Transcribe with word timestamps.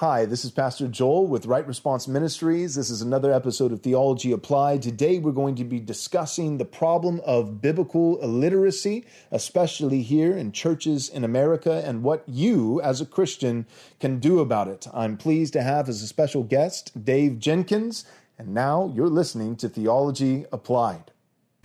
Hi, 0.00 0.24
this 0.24 0.46
is 0.46 0.50
Pastor 0.50 0.88
Joel 0.88 1.26
with 1.26 1.44
Right 1.44 1.66
Response 1.66 2.08
Ministries. 2.08 2.74
This 2.74 2.88
is 2.88 3.02
another 3.02 3.34
episode 3.34 3.70
of 3.70 3.82
Theology 3.82 4.32
Applied. 4.32 4.80
Today 4.80 5.18
we're 5.18 5.30
going 5.30 5.56
to 5.56 5.64
be 5.64 5.78
discussing 5.78 6.56
the 6.56 6.64
problem 6.64 7.20
of 7.26 7.60
biblical 7.60 8.18
illiteracy, 8.22 9.04
especially 9.30 10.00
here 10.00 10.34
in 10.34 10.52
churches 10.52 11.10
in 11.10 11.22
America, 11.22 11.82
and 11.84 12.02
what 12.02 12.24
you 12.26 12.80
as 12.80 13.02
a 13.02 13.04
Christian 13.04 13.66
can 13.98 14.20
do 14.20 14.38
about 14.38 14.68
it. 14.68 14.86
I'm 14.94 15.18
pleased 15.18 15.52
to 15.52 15.62
have 15.62 15.86
as 15.86 16.00
a 16.00 16.06
special 16.06 16.44
guest 16.44 17.04
Dave 17.04 17.38
Jenkins, 17.38 18.06
and 18.38 18.54
now 18.54 18.90
you're 18.96 19.06
listening 19.06 19.54
to 19.56 19.68
Theology 19.68 20.46
Applied. 20.50 21.10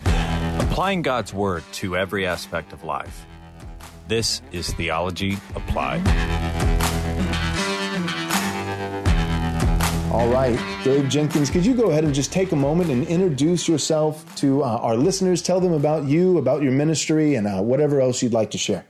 Applying 0.00 1.00
God's 1.00 1.32
Word 1.32 1.64
to 1.72 1.96
every 1.96 2.26
aspect 2.26 2.74
of 2.74 2.84
life. 2.84 3.24
This 4.08 4.42
is 4.52 4.74
Theology 4.74 5.38
Applied. 5.54 6.06
All 10.16 10.28
right, 10.28 10.58
Dave 10.82 11.10
Jenkins, 11.10 11.50
could 11.50 11.66
you 11.66 11.74
go 11.74 11.90
ahead 11.90 12.02
and 12.02 12.14
just 12.14 12.32
take 12.32 12.52
a 12.52 12.56
moment 12.56 12.88
and 12.88 13.06
introduce 13.06 13.68
yourself 13.68 14.34
to 14.36 14.64
uh, 14.64 14.78
our 14.78 14.96
listeners? 14.96 15.42
Tell 15.42 15.60
them 15.60 15.74
about 15.74 16.04
you, 16.04 16.38
about 16.38 16.62
your 16.62 16.72
ministry, 16.72 17.34
and 17.34 17.46
uh, 17.46 17.60
whatever 17.60 18.00
else 18.00 18.22
you'd 18.22 18.32
like 18.32 18.50
to 18.52 18.58
share. 18.58 18.86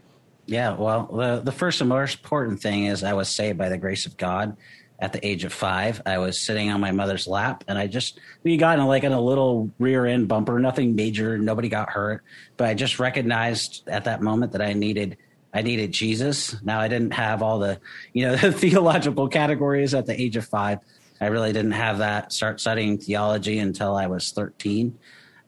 Yeah, 0.46 0.76
well, 0.76 1.10
the, 1.12 1.40
the 1.40 1.50
first 1.50 1.80
and 1.80 1.88
most 1.88 2.18
important 2.18 2.60
thing 2.60 2.84
is 2.84 3.02
I 3.02 3.14
was 3.14 3.28
saved 3.28 3.58
by 3.58 3.68
the 3.68 3.76
grace 3.76 4.06
of 4.06 4.16
God 4.16 4.56
at 5.00 5.12
the 5.12 5.26
age 5.26 5.42
of 5.42 5.52
five. 5.52 6.00
I 6.06 6.18
was 6.18 6.40
sitting 6.40 6.70
on 6.70 6.80
my 6.80 6.92
mother's 6.92 7.26
lap, 7.26 7.64
and 7.66 7.76
I 7.76 7.88
just 7.88 8.20
we 8.44 8.56
got 8.56 8.78
in 8.78 8.86
like 8.86 9.02
in 9.02 9.10
a 9.10 9.20
little 9.20 9.68
rear 9.80 10.06
end 10.06 10.28
bumper, 10.28 10.60
nothing 10.60 10.94
major, 10.94 11.38
nobody 11.38 11.68
got 11.68 11.90
hurt, 11.90 12.22
but 12.56 12.68
I 12.68 12.74
just 12.74 13.00
recognized 13.00 13.88
at 13.88 14.04
that 14.04 14.22
moment 14.22 14.52
that 14.52 14.62
I 14.62 14.74
needed 14.74 15.16
I 15.52 15.62
needed 15.62 15.90
Jesus. 15.90 16.54
Now 16.62 16.80
I 16.80 16.88
didn't 16.88 17.14
have 17.14 17.42
all 17.42 17.58
the 17.58 17.80
you 18.12 18.26
know 18.26 18.36
the 18.36 18.52
theological 18.52 19.26
categories 19.26 19.92
at 19.92 20.06
the 20.06 20.18
age 20.20 20.36
of 20.36 20.46
five, 20.46 20.78
I 21.20 21.26
really 21.26 21.52
didn't 21.52 21.72
have 21.72 21.98
that 21.98 22.32
start 22.32 22.60
studying 22.60 22.98
theology 22.98 23.58
until 23.58 23.96
I 23.96 24.06
was 24.06 24.32
13. 24.32 24.98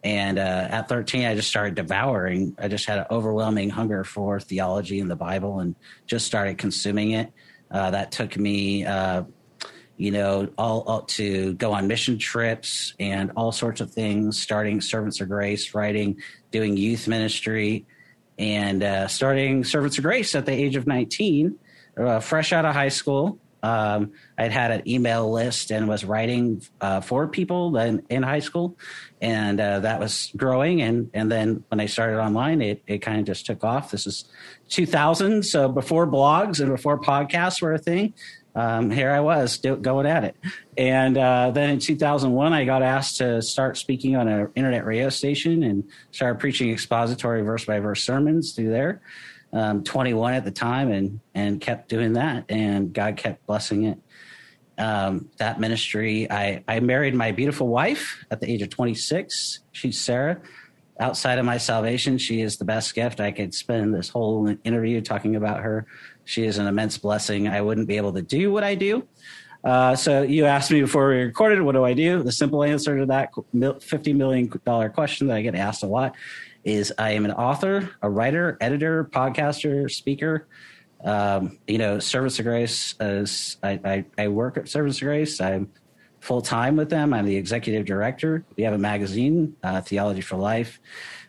And 0.05 0.39
uh, 0.39 0.69
at 0.71 0.89
13, 0.89 1.25
I 1.27 1.35
just 1.35 1.49
started 1.49 1.75
devouring. 1.75 2.55
I 2.59 2.69
just 2.69 2.87
had 2.87 2.99
an 2.99 3.07
overwhelming 3.11 3.71
hunger 3.71 4.05
for 4.05 4.39
theology 4.39 5.01
and 5.01 5.11
the 5.11 5.17
Bible 5.17 5.61
and 5.61 5.75
just 6.07 6.27
started 6.27 6.57
consuming 6.57 7.13
it. 7.13 7.33
Uh, 7.71 7.91
that 7.91 8.13
took 8.13 8.37
me, 8.37 8.85
uh, 8.85 9.25
you 9.97 10.11
know, 10.13 10.49
all, 10.57 10.83
all, 10.83 11.03
to 11.03 11.53
go 11.55 11.73
on 11.73 11.89
mission 11.89 12.17
trips 12.19 12.95
and 13.01 13.33
all 13.37 13.51
sorts 13.51 13.81
of 13.81 13.91
things, 13.91 14.41
starting 14.41 14.81
Servants 14.81 15.21
of 15.21 15.29
Grace, 15.29 15.75
writing, 15.75 16.23
doing 16.53 16.77
youth 16.77 17.09
ministry, 17.09 17.85
and 18.39 18.83
uh, 18.83 19.09
starting 19.09 19.65
Servants 19.65 19.99
of 19.99 20.05
Grace 20.05 20.35
at 20.35 20.47
the 20.47 20.53
age 20.53 20.77
of 20.77 20.87
19, 20.87 21.59
uh, 21.99 22.21
fresh 22.21 22.53
out 22.53 22.65
of 22.65 22.75
high 22.75 22.89
school. 22.89 23.39
Um, 23.63 24.13
I'd 24.37 24.53
had 24.53 24.71
an 24.71 24.89
email 24.89 25.31
list 25.31 25.71
and 25.71 25.89
was 25.89 26.05
writing 26.05 26.63
uh, 26.81 27.01
for 27.01 27.27
people 27.27 27.77
in, 27.77 28.03
in 28.09 28.23
high 28.23 28.39
school, 28.39 28.77
and 29.21 29.61
uh, 29.61 29.81
that 29.81 30.01
was 30.01 30.31
growing. 30.37 30.83
And 30.83 31.11
and 31.15 31.31
then 31.31 31.65
when 31.69 31.81
I 31.81 31.87
started 31.87 32.21
online, 32.21 32.63
it 32.63 32.83
it 32.87 32.99
kind 32.99 33.19
of 33.19 33.27
just 33.27 33.47
took 33.47 33.65
off. 33.65 33.91
This 33.91 34.07
is 34.07 34.25
2000, 34.69 35.45
so 35.45 35.69
before 35.69 36.07
blogs 36.07 36.61
and 36.61 36.71
before 36.71 37.01
podcasts 37.01 37.61
were 37.61 37.73
a 37.73 37.79
thing. 37.79 38.15
Um, 38.55 38.91
here 38.91 39.13
I 39.13 39.21
was 39.21 39.59
do, 39.59 39.77
going 39.77 40.07
at 40.07 40.25
it. 40.25 40.35
And 40.77 41.17
uh, 41.17 41.53
then 41.53 41.71
in 41.71 41.79
2001, 41.79 42.53
I 42.53 42.65
got 42.65 42.83
asked 42.83 43.19
to 43.19 43.41
start 43.41 43.77
speaking 43.77 44.17
on 44.17 44.27
an 44.27 44.49
internet 44.57 44.85
radio 44.85 45.11
station 45.11 45.63
and 45.63 45.85
started 46.11 46.41
preaching 46.41 46.71
expository 46.71 47.43
verse 47.43 47.65
by 47.65 47.79
verse 47.79 48.03
sermons 48.03 48.55
through 48.55 48.71
there 48.71 49.01
um, 49.53 49.83
21 49.85 50.35
at 50.35 50.45
the 50.45 50.51
time 50.51 50.91
and 50.91 51.21
and 51.35 51.61
kept 51.61 51.89
doing 51.89 52.15
that. 52.15 52.45
And 52.49 52.93
god 52.93 53.17
kept 53.17 53.47
blessing 53.47 53.85
it. 53.85 53.99
Um, 54.79 55.31
that 55.39 55.59
ministry 55.59 56.31
I, 56.31 56.63
I 56.69 56.81
married 56.81 57.15
my 57.15 57.33
beautiful 57.33 57.69
wife 57.69 58.25
at 58.31 58.41
the 58.41 58.51
age 58.51 58.63
of 58.63 58.71
26 58.71 59.61
she's 59.73 60.01
sarah. 60.01 60.41
Outside 61.01 61.39
of 61.39 61.45
my 61.45 61.59
salvation 61.59 62.19
she 62.19 62.41
is 62.41 62.59
the 62.59 62.65
best 62.65 62.95
gift 62.95 63.21
i 63.21 63.31
could 63.31 63.55
spend 63.55 63.95
this 63.95 64.09
whole 64.09 64.55
interview 64.65 65.01
talking 65.01 65.37
about 65.37 65.61
her. 65.61 65.87
She 66.25 66.45
is 66.45 66.59
an 66.59 66.67
immense 66.67 66.99
blessing. 66.99 67.49
I 67.49 67.61
wouldn't 67.63 67.89
be 67.89 67.97
able 67.97 68.13
to 68.13 68.23
do 68.23 68.53
what 68.53 68.65
i 68.65 68.75
do. 68.75 69.07
Uh, 69.65 69.97
so 69.97 70.23
you 70.23 70.45
asked 70.45 70.71
me 70.71 70.81
before 70.81 71.09
we 71.09 71.17
recorded, 71.17 71.61
what 71.61 71.73
do 71.73 71.85
I 71.85 71.93
do? 71.93 72.23
The 72.23 72.31
simple 72.31 72.63
answer 72.63 72.97
to 72.99 73.07
that 73.07 73.33
$50 73.35 74.15
million 74.15 74.49
question 74.49 75.27
that 75.27 75.37
I 75.37 75.43
get 75.43 75.57
asked 75.57 75.83
a 75.83 75.87
lot 75.87 76.15
is 76.65 76.93
I 76.99 77.13
am 77.13 77.25
an 77.25 77.33
author, 77.33 77.91
a 78.03 78.11
writer, 78.11 78.57
editor, 78.61 79.05
podcaster, 79.05 79.91
speaker. 79.91 80.47
Um, 81.05 81.59
you 81.67 81.79
know, 81.79 82.01
Service 82.01 82.39
of 82.41 82.45
Grace 82.45 82.95
as 82.99 83.57
I, 83.63 83.81
I, 83.85 84.05
I 84.19 84.29
work 84.29 84.57
at 84.57 84.69
Servants 84.69 84.99
of 84.99 85.05
Grace. 85.05 85.41
I'm 85.41 85.71
full 86.21 86.43
time 86.43 86.77
with 86.77 86.91
them. 86.91 87.15
I'm 87.15 87.25
the 87.25 87.37
executive 87.37 87.87
director. 87.87 88.45
We 88.57 88.65
have 88.65 88.75
a 88.75 88.79
magazine, 88.79 89.57
uh, 89.63 89.81
Theology 89.81 90.21
for 90.21 90.37
Life. 90.37 90.81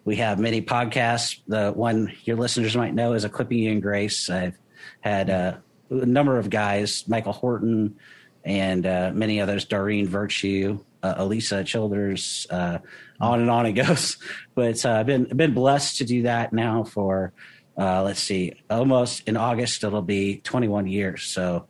We 0.05 0.15
have 0.17 0.39
many 0.39 0.61
podcasts. 0.61 1.39
The 1.47 1.71
one 1.71 2.11
your 2.23 2.37
listeners 2.37 2.75
might 2.75 2.95
know 2.95 3.13
is 3.13 3.25
Equipping 3.25 3.59
You 3.59 3.71
in 3.71 3.79
Grace. 3.79 4.29
I've 4.29 4.57
had 5.01 5.29
uh, 5.29 5.57
a 5.91 6.05
number 6.05 6.39
of 6.39 6.49
guys, 6.49 7.07
Michael 7.07 7.33
Horton, 7.33 7.95
and 8.43 8.85
uh, 8.85 9.11
many 9.13 9.41
others, 9.41 9.65
Doreen 9.65 10.07
Virtue, 10.07 10.83
uh, 11.03 11.15
Alisa 11.15 11.65
Childers, 11.65 12.47
uh, 12.49 12.79
on 13.19 13.41
and 13.41 13.49
on 13.49 13.65
it 13.65 13.73
goes. 13.73 14.17
But 14.55 14.85
uh, 14.85 14.91
I've 14.91 15.05
been 15.05 15.23
been 15.23 15.53
blessed 15.53 15.97
to 15.99 16.03
do 16.03 16.23
that 16.23 16.51
now 16.51 16.83
for 16.83 17.31
uh, 17.77 18.03
let's 18.03 18.21
see, 18.21 18.61
almost 18.69 19.25
in 19.27 19.37
August 19.37 19.85
it'll 19.85 20.01
be 20.01 20.41
21 20.41 20.87
years. 20.87 21.23
So 21.23 21.67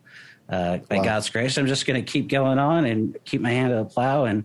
uh, 0.48 0.78
by 0.78 0.96
wow. 0.96 1.04
God's 1.04 1.30
grace, 1.30 1.56
I'm 1.56 1.68
just 1.68 1.86
going 1.86 2.04
to 2.04 2.12
keep 2.12 2.28
going 2.28 2.58
on 2.58 2.84
and 2.84 3.16
keep 3.24 3.40
my 3.40 3.50
hand 3.50 3.70
to 3.70 3.76
the 3.76 3.84
plow 3.84 4.24
and. 4.24 4.44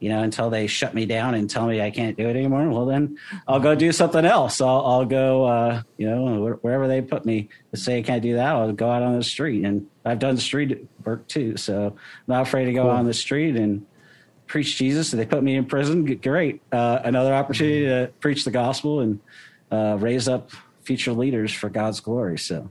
You 0.00 0.08
know, 0.08 0.24
until 0.24 0.50
they 0.50 0.66
shut 0.66 0.94
me 0.94 1.06
down 1.06 1.36
and 1.36 1.48
tell 1.48 1.64
me 1.64 1.80
I 1.80 1.92
can't 1.92 2.16
do 2.16 2.26
it 2.28 2.34
anymore. 2.34 2.68
Well, 2.70 2.86
then 2.86 3.18
I'll 3.46 3.60
go 3.60 3.76
do 3.76 3.92
something 3.92 4.24
else. 4.24 4.60
I'll, 4.60 4.84
I'll 4.84 5.04
go, 5.04 5.44
uh, 5.44 5.82
you 5.96 6.10
know, 6.10 6.58
wherever 6.60 6.88
they 6.88 7.02
put 7.02 7.24
me 7.24 7.50
to 7.70 7.76
say 7.78 7.98
I 7.98 8.02
can't 8.02 8.20
do 8.20 8.34
that. 8.34 8.48
I'll 8.48 8.72
go 8.72 8.90
out 8.90 9.04
on 9.04 9.16
the 9.16 9.22
street, 9.22 9.64
and 9.64 9.86
I've 10.04 10.18
done 10.18 10.38
street 10.38 10.88
work 11.04 11.28
too. 11.28 11.56
So 11.56 11.86
I'm 11.86 11.94
not 12.26 12.42
afraid 12.42 12.64
to 12.64 12.72
go 12.72 12.82
cool. 12.82 12.90
on 12.90 13.06
the 13.06 13.14
street 13.14 13.54
and 13.54 13.86
preach 14.46 14.76
Jesus. 14.76 15.12
And 15.12 15.20
they 15.20 15.26
put 15.26 15.42
me 15.42 15.56
in 15.56 15.64
prison. 15.64 16.04
Great, 16.16 16.60
uh, 16.72 17.00
another 17.04 17.34
opportunity 17.34 17.86
to 17.86 18.10
preach 18.20 18.44
the 18.44 18.50
gospel 18.50 19.00
and 19.00 19.20
uh, 19.70 19.96
raise 19.98 20.28
up 20.28 20.50
future 20.82 21.12
leaders 21.12 21.52
for 21.52 21.68
God's 21.68 22.00
glory. 22.00 22.38
So, 22.38 22.70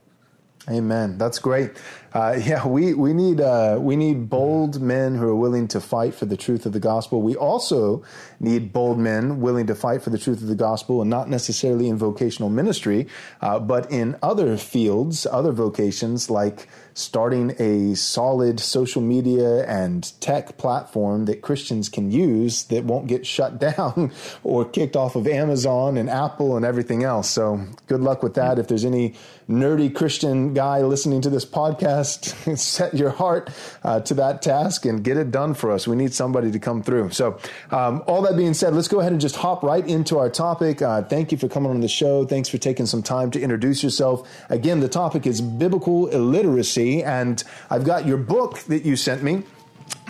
Amen. 0.70 1.18
That's 1.18 1.40
great. 1.40 1.72
Uh, 2.14 2.40
yeah, 2.44 2.68
we 2.68 2.94
we 2.94 3.14
need 3.14 3.42
uh, 3.42 3.78
we 3.80 3.96
need 3.96 4.30
bold 4.30 4.80
men 4.80 5.16
who 5.16 5.28
are 5.28 5.36
willing 5.36 5.68
to 5.70 5.82
fight 5.82 6.14
for 6.14 6.26
the 6.26 6.38
truth 6.38 6.66
of 6.66 6.74
the 6.74 6.80
gospel. 6.80 7.22
We 7.22 7.36
also 7.36 8.04
need 8.40 8.72
bold 8.72 9.00
men 9.00 9.42
willing 9.42 9.68
to 9.68 9.76
fight 9.76 10.04
for 10.04 10.12
the 10.12 10.20
truth 10.20 10.42
of 10.42 10.48
the 10.48 10.56
gospel, 10.56 11.02
and 11.02 11.10
not 11.10 11.30
necessarily 11.30 11.88
in 11.88 11.98
vocational 11.98 12.50
ministry, 12.50 13.08
uh, 13.42 13.60
but 13.60 13.92
in 13.92 14.18
other 14.22 14.56
fields, 14.56 15.26
other 15.26 15.52
vocations 15.52 16.30
like 16.30 16.68
starting 16.94 17.56
a 17.60 17.96
solid 17.96 18.60
social 18.60 19.02
media 19.02 19.66
and 19.66 20.12
tech 20.22 20.58
platform 20.58 21.26
that 21.26 21.42
Christians 21.42 21.90
can 21.90 22.12
use 22.12 22.64
that 22.66 22.84
won't 22.84 23.08
get 23.08 23.26
shut 23.26 23.60
down 23.78 24.12
or 24.44 24.66
kicked 24.66 24.96
off 24.96 25.16
of 25.16 25.28
Amazon 25.28 25.98
and 25.98 26.10
Apple 26.10 26.56
and 26.56 26.66
everything 26.66 27.04
else. 27.04 27.30
So 27.30 27.66
good 27.88 28.02
luck 28.02 28.24
with 28.24 28.36
that. 28.36 28.60
If 28.60 28.68
there's 28.68 28.86
any 28.86 29.16
nerdy 29.50 29.94
Christian 29.94 30.54
guy 30.54 30.82
listening 30.82 31.22
to 31.22 31.30
this 31.30 31.46
podcast 31.46 32.58
set 32.58 32.94
your 32.94 33.10
heart 33.10 33.50
uh, 33.84 34.00
to 34.02 34.14
that 34.16 34.42
task 34.42 34.86
and 34.86 35.04
get 35.04 35.18
it 35.18 35.32
done 35.32 35.54
for 35.54 35.72
us. 35.72 35.88
We 35.88 35.96
need 35.96 36.14
somebody 36.14 36.52
to 36.52 36.60
come 36.60 36.84
through. 36.84 37.12
So, 37.12 37.40
um, 37.72 38.04
all 38.08 38.22
that 38.24 38.38
being 38.38 38.54
said, 38.54 38.74
let's 38.74 38.88
go 38.88 39.00
ahead 39.00 39.12
and 39.12 39.22
just 39.22 39.36
hop 39.36 39.64
right 39.64 39.86
into 39.88 40.18
our 40.18 40.30
topic. 40.30 40.82
Uh, 40.82 41.04
thank 41.04 41.32
you 41.32 41.38
for 41.38 41.48
coming 41.48 41.72
on 41.72 41.82
the 41.82 41.88
show. 41.88 42.26
Thanks 42.26 42.50
for 42.50 42.58
taking 42.58 42.86
some 42.86 43.04
time 43.04 43.32
to 43.32 43.42
introduce 43.42 43.84
yourself. 43.84 44.28
Again, 44.50 44.80
the 44.80 44.90
topic 44.90 45.26
is 45.26 45.42
biblical 45.42 46.08
illiteracy, 46.08 47.04
and 47.04 47.44
I've 47.70 47.84
got 47.84 48.06
your 48.06 48.18
book 48.18 48.60
that 48.64 48.86
you 48.86 48.96
sent 48.96 49.24
me. 49.24 49.44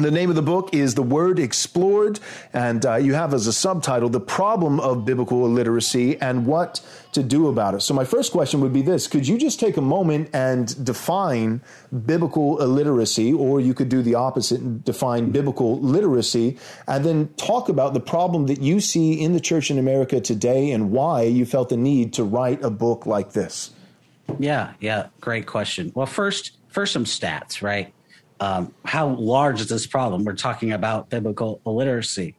The 0.01 0.09
name 0.09 0.31
of 0.31 0.35
the 0.35 0.41
book 0.41 0.73
is 0.73 0.95
The 0.95 1.03
Word 1.03 1.37
Explored, 1.37 2.19
and 2.53 2.83
uh, 2.83 2.95
you 2.95 3.13
have 3.13 3.35
as 3.35 3.45
a 3.45 3.53
subtitle 3.53 4.09
The 4.09 4.19
Problem 4.19 4.79
of 4.79 5.05
Biblical 5.05 5.45
Illiteracy 5.45 6.19
and 6.19 6.47
What 6.47 6.81
to 7.11 7.21
Do 7.21 7.47
About 7.49 7.75
It. 7.75 7.81
So, 7.81 7.93
my 7.93 8.03
first 8.03 8.31
question 8.31 8.61
would 8.61 8.73
be 8.73 8.81
this 8.81 9.07
Could 9.07 9.27
you 9.27 9.37
just 9.37 9.59
take 9.59 9.77
a 9.77 9.81
moment 9.81 10.31
and 10.33 10.83
define 10.83 11.61
biblical 12.07 12.59
illiteracy, 12.63 13.31
or 13.31 13.61
you 13.61 13.75
could 13.75 13.89
do 13.89 14.01
the 14.01 14.15
opposite 14.15 14.59
and 14.59 14.83
define 14.83 15.29
biblical 15.29 15.79
literacy, 15.79 16.57
and 16.87 17.05
then 17.05 17.27
talk 17.35 17.69
about 17.69 17.93
the 17.93 17.99
problem 17.99 18.47
that 18.47 18.59
you 18.59 18.79
see 18.79 19.21
in 19.21 19.33
the 19.33 19.39
church 19.39 19.69
in 19.69 19.77
America 19.77 20.19
today 20.19 20.71
and 20.71 20.91
why 20.91 21.21
you 21.21 21.45
felt 21.45 21.69
the 21.69 21.77
need 21.77 22.11
to 22.13 22.23
write 22.23 22.63
a 22.63 22.71
book 22.71 23.05
like 23.05 23.33
this? 23.33 23.69
Yeah, 24.39 24.73
yeah, 24.79 25.09
great 25.19 25.45
question. 25.45 25.91
Well, 25.93 26.07
first, 26.07 26.57
first 26.69 26.91
some 26.91 27.05
stats, 27.05 27.61
right? 27.61 27.93
Um, 28.41 28.73
how 28.83 29.07
large 29.07 29.61
is 29.61 29.69
this 29.69 29.85
problem? 29.85 30.25
We're 30.25 30.33
talking 30.33 30.73
about 30.73 31.09
biblical 31.09 31.61
illiteracy. 31.65 32.35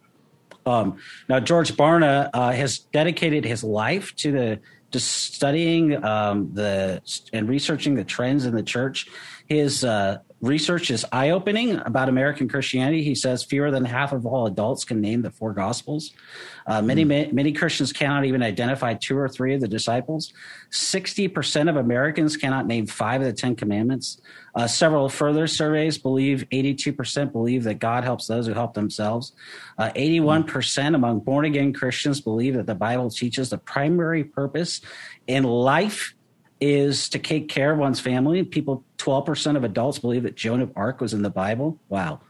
Um, 0.66 0.98
now, 1.28 1.40
George 1.40 1.72
Barna 1.76 2.28
uh, 2.34 2.50
has 2.52 2.80
dedicated 2.80 3.44
his 3.44 3.64
life 3.64 4.14
to 4.16 4.32
the 4.32 4.60
to 4.90 5.00
studying 5.00 6.04
um, 6.04 6.50
the 6.52 7.00
and 7.32 7.48
researching 7.48 7.94
the 7.94 8.04
trends 8.04 8.44
in 8.44 8.54
the 8.54 8.62
church. 8.62 9.08
His 9.46 9.84
uh, 9.84 10.18
research 10.42 10.90
is 10.90 11.06
eye 11.12 11.30
opening 11.30 11.76
about 11.86 12.08
American 12.08 12.48
Christianity. 12.48 13.02
He 13.02 13.14
says 13.14 13.44
fewer 13.44 13.70
than 13.70 13.84
half 13.84 14.12
of 14.12 14.26
all 14.26 14.46
adults 14.46 14.84
can 14.84 15.00
name 15.00 15.22
the 15.22 15.30
four 15.30 15.52
Gospels. 15.52 16.12
Uh, 16.66 16.82
many, 16.82 17.04
mm. 17.04 17.32
many 17.32 17.52
Christians 17.52 17.92
cannot 17.92 18.24
even 18.24 18.42
identify 18.42 18.94
two 18.94 19.16
or 19.16 19.28
three 19.28 19.54
of 19.54 19.60
the 19.60 19.68
disciples. 19.68 20.32
60% 20.70 21.70
of 21.70 21.76
Americans 21.76 22.36
cannot 22.36 22.66
name 22.66 22.86
five 22.86 23.20
of 23.20 23.26
the 23.26 23.32
Ten 23.32 23.54
Commandments. 23.54 24.20
Uh, 24.54 24.66
several 24.66 25.08
further 25.08 25.46
surveys 25.46 25.96
believe 25.96 26.46
82% 26.52 27.32
believe 27.32 27.64
that 27.64 27.78
God 27.78 28.04
helps 28.04 28.26
those 28.26 28.46
who 28.46 28.52
help 28.52 28.74
themselves. 28.74 29.32
Uh, 29.78 29.90
81% 29.96 30.94
among 30.94 31.20
born 31.20 31.44
again 31.44 31.72
Christians 31.72 32.20
believe 32.20 32.54
that 32.54 32.66
the 32.66 32.74
Bible 32.74 33.10
teaches 33.10 33.50
the 33.50 33.58
primary 33.58 34.24
purpose 34.24 34.80
in 35.26 35.44
life 35.44 36.14
is 36.60 37.08
to 37.08 37.18
take 37.18 37.48
care 37.48 37.72
of 37.72 37.78
one's 37.78 37.98
family. 37.98 38.44
People, 38.44 38.84
12% 38.98 39.56
of 39.56 39.64
adults 39.64 39.98
believe 39.98 40.22
that 40.22 40.36
Joan 40.36 40.60
of 40.60 40.70
Arc 40.76 41.00
was 41.00 41.12
in 41.12 41.22
the 41.22 41.30
Bible. 41.30 41.78
Wow. 41.88 42.20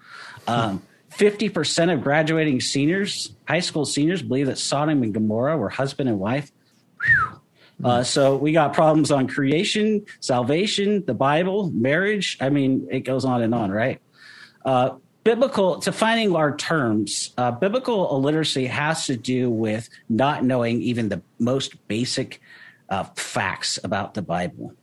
Um, 0.47 0.83
50% 1.11 1.93
of 1.93 2.03
graduating 2.03 2.61
seniors, 2.61 3.35
high 3.47 3.61
school 3.61 3.85
seniors, 3.85 4.23
believe 4.23 4.47
that 4.47 4.59
Sodom 4.59 5.03
and 5.03 5.13
Gomorrah 5.13 5.59
were 5.59 5.69
husband 5.69 6.09
and 6.09 6.19
wife. 6.19 6.51
Uh, 7.83 8.03
so 8.03 8.37
we 8.37 8.53
got 8.53 8.73
problems 8.73 9.11
on 9.11 9.27
creation, 9.27 10.05
salvation, 10.21 11.05
the 11.07 11.15
Bible, 11.15 11.71
marriage. 11.73 12.37
I 12.41 12.49
mean, 12.49 12.87
it 12.91 13.01
goes 13.01 13.25
on 13.25 13.43
and 13.43 13.55
on, 13.55 13.71
right? 13.71 14.01
Uh, 14.65 14.91
biblical, 15.25 15.79
defining 15.79 16.35
our 16.37 16.57
terms, 16.57 17.33
uh, 17.39 17.51
biblical 17.51 18.15
illiteracy 18.15 18.67
has 18.67 19.07
to 19.07 19.17
do 19.17 19.51
with 19.51 19.89
not 20.09 20.45
knowing 20.45 20.83
even 20.83 21.09
the 21.09 21.23
most 21.39 21.87
basic 21.89 22.41
uh, 22.89 23.05
facts 23.17 23.79
about 23.83 24.15
the 24.15 24.23
Bible, 24.23 24.75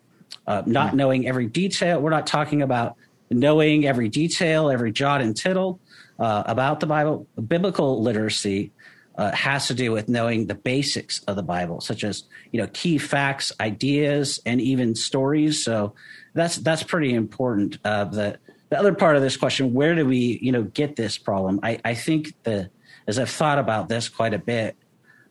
uh, 0.48 0.64
not 0.66 0.96
knowing 0.96 1.28
every 1.28 1.48
detail. 1.48 2.02
We're 2.02 2.10
not 2.10 2.28
talking 2.28 2.62
about 2.62 2.96
knowing 3.30 3.86
every 3.86 4.10
detail, 4.10 4.70
every 4.70 4.92
jot 4.92 5.22
and 5.22 5.36
tittle 5.36 5.80
uh, 6.18 6.44
about 6.48 6.80
the 6.80 6.88
Bible. 6.88 7.28
Biblical 7.48 8.02
literacy 8.02 8.72
uh, 9.20 9.36
has 9.36 9.68
to 9.68 9.74
do 9.74 9.92
with 9.92 10.08
knowing 10.08 10.48
the 10.48 10.56
basics 10.56 11.20
of 11.28 11.36
the 11.36 11.44
Bible, 11.44 11.82
such 11.82 12.06
as 12.06 12.24
you 12.54 12.62
know 12.62 12.70
key 12.72 12.98
facts, 12.98 13.52
ideas, 13.60 14.40
and 14.46 14.62
even 14.62 14.96
stories. 14.96 15.62
So 15.62 15.94
that's 16.34 16.56
that's 16.56 16.84
pretty 16.84 17.14
important. 17.14 17.80
Uh, 17.84 18.06
the 18.06 18.40
the 18.70 18.80
other 18.80 18.94
part 18.94 19.18
of 19.18 19.22
this 19.22 19.36
question, 19.36 19.74
where 19.74 19.94
do 19.94 20.06
we 20.06 20.40
you 20.42 20.54
know 20.54 20.64
get 20.64 20.96
this 20.96 21.18
problem? 21.18 21.60
I, 21.62 21.80
I 21.84 21.96
think 21.96 22.34
the 22.44 22.70
as 23.08 23.20
I've 23.20 23.30
thought 23.30 23.60
about 23.60 23.90
this 23.90 24.08
quite 24.08 24.34
a 24.34 24.40
bit, 24.40 24.78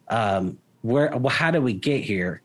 um, 0.08 0.58
where 0.82 1.10
how 1.30 1.50
do 1.50 1.62
we 1.62 1.72
get 1.72 2.04
here? 2.04 2.42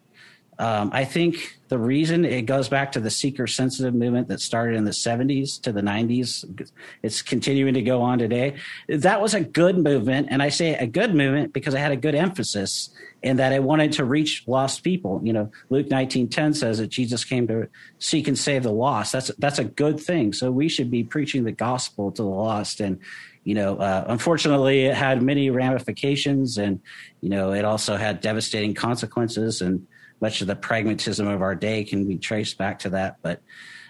Um, 0.60 0.92
I 0.94 1.06
think 1.06 1.58
the 1.70 1.78
reason 1.78 2.26
it 2.26 2.44
goes 2.44 2.70
back 2.70 2.92
to 2.92 3.00
the 3.00 3.10
seeker 3.10 3.48
sensitive 3.48 3.94
movement 3.94 4.28
that 4.28 4.40
started 4.40 4.76
in 4.76 4.84
the 4.84 4.92
70s 4.92 5.60
to 5.62 5.72
the 5.72 5.82
90s, 5.82 6.70
it's 7.02 7.22
continuing 7.22 7.74
to 7.74 7.82
go 7.82 8.02
on 8.02 8.20
today. 8.20 8.58
That 8.88 9.22
was 9.22 9.34
a 9.34 9.42
good 9.42 9.78
movement. 9.78 10.28
And 10.30 10.44
I 10.44 10.50
say 10.50 10.76
a 10.76 10.86
good 10.86 11.16
movement 11.16 11.54
because 11.54 11.74
it 11.74 11.80
had 11.80 11.92
a 11.92 11.98
good 11.98 12.16
emphasis 12.16 12.90
in 13.24 13.38
that 13.38 13.54
it 13.54 13.64
wanted 13.64 13.94
to 13.94 14.06
reach 14.06 14.44
lost 14.48 14.84
people. 14.84 15.22
You 15.24 15.34
know, 15.34 15.52
Luke 15.70 15.88
19:10 15.90 16.56
says 16.56 16.78
that 16.78 16.88
Jesus 16.88 17.24
came 17.24 17.48
to 17.48 17.68
seek 17.98 18.28
and 18.28 18.38
save 18.38 18.64
the 18.64 18.72
lost. 18.72 19.14
That's 19.14 19.32
that's 19.40 19.60
a 19.60 19.64
good 19.64 20.00
thing. 20.00 20.34
So 20.34 20.52
we 20.52 20.70
should 20.70 20.92
be 20.92 21.04
preaching 21.04 21.44
the 21.44 21.52
gospel 21.52 22.12
to 22.12 22.22
the 22.22 22.28
lost 22.28 22.80
and 22.80 23.00
you 23.44 23.56
know, 23.56 23.76
uh, 23.78 24.06
unfortunately, 24.08 24.86
it 24.86 24.96
had 24.96 25.22
many 25.22 25.50
ramifications, 25.50 26.58
and 26.58 26.80
you 27.22 27.30
know, 27.30 27.52
it 27.52 27.66
also 27.66 27.98
had 27.98 28.22
devastating 28.22 28.74
consequences. 28.74 29.62
And 29.62 29.86
much 30.24 30.42
of 30.42 30.48
the 30.48 30.56
pragmatism 30.56 31.28
of 31.28 31.42
our 31.42 31.54
day 31.54 31.84
can 31.84 32.08
be 32.08 32.18
traced 32.18 32.58
back 32.58 32.80
to 32.80 32.90
that. 32.90 33.18
But 33.22 33.42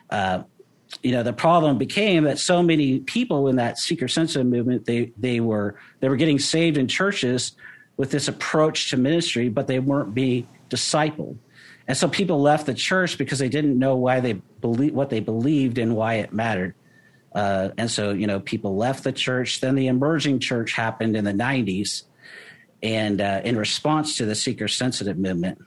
uh, 0.09 0.43
you 1.01 1.11
know, 1.11 1.23
the 1.23 1.33
problem 1.33 1.77
became 1.77 2.25
that 2.25 2.39
so 2.39 2.61
many 2.61 2.99
people 2.99 3.47
in 3.47 3.55
that 3.55 3.77
seeker 3.77 4.07
sensitive 4.07 4.47
movement 4.47 4.85
they 4.85 5.13
they 5.17 5.39
were 5.39 5.75
they 5.99 6.09
were 6.09 6.17
getting 6.17 6.39
saved 6.39 6.77
in 6.77 6.87
churches 6.87 7.53
with 7.97 8.11
this 8.11 8.27
approach 8.27 8.89
to 8.89 8.97
ministry, 8.97 9.47
but 9.47 9.67
they 9.67 9.79
weren't 9.79 10.13
being 10.13 10.47
discipled. 10.69 11.37
And 11.87 11.95
so 11.95 12.07
people 12.07 12.41
left 12.41 12.65
the 12.65 12.73
church 12.73 13.17
because 13.17 13.39
they 13.39 13.49
didn't 13.49 13.77
know 13.77 13.95
why 13.95 14.19
they 14.19 14.33
believe 14.33 14.93
what 14.93 15.09
they 15.09 15.19
believed 15.19 15.77
and 15.77 15.95
why 15.95 16.15
it 16.15 16.33
mattered. 16.33 16.73
Uh, 17.35 17.69
and 17.77 17.89
so, 17.89 18.11
you 18.11 18.27
know, 18.27 18.39
people 18.39 18.75
left 18.75 19.03
the 19.03 19.11
church. 19.11 19.59
Then 19.59 19.75
the 19.75 19.87
emerging 19.87 20.39
church 20.39 20.73
happened 20.73 21.15
in 21.15 21.25
the 21.25 21.33
90s. 21.33 22.03
And 22.81 23.21
uh, 23.21 23.41
in 23.43 23.57
response 23.57 24.17
to 24.17 24.25
the 24.25 24.35
seeker 24.35 24.67
sensitive 24.67 25.17
movement, 25.17 25.59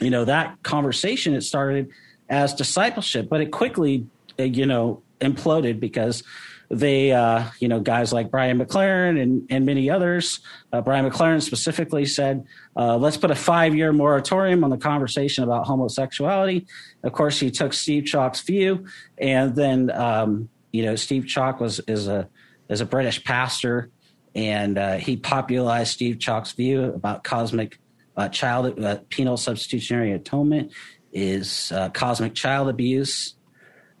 you 0.00 0.10
know 0.10 0.24
that 0.24 0.62
conversation 0.62 1.34
it 1.34 1.42
started 1.42 1.90
as 2.28 2.54
discipleship 2.54 3.28
but 3.28 3.40
it 3.40 3.50
quickly 3.50 4.06
uh, 4.38 4.42
you 4.42 4.66
know 4.66 5.02
imploded 5.20 5.78
because 5.78 6.22
they 6.70 7.10
uh, 7.10 7.44
you 7.58 7.68
know 7.68 7.80
guys 7.80 8.12
like 8.12 8.30
brian 8.30 8.58
mclaren 8.58 9.20
and, 9.20 9.46
and 9.50 9.66
many 9.66 9.90
others 9.90 10.40
uh, 10.72 10.80
brian 10.80 11.08
mclaren 11.08 11.42
specifically 11.42 12.06
said 12.06 12.44
uh, 12.76 12.96
let's 12.96 13.16
put 13.16 13.30
a 13.30 13.34
five 13.34 13.74
year 13.74 13.92
moratorium 13.92 14.64
on 14.64 14.70
the 14.70 14.78
conversation 14.78 15.42
about 15.44 15.66
homosexuality. 15.66 16.66
Of 17.02 17.12
course 17.12 17.38
he 17.40 17.50
took 17.50 17.72
steve 17.72 18.04
chalke's 18.04 18.40
view 18.40 18.86
and 19.18 19.54
then 19.54 19.90
um, 19.90 20.48
you 20.72 20.84
know 20.84 20.96
steve 20.96 21.24
chalke 21.24 21.60
was 21.60 21.80
is 21.80 22.06
a 22.08 22.28
is 22.68 22.80
a 22.80 22.86
british 22.86 23.24
pastor 23.24 23.90
and 24.34 24.78
uh, 24.78 24.96
he 24.96 25.16
popularized 25.16 25.92
steve 25.92 26.18
chalke's 26.18 26.52
view 26.52 26.84
about 26.84 27.24
cosmic 27.24 27.80
uh, 28.20 28.28
child 28.28 28.78
uh, 28.84 28.98
penal 29.08 29.36
substitutionary 29.36 30.12
atonement 30.12 30.72
is 31.12 31.72
uh, 31.72 31.88
cosmic 31.88 32.34
child 32.34 32.68
abuse. 32.68 33.34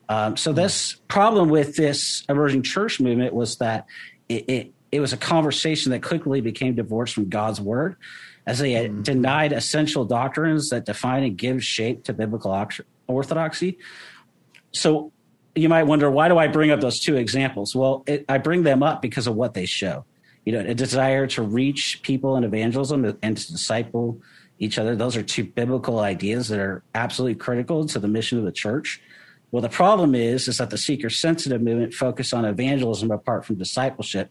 Um, 0.08 0.36
so 0.36 0.52
this 0.52 0.96
problem 1.08 1.48
with 1.48 1.76
this 1.76 2.24
emerging 2.28 2.62
church 2.62 3.00
movement 3.00 3.32
was 3.32 3.56
that 3.58 3.86
it, 4.28 4.44
it, 4.48 4.74
it 4.92 5.00
was 5.00 5.12
a 5.12 5.16
conversation 5.16 5.92
that 5.92 6.02
quickly 6.02 6.40
became 6.40 6.74
divorced 6.74 7.14
from 7.14 7.28
God's 7.28 7.60
word, 7.60 7.96
as 8.46 8.58
they 8.58 8.72
mm. 8.72 9.02
denied 9.02 9.52
essential 9.52 10.04
doctrines 10.04 10.70
that 10.70 10.84
define 10.84 11.22
and 11.22 11.38
give 11.38 11.64
shape 11.64 12.04
to 12.04 12.12
biblical 12.12 12.52
orthodoxy. 13.06 13.78
So 14.72 15.12
you 15.54 15.68
might 15.68 15.84
wonder, 15.84 16.10
why 16.10 16.28
do 16.28 16.38
I 16.38 16.48
bring 16.48 16.70
up 16.70 16.80
those 16.80 17.00
two 17.00 17.16
examples? 17.16 17.74
Well, 17.74 18.02
it, 18.06 18.24
I 18.28 18.38
bring 18.38 18.64
them 18.64 18.82
up 18.82 19.00
because 19.00 19.26
of 19.26 19.34
what 19.34 19.54
they 19.54 19.66
show 19.66 20.04
you 20.44 20.52
know, 20.52 20.60
a 20.60 20.74
desire 20.74 21.26
to 21.28 21.42
reach 21.42 22.00
people 22.02 22.36
in 22.36 22.44
evangelism 22.44 23.18
and 23.22 23.36
to 23.36 23.52
disciple 23.52 24.20
each 24.58 24.78
other. 24.78 24.94
Those 24.96 25.16
are 25.16 25.22
two 25.22 25.44
biblical 25.44 26.00
ideas 26.00 26.48
that 26.48 26.58
are 26.58 26.82
absolutely 26.94 27.36
critical 27.36 27.86
to 27.86 27.98
the 27.98 28.08
mission 28.08 28.38
of 28.38 28.44
the 28.44 28.52
church. 28.52 29.00
Well, 29.50 29.62
the 29.62 29.68
problem 29.68 30.14
is, 30.14 30.48
is 30.48 30.58
that 30.58 30.70
the 30.70 30.78
seeker 30.78 31.10
sensitive 31.10 31.60
movement 31.60 31.92
focused 31.92 32.32
on 32.32 32.44
evangelism 32.44 33.10
apart 33.10 33.44
from 33.44 33.56
discipleship, 33.56 34.30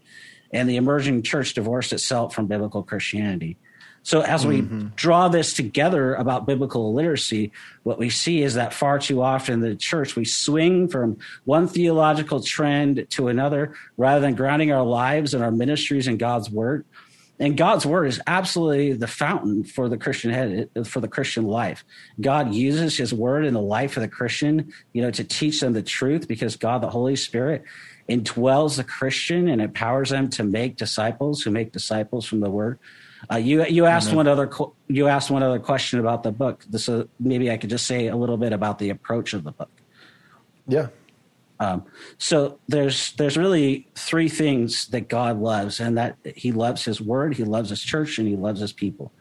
and 0.51 0.69
the 0.69 0.77
emerging 0.77 1.24
church 1.24 1.53
divorced 1.53 1.93
itself 1.93 2.33
from 2.33 2.48
biblical 2.48 2.83
Christianity. 2.83 3.57
So 4.03 4.22
as 4.22 4.46
we 4.46 4.62
mm-hmm. 4.62 4.88
draw 4.96 5.27
this 5.27 5.53
together 5.53 6.15
about 6.15 6.46
biblical 6.46 6.94
literacy, 6.94 7.51
what 7.84 8.00
we 8.00 8.10
see 8.10 8.41
is 8.41 8.56
that 8.56 8.74
far 8.74 9.00
too 9.00 9.22
often 9.22 9.56
in 9.56 9.60
the 9.62 9.75
church 9.75 10.15
we 10.15 10.25
swing 10.25 10.88
from 10.88 11.18
one 11.46 11.68
theological 11.68 12.41
trend 12.41 13.06
to 13.12 13.27
another 13.27 13.74
rather 13.98 14.22
than 14.22 14.36
grounding 14.36 14.72
our 14.72 14.86
lives 14.86 15.34
and 15.34 15.44
our 15.44 15.51
ministries 15.51 16.08
in 16.08 16.18
God's 16.18 16.50
word. 16.50 16.86
And 17.41 17.56
God's 17.56 17.86
word 17.86 18.08
is 18.08 18.20
absolutely 18.27 18.94
the 18.94 19.08
fountain 19.08 19.63
for 19.63 19.88
the 19.88 19.98
Christian 19.98 20.32
head, 20.32 20.70
for 20.86 21.00
the 21.00 21.08
Christian 21.08 21.46
life. 21.46 21.86
God 22.20 22.53
uses 22.53 22.98
his 22.98 23.13
word 23.13 23.46
in 23.46 23.53
the 23.53 23.62
life 23.62 23.96
of 23.96 24.01
the 24.01 24.10
Christian, 24.10 24.74
you 24.91 25.01
know, 25.01 25.12
to 25.12 25.24
teach 25.24 25.62
them 25.62 25.72
the 25.72 25.82
truth 25.82 26.27
because 26.27 26.58
God, 26.58 26.82
the 26.82 26.89
Holy 26.89 27.15
Spirit, 27.15 27.63
indwells 28.10 28.75
the 28.75 28.84
Christian 28.84 29.48
and 29.48 29.62
empowers 29.62 30.10
them 30.10 30.29
to 30.32 30.44
make 30.44 30.75
disciples 30.75 31.41
who 31.41 31.51
make 31.51 31.72
disciples 31.72 32.25
from 32.25 32.41
the 32.41 32.50
word. 32.50 32.77
Uh, 33.31 33.38
you 33.38 33.65
you 33.65 33.85
asked 33.85 34.13
one 34.13 34.27
other 34.27 34.49
you 34.88 35.07
asked 35.07 35.29
one 35.29 35.43
other 35.43 35.59
question 35.59 35.99
about 35.99 36.23
the 36.23 36.31
book. 36.31 36.65
This 36.69 36.88
uh, 36.88 37.05
maybe 37.19 37.51
I 37.51 37.57
could 37.57 37.69
just 37.69 37.85
say 37.85 38.07
a 38.07 38.15
little 38.15 38.38
bit 38.38 38.53
about 38.53 38.79
the 38.79 38.89
approach 38.89 39.33
of 39.33 39.43
the 39.43 39.51
book. 39.51 39.71
Yeah. 40.67 40.88
Um, 41.59 41.85
so 42.17 42.59
there's 42.67 43.11
there's 43.13 43.38
really 43.38 43.88
three 43.95 44.29
things 44.29 44.88
that 44.88 45.09
God 45.09 45.39
loves, 45.39 45.79
and 45.79 45.97
that 45.97 46.15
He 46.35 46.51
loves 46.53 46.85
His 46.85 47.01
Word, 47.01 47.35
He 47.35 47.43
loves 47.43 47.69
His 47.69 47.81
church, 47.81 48.17
and 48.17 48.27
He 48.27 48.38
loves 48.38 48.61
His 48.61 48.71
people. 48.71 49.11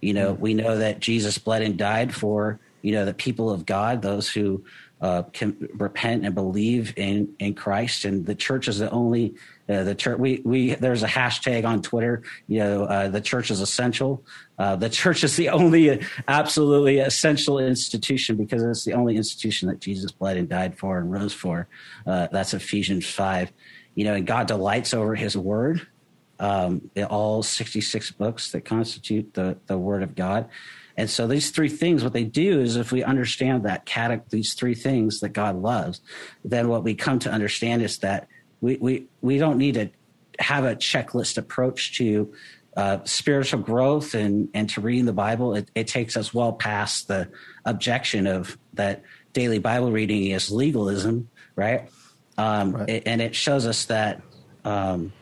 You 0.00 0.14
know, 0.14 0.32
we 0.32 0.54
know 0.54 0.78
that 0.78 1.00
Jesus 1.00 1.36
bled 1.36 1.62
and 1.62 1.76
died 1.76 2.14
for 2.14 2.58
you 2.80 2.92
know 2.92 3.04
the 3.04 3.14
people 3.14 3.50
of 3.50 3.66
God, 3.66 4.00
those 4.00 4.30
who 4.30 4.64
uh, 5.02 5.22
can 5.34 5.68
repent 5.74 6.24
and 6.24 6.34
believe 6.34 6.94
in 6.96 7.34
in 7.38 7.54
Christ, 7.54 8.06
and 8.06 8.24
the 8.24 8.34
church 8.34 8.68
is 8.68 8.78
the 8.78 8.90
only 8.90 9.34
uh, 9.68 9.84
the 9.84 9.94
church. 9.94 10.18
We 10.18 10.42
we 10.44 10.74
there's 10.74 11.02
a 11.02 11.08
hashtag 11.08 11.64
on 11.64 11.82
Twitter. 11.82 12.22
You 12.48 12.58
know, 12.60 12.84
uh, 12.84 13.08
the 13.08 13.20
church 13.20 13.50
is 13.50 13.60
essential. 13.60 14.24
Uh, 14.58 14.76
the 14.76 14.90
church 15.00 15.24
is 15.24 15.36
the 15.36 15.50
only 15.50 16.02
absolutely 16.28 16.98
essential 16.98 17.58
institution 17.58 18.36
because 18.36 18.62
it's 18.62 18.84
the 18.84 18.94
only 18.94 19.16
institution 19.16 19.68
that 19.68 19.80
Jesus 19.80 20.10
bled 20.12 20.36
and 20.36 20.48
died 20.48 20.78
for 20.78 20.98
and 20.98 21.12
rose 21.12 21.32
for. 21.32 21.68
Uh, 22.06 22.28
that's 22.32 22.54
Ephesians 22.54 23.06
five. 23.08 23.52
You 23.94 24.04
know, 24.04 24.14
and 24.14 24.26
God 24.26 24.46
delights 24.46 24.94
over 24.94 25.14
His 25.14 25.36
Word. 25.36 25.86
Um, 26.40 26.90
all 27.08 27.42
66 27.44 28.10
books 28.12 28.50
that 28.50 28.64
constitute 28.64 29.34
the 29.34 29.58
the 29.66 29.78
Word 29.78 30.02
of 30.02 30.16
God 30.16 30.48
And 30.96 31.08
so 31.08 31.26
these 31.26 31.50
three 31.50 31.68
things, 31.68 32.04
what 32.04 32.12
they 32.12 32.24
do 32.24 32.60
is 32.60 32.76
if 32.76 32.92
we 32.92 33.02
understand 33.02 33.64
that 33.64 33.86
cat, 33.86 34.28
these 34.30 34.54
three 34.54 34.74
things 34.74 35.20
that 35.20 35.30
God 35.30 35.56
loves, 35.56 36.00
then 36.44 36.68
what 36.68 36.84
we 36.84 36.94
come 36.94 37.18
to 37.20 37.30
understand 37.30 37.82
is 37.82 37.98
that 37.98 38.28
we, 38.62 38.76
we, 38.76 39.06
we 39.20 39.36
don't 39.36 39.58
need 39.58 39.74
to 39.74 39.90
have 40.38 40.64
a 40.64 40.74
checklist 40.74 41.36
approach 41.36 41.98
to 41.98 42.32
uh, 42.76 42.98
spiritual 43.04 43.60
growth 43.60 44.14
and, 44.14 44.48
and 44.54 44.70
to 44.70 44.80
reading 44.80 45.04
the 45.04 45.12
Bible. 45.12 45.54
It, 45.54 45.70
it 45.74 45.88
takes 45.88 46.16
us 46.16 46.32
well 46.32 46.54
past 46.54 47.08
the 47.08 47.28
objection 47.66 48.26
of 48.26 48.56
that 48.72 49.02
daily 49.34 49.58
Bible 49.58 49.92
reading 49.92 50.30
is 50.30 50.50
legalism, 50.50 51.28
right? 51.54 51.90
Um, 52.38 52.72
right. 52.72 52.88
It, 52.88 53.02
and 53.04 53.20
it 53.20 53.34
shows 53.34 53.66
us 53.66 53.84
that 53.86 54.22
um, 54.64 55.12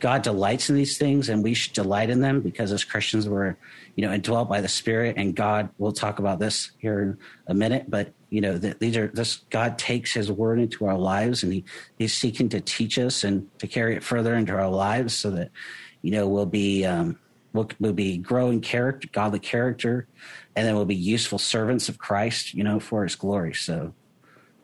God 0.00 0.22
delights 0.22 0.68
in 0.68 0.76
these 0.76 0.98
things, 0.98 1.28
and 1.28 1.42
we 1.42 1.54
should 1.54 1.72
delight 1.72 2.10
in 2.10 2.20
them 2.20 2.40
because 2.40 2.72
as 2.72 2.84
Christians 2.84 3.28
we're, 3.28 3.56
you 3.96 4.06
know, 4.06 4.12
indwelt 4.12 4.48
by 4.48 4.60
the 4.60 4.68
Spirit. 4.68 5.16
And 5.16 5.34
God, 5.34 5.70
we'll 5.78 5.92
talk 5.92 6.18
about 6.18 6.38
this 6.38 6.72
here 6.78 7.00
in 7.00 7.18
a 7.46 7.54
minute, 7.54 7.86
but 7.88 8.12
you 8.30 8.40
know, 8.40 8.56
that 8.58 8.78
these 8.78 8.96
are 8.96 9.08
this 9.08 9.38
God 9.50 9.76
takes 9.76 10.12
His 10.12 10.30
word 10.30 10.60
into 10.60 10.86
our 10.86 10.96
lives, 10.96 11.42
and 11.42 11.52
He 11.52 11.64
He's 11.98 12.14
seeking 12.14 12.48
to 12.50 12.60
teach 12.60 12.98
us 12.98 13.24
and 13.24 13.48
to 13.58 13.66
carry 13.66 13.96
it 13.96 14.04
further 14.04 14.34
into 14.34 14.52
our 14.52 14.70
lives, 14.70 15.14
so 15.14 15.30
that 15.32 15.50
you 16.02 16.12
know 16.12 16.28
we'll 16.28 16.46
be 16.46 16.84
um, 16.86 17.18
we'll, 17.52 17.68
we'll 17.80 17.92
be 17.92 18.16
growing 18.16 18.60
character, 18.60 19.08
godly 19.12 19.40
character, 19.40 20.06
and 20.54 20.66
then 20.66 20.76
we'll 20.76 20.84
be 20.84 20.94
useful 20.94 21.38
servants 21.38 21.88
of 21.88 21.98
Christ, 21.98 22.54
you 22.54 22.62
know, 22.62 22.78
for 22.78 23.02
His 23.02 23.16
glory. 23.16 23.54
So, 23.54 23.92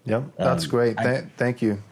yeah 0.04 0.23
that's 0.38 0.64
um, 0.64 0.70
great. 0.70 0.96
Th- 0.96 1.25
I, 1.25 1.26
thank 1.37 1.61
you. 1.61 1.82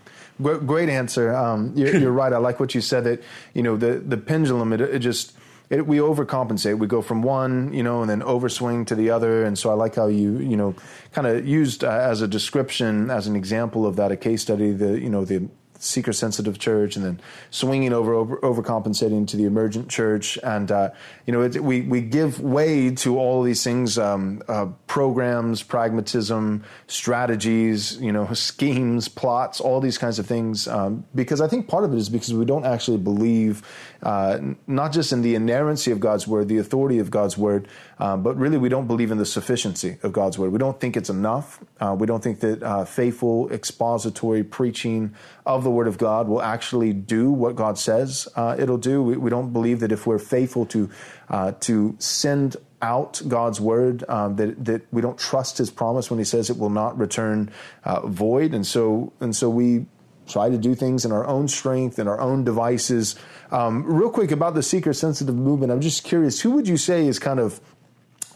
Great 0.40 0.88
answer. 0.88 1.34
Um, 1.34 1.72
you're, 1.76 1.96
you're, 1.96 2.12
right. 2.12 2.32
I 2.32 2.38
like 2.38 2.58
what 2.58 2.74
you 2.74 2.80
said. 2.80 3.04
That 3.04 3.22
you 3.52 3.62
know 3.62 3.76
the 3.76 3.98
the 3.98 4.16
pendulum. 4.16 4.72
It, 4.72 4.80
it 4.80 4.98
just 5.00 5.36
it, 5.74 5.86
we 5.86 5.98
overcompensate. 5.98 6.78
We 6.78 6.86
go 6.86 7.02
from 7.02 7.22
one, 7.22 7.72
you 7.72 7.82
know, 7.82 8.00
and 8.00 8.10
then 8.10 8.20
overswing 8.22 8.86
to 8.86 8.94
the 8.94 9.10
other. 9.10 9.44
And 9.44 9.58
so 9.58 9.70
I 9.70 9.74
like 9.74 9.96
how 9.96 10.06
you, 10.06 10.38
you 10.38 10.56
know, 10.56 10.74
kind 11.12 11.26
of 11.26 11.46
used 11.46 11.84
uh, 11.84 11.90
as 11.90 12.22
a 12.22 12.28
description, 12.28 13.10
as 13.10 13.26
an 13.26 13.36
example 13.36 13.86
of 13.86 13.96
that, 13.96 14.12
a 14.12 14.16
case 14.16 14.42
study, 14.42 14.72
the, 14.72 15.00
you 15.00 15.10
know, 15.10 15.24
the 15.24 15.48
seeker 15.84 16.12
sensitive 16.12 16.58
church 16.58 16.96
and 16.96 17.04
then 17.04 17.20
swinging 17.50 17.92
over, 17.92 18.14
over 18.14 18.36
overcompensating 18.38 19.26
to 19.28 19.36
the 19.36 19.44
emergent 19.44 19.88
church. 19.88 20.38
And 20.42 20.70
uh, 20.70 20.90
you 21.26 21.32
know 21.32 21.42
it, 21.42 21.62
we 21.62 21.82
we 21.82 22.00
give 22.00 22.40
way 22.40 22.90
to 22.90 23.18
all 23.18 23.42
these 23.42 23.62
things 23.64 23.98
um, 23.98 24.42
uh, 24.48 24.66
programs 24.86 25.62
pragmatism 25.62 26.64
strategies 26.86 27.96
you 28.00 28.12
know 28.12 28.32
schemes 28.32 29.08
plots 29.08 29.60
all 29.60 29.80
these 29.80 29.98
kinds 29.98 30.18
of 30.18 30.26
things 30.26 30.68
um, 30.68 31.04
because 31.14 31.40
I 31.40 31.48
think 31.48 31.68
part 31.68 31.84
of 31.84 31.92
it 31.92 31.98
is 31.98 32.08
because 32.08 32.34
we 32.34 32.44
don't 32.44 32.64
actually 32.64 32.98
believe 32.98 33.62
uh, 34.02 34.38
not 34.66 34.92
just 34.92 35.12
in 35.12 35.22
the 35.22 35.34
inerrancy 35.34 35.90
of 35.90 36.00
God's 36.00 36.26
word 36.26 36.48
the 36.48 36.58
authority 36.58 36.98
of 36.98 37.10
God's 37.10 37.38
word 37.38 37.68
um, 37.98 38.22
but 38.22 38.36
really 38.36 38.58
we 38.58 38.68
don't 38.68 38.86
believe 38.86 39.10
in 39.10 39.18
the 39.18 39.26
sufficiency 39.26 39.98
of 40.02 40.12
God's 40.12 40.38
word 40.38 40.52
we 40.52 40.58
don't 40.58 40.80
think 40.80 40.96
it's 40.96 41.10
enough 41.10 41.62
uh, 41.80 41.94
we 41.98 42.06
don't 42.06 42.22
think 42.22 42.40
that 42.40 42.62
uh, 42.62 42.84
faithful 42.84 43.50
expository 43.50 44.42
preaching 44.42 45.14
of 45.46 45.62
the 45.62 45.70
Word 45.70 45.86
of 45.86 45.98
God 45.98 46.26
will 46.26 46.42
actually 46.42 46.92
do 46.92 47.30
what 47.30 47.54
God 47.54 47.78
says 47.78 48.28
uh, 48.36 48.56
it'll 48.58 48.78
do. 48.78 49.02
We, 49.02 49.16
we, 49.16 49.30
don't 49.30 49.52
believe 49.52 49.80
that 49.80 49.92
if 49.92 50.06
we're 50.06 50.18
faithful 50.18 50.66
to 50.66 50.90
uh, 51.28 51.52
to 51.60 51.96
send 51.98 52.56
out 52.82 53.22
God's 53.26 53.60
word, 53.60 54.04
um, 54.08 54.36
that 54.36 54.64
that 54.64 54.92
we 54.92 55.00
don't 55.02 55.18
trust 55.18 55.58
His 55.58 55.70
promise 55.70 56.10
when 56.10 56.18
He 56.18 56.24
says 56.24 56.50
it 56.50 56.58
will 56.58 56.70
not 56.70 56.98
return 56.98 57.50
uh, 57.84 58.06
void, 58.06 58.54
and 58.54 58.66
so 58.66 59.12
and 59.20 59.34
so 59.34 59.48
we 59.48 59.86
try 60.26 60.48
to 60.48 60.56
do 60.56 60.74
things 60.74 61.04
in 61.04 61.12
our 61.12 61.26
own 61.26 61.46
strength 61.48 61.98
and 61.98 62.08
our 62.08 62.20
own 62.20 62.44
devices. 62.44 63.14
Um, 63.50 63.84
real 63.84 64.08
quick 64.08 64.30
about 64.30 64.54
the 64.54 64.62
seeker 64.62 64.94
sensitive 64.94 65.34
movement, 65.34 65.70
I'm 65.70 65.82
just 65.82 66.02
curious, 66.02 66.40
who 66.40 66.52
would 66.52 66.66
you 66.66 66.78
say 66.78 67.06
is 67.06 67.18
kind 67.18 67.38
of 67.38 67.60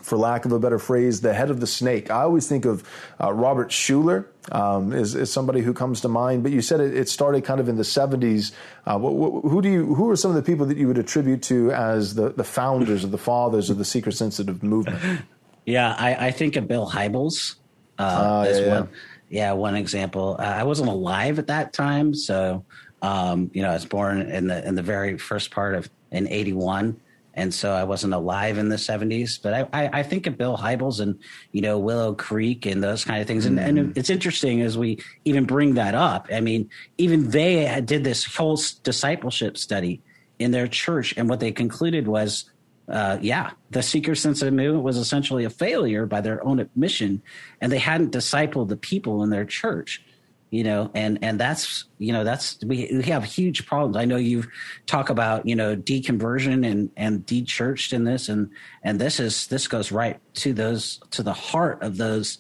for 0.09 0.17
lack 0.17 0.45
of 0.45 0.53
a 0.53 0.59
better 0.59 0.79
phrase, 0.79 1.21
the 1.21 1.35
head 1.35 1.50
of 1.50 1.61
the 1.61 1.67
snake. 1.67 2.11
I 2.11 2.23
always 2.23 2.49
think 2.49 2.65
of 2.65 2.88
uh, 3.23 3.33
Robert 3.33 3.69
Schuller 3.69 4.27
um, 4.50 4.93
is, 4.93 5.15
is, 5.15 5.33
somebody 5.33 5.61
who 5.61 5.75
comes 5.75 6.00
to 6.00 6.09
mind. 6.09 6.43
But 6.43 6.53
you 6.53 6.62
said 6.62 6.81
it, 6.81 6.97
it 6.97 7.09
started 7.09 7.45
kind 7.45 7.61
of 7.61 7.69
in 7.69 7.77
the 7.77 7.83
'70s. 7.83 8.53
Uh, 8.87 8.99
who 8.99 9.61
do 9.62 9.69
you? 9.69 9.95
Who 9.95 10.11
are 10.11 10.17
some 10.17 10.31
of 10.31 10.37
the 10.37 10.43
people 10.43 10.67
that 10.67 10.77
you 10.77 10.88
would 10.88 10.99
attribute 10.99 11.43
to 11.45 11.71
as 11.73 12.15
the, 12.15 12.31
the 12.31 12.45
founders 12.45 13.05
or 13.05 13.09
the 13.09 13.19
fathers 13.19 13.71
of 13.71 13.79
the 13.79 13.85
seeker 13.85 14.11
sensitive 14.11 14.62
movement? 14.62 15.23
Yeah, 15.65 15.95
I, 15.99 16.29
I 16.29 16.31
think 16.31 16.57
of 16.57 16.67
Bill 16.67 16.88
Hybels 16.88 17.57
uh, 17.99 18.03
uh, 18.03 18.47
as 18.49 18.61
yeah, 18.61 18.69
one. 18.69 18.88
Yeah, 19.29 19.53
one 19.53 19.77
example. 19.77 20.37
Uh, 20.38 20.43
I 20.43 20.62
wasn't 20.65 20.88
alive 20.88 21.38
at 21.38 21.49
that 21.49 21.75
time, 21.75 22.15
so 22.15 22.65
um, 23.03 23.50
you 23.53 23.62
know, 23.62 23.71
I 23.71 23.75
was 23.75 23.85
born 23.85 24.23
in 24.23 24.47
the 24.47 24.67
in 24.67 24.75
the 24.75 24.83
very 24.83 25.19
first 25.19 25.50
part 25.50 25.75
of 25.75 25.91
in 26.11 26.27
'81 26.27 26.99
and 27.38 27.54
so 27.54 27.73
I 27.73 27.85
wasn't 27.85 28.14
alive 28.14 28.59
in 28.59 28.68
the 28.68 28.76
70s. 28.76 29.40
But 29.40 29.54
I, 29.54 29.68
I, 29.73 30.00
I, 30.00 30.02
think 30.02 30.26
of 30.26 30.37
Bill 30.37 30.57
Hybels 30.57 31.00
and 31.00 31.18
you 31.52 31.61
know 31.61 31.78
Willow 31.78 32.12
Creek 32.14 32.66
and 32.66 32.83
those 32.83 33.04
kind 33.04 33.21
of 33.21 33.28
things. 33.28 33.47
And, 33.47 33.59
mm-hmm. 33.59 33.78
and 33.78 33.97
it's 33.97 34.11
interesting 34.11 34.61
as 34.61 34.76
we 34.76 34.99
even 35.25 35.45
bring 35.45 35.75
that 35.75 35.95
up. 35.95 36.28
I 36.33 36.40
mean, 36.40 36.68
even 36.99 37.30
they 37.30 37.80
did 37.85 38.02
this 38.02 38.25
whole 38.25 38.61
discipleship 38.83 39.57
study 39.57 40.02
in 40.38 40.50
their 40.50 40.66
church, 40.66 41.14
and 41.16 41.28
what 41.28 41.40
they 41.40 41.52
concluded 41.52 42.07
was. 42.07 42.50
Uh, 42.90 43.18
yeah, 43.21 43.50
the 43.68 43.83
seeker 43.83 44.14
sensitive 44.14 44.54
movement 44.54 44.83
was 44.83 44.97
essentially 44.97 45.45
a 45.45 45.50
failure 45.50 46.07
by 46.07 46.23
their 46.23 46.42
own 46.42 46.59
admission, 46.59 47.21
and 47.61 47.71
they 47.71 47.78
hadn't 47.78 48.12
discipled 48.12 48.68
the 48.68 48.78
people 48.78 49.23
in 49.23 49.28
their 49.28 49.45
church 49.45 50.02
you 50.50 50.64
know 50.64 50.90
and 50.95 51.19
and 51.23 51.38
that's 51.38 51.85
you 51.99 52.12
know 52.12 52.25
that's 52.25 52.59
we, 52.64 52.88
we 52.93 53.02
have 53.02 53.25
huge 53.25 53.67
problems 53.67 53.97
i 53.97 54.05
know 54.05 54.17
you 54.17 54.45
talk 54.87 55.11
about 55.11 55.47
you 55.47 55.55
know 55.55 55.76
deconversion 55.76 56.67
and 56.67 56.90
and 56.97 57.26
de-churched 57.26 57.93
in 57.93 58.05
this 58.05 58.28
and 58.28 58.50
and 58.83 59.00
this 59.00 59.21
is 59.21 59.47
this 59.49 59.69
goes 59.69 59.93
right 59.93 60.21
to 60.35 60.52
those 60.52 61.00
to 61.11 61.23
the 61.23 61.33
heart 61.33 61.83
of 61.83 61.97
those 61.97 62.38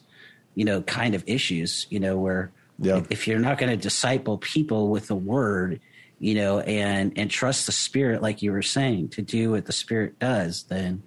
you 0.54 0.64
know 0.64 0.80
kind 0.82 1.14
of 1.14 1.22
issues 1.26 1.86
you 1.90 2.00
know 2.00 2.16
where 2.16 2.50
yeah. 2.78 3.02
if 3.10 3.26
you're 3.26 3.38
not 3.38 3.58
going 3.58 3.70
to 3.70 3.76
disciple 3.76 4.38
people 4.38 4.88
with 4.88 5.06
the 5.08 5.16
word 5.16 5.80
you 6.18 6.34
know 6.34 6.60
and 6.60 7.12
and 7.16 7.30
trust 7.30 7.66
the 7.66 7.72
spirit 7.72 8.22
like 8.22 8.40
you 8.42 8.52
were 8.52 8.62
saying 8.62 9.08
to 9.08 9.20
do 9.20 9.50
what 9.50 9.66
the 9.66 9.72
spirit 9.72 10.18
does 10.18 10.64
then 10.64 11.02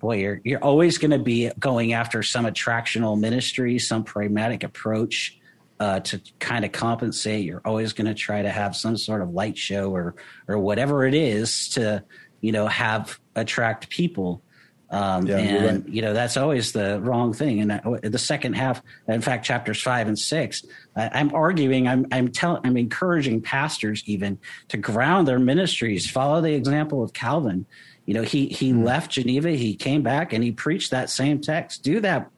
boy, 0.00 0.16
you're 0.16 0.40
you're 0.44 0.62
always 0.62 0.98
going 0.98 1.10
to 1.10 1.18
be 1.18 1.50
going 1.58 1.92
after 1.92 2.22
some 2.22 2.46
attractional 2.46 3.18
ministry, 3.18 3.78
some 3.78 4.04
pragmatic 4.04 4.62
approach, 4.64 5.38
uh, 5.82 5.98
to 5.98 6.20
kind 6.38 6.64
of 6.64 6.70
compensate. 6.70 7.44
You're 7.44 7.60
always 7.64 7.92
going 7.92 8.06
to 8.06 8.14
try 8.14 8.40
to 8.40 8.50
have 8.50 8.76
some 8.76 8.96
sort 8.96 9.20
of 9.20 9.30
light 9.30 9.58
show 9.58 9.90
or 9.90 10.14
or 10.46 10.56
whatever 10.56 11.04
it 11.04 11.14
is 11.14 11.70
to 11.70 12.04
you 12.40 12.52
know 12.52 12.68
have 12.68 13.18
attract 13.34 13.90
people. 13.90 14.44
Um, 14.90 15.26
yeah, 15.26 15.38
and 15.38 15.84
right. 15.84 15.92
you 15.92 16.00
know 16.00 16.12
that's 16.12 16.36
always 16.36 16.70
the 16.70 17.00
wrong 17.00 17.32
thing. 17.32 17.62
And 17.62 17.72
uh, 17.72 17.98
the 18.00 18.18
second 18.18 18.52
half, 18.52 18.80
in 19.08 19.22
fact, 19.22 19.44
chapters 19.44 19.82
five 19.82 20.06
and 20.06 20.16
six, 20.16 20.64
I, 20.94 21.18
am 21.18 21.34
arguing. 21.34 21.88
I'm 21.88 22.06
I'm 22.12 22.28
telling. 22.28 22.60
I'm 22.64 22.76
encouraging 22.76 23.42
pastors 23.42 24.04
even 24.06 24.38
to 24.68 24.76
ground 24.76 25.26
their 25.26 25.40
ministries. 25.40 26.08
Follow 26.08 26.40
the 26.40 26.54
example 26.54 27.02
of 27.02 27.12
Calvin. 27.12 27.66
You 28.06 28.14
know, 28.14 28.22
he 28.22 28.46
he 28.46 28.72
mm. 28.72 28.84
left 28.84 29.10
Geneva. 29.10 29.50
He 29.50 29.74
came 29.74 30.04
back 30.04 30.32
and 30.32 30.44
he 30.44 30.52
preached 30.52 30.92
that 30.92 31.10
same 31.10 31.40
text. 31.40 31.82
Do 31.82 31.98
that 32.00 32.30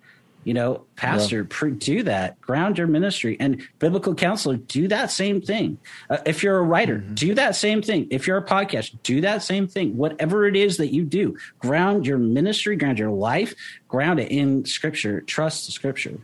you 0.45 0.55
know, 0.55 0.85
pastor, 0.97 1.39
yeah. 1.39 1.47
pre- 1.49 1.73
do 1.73 2.03
that. 2.05 2.41
Ground 2.41 2.79
your 2.79 2.87
ministry 2.87 3.37
and 3.41 3.67
biblical 3.79 4.15
counselor, 4.15 4.57
do 4.57 4.89
that 4.89 5.11
same 5.11 5.41
thing. 5.41 5.79
Uh, 6.09 6.19
if 6.27 6.43
you're 6.43 6.59
a 6.59 6.63
writer, 6.63 6.99
mm-hmm. 6.99 7.15
do 7.15 7.35
that 7.35 7.57
same 7.57 7.83
thing. 7.83 8.07
If 8.11 8.27
you're 8.27 8.37
a 8.37 8.45
podcast, 8.45 8.97
do 9.03 9.21
that 9.23 9.43
same 9.43 9.67
thing. 9.67 9.97
Whatever 9.97 10.47
it 10.47 10.57
is 10.57 10.77
that 10.77 10.93
you 10.93 11.05
do, 11.05 11.37
ground 11.59 12.07
your 12.07 12.19
ministry, 12.19 12.77
ground 12.77 12.99
your 12.99 13.11
life, 13.11 13.55
ground 13.89 14.21
it 14.21 14.31
in 14.31 14.65
Scripture. 14.65 15.21
Trust 15.23 15.67
the 15.67 15.73
Scripture. 15.73 16.19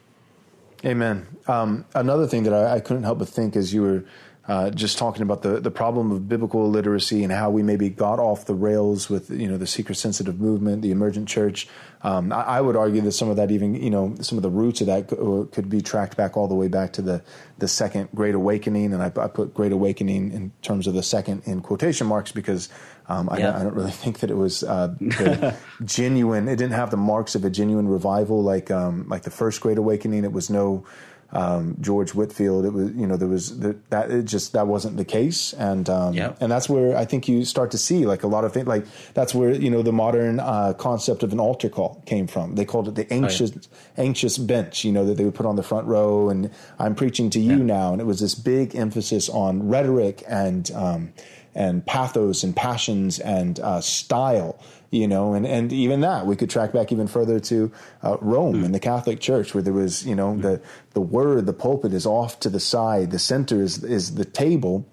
Amen. 0.84 1.26
Um, 1.46 1.84
another 1.94 2.26
thing 2.26 2.44
that 2.44 2.54
I, 2.54 2.76
I 2.76 2.80
couldn't 2.80 3.02
help 3.02 3.18
but 3.18 3.28
think 3.28 3.56
as 3.56 3.74
you 3.74 3.82
were 3.82 4.04
uh, 4.50 4.68
just 4.68 4.98
talking 4.98 5.22
about 5.22 5.42
the, 5.42 5.60
the 5.60 5.70
problem 5.70 6.10
of 6.10 6.28
biblical 6.28 6.64
illiteracy 6.64 7.22
and 7.22 7.32
how 7.32 7.48
we 7.48 7.62
maybe 7.62 7.88
got 7.88 8.18
off 8.18 8.46
the 8.46 8.54
rails 8.54 9.08
with 9.08 9.30
you 9.30 9.46
know 9.46 9.56
the 9.56 9.66
seeker 9.66 9.94
sensitive 9.94 10.40
movement, 10.40 10.82
the 10.82 10.90
emergent 10.90 11.28
church. 11.28 11.68
Um, 12.02 12.32
I, 12.32 12.42
I, 12.42 12.60
would 12.60 12.74
argue 12.74 13.00
that 13.02 13.12
some 13.12 13.28
of 13.28 13.36
that 13.36 13.52
even 13.52 13.76
you 13.76 13.90
know 13.90 14.16
some 14.22 14.36
of 14.38 14.42
the 14.42 14.50
roots 14.50 14.80
of 14.80 14.88
that 14.88 15.06
could 15.52 15.70
be 15.70 15.80
tracked 15.80 16.16
back 16.16 16.36
all 16.36 16.48
the 16.48 16.56
way 16.56 16.66
back 16.66 16.94
to 16.94 17.02
the 17.02 17.22
the 17.58 17.68
second 17.68 18.08
Great 18.12 18.34
Awakening, 18.34 18.92
and 18.92 19.00
I, 19.00 19.12
I 19.22 19.28
put 19.28 19.54
Great 19.54 19.70
Awakening 19.70 20.32
in 20.32 20.50
terms 20.62 20.88
of 20.88 20.94
the 20.94 21.02
second 21.04 21.42
in 21.44 21.60
quotation 21.60 22.08
marks 22.08 22.32
because 22.32 22.70
um, 23.06 23.28
I, 23.28 23.34
I, 23.34 23.62
don't 23.62 23.74
really 23.74 23.90
think 24.02 24.18
that 24.18 24.32
it 24.32 24.36
was 24.36 24.64
uh, 24.64 25.54
genuine. 25.84 26.48
It 26.48 26.56
didn't 26.56 26.74
have 26.74 26.90
the 26.90 26.96
marks 26.96 27.36
of 27.36 27.44
a 27.44 27.50
genuine 27.50 27.86
revival 27.86 28.42
like 28.42 28.72
um, 28.72 29.06
like 29.08 29.22
the 29.22 29.30
first 29.30 29.60
Great 29.60 29.78
Awakening. 29.78 30.24
It 30.24 30.32
was 30.32 30.50
no 30.50 30.84
um, 31.32 31.76
George 31.80 32.14
Whitefield. 32.14 32.64
It 32.64 32.72
was 32.72 32.92
you 32.92 33.06
know 33.06 33.16
there 33.16 33.28
was 33.28 33.58
the, 33.58 33.76
that 33.90 34.10
it 34.10 34.24
just 34.24 34.52
that 34.52 34.66
wasn't 34.66 34.96
the 34.96 35.04
case, 35.04 35.52
and 35.54 35.88
um, 35.88 36.14
yep. 36.14 36.36
and 36.40 36.50
that's 36.50 36.68
where 36.68 36.96
I 36.96 37.04
think 37.04 37.28
you 37.28 37.44
start 37.44 37.70
to 37.72 37.78
see 37.78 38.06
like 38.06 38.22
a 38.22 38.26
lot 38.26 38.44
of 38.44 38.52
things 38.52 38.66
like 38.66 38.84
that's 39.14 39.34
where 39.34 39.52
you 39.52 39.70
know 39.70 39.82
the 39.82 39.92
modern 39.92 40.40
uh, 40.40 40.74
concept 40.74 41.22
of 41.22 41.32
an 41.32 41.40
altar 41.40 41.68
call 41.68 42.02
came 42.06 42.26
from. 42.26 42.54
They 42.54 42.64
called 42.64 42.88
it 42.88 42.94
the 42.94 43.12
anxious 43.12 43.52
oh, 43.54 43.60
yeah. 43.60 44.04
anxious 44.04 44.38
bench. 44.38 44.84
You 44.84 44.92
know 44.92 45.04
that 45.06 45.16
they 45.16 45.24
would 45.24 45.34
put 45.34 45.46
on 45.46 45.56
the 45.56 45.62
front 45.62 45.86
row, 45.86 46.28
and 46.28 46.50
I'm 46.78 46.94
preaching 46.94 47.30
to 47.30 47.40
you 47.40 47.58
yeah. 47.58 47.64
now, 47.64 47.92
and 47.92 48.00
it 48.00 48.06
was 48.06 48.20
this 48.20 48.34
big 48.34 48.74
emphasis 48.74 49.28
on 49.28 49.68
rhetoric 49.68 50.22
and. 50.28 50.70
Um, 50.72 51.12
and 51.54 51.84
pathos 51.84 52.42
and 52.42 52.54
passions 52.54 53.18
and 53.18 53.60
uh, 53.60 53.80
style 53.80 54.60
you 54.90 55.06
know, 55.06 55.34
and, 55.34 55.46
and 55.46 55.72
even 55.72 56.00
that 56.00 56.26
we 56.26 56.34
could 56.34 56.50
track 56.50 56.72
back 56.72 56.90
even 56.90 57.06
further 57.06 57.38
to 57.38 57.70
uh, 58.02 58.16
Rome 58.20 58.62
mm. 58.62 58.64
and 58.64 58.74
the 58.74 58.80
Catholic 58.80 59.20
Church, 59.20 59.54
where 59.54 59.62
there 59.62 59.72
was, 59.72 60.04
you 60.04 60.16
know, 60.16 60.34
mm. 60.34 60.42
the 60.42 60.60
the 60.94 61.00
word, 61.00 61.46
the 61.46 61.52
pulpit 61.52 61.94
is 61.94 62.06
off 62.06 62.40
to 62.40 62.50
the 62.50 62.60
side, 62.60 63.12
the 63.12 63.18
center 63.18 63.62
is 63.62 63.84
is 63.84 64.16
the 64.16 64.24
table, 64.24 64.84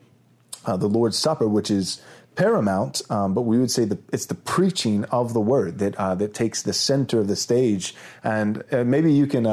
uh, 0.66 0.78
the 0.78 0.88
Lord's 0.88 1.18
Supper, 1.18 1.48
which 1.48 1.72
is 1.72 2.00
paramount, 2.36 3.02
um, 3.10 3.34
but 3.34 3.42
we 3.42 3.58
would 3.58 3.72
say 3.72 3.84
the, 3.86 3.98
it's 4.14 4.28
the 4.28 4.36
preaching 4.36 5.04
of 5.06 5.34
the 5.34 5.42
word 5.42 5.80
that 5.80 5.96
uh, 5.96 6.14
that 6.14 6.36
takes 6.36 6.62
the 6.62 6.74
center 6.74 7.20
of 7.20 7.28
the 7.28 7.36
stage, 7.36 7.96
and 8.24 8.64
uh, 8.72 8.84
maybe 8.84 9.12
you 9.12 9.26
can 9.26 9.48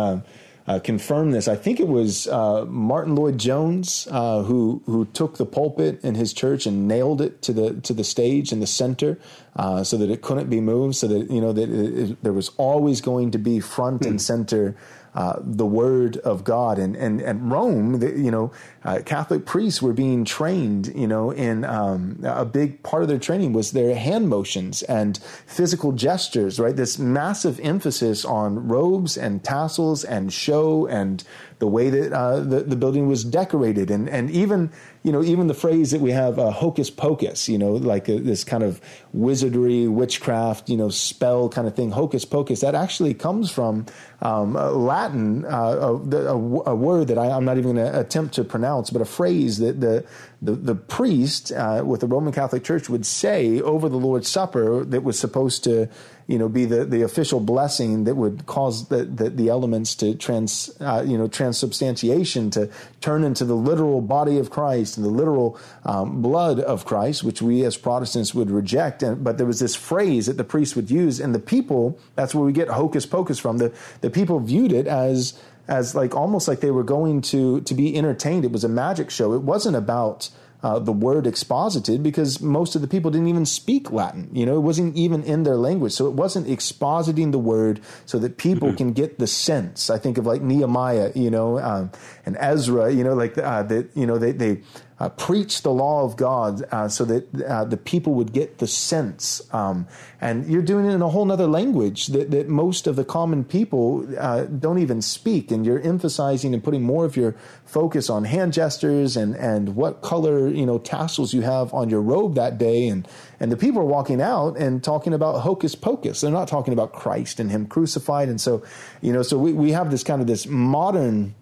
uh, 0.66 0.78
confirm 0.78 1.32
this. 1.32 1.46
I 1.46 1.56
think 1.56 1.78
it 1.78 1.88
was 1.88 2.26
uh, 2.26 2.64
Martyn 2.66 3.14
Lloyd-Jones 3.14 4.08
uh, 4.10 4.42
who 4.42 4.82
who 4.86 5.04
took 5.06 5.36
the 5.36 5.46
pulpit 5.46 6.02
in 6.02 6.14
his 6.14 6.32
church 6.32 6.66
and 6.66 6.88
nailed 6.88 7.20
it 7.20 7.42
to 7.42 7.52
the 7.52 7.80
to 7.82 7.92
the 7.92 8.04
stage 8.04 8.52
in 8.52 8.60
the 8.60 8.66
center, 8.66 9.18
uh, 9.56 9.84
so 9.84 9.96
that 9.98 10.10
it 10.10 10.22
couldn't 10.22 10.48
be 10.48 10.60
moved. 10.60 10.96
So 10.96 11.06
that 11.08 11.30
you 11.30 11.40
know 11.40 11.52
that 11.52 11.68
it, 11.68 12.10
it, 12.10 12.22
there 12.22 12.32
was 12.32 12.50
always 12.56 13.00
going 13.00 13.30
to 13.32 13.38
be 13.38 13.60
front 13.60 14.02
and 14.06 14.14
hmm. 14.14 14.18
center 14.18 14.76
uh, 15.14 15.38
the 15.40 15.66
word 15.66 16.16
of 16.18 16.44
God. 16.44 16.78
And 16.78 16.96
and 16.96 17.22
at 17.22 17.40
Rome, 17.40 18.00
the, 18.00 18.10
you 18.10 18.30
know, 18.30 18.52
uh, 18.84 19.00
Catholic 19.04 19.46
priests 19.46 19.80
were 19.80 19.92
being 19.92 20.24
trained. 20.24 20.92
You 20.94 21.06
know, 21.06 21.30
in 21.30 21.64
um, 21.64 22.20
a 22.24 22.44
big 22.44 22.82
part 22.82 23.02
of 23.02 23.08
their 23.08 23.18
training 23.18 23.52
was 23.52 23.72
their 23.72 23.94
hand 23.94 24.28
motions 24.28 24.82
and 24.82 25.18
physical 25.46 25.92
gestures. 25.92 26.58
Right, 26.58 26.76
this 26.76 26.98
massive 26.98 27.60
emphasis 27.60 28.24
on 28.24 28.68
robes 28.68 29.16
and 29.16 29.42
tassels 29.44 30.04
and 30.04 30.32
show 30.32 30.86
and 30.86 31.22
the 31.58 31.66
way 31.66 31.90
that 31.90 32.12
uh, 32.12 32.40
the, 32.40 32.60
the 32.60 32.76
building 32.76 33.08
was 33.08 33.24
decorated, 33.24 33.90
and 33.90 34.08
and 34.08 34.30
even 34.30 34.70
you 35.02 35.12
know 35.12 35.22
even 35.22 35.46
the 35.46 35.54
phrase 35.54 35.90
that 35.90 36.00
we 36.00 36.10
have 36.10 36.38
uh, 36.38 36.50
hocus 36.50 36.90
pocus, 36.90 37.48
you 37.48 37.58
know, 37.58 37.72
like 37.72 38.08
a, 38.08 38.16
uh, 38.16 38.20
this 38.22 38.44
kind 38.44 38.62
of 38.62 38.80
wizardry, 39.12 39.86
witchcraft, 39.86 40.68
you 40.68 40.76
know, 40.76 40.88
spell 40.88 41.48
kind 41.48 41.66
of 41.66 41.74
thing, 41.74 41.90
hocus 41.90 42.24
pocus. 42.24 42.60
That 42.60 42.74
actually 42.74 43.14
comes 43.14 43.50
from 43.50 43.86
um, 44.22 44.54
Latin, 44.54 45.44
uh, 45.44 45.48
a, 45.48 46.16
a, 46.16 46.36
a, 46.70 46.74
word 46.74 47.08
that 47.08 47.18
I, 47.18 47.26
am 47.26 47.44
not 47.44 47.58
even 47.58 47.74
going 47.74 47.92
to 47.92 48.00
attempt 48.00 48.34
to 48.36 48.44
pronounce, 48.44 48.90
but 48.90 49.02
a 49.02 49.04
phrase 49.04 49.58
that 49.58 49.80
the 49.80 50.04
the, 50.44 50.52
the 50.52 50.74
priest 50.74 51.52
uh, 51.52 51.82
with 51.84 52.00
the 52.00 52.06
Roman 52.06 52.32
Catholic 52.32 52.64
Church 52.64 52.88
would 52.88 53.06
say 53.06 53.60
over 53.60 53.88
the 53.88 53.96
Lord's 53.96 54.28
Supper 54.28 54.84
that 54.84 55.02
was 55.02 55.18
supposed 55.18 55.64
to 55.64 55.88
you 56.26 56.38
know, 56.38 56.48
be 56.48 56.64
the, 56.64 56.84
the 56.84 57.02
official 57.02 57.38
blessing 57.38 58.04
that 58.04 58.14
would 58.14 58.46
cause 58.46 58.88
the, 58.88 59.04
the, 59.04 59.28
the 59.28 59.48
elements 59.48 59.94
to 59.96 60.14
trans, 60.14 60.74
uh, 60.80 61.04
you 61.06 61.18
know, 61.18 61.28
transubstantiation 61.28 62.50
to 62.50 62.70
turn 63.00 63.24
into 63.24 63.44
the 63.44 63.54
literal 63.54 64.00
body 64.00 64.38
of 64.38 64.50
Christ 64.50 64.96
and 64.96 65.04
the 65.04 65.10
literal 65.10 65.58
um, 65.84 66.22
blood 66.22 66.60
of 66.60 66.86
Christ, 66.86 67.24
which 67.24 67.42
we 67.42 67.64
as 67.64 67.76
Protestants 67.76 68.34
would 68.34 68.50
reject. 68.50 69.02
And, 69.02 69.22
but 69.22 69.36
there 69.36 69.46
was 69.46 69.60
this 69.60 69.74
phrase 69.74 70.26
that 70.26 70.38
the 70.38 70.44
priest 70.44 70.76
would 70.76 70.90
use, 70.90 71.20
and 71.20 71.34
the 71.34 71.38
people, 71.38 71.98
that's 72.14 72.34
where 72.34 72.44
we 72.44 72.52
get 72.52 72.68
hocus 72.68 73.04
pocus 73.04 73.38
from. 73.38 73.58
The, 73.58 73.74
the 74.00 74.10
people 74.10 74.40
viewed 74.40 74.72
it 74.72 74.86
as, 74.86 75.38
as 75.68 75.94
like 75.94 76.14
almost 76.14 76.48
like 76.48 76.60
they 76.60 76.70
were 76.70 76.84
going 76.84 77.20
to, 77.22 77.60
to 77.62 77.74
be 77.74 77.96
entertained. 77.96 78.44
It 78.44 78.52
was 78.52 78.64
a 78.64 78.68
magic 78.68 79.10
show. 79.10 79.32
It 79.32 79.42
wasn't 79.42 79.76
about, 79.76 80.30
uh, 80.64 80.78
the 80.78 80.92
word 80.92 81.26
exposited 81.26 82.02
because 82.02 82.40
most 82.40 82.74
of 82.74 82.80
the 82.80 82.88
people 82.88 83.10
didn't 83.10 83.28
even 83.28 83.44
speak 83.44 83.92
Latin. 83.92 84.30
You 84.32 84.46
know, 84.46 84.56
it 84.56 84.60
wasn't 84.60 84.96
even 84.96 85.22
in 85.22 85.42
their 85.42 85.56
language. 85.56 85.92
So 85.92 86.06
it 86.06 86.14
wasn't 86.14 86.46
expositing 86.46 87.32
the 87.32 87.38
word 87.38 87.82
so 88.06 88.18
that 88.20 88.38
people 88.38 88.68
mm-hmm. 88.68 88.78
can 88.78 88.92
get 88.94 89.18
the 89.18 89.26
sense. 89.26 89.90
I 89.90 89.98
think 89.98 90.16
of 90.16 90.24
like 90.24 90.40
Nehemiah, 90.40 91.12
you 91.14 91.30
know, 91.30 91.58
um, 91.58 91.92
and 92.26 92.36
Ezra, 92.38 92.92
you 92.92 93.04
know, 93.04 93.14
like 93.14 93.36
uh, 93.36 93.62
that, 93.64 93.90
you 93.94 94.06
know, 94.06 94.18
they, 94.18 94.32
they, 94.32 94.62
uh, 95.00 95.08
preach 95.08 95.62
the 95.62 95.72
law 95.72 96.04
of 96.04 96.16
God 96.16 96.62
uh, 96.70 96.88
so 96.88 97.04
that 97.04 97.42
uh, 97.42 97.64
the 97.64 97.76
people 97.76 98.14
would 98.14 98.32
get 98.32 98.58
the 98.58 98.66
sense. 98.66 99.42
Um, 99.52 99.88
and 100.20 100.46
you're 100.46 100.62
doing 100.62 100.86
it 100.86 100.92
in 100.92 101.02
a 101.02 101.08
whole 101.08 101.30
other 101.32 101.48
language 101.48 102.06
that, 102.08 102.30
that 102.30 102.48
most 102.48 102.86
of 102.86 102.94
the 102.94 103.04
common 103.04 103.44
people 103.44 104.06
uh, 104.18 104.44
don't 104.44 104.78
even 104.78 105.02
speak. 105.02 105.50
And 105.50 105.66
you're 105.66 105.80
emphasizing 105.80 106.54
and 106.54 106.62
putting 106.62 106.82
more 106.82 107.04
of 107.04 107.16
your 107.16 107.34
focus 107.64 108.08
on 108.08 108.24
hand 108.24 108.52
gestures 108.52 109.16
and, 109.16 109.34
and 109.34 109.74
what 109.74 110.00
color, 110.00 110.48
you 110.48 110.64
know, 110.64 110.78
tassels 110.78 111.34
you 111.34 111.42
have 111.42 111.74
on 111.74 111.90
your 111.90 112.00
robe 112.00 112.36
that 112.36 112.56
day. 112.56 112.86
And, 112.86 113.08
and 113.40 113.50
the 113.50 113.56
people 113.56 113.82
are 113.82 113.86
walking 113.86 114.22
out 114.22 114.56
and 114.56 114.82
talking 114.82 115.12
about 115.12 115.40
hocus 115.40 115.74
pocus. 115.74 116.20
They're 116.20 116.30
not 116.30 116.46
talking 116.46 116.72
about 116.72 116.92
Christ 116.92 117.40
and 117.40 117.50
Him 117.50 117.66
crucified. 117.66 118.28
And 118.28 118.40
so, 118.40 118.62
you 119.02 119.12
know, 119.12 119.22
so 119.22 119.36
we, 119.38 119.52
we 119.52 119.72
have 119.72 119.90
this 119.90 120.04
kind 120.04 120.20
of 120.20 120.28
this 120.28 120.46
modern, 120.46 121.34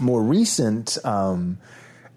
more 0.00 0.22
recent, 0.22 0.98
um, 1.04 1.58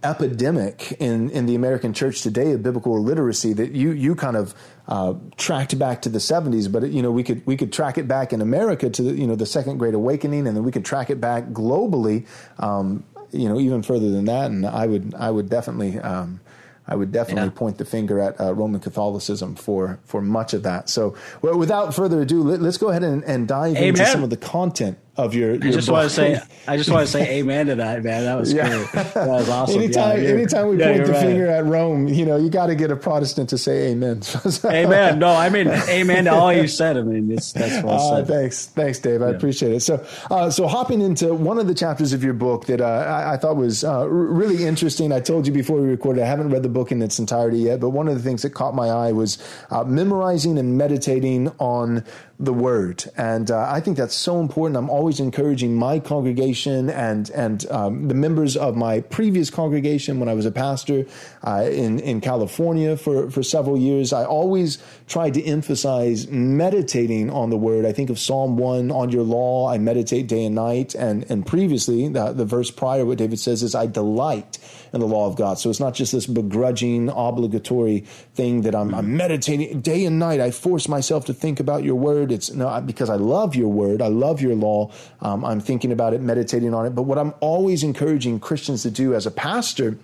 epidemic 0.06 0.92
in, 1.00 1.30
in 1.32 1.48
the 1.48 1.56
American 1.56 1.94
church 1.94 2.22
today 2.22 2.52
of 2.52 2.62
biblical 2.62 2.96
illiteracy 2.96 3.54
that 3.54 3.72
you 3.72 3.92
you 3.92 4.16
kind 4.16 4.38
of 4.38 4.54
uh, 4.88 5.16
tracked 5.36 5.78
back 5.80 6.04
to 6.04 6.10
the 6.10 6.20
70s, 6.20 6.72
but 6.72 6.90
you 6.92 7.02
know 7.02 7.12
we 7.12 7.24
could 7.24 7.46
we 7.46 7.58
could 7.58 7.74
track 7.74 7.98
it 7.98 8.08
back 8.08 8.32
in 8.32 8.42
America 8.42 8.90
to 8.90 9.02
the, 9.02 9.14
you 9.14 9.28
know 9.28 9.36
the 9.36 9.46
Second 9.46 9.80
Great 9.80 9.94
Awakening, 9.94 10.48
and 10.48 10.56
then 10.56 10.64
we 10.64 10.72
could 10.72 10.86
track 10.86 11.10
it 11.10 11.20
back 11.20 11.46
globally, 11.48 12.26
um, 12.60 13.04
you 13.32 13.50
know 13.50 13.60
even 13.60 13.82
further 13.82 14.12
than 14.12 14.26
that. 14.26 14.52
And 14.52 14.66
I 14.66 14.86
would 14.86 15.16
I 15.16 15.32
would 15.32 15.50
definitely 15.50 16.00
um, 16.00 16.40
I 16.88 16.96
would 16.96 17.12
definitely 17.12 17.46
yeah. 17.46 17.60
point 17.60 17.80
the 17.80 17.86
finger 17.86 18.20
at 18.20 18.40
uh, 18.40 18.54
Roman 18.54 18.80
Catholicism 18.80 19.56
for 19.56 20.00
for 20.04 20.22
much 20.22 20.54
of 20.54 20.64
that. 20.64 20.90
So, 20.90 21.16
well, 21.42 21.58
without 21.58 21.96
further 21.96 22.22
ado, 22.22 22.44
let, 22.44 22.62
us 22.62 22.78
go 22.78 22.90
ahead 22.90 23.04
and, 23.04 23.24
and 23.24 23.48
dive 23.48 23.76
Amen. 23.78 23.90
into 23.90 24.06
some 24.06 24.24
of 24.24 24.30
the 24.30 24.38
content 24.38 25.00
of 25.18 25.34
your. 25.34 25.54
I 25.54 25.72
just 25.72 25.90
want 25.90 26.10
to 26.10 26.14
say, 26.14 26.40
I 26.68 26.78
just 26.78 26.90
want 26.90 27.06
to 27.06 27.12
say 27.12 27.40
amen 27.40 27.68
to 27.68 27.76
that, 27.76 28.04
man. 28.04 28.26
That 28.26 28.36
was 28.38 28.52
yeah. 28.54 28.68
great. 28.68 28.92
That 29.14 29.28
was 29.28 29.50
awesome. 29.50 29.82
anytime, 29.82 30.22
yeah, 30.22 30.30
anytime 30.30 30.68
we 30.68 30.78
yeah, 30.78 30.92
point 30.92 31.06
the 31.06 31.12
right. 31.14 31.22
finger 31.22 31.48
at 31.48 31.66
Rome, 31.66 32.08
you 32.08 32.26
know, 32.26 32.38
you 32.38 32.50
got 32.50 32.68
to 32.68 32.76
get 32.76 32.92
a 32.92 32.96
Protestant 32.96 33.50
to 33.50 33.58
say 33.58 33.92
amen. 33.92 34.22
amen. 34.66 35.20
No, 35.20 35.30
I 35.30 35.50
mean 35.50 35.68
amen 35.68 36.26
to 36.26 36.32
all 36.32 36.52
you 36.52 36.68
said. 36.68 36.98
I 36.98 37.02
mean, 37.02 37.32
it's, 37.32 37.54
that's 37.54 37.84
well 37.84 38.14
uh, 38.14 38.18
said. 38.18 38.28
thanks, 38.28 38.66
thanks, 38.68 39.00
Dave. 39.00 39.22
I 39.22 39.30
appreciate 39.30 39.74
it. 39.74 39.82
So, 39.82 40.06
uh, 40.30 40.50
so 40.50 40.68
hopping 40.68 41.02
into 41.02 41.34
one 41.34 41.60
of 41.60 41.68
the 41.68 41.76
chapters 41.76 42.12
of 42.12 42.24
your 42.24 42.34
book 42.34 42.66
that 42.66 42.82
uh, 42.82 42.86
I, 42.86 43.34
I, 43.34 43.38
thought 43.38 43.56
was 43.56 43.84
uh, 43.84 44.08
really 44.08 44.66
interesting. 44.66 45.12
I 45.12 45.20
told 45.20 45.48
you 45.48 45.54
before 45.54 45.80
we 45.80 45.88
recorded, 45.88 46.24
I 46.24 46.28
haven't 46.28 46.50
read 46.50 46.64
the 46.64 46.70
book 46.70 46.92
in 46.92 47.02
its 47.02 47.20
entirety 47.20 47.60
yet, 47.60 47.80
but 47.80 47.90
one 47.90 48.08
of 48.08 48.16
the 48.16 48.22
things 48.22 48.42
that 48.42 48.52
caught 48.52 48.76
my 48.76 48.88
eye 48.90 49.12
was 49.12 49.38
uh, 49.70 49.84
memorizing 49.84 50.58
and 50.58 50.78
meditating 50.78 51.50
on 51.60 52.04
the 52.40 52.54
word. 52.54 53.06
And 53.16 53.50
uh, 53.50 53.70
I 53.70 53.80
think 53.80 53.98
that's 53.98 54.16
so 54.16 54.42
important. 54.42 54.78
I'm 54.78 54.90
always 54.90 55.20
encouraging 55.20 55.76
my 55.76 56.00
congregation 56.00 56.90
and, 56.90 57.30
and 57.30 57.66
um, 57.72 58.08
the 58.08 58.14
members 58.14 58.58
of 58.58 58.76
my 58.76 59.02
previous 59.02 59.50
congregation 59.50 60.20
when 60.20 60.28
I 60.28 60.34
was 60.34 60.46
a 60.46 60.52
pastor 60.52 61.06
uh, 61.44 61.68
in, 61.72 62.00
in 62.00 62.20
California 62.20 62.98
for, 62.98 63.32
for 63.32 63.42
several 63.42 63.78
years. 63.78 64.12
I 64.12 64.26
always 64.26 64.80
tried 65.08 65.36
to 65.36 65.44
emphasize 65.44 66.28
meditating 66.28 67.30
on 67.30 67.52
the 67.52 67.58
word. 67.58 67.86
I 67.86 67.92
think 67.92 68.10
of 68.10 68.18
Psalm 68.18 68.58
1 68.58 68.92
on 68.92 69.12
your 69.12 69.22
law, 69.22 69.70
I 69.70 69.78
meditate 69.78 70.28
day 70.28 70.46
and 70.46 70.56
night. 70.56 70.96
And, 70.96 71.30
and 71.30 71.46
previously, 71.46 72.08
the, 72.08 72.32
the 72.32 72.46
verse 72.46 72.72
prior, 72.72 73.06
what 73.06 73.20
David 73.20 73.38
says 73.38 73.62
is, 73.62 73.76
I 73.76 73.86
delight 73.86 74.58
in 74.94 75.00
the 75.00 75.06
law 75.08 75.28
of 75.28 75.36
God. 75.36 75.60
So 75.60 75.70
it's 75.70 75.80
not 75.80 75.94
just 75.94 76.12
this 76.12 76.26
begrudging, 76.26 77.10
obligatory 77.10 78.00
thing 78.34 78.62
that 78.62 78.74
I'm, 78.74 78.96
I'm 78.96 79.16
meditating 79.16 79.82
day 79.82 80.06
and 80.06 80.18
night. 80.18 80.40
I 80.40 80.50
force 80.50 80.88
myself 80.88 81.26
to 81.26 81.34
think 81.34 81.60
about 81.60 81.84
your 81.84 81.96
word. 81.96 82.32
It's 82.32 82.52
no, 82.52 82.82
because 82.82 83.10
I 83.10 83.16
love 83.16 83.56
your 83.56 83.72
word. 83.72 84.02
I 84.02 84.08
love 84.08 84.42
your 84.42 84.56
law. 84.56 84.92
Um, 85.22 85.46
I'm 85.46 85.60
thinking 85.60 85.92
about 85.92 86.14
it, 86.14 86.22
meditating 86.22 86.74
on 86.74 86.86
it. 86.88 86.92
But 86.92 87.04
what 87.04 87.20
I'm 87.20 87.34
always 87.42 87.84
encouraging 87.84 88.40
Christians 88.40 88.82
to 88.84 88.92
do 88.92 89.14
as 89.14 89.28
a 89.28 89.32
pastor 89.32 90.00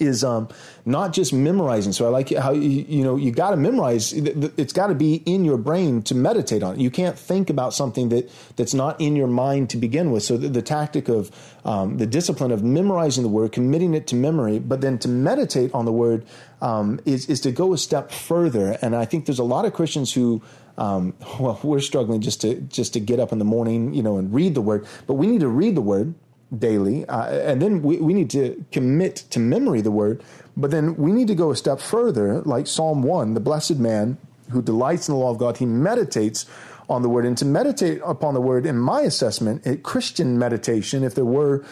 is 0.00 0.24
um, 0.24 0.48
not 0.84 1.12
just 1.12 1.32
memorizing. 1.32 1.92
So 1.92 2.06
I 2.06 2.08
like 2.08 2.30
how 2.34 2.52
you, 2.52 2.84
you 2.88 3.04
know 3.04 3.16
you 3.16 3.30
got 3.30 3.50
to 3.50 3.56
memorize. 3.56 4.12
It's 4.12 4.72
got 4.72 4.88
to 4.88 4.94
be 4.94 5.16
in 5.26 5.44
your 5.44 5.56
brain 5.56 6.02
to 6.02 6.14
meditate 6.14 6.62
on 6.62 6.74
it. 6.74 6.80
You 6.80 6.90
can't 6.90 7.18
think 7.18 7.50
about 7.50 7.74
something 7.74 8.08
that 8.10 8.30
that's 8.56 8.74
not 8.74 9.00
in 9.00 9.16
your 9.16 9.26
mind 9.26 9.70
to 9.70 9.76
begin 9.76 10.10
with. 10.10 10.22
So 10.22 10.36
the, 10.36 10.48
the 10.48 10.62
tactic 10.62 11.08
of 11.08 11.30
um, 11.64 11.98
the 11.98 12.06
discipline 12.06 12.50
of 12.50 12.62
memorizing 12.62 13.22
the 13.22 13.28
word, 13.28 13.52
committing 13.52 13.94
it 13.94 14.06
to 14.08 14.16
memory, 14.16 14.58
but 14.58 14.80
then 14.80 14.98
to 15.00 15.08
meditate 15.08 15.72
on 15.74 15.84
the 15.84 15.92
word 15.92 16.24
um, 16.60 17.00
is 17.04 17.26
is 17.26 17.40
to 17.42 17.52
go 17.52 17.72
a 17.72 17.78
step 17.78 18.10
further. 18.10 18.78
And 18.82 18.96
I 18.96 19.04
think 19.04 19.26
there's 19.26 19.38
a 19.38 19.44
lot 19.44 19.64
of 19.64 19.72
Christians 19.72 20.12
who. 20.12 20.42
Um, 20.76 21.14
well, 21.40 21.58
we're 21.64 21.80
struggling 21.80 22.20
just 22.20 22.40
to 22.42 22.54
just 22.60 22.92
to 22.92 23.00
get 23.00 23.18
up 23.18 23.32
in 23.32 23.40
the 23.40 23.44
morning, 23.44 23.94
you 23.94 24.02
know, 24.02 24.16
and 24.16 24.32
read 24.32 24.54
the 24.54 24.60
word. 24.60 24.86
But 25.08 25.14
we 25.14 25.26
need 25.26 25.40
to 25.40 25.48
read 25.48 25.74
the 25.74 25.80
word 25.80 26.14
daily, 26.56 27.04
uh, 27.06 27.26
and 27.26 27.60
then 27.60 27.82
we, 27.82 27.98
we 27.98 28.14
need 28.14 28.30
to 28.30 28.64
commit 28.72 29.16
to 29.30 29.38
memory 29.38 29.80
the 29.80 29.90
word. 29.90 30.22
But 30.56 30.70
then 30.70 30.96
we 30.96 31.12
need 31.12 31.28
to 31.28 31.34
go 31.34 31.50
a 31.50 31.56
step 31.56 31.80
further, 31.80 32.40
like 32.42 32.66
Psalm 32.66 33.02
1, 33.02 33.34
the 33.34 33.40
blessed 33.40 33.76
man 33.76 34.18
who 34.50 34.62
delights 34.62 35.08
in 35.08 35.14
the 35.14 35.20
law 35.20 35.30
of 35.30 35.38
God, 35.38 35.58
he 35.58 35.66
meditates 35.66 36.46
on 36.88 37.02
the 37.02 37.08
word. 37.08 37.26
And 37.26 37.36
to 37.38 37.44
meditate 37.44 38.00
upon 38.04 38.34
the 38.34 38.40
word, 38.40 38.66
in 38.66 38.78
my 38.78 39.02
assessment, 39.02 39.66
a 39.66 39.76
Christian 39.76 40.38
meditation, 40.38 41.04
if 41.04 41.14
there 41.14 41.24
were 41.24 41.64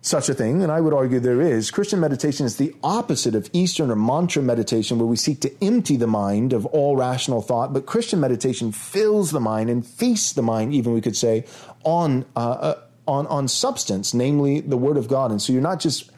such 0.00 0.28
a 0.28 0.34
thing, 0.34 0.62
and 0.62 0.70
I 0.70 0.80
would 0.80 0.92
argue 0.92 1.18
there 1.20 1.40
is, 1.40 1.70
Christian 1.70 2.00
meditation 2.00 2.44
is 2.44 2.56
the 2.56 2.74
opposite 2.82 3.34
of 3.34 3.48
Eastern 3.52 3.90
or 3.90 3.96
mantra 3.96 4.42
meditation, 4.42 4.98
where 4.98 5.06
we 5.06 5.16
seek 5.16 5.40
to 5.40 5.64
empty 5.64 5.96
the 5.96 6.06
mind 6.06 6.52
of 6.52 6.66
all 6.66 6.96
rational 6.96 7.40
thought. 7.40 7.72
But 7.72 7.86
Christian 7.86 8.20
meditation 8.20 8.70
fills 8.72 9.30
the 9.30 9.40
mind 9.40 9.70
and 9.70 9.86
feasts 9.86 10.32
the 10.32 10.42
mind, 10.42 10.74
even 10.74 10.92
we 10.92 11.00
could 11.00 11.16
say, 11.16 11.46
on 11.84 12.26
uh, 12.36 12.38
uh 12.38 12.80
on 13.06 13.26
on 13.26 13.48
substance, 13.48 14.14
namely 14.14 14.60
the 14.60 14.76
Word 14.76 14.96
of 14.96 15.08
God. 15.08 15.30
And 15.30 15.40
so 15.40 15.52
you're 15.52 15.62
not 15.62 15.80
just 15.80 16.10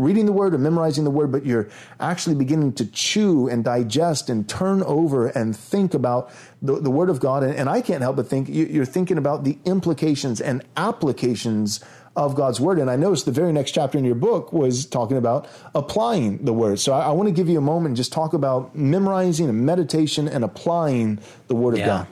reading 0.00 0.24
the 0.24 0.32
word 0.32 0.54
or 0.54 0.58
memorizing 0.58 1.04
the 1.04 1.10
word, 1.10 1.30
but 1.30 1.44
you're 1.44 1.68
actually 2.00 2.34
beginning 2.34 2.72
to 2.72 2.86
chew 2.86 3.48
and 3.48 3.62
digest 3.62 4.30
and 4.30 4.48
turn 4.48 4.82
over 4.84 5.26
and 5.28 5.54
think 5.54 5.92
about 5.92 6.32
the, 6.62 6.80
the 6.80 6.90
word 6.90 7.10
of 7.10 7.20
God. 7.20 7.42
And, 7.42 7.54
and 7.54 7.68
I 7.68 7.82
can't 7.82 8.00
help 8.00 8.16
but 8.16 8.26
think 8.26 8.48
you're 8.48 8.86
thinking 8.86 9.18
about 9.18 9.44
the 9.44 9.58
implications 9.64 10.40
and 10.40 10.64
applications 10.76 11.84
of 12.16 12.34
God's 12.34 12.60
word. 12.60 12.78
And 12.78 12.90
I 12.90 12.96
noticed 12.96 13.26
the 13.26 13.32
very 13.32 13.52
next 13.52 13.72
chapter 13.72 13.98
in 13.98 14.04
your 14.04 14.14
book 14.14 14.52
was 14.52 14.84
talking 14.86 15.16
about 15.16 15.46
applying 15.74 16.44
the 16.44 16.52
word. 16.52 16.80
So 16.80 16.92
I, 16.92 17.06
I 17.06 17.10
want 17.10 17.28
to 17.28 17.32
give 17.32 17.48
you 17.48 17.58
a 17.58 17.62
moment 17.62 17.88
and 17.88 17.96
just 17.96 18.12
talk 18.12 18.32
about 18.32 18.74
memorizing 18.74 19.48
and 19.48 19.64
meditation 19.64 20.26
and 20.26 20.42
applying 20.42 21.20
the 21.46 21.54
word 21.54 21.76
yeah. 21.76 21.82
of 21.82 21.86
God. 21.86 22.06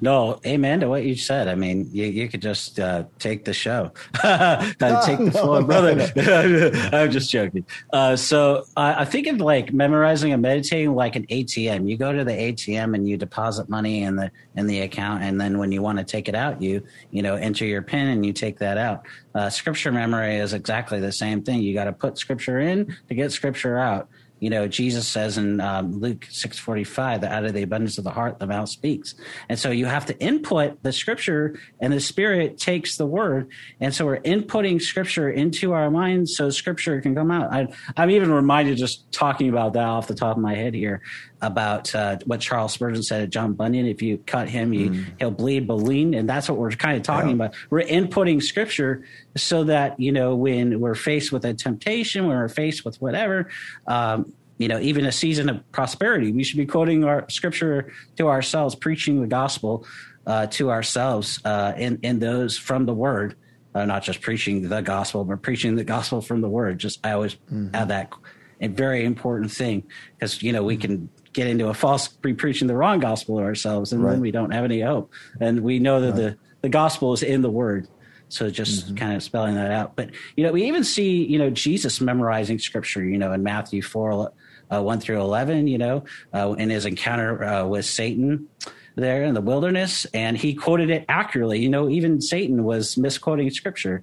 No, 0.00 0.40
amen 0.46 0.80
to 0.80 0.88
what 0.88 1.04
you 1.04 1.16
said. 1.16 1.48
I 1.48 1.54
mean, 1.54 1.88
you, 1.92 2.06
you 2.06 2.28
could 2.28 2.42
just 2.42 2.78
uh, 2.78 3.04
take 3.18 3.44
the 3.44 3.52
show, 3.52 3.92
take 4.14 5.18
the 5.18 5.30
floor, 5.32 5.62
brother. 5.62 6.10
I'm 6.92 7.10
just 7.10 7.30
joking. 7.30 7.64
Uh, 7.92 8.16
so 8.16 8.64
I 8.76 9.04
think 9.04 9.26
of 9.26 9.40
like 9.40 9.72
memorizing 9.72 10.32
and 10.32 10.42
meditating 10.42 10.94
like 10.94 11.16
an 11.16 11.26
ATM. 11.26 11.88
You 11.88 11.96
go 11.96 12.12
to 12.12 12.24
the 12.24 12.32
ATM 12.32 12.94
and 12.94 13.08
you 13.08 13.16
deposit 13.16 13.68
money 13.68 14.02
in 14.02 14.16
the 14.16 14.30
in 14.56 14.66
the 14.66 14.80
account, 14.80 15.22
and 15.22 15.40
then 15.40 15.58
when 15.58 15.72
you 15.72 15.82
want 15.82 15.98
to 15.98 16.04
take 16.04 16.28
it 16.28 16.34
out, 16.34 16.60
you 16.60 16.82
you 17.10 17.22
know 17.22 17.36
enter 17.36 17.64
your 17.64 17.82
PIN 17.82 18.08
and 18.08 18.24
you 18.24 18.32
take 18.32 18.58
that 18.58 18.78
out. 18.78 19.06
Uh, 19.34 19.48
scripture 19.48 19.92
memory 19.92 20.36
is 20.36 20.52
exactly 20.52 21.00
the 21.00 21.12
same 21.12 21.42
thing. 21.42 21.60
You 21.60 21.74
got 21.74 21.84
to 21.84 21.92
put 21.92 22.18
scripture 22.18 22.60
in 22.60 22.96
to 23.08 23.14
get 23.14 23.32
scripture 23.32 23.78
out. 23.78 24.08
You 24.40 24.50
know, 24.50 24.66
Jesus 24.66 25.06
says 25.06 25.38
in 25.38 25.60
um, 25.60 26.00
Luke 26.00 26.26
six 26.30 26.58
forty 26.58 26.84
five 26.84 27.20
that 27.20 27.30
out 27.30 27.44
of 27.44 27.54
the 27.54 27.62
abundance 27.62 27.98
of 27.98 28.04
the 28.04 28.10
heart 28.10 28.38
the 28.38 28.46
mouth 28.46 28.68
speaks, 28.68 29.14
and 29.48 29.58
so 29.58 29.70
you 29.70 29.86
have 29.86 30.06
to 30.06 30.18
input 30.18 30.82
the 30.82 30.92
scripture, 30.92 31.58
and 31.80 31.92
the 31.92 32.00
Spirit 32.00 32.58
takes 32.58 32.96
the 32.96 33.06
word, 33.06 33.50
and 33.80 33.94
so 33.94 34.06
we're 34.06 34.20
inputting 34.20 34.80
scripture 34.80 35.30
into 35.30 35.72
our 35.72 35.90
minds 35.90 36.36
so 36.36 36.50
scripture 36.50 37.00
can 37.00 37.14
come 37.14 37.30
out. 37.30 37.52
I, 37.52 37.68
I'm 37.96 38.10
even 38.10 38.32
reminded 38.32 38.78
just 38.78 39.12
talking 39.12 39.48
about 39.48 39.74
that 39.74 39.84
off 39.84 40.08
the 40.08 40.14
top 40.14 40.36
of 40.36 40.42
my 40.42 40.54
head 40.54 40.74
here 40.74 41.02
about 41.42 41.94
uh, 41.94 42.18
what 42.26 42.40
Charles 42.40 42.72
Spurgeon 42.72 43.02
said 43.02 43.30
John 43.30 43.54
Bunyan. 43.54 43.86
If 43.86 44.02
you 44.02 44.18
cut 44.18 44.48
him, 44.48 44.72
you, 44.72 44.90
mm. 44.90 45.06
he'll 45.18 45.30
bleed, 45.30 45.66
bleed, 45.66 46.14
and 46.14 46.28
that's 46.28 46.48
what 46.48 46.58
we're 46.58 46.70
kind 46.72 46.96
of 46.96 47.02
talking 47.02 47.30
yeah. 47.30 47.34
about. 47.34 47.54
We're 47.70 47.82
inputting 47.82 48.42
scripture 48.42 49.04
so 49.36 49.64
that 49.64 49.98
you 49.98 50.12
know 50.12 50.34
when 50.34 50.80
we're 50.80 50.94
faced 50.94 51.32
with 51.32 51.44
a 51.44 51.54
temptation, 51.54 52.26
when 52.26 52.36
we're 52.36 52.48
faced 52.48 52.84
with 52.84 53.00
whatever. 53.00 53.48
Um, 53.86 54.32
you 54.58 54.68
know, 54.68 54.78
even 54.78 55.06
a 55.06 55.12
season 55.12 55.48
of 55.48 55.72
prosperity, 55.72 56.32
we 56.32 56.44
should 56.44 56.58
be 56.58 56.66
quoting 56.66 57.02
our 57.04 57.24
scripture 57.30 57.94
to 58.18 58.28
ourselves, 58.28 58.74
preaching 58.74 59.22
the 59.22 59.26
gospel 59.26 59.86
uh, 60.26 60.46
to 60.48 60.70
ourselves 60.70 61.40
uh, 61.46 61.72
in 61.78 61.98
in 62.02 62.18
those 62.18 62.58
from 62.58 62.84
the 62.84 62.92
Word, 62.92 63.36
uh, 63.74 63.86
not 63.86 64.02
just 64.02 64.20
preaching 64.20 64.68
the 64.68 64.82
gospel, 64.82 65.24
but 65.24 65.40
preaching 65.40 65.76
the 65.76 65.84
gospel 65.84 66.20
from 66.20 66.42
the 66.42 66.48
Word. 66.48 66.78
Just 66.78 67.04
I 67.04 67.12
always 67.12 67.36
mm-hmm. 67.36 67.74
add 67.74 67.88
that 67.88 68.12
a 68.60 68.68
very 68.68 69.04
important 69.04 69.50
thing 69.50 69.84
because 70.18 70.42
you 70.42 70.52
know 70.52 70.62
we 70.62 70.76
can 70.76 71.08
get 71.32 71.46
into 71.46 71.68
a 71.68 71.74
false 71.74 72.08
pre 72.08 72.34
preaching 72.34 72.68
the 72.68 72.76
wrong 72.76 73.00
gospel 73.00 73.38
of 73.38 73.44
ourselves, 73.44 73.92
and 73.92 74.02
right. 74.02 74.12
then 74.12 74.20
we 74.20 74.30
don't 74.30 74.50
have 74.52 74.64
any 74.64 74.80
hope. 74.80 75.12
And 75.40 75.60
we 75.60 75.78
know 75.78 76.00
that 76.00 76.12
right. 76.12 76.16
the 76.16 76.36
the 76.62 76.68
gospel 76.68 77.12
is 77.12 77.22
in 77.22 77.42
the 77.42 77.50
Word. 77.50 77.88
So 78.28 78.48
just 78.48 78.86
mm-hmm. 78.86 78.94
kind 78.94 79.16
of 79.16 79.22
spelling 79.22 79.56
that 79.56 79.72
out. 79.72 79.96
But 79.96 80.10
you 80.36 80.44
know, 80.44 80.52
we 80.52 80.64
even 80.64 80.84
see 80.84 81.24
you 81.24 81.38
know 81.38 81.50
Jesus 81.50 82.00
memorizing 82.00 82.58
scripture. 82.58 83.04
You 83.04 83.18
know, 83.18 83.32
in 83.32 83.42
Matthew 83.42 83.82
four 83.82 84.32
uh, 84.72 84.82
one 84.82 85.00
through 85.00 85.20
eleven. 85.20 85.66
You 85.66 85.78
know, 85.78 86.04
uh, 86.32 86.54
in 86.58 86.70
his 86.70 86.86
encounter 86.86 87.42
uh, 87.42 87.66
with 87.66 87.84
Satan 87.84 88.48
there 88.96 89.24
in 89.24 89.34
the 89.34 89.40
wilderness, 89.40 90.06
and 90.12 90.36
he 90.36 90.54
quoted 90.54 90.90
it 90.90 91.04
accurately. 91.08 91.60
You 91.60 91.68
know, 91.68 91.88
even 91.88 92.20
Satan 92.20 92.64
was 92.64 92.96
misquoting 92.96 93.50
scripture. 93.50 94.02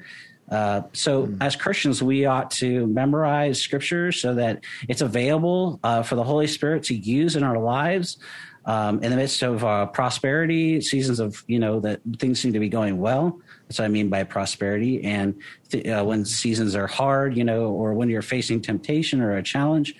Uh, 0.49 0.81
so, 0.93 1.27
mm. 1.27 1.37
as 1.41 1.55
Christians, 1.55 2.01
we 2.01 2.25
ought 2.25 2.51
to 2.51 2.87
memorize 2.87 3.61
scripture 3.61 4.11
so 4.11 4.33
that 4.35 4.63
it's 4.87 5.01
available 5.01 5.79
uh, 5.83 6.03
for 6.03 6.15
the 6.15 6.23
Holy 6.23 6.47
Spirit 6.47 6.83
to 6.83 6.95
use 6.95 7.35
in 7.35 7.43
our 7.43 7.57
lives. 7.57 8.17
Um, 8.65 9.01
in 9.01 9.11
the 9.11 9.15
midst 9.15 9.43
of 9.43 9.63
uh, 9.63 9.85
prosperity, 9.85 10.81
seasons 10.81 11.21
of, 11.21 11.41
you 11.47 11.57
know, 11.57 11.79
that 11.79 12.01
things 12.19 12.41
seem 12.41 12.51
to 12.51 12.59
be 12.59 12.67
going 12.67 12.97
well. 12.97 13.39
That's 13.63 13.79
what 13.79 13.85
I 13.85 13.87
mean 13.87 14.09
by 14.09 14.23
prosperity. 14.25 15.05
And 15.05 15.41
th- 15.69 15.87
uh, 15.87 16.03
when 16.03 16.25
seasons 16.25 16.75
are 16.75 16.87
hard, 16.87 17.37
you 17.37 17.45
know, 17.45 17.69
or 17.69 17.93
when 17.93 18.09
you're 18.09 18.21
facing 18.21 18.61
temptation 18.61 19.21
or 19.21 19.37
a 19.37 19.43
challenge, 19.43 19.95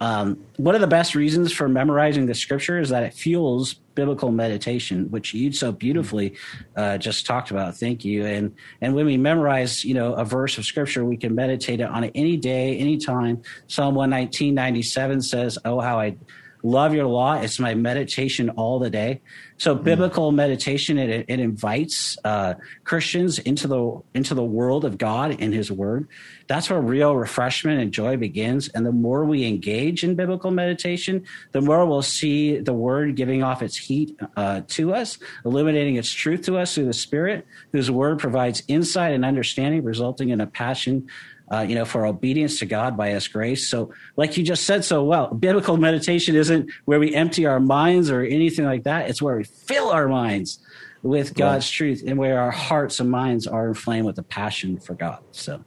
um, 0.00 0.38
one 0.56 0.74
of 0.74 0.80
the 0.80 0.86
best 0.86 1.14
reasons 1.14 1.52
for 1.52 1.68
memorizing 1.68 2.26
the 2.26 2.34
scripture 2.34 2.78
is 2.78 2.90
that 2.90 3.02
it 3.02 3.14
fuels 3.14 3.74
biblical 3.94 4.30
meditation, 4.30 5.10
which 5.10 5.34
you 5.34 5.52
so 5.52 5.72
beautifully 5.72 6.34
uh, 6.76 6.98
just 6.98 7.26
talked 7.26 7.50
about. 7.50 7.76
Thank 7.76 8.04
you. 8.04 8.24
And 8.24 8.54
and 8.80 8.94
when 8.94 9.06
we 9.06 9.16
memorize, 9.16 9.84
you 9.84 9.94
know, 9.94 10.14
a 10.14 10.24
verse 10.24 10.56
of 10.56 10.64
scripture, 10.64 11.04
we 11.04 11.16
can 11.16 11.34
meditate 11.34 11.80
on 11.80 12.04
it 12.04 12.12
any 12.14 12.36
day, 12.36 12.78
any 12.78 12.98
time. 12.98 13.42
Psalm 13.66 13.94
one 13.96 14.10
nineteen 14.10 14.54
ninety 14.54 14.82
seven 14.82 15.20
says, 15.20 15.58
"Oh, 15.64 15.80
how 15.80 15.98
I." 15.98 16.16
love 16.62 16.92
your 16.94 17.06
law. 17.06 17.34
It's 17.34 17.58
my 17.58 17.74
meditation 17.74 18.50
all 18.50 18.78
the 18.78 18.90
day. 18.90 19.20
So 19.58 19.76
mm. 19.76 19.84
biblical 19.84 20.32
meditation 20.32 20.98
it, 20.98 21.26
it 21.28 21.40
invites 21.40 22.16
uh, 22.24 22.54
Christians 22.84 23.38
into 23.40 23.68
the 23.68 24.00
into 24.14 24.34
the 24.34 24.44
world 24.44 24.84
of 24.84 24.96
God 24.96 25.36
and 25.38 25.52
His 25.52 25.70
Word. 25.70 26.08
That's 26.46 26.70
where 26.70 26.80
real 26.80 27.14
refreshment 27.14 27.80
and 27.80 27.92
joy 27.92 28.16
begins. 28.16 28.68
And 28.68 28.86
the 28.86 28.92
more 28.92 29.24
we 29.24 29.44
engage 29.44 30.02
in 30.02 30.14
biblical 30.14 30.50
meditation, 30.50 31.24
the 31.52 31.60
more 31.60 31.84
we'll 31.84 32.02
see 32.02 32.58
the 32.58 32.72
Word 32.72 33.16
giving 33.16 33.42
off 33.42 33.62
its 33.62 33.76
heat 33.76 34.18
uh, 34.36 34.62
to 34.68 34.94
us, 34.94 35.18
illuminating 35.44 35.96
its 35.96 36.10
truth 36.10 36.42
to 36.42 36.56
us 36.56 36.74
through 36.74 36.86
the 36.86 36.92
Spirit, 36.94 37.46
whose 37.72 37.90
Word 37.90 38.18
provides 38.18 38.62
insight 38.68 39.12
and 39.12 39.24
understanding, 39.24 39.82
resulting 39.82 40.30
in 40.30 40.40
a 40.40 40.46
passion 40.46 41.08
uh, 41.50 41.60
you 41.60 41.74
know, 41.74 41.84
for 41.84 42.06
obedience 42.06 42.58
to 42.58 42.66
God 42.66 42.96
by 42.96 43.10
His 43.10 43.28
grace. 43.28 43.68
So, 43.68 43.92
like 44.16 44.36
you 44.36 44.44
just 44.44 44.64
said 44.64 44.84
so 44.84 45.04
well, 45.04 45.32
biblical 45.32 45.76
meditation 45.76 46.36
isn't 46.36 46.70
where 46.84 47.00
we 47.00 47.14
empty 47.14 47.46
our 47.46 47.60
minds 47.60 48.10
or 48.10 48.22
anything 48.22 48.64
like 48.64 48.84
that. 48.84 49.08
It's 49.08 49.22
where 49.22 49.36
we 49.36 49.44
fill 49.44 49.90
our 49.90 50.08
minds 50.08 50.58
with 51.02 51.34
God's 51.34 51.66
right. 51.66 51.72
truth 51.72 52.02
and 52.06 52.18
where 52.18 52.40
our 52.40 52.50
hearts 52.50 53.00
and 53.00 53.10
minds 53.10 53.46
are 53.46 53.68
inflamed 53.68 54.06
with 54.06 54.18
a 54.18 54.22
passion 54.22 54.78
for 54.78 54.94
God. 54.94 55.20
So. 55.32 55.64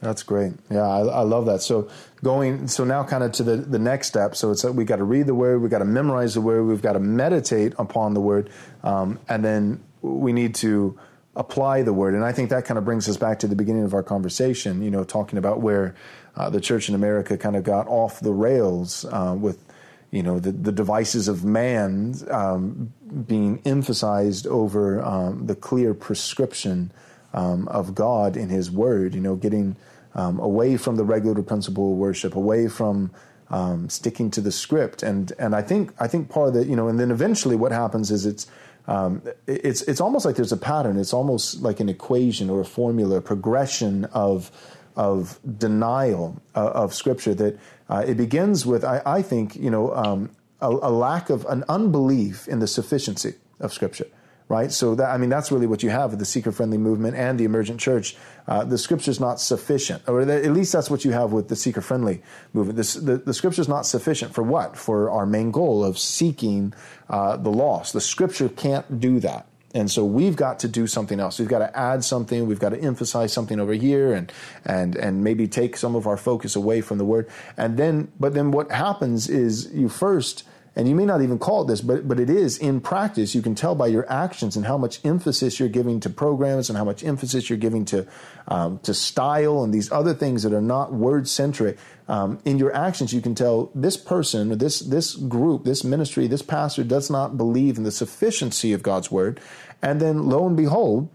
That's 0.00 0.22
great. 0.22 0.52
Yeah, 0.70 0.86
I, 0.86 1.00
I, 1.00 1.20
love 1.22 1.46
that. 1.46 1.60
So 1.60 1.88
going, 2.22 2.68
so 2.68 2.84
now 2.84 3.02
kind 3.02 3.24
of 3.24 3.32
to 3.32 3.42
the, 3.42 3.56
the 3.56 3.80
next 3.80 4.06
step. 4.06 4.36
So 4.36 4.52
it's 4.52 4.62
that 4.62 4.72
we 4.72 4.84
got 4.84 4.96
to 4.96 5.04
read 5.04 5.26
the 5.26 5.34
word, 5.34 5.60
we 5.60 5.68
got 5.68 5.80
to 5.80 5.84
memorize 5.84 6.34
the 6.34 6.40
word, 6.40 6.64
we've 6.64 6.82
got 6.82 6.92
to 6.92 7.00
meditate 7.00 7.74
upon 7.78 8.14
the 8.14 8.20
word, 8.20 8.50
um, 8.84 9.18
and 9.28 9.44
then 9.44 9.82
we 10.00 10.32
need 10.32 10.54
to 10.56 10.96
apply 11.38 11.82
the 11.82 11.92
word. 11.92 12.14
And 12.14 12.24
I 12.24 12.32
think 12.32 12.50
that 12.50 12.64
kind 12.64 12.76
of 12.76 12.84
brings 12.84 13.08
us 13.08 13.16
back 13.16 13.38
to 13.38 13.46
the 13.46 13.54
beginning 13.54 13.84
of 13.84 13.94
our 13.94 14.02
conversation, 14.02 14.82
you 14.82 14.90
know, 14.90 15.04
talking 15.04 15.38
about 15.38 15.60
where 15.62 15.94
uh, 16.36 16.50
the 16.50 16.60
church 16.60 16.88
in 16.88 16.94
America 16.94 17.38
kind 17.38 17.56
of 17.56 17.62
got 17.62 17.86
off 17.86 18.20
the 18.20 18.32
rails 18.32 19.06
uh, 19.06 19.36
with, 19.38 19.64
you 20.10 20.22
know, 20.22 20.40
the, 20.40 20.50
the 20.50 20.72
devices 20.72 21.28
of 21.28 21.44
man 21.44 22.14
um, 22.30 22.92
being 23.26 23.62
emphasized 23.64 24.46
over 24.48 25.00
um, 25.02 25.46
the 25.46 25.54
clear 25.54 25.94
prescription 25.94 26.90
um, 27.32 27.68
of 27.68 27.94
God 27.94 28.36
in 28.36 28.48
His 28.48 28.70
Word, 28.70 29.14
you 29.14 29.20
know, 29.20 29.36
getting 29.36 29.76
um, 30.14 30.40
away 30.40 30.76
from 30.76 30.96
the 30.96 31.04
regulative 31.04 31.46
principle 31.46 31.92
of 31.92 31.98
worship, 31.98 32.34
away 32.34 32.66
from 32.68 33.12
um, 33.50 33.88
sticking 33.88 34.30
to 34.32 34.40
the 34.40 34.52
script. 34.52 35.04
And, 35.04 35.32
and 35.38 35.54
I 35.54 35.62
think, 35.62 35.92
I 36.00 36.08
think 36.08 36.28
part 36.30 36.48
of 36.48 36.54
the, 36.54 36.64
you 36.64 36.74
know, 36.74 36.88
and 36.88 36.98
then 36.98 37.10
eventually 37.12 37.54
what 37.54 37.70
happens 37.70 38.10
is 38.10 38.26
it's, 38.26 38.46
um, 38.88 39.22
it's 39.46 39.82
it's 39.82 40.00
almost 40.00 40.24
like 40.24 40.36
there's 40.36 40.50
a 40.50 40.56
pattern. 40.56 40.98
It's 40.98 41.12
almost 41.12 41.62
like 41.62 41.78
an 41.78 41.88
equation 41.88 42.48
or 42.48 42.60
a 42.60 42.64
formula, 42.64 43.18
a 43.18 43.20
progression 43.20 44.06
of 44.06 44.50
of 44.96 45.38
denial 45.58 46.40
uh, 46.56 46.70
of 46.70 46.94
Scripture. 46.94 47.34
That 47.34 47.58
uh, 47.88 48.04
it 48.06 48.16
begins 48.16 48.66
with, 48.66 48.84
I, 48.84 49.02
I 49.04 49.22
think, 49.22 49.56
you 49.56 49.70
know, 49.70 49.94
um, 49.94 50.30
a, 50.60 50.68
a, 50.68 50.90
lack 50.90 51.30
of 51.30 51.46
an 51.46 51.64
unbelief 51.68 52.48
in 52.48 52.58
the 52.58 52.66
sufficiency 52.66 53.34
of 53.60 53.72
Scripture 53.72 54.06
right? 54.48 54.72
So 54.72 54.94
that 54.94 55.10
I 55.10 55.18
mean 55.18 55.30
that's 55.30 55.52
really 55.52 55.66
what 55.66 55.82
you 55.82 55.90
have 55.90 56.10
with 56.10 56.18
the 56.18 56.24
seeker 56.24 56.52
friendly 56.52 56.78
movement 56.78 57.16
and 57.16 57.38
the 57.38 57.44
emergent 57.44 57.80
church. 57.80 58.16
Uh, 58.46 58.64
the 58.64 58.76
is 59.06 59.20
not 59.20 59.40
sufficient, 59.40 60.02
or 60.06 60.22
at 60.22 60.52
least 60.52 60.72
that's 60.72 60.90
what 60.90 61.04
you 61.04 61.12
have 61.12 61.32
with 61.32 61.48
the 61.48 61.56
seeker 61.56 61.82
friendly 61.82 62.22
movement. 62.52 62.76
This, 62.76 62.94
the 62.94 63.18
the 63.18 63.54
is 63.58 63.68
not 63.68 63.82
sufficient 63.86 64.34
for 64.34 64.42
what? 64.42 64.76
For 64.76 65.10
our 65.10 65.26
main 65.26 65.50
goal 65.50 65.84
of 65.84 65.98
seeking 65.98 66.72
uh, 67.08 67.36
the 67.36 67.50
lost. 67.50 67.92
The 67.92 68.00
scripture 68.00 68.48
can't 68.48 69.00
do 69.00 69.20
that. 69.20 69.46
And 69.74 69.90
so 69.90 70.02
we've 70.02 70.34
got 70.34 70.58
to 70.60 70.68
do 70.68 70.86
something 70.86 71.20
else. 71.20 71.38
We've 71.38 71.48
got 71.48 71.58
to 71.58 71.78
add 71.78 72.02
something. 72.02 72.46
We've 72.46 72.58
got 72.58 72.70
to 72.70 72.80
emphasize 72.80 73.34
something 73.34 73.60
over 73.60 73.74
here, 73.74 74.14
and 74.14 74.32
and 74.64 74.96
and 74.96 75.22
maybe 75.22 75.46
take 75.46 75.76
some 75.76 75.94
of 75.94 76.06
our 76.06 76.16
focus 76.16 76.56
away 76.56 76.80
from 76.80 76.96
the 76.96 77.04
word. 77.04 77.28
And 77.56 77.76
then, 77.76 78.10
but 78.18 78.32
then 78.32 78.50
what 78.50 78.72
happens 78.72 79.28
is 79.28 79.70
you 79.72 79.90
first 79.90 80.44
and 80.78 80.88
you 80.88 80.94
may 80.94 81.04
not 81.04 81.22
even 81.22 81.40
call 81.40 81.62
it 81.62 81.66
this, 81.66 81.80
but, 81.80 82.06
but 82.06 82.20
it 82.20 82.30
is 82.30 82.56
in 82.56 82.80
practice. 82.80 83.34
You 83.34 83.42
can 83.42 83.56
tell 83.56 83.74
by 83.74 83.88
your 83.88 84.08
actions 84.10 84.54
and 84.54 84.64
how 84.64 84.78
much 84.78 85.04
emphasis 85.04 85.58
you're 85.58 85.68
giving 85.68 85.98
to 85.98 86.08
programs 86.08 86.70
and 86.70 86.78
how 86.78 86.84
much 86.84 87.02
emphasis 87.02 87.50
you're 87.50 87.58
giving 87.58 87.84
to, 87.86 88.06
um, 88.46 88.78
to 88.84 88.94
style 88.94 89.64
and 89.64 89.74
these 89.74 89.90
other 89.90 90.14
things 90.14 90.44
that 90.44 90.52
are 90.52 90.62
not 90.62 90.92
word 90.92 91.26
centric. 91.26 91.78
Um, 92.06 92.38
in 92.44 92.58
your 92.58 92.72
actions, 92.72 93.12
you 93.12 93.20
can 93.20 93.34
tell 93.34 93.72
this 93.74 93.96
person, 93.96 94.56
this, 94.56 94.78
this 94.78 95.16
group, 95.16 95.64
this 95.64 95.82
ministry, 95.82 96.28
this 96.28 96.42
pastor 96.42 96.84
does 96.84 97.10
not 97.10 97.36
believe 97.36 97.76
in 97.76 97.82
the 97.82 97.90
sufficiency 97.90 98.72
of 98.72 98.80
God's 98.80 99.10
word. 99.10 99.40
And 99.82 100.00
then 100.00 100.28
lo 100.28 100.46
and 100.46 100.56
behold, 100.56 101.08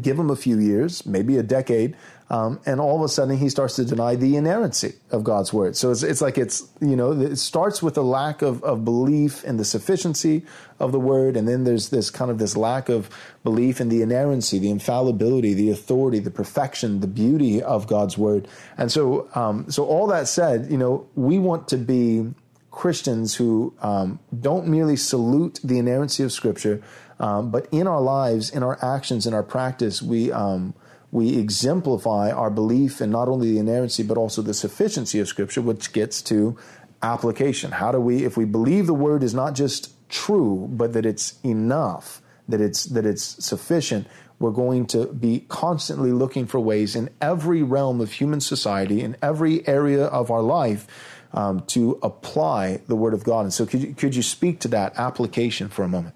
give 0.00 0.16
him 0.16 0.30
a 0.30 0.36
few 0.36 0.60
years, 0.60 1.04
maybe 1.04 1.36
a 1.38 1.42
decade, 1.42 1.96
um, 2.28 2.60
and 2.66 2.80
all 2.80 2.96
of 2.96 3.02
a 3.02 3.08
sudden 3.08 3.36
he 3.36 3.48
starts 3.48 3.76
to 3.76 3.84
deny 3.84 4.16
the 4.16 4.36
inerrancy 4.36 4.94
of 5.10 5.22
God's 5.22 5.52
word. 5.52 5.76
So 5.76 5.92
it's, 5.92 6.02
it's 6.02 6.20
like 6.20 6.38
it's, 6.38 6.68
you 6.80 6.96
know, 6.96 7.12
it 7.12 7.36
starts 7.36 7.82
with 7.82 7.96
a 7.96 8.02
lack 8.02 8.42
of, 8.42 8.62
of 8.64 8.84
belief 8.84 9.44
in 9.44 9.58
the 9.58 9.64
sufficiency 9.64 10.44
of 10.80 10.92
the 10.92 10.98
word, 11.00 11.36
and 11.36 11.46
then 11.46 11.64
there's 11.64 11.90
this 11.90 12.10
kind 12.10 12.30
of 12.30 12.38
this 12.38 12.56
lack 12.56 12.88
of 12.88 13.08
belief 13.44 13.80
in 13.80 13.88
the 13.88 14.02
inerrancy, 14.02 14.58
the 14.58 14.70
infallibility, 14.70 15.54
the 15.54 15.70
authority, 15.70 16.18
the 16.18 16.30
perfection, 16.30 17.00
the 17.00 17.06
beauty 17.06 17.62
of 17.62 17.86
God's 17.86 18.18
word. 18.18 18.48
And 18.76 18.90
so, 18.90 19.28
um, 19.34 19.70
so 19.70 19.84
all 19.84 20.06
that 20.08 20.26
said, 20.26 20.70
you 20.70 20.76
know, 20.76 21.06
we 21.14 21.38
want 21.38 21.68
to 21.68 21.78
be 21.78 22.34
Christians 22.70 23.36
who 23.36 23.72
um, 23.80 24.18
don't 24.38 24.66
merely 24.66 24.96
salute 24.96 25.60
the 25.64 25.78
inerrancy 25.78 26.22
of 26.24 26.32
Scripture, 26.32 26.82
um, 27.18 27.50
but 27.50 27.66
in 27.72 27.86
our 27.86 28.02
lives, 28.02 28.50
in 28.50 28.62
our 28.62 28.78
actions, 28.84 29.26
in 29.26 29.32
our 29.32 29.42
practice, 29.42 30.02
we 30.02 30.30
um, 30.30 30.74
we 31.16 31.38
exemplify 31.38 32.30
our 32.30 32.50
belief 32.50 33.00
in 33.00 33.10
not 33.10 33.26
only 33.26 33.50
the 33.50 33.58
inerrancy 33.58 34.02
but 34.02 34.18
also 34.18 34.42
the 34.42 34.52
sufficiency 34.52 35.18
of 35.18 35.26
Scripture, 35.26 35.62
which 35.62 35.94
gets 35.94 36.20
to 36.20 36.58
application. 37.02 37.72
How 37.72 37.90
do 37.90 37.98
we, 37.98 38.26
if 38.26 38.36
we 38.36 38.44
believe 38.44 38.86
the 38.86 38.92
Word 38.92 39.22
is 39.22 39.32
not 39.32 39.54
just 39.54 39.94
true, 40.10 40.68
but 40.70 40.92
that 40.92 41.06
it's 41.06 41.40
enough, 41.42 42.20
that 42.46 42.60
it's 42.60 42.84
that 42.84 43.06
it's 43.06 43.42
sufficient, 43.42 44.06
we're 44.38 44.50
going 44.50 44.84
to 44.88 45.06
be 45.06 45.46
constantly 45.48 46.12
looking 46.12 46.46
for 46.46 46.60
ways 46.60 46.94
in 46.94 47.08
every 47.22 47.62
realm 47.62 48.02
of 48.02 48.12
human 48.12 48.42
society, 48.42 49.00
in 49.00 49.16
every 49.22 49.66
area 49.66 50.04
of 50.04 50.30
our 50.30 50.42
life. 50.42 50.86
Um, 51.32 51.64
to 51.66 51.98
apply 52.02 52.80
the 52.86 52.96
Word 52.96 53.12
of 53.12 53.22
God. 53.24 53.40
And 53.40 53.52
so, 53.52 53.66
could 53.66 53.82
you, 53.82 53.94
could 53.94 54.14
you 54.16 54.22
speak 54.22 54.58
to 54.60 54.68
that 54.68 54.96
application 54.96 55.68
for 55.68 55.82
a 55.82 55.88
moment? 55.88 56.14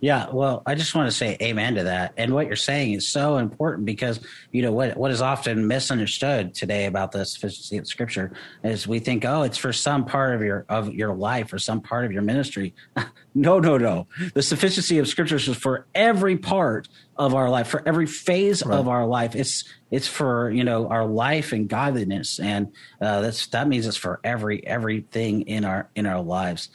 Yeah, 0.00 0.28
well, 0.30 0.62
I 0.66 0.74
just 0.74 0.94
want 0.94 1.10
to 1.10 1.16
say 1.16 1.36
amen 1.40 1.74
to 1.76 1.84
that. 1.84 2.12
And 2.16 2.34
what 2.34 2.46
you're 2.46 2.56
saying 2.56 2.92
is 2.92 3.08
so 3.08 3.38
important 3.38 3.86
because 3.86 4.20
you 4.52 4.62
know 4.62 4.72
what 4.72 4.96
what 4.96 5.10
is 5.10 5.22
often 5.22 5.66
misunderstood 5.66 6.54
today 6.54 6.86
about 6.86 7.12
the 7.12 7.24
sufficiency 7.24 7.78
of 7.78 7.86
Scripture 7.86 8.32
is 8.62 8.86
we 8.86 8.98
think, 8.98 9.24
oh, 9.24 9.42
it's 9.42 9.58
for 9.58 9.72
some 9.72 10.04
part 10.04 10.34
of 10.34 10.42
your 10.42 10.66
of 10.68 10.94
your 10.94 11.14
life 11.14 11.52
or 11.52 11.58
some 11.58 11.80
part 11.80 12.04
of 12.04 12.12
your 12.12 12.22
ministry. 12.22 12.74
no, 13.34 13.58
no, 13.58 13.78
no. 13.78 14.06
The 14.34 14.42
sufficiency 14.42 14.98
of 14.98 15.08
Scripture 15.08 15.36
is 15.36 15.46
for 15.56 15.86
every 15.94 16.36
part 16.36 16.88
of 17.16 17.34
our 17.34 17.50
life, 17.50 17.68
for 17.68 17.86
every 17.86 18.06
phase 18.06 18.64
right. 18.64 18.78
of 18.78 18.88
our 18.88 19.06
life. 19.06 19.34
It's 19.34 19.64
it's 19.90 20.08
for 20.08 20.50
you 20.50 20.64
know 20.64 20.88
our 20.88 21.06
life 21.06 21.52
and 21.52 21.68
godliness, 21.68 22.38
and 22.38 22.72
uh, 23.00 23.20
that's 23.22 23.46
that 23.48 23.68
means 23.68 23.86
it's 23.86 23.96
for 23.96 24.20
every 24.24 24.66
everything 24.66 25.42
in 25.42 25.64
our 25.64 25.88
in 25.94 26.06
our 26.06 26.20
lives 26.20 26.70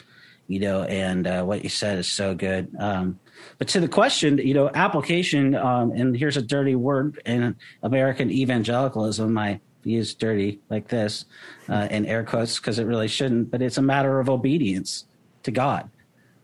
you 0.47 0.59
know, 0.59 0.83
and 0.83 1.27
uh, 1.27 1.43
what 1.43 1.63
you 1.63 1.69
said 1.69 1.97
is 1.97 2.07
so 2.07 2.35
good. 2.35 2.73
Um, 2.79 3.19
but 3.57 3.67
to 3.69 3.79
the 3.79 3.87
question, 3.87 4.37
you 4.37 4.53
know, 4.53 4.69
application, 4.73 5.55
um, 5.55 5.91
and 5.91 6.15
here's 6.15 6.37
a 6.37 6.41
dirty 6.41 6.75
word 6.75 7.21
in 7.25 7.55
American 7.83 8.31
evangelicalism. 8.31 9.37
I 9.37 9.59
use 9.83 10.13
dirty 10.13 10.59
like 10.69 10.87
this 10.87 11.25
uh, 11.69 11.87
in 11.91 12.05
air 12.05 12.23
quotes 12.23 12.59
because 12.59 12.79
it 12.79 12.85
really 12.85 13.07
shouldn't, 13.07 13.51
but 13.51 13.61
it's 13.61 13.77
a 13.77 13.81
matter 13.81 14.19
of 14.19 14.29
obedience 14.29 15.05
to 15.43 15.51
God. 15.51 15.89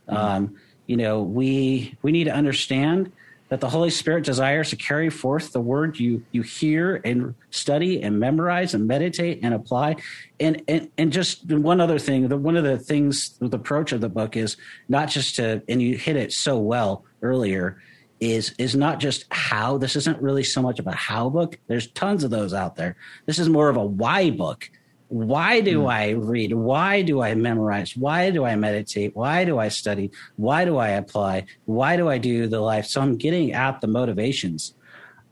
Mm-hmm. 0.08 0.16
Um, 0.16 0.56
you 0.88 0.98
know, 0.98 1.22
we 1.22 1.98
we 2.02 2.12
need 2.12 2.26
to 2.26 2.34
understand 2.34 3.12
that 3.52 3.60
the 3.60 3.70
Holy 3.70 3.90
Spirit 3.90 4.24
desires 4.24 4.70
to 4.70 4.78
carry 4.78 5.10
forth 5.10 5.52
the 5.52 5.60
word 5.60 6.00
you 6.00 6.24
you 6.32 6.42
hear 6.42 7.02
and 7.04 7.36
study 7.50 8.02
and 8.02 8.18
memorize 8.18 8.74
and 8.74 8.88
meditate 8.88 9.42
and 9.44 9.54
apply. 9.54 9.98
And 10.40 10.64
and, 10.70 10.90
and 10.98 11.12
just 11.12 11.52
one 11.52 11.82
other 11.82 12.00
thing, 12.00 12.30
the, 12.30 12.38
one 12.38 12.56
of 12.56 12.64
the 12.64 12.78
things, 12.78 13.38
the 13.40 13.58
approach 13.58 13.92
of 13.92 14.00
the 14.00 14.08
book 14.08 14.38
is 14.38 14.56
not 14.88 15.10
just 15.10 15.36
to, 15.36 15.62
and 15.68 15.82
you 15.82 15.98
hit 15.98 16.16
it 16.16 16.32
so 16.32 16.60
well 16.60 17.04
earlier, 17.22 17.82
is 18.22 18.56
is 18.58 18.74
not 18.74 19.02
just 19.02 19.26
how. 19.32 19.78
This 19.78 19.98
isn't 19.98 20.22
really 20.22 20.46
so 20.46 20.62
much 20.62 20.80
of 20.80 20.88
a 20.88 20.94
how 20.94 21.30
book. 21.30 21.60
There's 21.68 21.88
tons 21.88 22.24
of 22.24 22.32
those 22.32 22.54
out 22.54 22.78
there. 22.78 22.96
This 23.26 23.38
is 23.38 23.50
more 23.50 23.68
of 23.68 23.76
a 23.76 23.86
why 23.86 24.30
book 24.30 24.72
why 25.12 25.60
do 25.60 25.82
mm. 25.82 25.92
I 25.92 26.12
read? 26.12 26.54
Why 26.54 27.02
do 27.02 27.22
I 27.22 27.36
memorize? 27.36 27.98
Why 27.98 28.32
do 28.32 28.46
I 28.46 28.56
meditate? 28.56 29.14
Why 29.14 29.44
do 29.44 29.60
I 29.60 29.68
study? 29.68 30.10
Why 30.38 30.64
do 30.64 30.78
I 30.78 30.92
apply? 30.92 31.48
Why 31.66 31.98
do 31.98 32.08
I 32.08 32.18
do 32.18 32.48
the 32.48 32.62
life? 32.62 32.86
So 32.86 33.02
I'm 33.02 33.18
getting 33.18 33.52
at 33.52 33.82
the 33.82 33.88
motivations. 33.88 34.74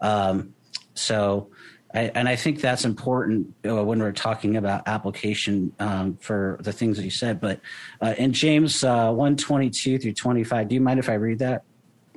Um, 0.01 0.53
so, 0.95 1.49
I, 1.93 2.11
and 2.13 2.27
I 2.27 2.35
think 2.35 2.59
that's 2.59 2.83
important 2.83 3.55
uh, 3.65 3.81
when 3.85 3.99
we're 3.99 4.11
talking 4.11 4.57
about 4.57 4.85
application 4.85 5.71
um, 5.79 6.17
for 6.17 6.59
the 6.61 6.73
things 6.73 6.97
that 6.97 7.03
you 7.03 7.09
said. 7.09 7.39
But 7.39 7.61
uh, 8.01 8.15
in 8.17 8.33
James 8.33 8.83
uh, 8.83 9.13
122 9.13 9.97
through 9.97 10.11
25, 10.11 10.67
do 10.67 10.75
you 10.75 10.81
mind 10.81 10.99
if 10.99 11.07
I 11.07 11.13
read 11.13 11.39
that? 11.39 11.63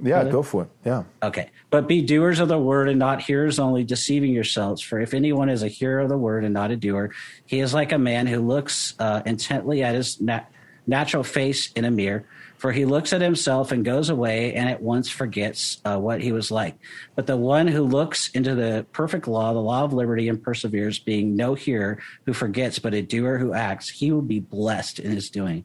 Yeah, 0.00 0.24
go 0.24 0.42
for 0.42 0.64
it. 0.64 0.68
Yeah. 0.84 1.04
Okay. 1.22 1.50
But 1.70 1.86
be 1.86 2.02
doers 2.02 2.40
of 2.40 2.48
the 2.48 2.58
word 2.58 2.88
and 2.88 2.98
not 2.98 3.22
hearers 3.22 3.58
only, 3.58 3.84
deceiving 3.84 4.32
yourselves. 4.32 4.82
For 4.82 5.00
if 5.00 5.14
anyone 5.14 5.48
is 5.48 5.62
a 5.62 5.68
hearer 5.68 6.00
of 6.00 6.08
the 6.08 6.18
word 6.18 6.44
and 6.44 6.54
not 6.54 6.70
a 6.70 6.76
doer, 6.76 7.10
he 7.46 7.60
is 7.60 7.74
like 7.74 7.92
a 7.92 7.98
man 7.98 8.26
who 8.26 8.40
looks 8.40 8.94
uh, 8.98 9.22
intently 9.26 9.82
at 9.82 9.94
his 9.94 10.20
nat- 10.20 10.50
natural 10.86 11.22
face 11.22 11.72
in 11.72 11.84
a 11.84 11.90
mirror. 11.90 12.24
For 12.56 12.70
he 12.70 12.84
looks 12.84 13.12
at 13.12 13.20
himself 13.20 13.72
and 13.72 13.84
goes 13.84 14.08
away 14.08 14.54
and 14.54 14.68
at 14.68 14.80
once 14.80 15.10
forgets 15.10 15.80
uh, 15.84 15.98
what 15.98 16.20
he 16.20 16.30
was 16.30 16.52
like. 16.52 16.76
But 17.16 17.26
the 17.26 17.36
one 17.36 17.66
who 17.66 17.82
looks 17.82 18.28
into 18.30 18.54
the 18.54 18.86
perfect 18.92 19.26
law, 19.26 19.52
the 19.52 19.58
law 19.58 19.82
of 19.82 19.92
liberty, 19.92 20.28
and 20.28 20.40
perseveres, 20.40 21.00
being 21.00 21.34
no 21.34 21.54
hearer 21.54 21.98
who 22.24 22.32
forgets, 22.32 22.78
but 22.78 22.94
a 22.94 23.02
doer 23.02 23.38
who 23.38 23.52
acts, 23.52 23.88
he 23.88 24.12
will 24.12 24.22
be 24.22 24.38
blessed 24.38 25.00
in 25.00 25.10
his 25.10 25.28
doing. 25.28 25.64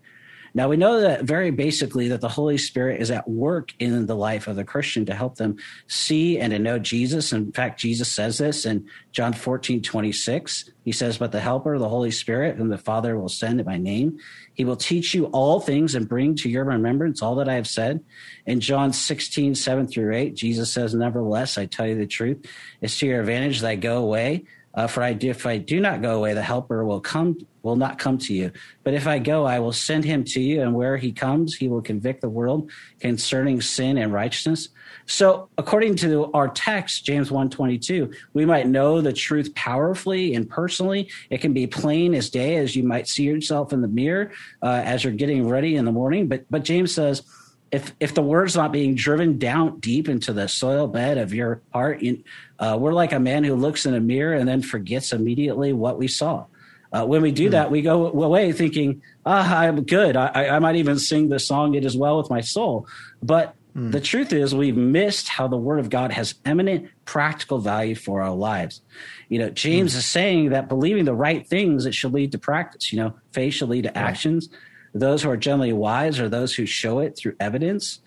Now, 0.58 0.70
we 0.70 0.76
know 0.76 1.02
that 1.02 1.24
very 1.24 1.52
basically 1.52 2.08
that 2.08 2.20
the 2.20 2.28
Holy 2.28 2.58
Spirit 2.58 3.00
is 3.00 3.12
at 3.12 3.30
work 3.30 3.76
in 3.78 4.08
the 4.08 4.16
life 4.16 4.48
of 4.48 4.56
the 4.56 4.64
Christian 4.64 5.06
to 5.06 5.14
help 5.14 5.36
them 5.36 5.58
see 5.86 6.40
and 6.40 6.52
to 6.52 6.58
know 6.58 6.80
Jesus. 6.80 7.32
In 7.32 7.52
fact, 7.52 7.80
Jesus 7.80 8.12
says 8.12 8.40
this 8.40 8.66
in 8.66 8.88
John 9.12 9.34
14, 9.34 9.84
26. 9.84 10.72
He 10.84 10.92
says, 10.92 11.20
But 11.20 11.32
the 11.32 11.42
Helper, 11.42 11.78
the 11.78 11.88
Holy 11.88 12.10
Spirit, 12.10 12.58
whom 12.58 12.70
the 12.70 12.78
Father 12.80 13.20
will 13.20 13.30
send 13.30 13.60
in 13.60 13.68
my 13.68 13.78
name, 13.78 14.18
he 14.56 14.66
will 14.66 14.76
teach 14.76 15.14
you 15.14 15.26
all 15.28 15.60
things 15.60 15.94
and 15.94 16.10
bring 16.10 16.34
to 16.38 16.50
your 16.50 16.64
remembrance 16.64 17.22
all 17.22 17.36
that 17.36 17.48
I 17.48 17.54
have 17.54 17.68
said. 17.68 18.04
In 18.48 18.60
John 18.60 18.94
16, 18.94 19.54
7 19.54 19.88
through 19.88 20.16
8, 20.16 20.34
Jesus 20.34 20.74
says, 20.74 20.96
Nevertheless, 20.96 21.60
I 21.60 21.68
tell 21.68 21.86
you 21.86 22.00
the 22.00 22.08
truth, 22.08 22.44
it's 22.82 22.98
to 22.98 23.06
your 23.06 23.20
advantage 23.20 23.60
that 23.60 23.70
I 23.70 23.76
go 23.76 23.98
away. 23.98 24.46
Uh, 24.78 24.86
for 24.86 25.02
I 25.02 25.14
do, 25.14 25.32
if 25.32 25.48
I 25.48 25.58
do 25.58 25.80
not 25.80 26.04
go 26.04 26.16
away, 26.16 26.36
the 26.36 26.44
Helper 26.44 26.86
will 26.86 27.02
come 27.02 27.36
will 27.64 27.76
not 27.76 27.98
come 27.98 28.18
to 28.18 28.34
you. 28.34 28.52
But 28.84 28.94
if 28.94 29.08
I 29.08 29.20
go, 29.20 29.44
I 29.44 29.60
will 29.60 29.74
send 29.74 30.06
him 30.06 30.24
to 30.26 30.40
you, 30.40 30.62
and 30.62 30.74
where 30.74 30.96
he 30.96 31.12
comes, 31.12 31.56
he 31.56 31.68
will 31.68 31.82
convict 31.82 32.22
the 32.22 32.30
world 32.30 32.72
concerning 33.02 33.60
sin 33.60 33.98
and 33.98 34.14
righteousness. 34.14 34.70
So, 35.08 35.50
according 35.58 35.96
to 35.98 36.32
our 36.32 36.48
text, 36.48 37.06
James 37.06 37.32
1:22, 37.32 38.14
we 38.34 38.46
might 38.46 38.68
know 38.68 39.02
the 39.02 39.12
truth 39.12 39.54
powerfully 39.56 40.36
and 40.36 40.48
personally. 40.48 41.10
It 41.32 41.42
can 41.42 41.54
be 41.54 41.66
plain 41.66 42.14
as 42.14 42.30
day, 42.30 42.58
as 42.58 42.76
you 42.76 42.84
might 42.84 43.08
see 43.08 43.24
yourself 43.24 43.74
in 43.74 43.82
the 43.82 43.88
mirror 43.88 44.32
uh, 44.62 44.82
as 44.86 45.04
you're 45.04 45.12
getting 45.12 45.50
ready 45.50 45.76
in 45.76 45.86
the 45.86 45.92
morning. 45.92 46.28
But 46.28 46.46
but 46.52 46.64
James 46.64 46.94
says 46.94 47.24
if 47.72 47.94
if 48.00 48.14
the 48.14 48.22
word's 48.22 48.56
not 48.56 48.72
being 48.72 48.96
driven 48.96 49.38
down 49.38 49.80
deep 49.80 50.08
into 50.08 50.34
the 50.34 50.48
soil 50.48 50.88
bed 50.88 51.18
of 51.18 51.34
your 51.34 51.62
heart, 51.74 52.02
you, 52.02 52.24
uh, 52.60 52.78
we're 52.80 52.94
like 52.94 53.12
a 53.12 53.20
man 53.20 53.44
who 53.44 53.56
looks 53.56 53.86
in 53.86 53.94
a 53.94 54.00
mirror 54.00 54.34
and 54.34 54.48
then 54.48 54.62
forgets 54.62 55.12
immediately 55.12 55.74
what 55.74 55.98
we 55.98 56.08
saw. 56.08 56.46
Uh, 56.92 57.06
when 57.06 57.22
we 57.22 57.32
do 57.32 57.50
mm. 57.50 57.52
that, 57.52 57.70
we 57.70 57.82
go 57.82 58.08
away 58.08 58.52
thinking, 58.54 59.02
"Ah, 59.26 59.60
I'm 59.60 59.84
good. 59.84 60.16
I, 60.16 60.56
I 60.56 60.60
might 60.60 60.78
even 60.78 60.98
sing 60.98 61.30
the 61.30 61.40
song 61.40 61.76
"It 61.76 61.84
Is 61.84 61.98
Well 61.98 62.18
with 62.18 62.30
My 62.30 62.40
Soul." 62.42 62.88
But 63.22 63.56
mm. 63.76 63.92
the 63.92 64.00
truth 64.00 64.32
is, 64.32 64.56
we've 64.56 64.78
missed 64.78 65.28
how 65.28 65.50
the 65.50 65.58
Word 65.58 65.80
of 65.80 65.90
God 65.90 66.12
has 66.12 66.36
eminent 66.46 66.90
practical 67.04 67.60
value 67.60 67.96
for 67.96 68.22
our 68.22 68.34
lives. 68.34 68.82
You 69.28 69.40
know, 69.40 69.50
James 69.50 69.94
mm. 69.94 69.98
is 69.98 70.06
saying 70.06 70.50
that 70.50 70.70
believing 70.70 71.04
the 71.04 71.14
right 71.14 71.46
things 71.46 71.86
it 71.86 71.94
should 71.94 72.14
lead 72.14 72.32
to 72.32 72.38
practice. 72.38 72.94
You 72.94 73.00
know, 73.00 73.16
faith 73.34 73.56
should 73.56 73.70
lead 73.70 73.84
to 73.84 73.98
actions. 73.98 74.48
Those 75.00 75.24
who 75.24 75.30
are 75.30 75.38
generally 75.38 75.74
wise 75.74 76.20
are 76.20 76.30
those 76.30 76.54
who 76.54 76.66
show 76.66 77.00
it 77.00 77.18
through 77.18 77.36
evidence. 77.40 78.00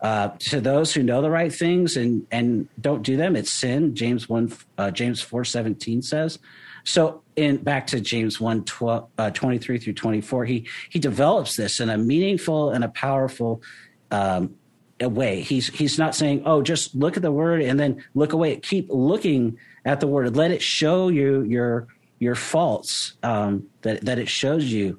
Uh, 0.00 0.28
to 0.38 0.60
those 0.60 0.94
who 0.94 1.02
know 1.02 1.20
the 1.20 1.30
right 1.30 1.52
things 1.52 1.96
and 1.96 2.26
and 2.30 2.68
don't 2.80 3.02
do 3.02 3.16
them, 3.16 3.34
it's 3.34 3.50
sin. 3.50 3.94
James 3.94 4.28
one 4.28 4.52
uh, 4.76 4.90
James 4.90 5.20
four 5.20 5.44
seventeen 5.44 6.02
says. 6.02 6.38
So 6.84 7.22
in 7.36 7.58
back 7.58 7.86
to 7.88 8.00
James 8.00 8.40
1 8.40 8.64
12, 8.64 9.08
uh, 9.18 9.30
23 9.30 9.78
through 9.78 9.92
24, 9.92 10.46
he 10.46 10.66
he 10.88 10.98
develops 10.98 11.54
this 11.54 11.80
in 11.80 11.90
a 11.90 11.98
meaningful 11.98 12.70
and 12.70 12.82
a 12.82 12.88
powerful 12.88 13.62
um, 14.10 14.54
way. 14.98 15.42
He's 15.42 15.68
he's 15.68 15.98
not 15.98 16.14
saying, 16.14 16.42
"Oh, 16.46 16.62
just 16.62 16.94
look 16.94 17.16
at 17.16 17.22
the 17.22 17.30
word 17.30 17.60
and 17.60 17.78
then 17.78 18.02
look 18.14 18.32
away." 18.32 18.56
Keep 18.56 18.86
looking 18.88 19.58
at 19.84 20.00
the 20.00 20.06
word. 20.06 20.34
Let 20.34 20.50
it 20.50 20.62
show 20.62 21.08
you 21.08 21.42
your 21.42 21.88
your 22.18 22.34
faults 22.34 23.14
um, 23.22 23.66
that 23.82 24.04
that 24.06 24.18
it 24.18 24.28
shows 24.28 24.64
you. 24.64 24.98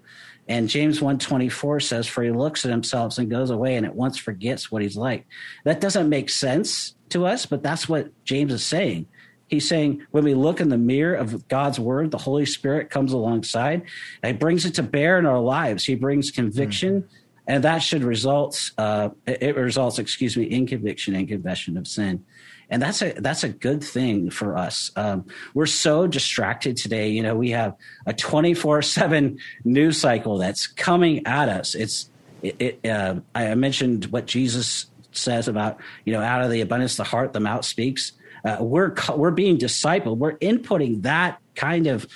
And 0.50 0.68
James 0.68 1.00
124 1.00 1.80
says, 1.80 2.08
For 2.08 2.24
he 2.24 2.32
looks 2.32 2.66
at 2.66 2.72
himself 2.72 3.20
and 3.20 3.30
goes 3.30 3.52
away 3.52 3.76
and 3.76 3.86
at 3.86 3.96
once 3.96 4.18
forgets 4.18 4.72
what 4.72 4.82
he's 4.82 4.98
like. 4.98 5.28
That 5.64 5.80
doesn't 5.80 6.10
make 6.10 6.32
sense 6.32 6.96
to 7.10 7.28
us, 7.28 7.46
but 7.46 7.62
that's 7.62 7.88
what 7.88 8.12
James 8.26 8.52
is 8.52 8.66
saying. 8.66 9.06
He's 9.48 9.70
saying 9.70 10.06
when 10.10 10.24
we 10.24 10.34
look 10.34 10.60
in 10.60 10.70
the 10.70 10.78
mirror 10.78 11.16
of 11.16 11.48
God's 11.48 11.80
word, 11.80 12.10
the 12.10 12.18
Holy 12.18 12.46
Spirit 12.46 12.90
comes 12.90 13.14
alongside 13.14 13.84
and 14.24 14.36
he 14.36 14.38
brings 14.38 14.66
it 14.66 14.74
to 14.76 14.84
bear 14.84 15.20
in 15.20 15.28
our 15.28 15.40
lives. 15.40 15.86
He 15.86 15.96
brings 15.96 16.32
conviction, 16.32 17.04
mm-hmm. 17.04 17.16
and 17.48 17.64
that 17.64 17.80
should 17.80 18.04
result, 18.04 18.72
uh, 18.78 19.10
it 19.28 19.56
results, 19.56 20.00
excuse 20.00 20.36
me, 20.36 20.46
in 20.46 20.66
conviction 20.66 21.16
and 21.16 21.28
confession 21.28 21.78
of 21.78 21.88
sin. 21.88 22.26
And 22.70 22.82
that's 22.82 23.02
a 23.02 23.14
that's 23.14 23.44
a 23.44 23.50
good 23.50 23.84
thing 23.84 24.30
for 24.30 24.58
us. 24.58 24.92
Um, 24.96 25.26
we're 25.54 25.66
so 25.66 26.08
distracted 26.08 26.78
today. 26.78 27.10
You 27.10 27.24
know, 27.24 27.36
we 27.36 27.50
have 27.52 27.76
a 28.06 28.14
twenty 28.14 28.54
four 28.54 28.82
seven 28.82 29.40
news 29.64 30.00
cycle 30.00 30.38
that's 30.38 30.68
coming 30.68 31.26
at 31.26 31.50
us. 31.50 31.76
It's 31.76 32.10
it. 32.42 32.80
it 32.84 32.90
uh, 32.90 33.16
I 33.34 33.56
mentioned 33.56 34.06
what 34.06 34.28
Jesus 34.28 34.86
says 35.12 35.48
about 35.48 35.80
you 36.06 36.14
know 36.14 36.22
out 36.22 36.44
of 36.44 36.52
the 36.52 36.62
abundance 36.62 36.96
the 36.96 37.04
heart 37.04 37.34
the 37.34 37.40
mouth 37.40 37.66
speaks. 37.66 38.14
Uh, 38.46 38.58
we're 38.62 38.94
we're 39.16 39.32
being 39.32 39.58
discipled. 39.58 40.18
We're 40.18 40.38
inputting 40.38 41.02
that 41.04 41.40
kind 41.56 41.88
of 41.88 42.08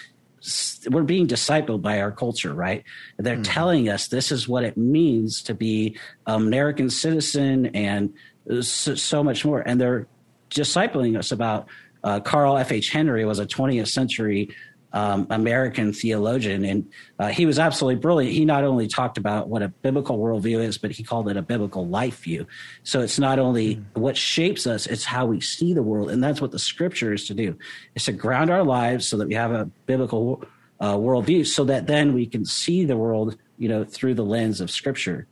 we're 0.89 1.03
being 1.03 1.27
discipled 1.27 1.81
by 1.81 2.01
our 2.01 2.11
culture, 2.11 2.53
right? 2.53 2.83
They're 3.17 3.37
mm. 3.37 3.45
telling 3.45 3.89
us 3.89 4.07
this 4.07 4.31
is 4.31 4.47
what 4.47 4.63
it 4.63 4.77
means 4.77 5.41
to 5.43 5.53
be 5.53 5.97
an 6.27 6.41
American 6.41 6.89
citizen 6.89 7.67
and 7.67 8.13
so, 8.61 8.95
so 8.95 9.23
much 9.23 9.45
more. 9.45 9.61
And 9.61 9.79
they're 9.79 10.07
discipling 10.53 11.17
us 11.17 11.31
about 11.31 11.67
uh, 12.03 12.19
Carl 12.19 12.57
F. 12.57 12.71
H. 12.71 12.89
Henry 12.89 13.25
was 13.25 13.39
a 13.39 13.45
20th 13.45 13.87
century 13.87 14.49
um, 14.93 15.25
American 15.31 15.91
theologian, 15.91 16.63
and 16.63 16.91
uh, 17.17 17.29
he 17.29 17.47
was 17.47 17.57
absolutely 17.57 17.99
brilliant. 17.99 18.35
He 18.35 18.45
not 18.45 18.63
only 18.63 18.87
talked 18.87 19.17
about 19.17 19.49
what 19.49 19.63
a 19.63 19.67
biblical 19.67 20.19
worldview 20.19 20.63
is, 20.63 20.77
but 20.77 20.91
he 20.91 21.03
called 21.03 21.29
it 21.29 21.35
a 21.35 21.41
biblical 21.41 21.87
life 21.87 22.21
view. 22.21 22.45
So 22.83 23.01
it's 23.01 23.17
not 23.17 23.39
only 23.39 23.77
mm. 23.77 23.83
what 23.93 24.15
shapes 24.15 24.67
us; 24.67 24.85
it's 24.85 25.03
how 25.03 25.25
we 25.25 25.41
see 25.41 25.73
the 25.73 25.81
world, 25.81 26.11
and 26.11 26.23
that's 26.23 26.39
what 26.39 26.51
the 26.51 26.59
Scripture 26.59 27.11
is 27.11 27.25
to 27.27 27.33
do: 27.33 27.57
is 27.95 28.05
to 28.05 28.11
ground 28.11 28.51
our 28.51 28.63
lives 28.63 29.07
so 29.07 29.17
that 29.17 29.27
we 29.27 29.33
have 29.33 29.51
a 29.51 29.65
biblical 29.87 30.43
uh, 30.79 30.93
worldview, 30.93 31.47
so 31.47 31.63
that 31.65 31.87
then 31.87 32.13
we 32.13 32.27
can 32.27 32.45
see 32.45 32.85
the 32.85 32.95
world, 32.95 33.35
you 33.57 33.69
know, 33.69 33.83
through 33.83 34.13
the 34.13 34.25
lens 34.25 34.61
of 34.61 34.69
Scripture. 34.69 35.27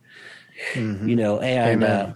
Mm-hmm. 0.72 1.08
You 1.08 1.16
know, 1.16 1.38
and 1.38 1.84
uh, 1.84 2.12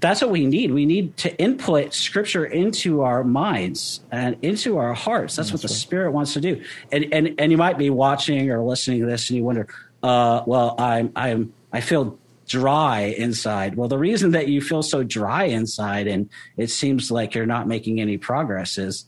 that's 0.00 0.22
what 0.22 0.30
we 0.30 0.46
need. 0.46 0.72
We 0.72 0.86
need 0.86 1.16
to 1.18 1.36
input 1.38 1.92
scripture 1.92 2.44
into 2.44 3.02
our 3.02 3.22
minds 3.22 4.00
and 4.10 4.36
into 4.42 4.78
our 4.78 4.94
hearts. 4.94 5.36
That's, 5.36 5.50
that's 5.50 5.62
what 5.62 5.68
the 5.68 5.72
right. 5.72 5.80
Spirit 5.80 6.12
wants 6.12 6.32
to 6.34 6.40
do. 6.40 6.62
And 6.90 7.06
and 7.12 7.34
and 7.38 7.52
you 7.52 7.58
might 7.58 7.78
be 7.78 7.90
watching 7.90 8.50
or 8.50 8.62
listening 8.62 9.00
to 9.00 9.06
this, 9.06 9.28
and 9.30 9.36
you 9.36 9.44
wonder, 9.44 9.68
uh, 10.02 10.42
well, 10.46 10.74
I'm 10.78 11.12
I'm 11.14 11.52
I 11.72 11.80
feel 11.80 12.18
dry 12.48 13.14
inside. 13.16 13.76
Well, 13.76 13.88
the 13.88 13.98
reason 13.98 14.32
that 14.32 14.48
you 14.48 14.60
feel 14.60 14.82
so 14.82 15.04
dry 15.04 15.44
inside 15.44 16.08
and 16.08 16.28
it 16.56 16.68
seems 16.68 17.08
like 17.08 17.32
you're 17.32 17.46
not 17.46 17.68
making 17.68 18.00
any 18.00 18.18
progress 18.18 18.76
is 18.76 19.06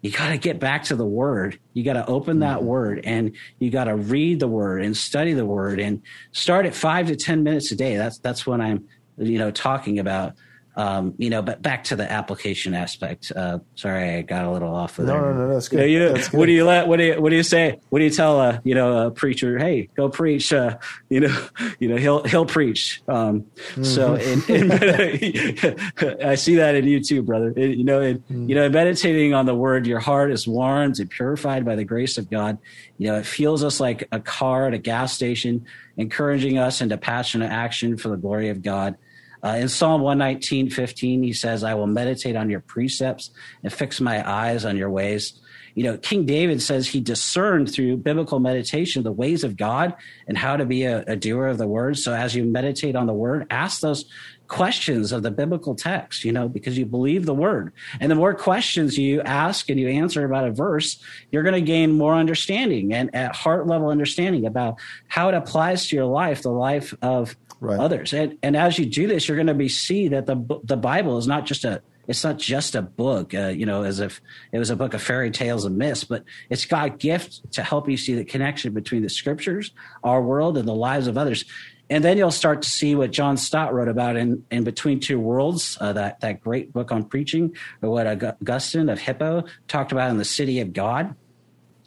you 0.00 0.12
got 0.12 0.28
to 0.28 0.36
get 0.36 0.60
back 0.60 0.84
to 0.84 0.96
the 0.96 1.04
word. 1.04 1.58
You 1.72 1.82
got 1.82 1.94
to 1.94 2.06
open 2.06 2.38
that 2.40 2.58
mm-hmm. 2.58 2.66
word 2.66 3.00
and 3.02 3.34
you 3.58 3.70
got 3.70 3.84
to 3.84 3.96
read 3.96 4.38
the 4.38 4.46
word 4.46 4.84
and 4.84 4.96
study 4.96 5.32
the 5.32 5.44
word 5.44 5.80
and 5.80 6.02
start 6.30 6.66
at 6.66 6.74
five 6.74 7.08
to 7.08 7.16
10 7.16 7.42
minutes 7.42 7.72
a 7.72 7.74
day. 7.74 7.96
That's, 7.96 8.18
that's 8.18 8.46
when 8.46 8.60
I'm 8.60 8.86
you 9.18 9.38
know, 9.38 9.50
talking 9.50 9.98
about. 9.98 10.34
Um, 10.76 11.14
you 11.18 11.30
know, 11.30 11.40
but 11.40 11.62
back 11.62 11.84
to 11.84 11.94
the 11.94 12.10
application 12.10 12.74
aspect. 12.74 13.30
Uh, 13.30 13.60
sorry, 13.76 14.16
I 14.16 14.22
got 14.22 14.44
a 14.44 14.50
little 14.50 14.74
off 14.74 14.98
of 14.98 15.06
no, 15.06 15.12
there. 15.12 15.22
No, 15.22 15.32
no, 15.32 15.46
no, 15.46 15.54
that's 15.54 15.68
good. 15.68 15.88
You, 15.88 16.08
that's 16.08 16.28
good. 16.28 16.36
What 16.36 16.46
do 16.46 16.52
you 16.52 16.64
let? 16.64 16.88
What 16.88 16.96
do 16.96 17.04
you 17.04 17.20
What 17.20 17.30
do 17.30 17.36
you 17.36 17.44
say? 17.44 17.78
What 17.90 18.00
do 18.00 18.04
you 18.04 18.10
tell 18.10 18.40
a 18.40 18.60
you 18.64 18.74
know 18.74 19.06
a 19.06 19.10
preacher? 19.12 19.56
Hey, 19.56 19.88
go 19.96 20.08
preach. 20.08 20.52
Uh, 20.52 20.78
you 21.08 21.20
know, 21.20 21.46
you 21.78 21.86
know 21.86 21.96
he'll 21.96 22.24
he'll 22.24 22.44
preach. 22.44 23.02
Um, 23.06 23.42
mm-hmm. 23.42 23.84
So 23.84 24.14
in, 24.16 24.42
in, 24.48 24.72
I 26.26 26.34
see 26.34 26.56
that 26.56 26.74
in 26.74 26.88
you 26.88 27.00
too, 27.00 27.22
brother. 27.22 27.54
It, 27.56 27.78
you 27.78 27.84
know, 27.84 28.00
in, 28.00 28.18
mm-hmm. 28.18 28.48
you 28.48 28.56
know, 28.56 28.68
meditating 28.68 29.32
on 29.32 29.46
the 29.46 29.54
word, 29.54 29.86
your 29.86 30.00
heart 30.00 30.32
is 30.32 30.48
warmed 30.48 30.98
and 30.98 31.08
purified 31.08 31.64
by 31.64 31.76
the 31.76 31.84
grace 31.84 32.18
of 32.18 32.28
God. 32.28 32.58
You 32.98 33.08
know, 33.08 33.18
it 33.18 33.26
feels 33.26 33.62
us 33.62 33.78
like 33.78 34.08
a 34.10 34.18
car 34.18 34.66
at 34.66 34.74
a 34.74 34.78
gas 34.78 35.12
station, 35.12 35.66
encouraging 35.96 36.58
us 36.58 36.80
into 36.80 36.96
passionate 36.96 37.52
action 37.52 37.96
for 37.96 38.08
the 38.08 38.16
glory 38.16 38.48
of 38.48 38.60
God. 38.60 38.96
Uh, 39.44 39.56
in 39.56 39.68
Psalm 39.68 40.00
119, 40.00 40.70
15, 40.70 41.22
he 41.22 41.32
says, 41.34 41.62
I 41.62 41.74
will 41.74 41.86
meditate 41.86 42.34
on 42.34 42.48
your 42.48 42.60
precepts 42.60 43.30
and 43.62 43.72
fix 43.72 44.00
my 44.00 44.26
eyes 44.28 44.64
on 44.64 44.76
your 44.76 44.90
ways. 44.90 45.38
You 45.74 45.82
know, 45.82 45.98
King 45.98 46.24
David 46.24 46.62
says 46.62 46.86
he 46.86 47.00
discerned 47.00 47.70
through 47.70 47.96
biblical 47.98 48.38
meditation 48.38 49.02
the 49.02 49.12
ways 49.12 49.42
of 49.42 49.56
God 49.56 49.94
and 50.28 50.38
how 50.38 50.56
to 50.56 50.64
be 50.64 50.84
a, 50.84 51.02
a 51.06 51.16
doer 51.16 51.48
of 51.48 51.58
the 51.58 51.66
word. 51.66 51.98
So 51.98 52.14
as 52.14 52.34
you 52.34 52.44
meditate 52.44 52.94
on 52.94 53.06
the 53.06 53.12
word, 53.12 53.46
ask 53.50 53.80
those 53.80 54.04
questions 54.46 55.10
of 55.10 55.22
the 55.22 55.30
biblical 55.30 55.74
text, 55.74 56.24
you 56.24 56.30
know, 56.30 56.48
because 56.48 56.78
you 56.78 56.86
believe 56.86 57.26
the 57.26 57.34
word. 57.34 57.72
And 57.98 58.10
the 58.10 58.14
more 58.14 58.34
questions 58.34 58.96
you 58.96 59.20
ask 59.22 59.68
and 59.68 59.80
you 59.80 59.88
answer 59.88 60.24
about 60.24 60.46
a 60.46 60.52
verse, 60.52 61.02
you're 61.32 61.42
going 61.42 61.54
to 61.54 61.60
gain 61.60 61.92
more 61.92 62.14
understanding 62.14 62.92
and 62.92 63.14
at 63.14 63.34
heart 63.34 63.66
level 63.66 63.88
understanding 63.88 64.46
about 64.46 64.78
how 65.08 65.28
it 65.28 65.34
applies 65.34 65.88
to 65.88 65.96
your 65.96 66.04
life, 66.04 66.42
the 66.42 66.50
life 66.50 66.94
of 67.02 67.36
right. 67.64 67.78
others. 67.78 68.12
And 68.12 68.38
and 68.42 68.56
as 68.56 68.78
you 68.78 68.86
do 68.86 69.06
this, 69.06 69.28
you're 69.28 69.36
going 69.36 69.46
to 69.46 69.54
be 69.54 69.68
see 69.68 70.08
that 70.08 70.26
the 70.26 70.60
the 70.64 70.76
Bible 70.76 71.18
is 71.18 71.26
not 71.26 71.46
just 71.46 71.64
a 71.64 71.82
it's 72.06 72.22
not 72.22 72.38
just 72.38 72.74
a 72.74 72.82
book, 72.82 73.34
uh, 73.34 73.48
you 73.48 73.66
know, 73.66 73.82
as 73.82 74.00
if 74.00 74.20
it 74.52 74.58
was 74.58 74.70
a 74.70 74.76
book 74.76 74.94
of 74.94 75.02
fairy 75.02 75.30
tales 75.30 75.64
and 75.64 75.78
myths, 75.78 76.04
but 76.04 76.24
it's 76.50 76.66
got 76.66 76.98
gifts 76.98 77.40
to 77.52 77.62
help 77.62 77.88
you 77.88 77.96
see 77.96 78.14
the 78.14 78.24
connection 78.24 78.74
between 78.74 79.02
the 79.02 79.08
scriptures, 79.08 79.72
our 80.02 80.20
world, 80.20 80.58
and 80.58 80.68
the 80.68 80.74
lives 80.74 81.06
of 81.06 81.16
others. 81.16 81.44
And 81.90 82.02
then 82.02 82.16
you'll 82.16 82.30
start 82.30 82.62
to 82.62 82.68
see 82.68 82.94
what 82.94 83.10
John 83.10 83.36
Stott 83.36 83.74
wrote 83.74 83.88
about 83.88 84.16
in, 84.16 84.44
in 84.50 84.64
Between 84.64 85.00
Two 85.00 85.20
Worlds, 85.20 85.76
uh, 85.80 85.92
that, 85.92 86.20
that 86.20 86.40
great 86.40 86.72
book 86.72 86.92
on 86.92 87.04
preaching, 87.04 87.54
or 87.82 87.90
what 87.90 88.06
Augustine 88.06 88.88
of 88.88 88.98
Hippo 88.98 89.44
talked 89.68 89.92
about 89.92 90.10
in 90.10 90.16
The 90.16 90.24
City 90.24 90.60
of 90.60 90.72
God 90.72 91.14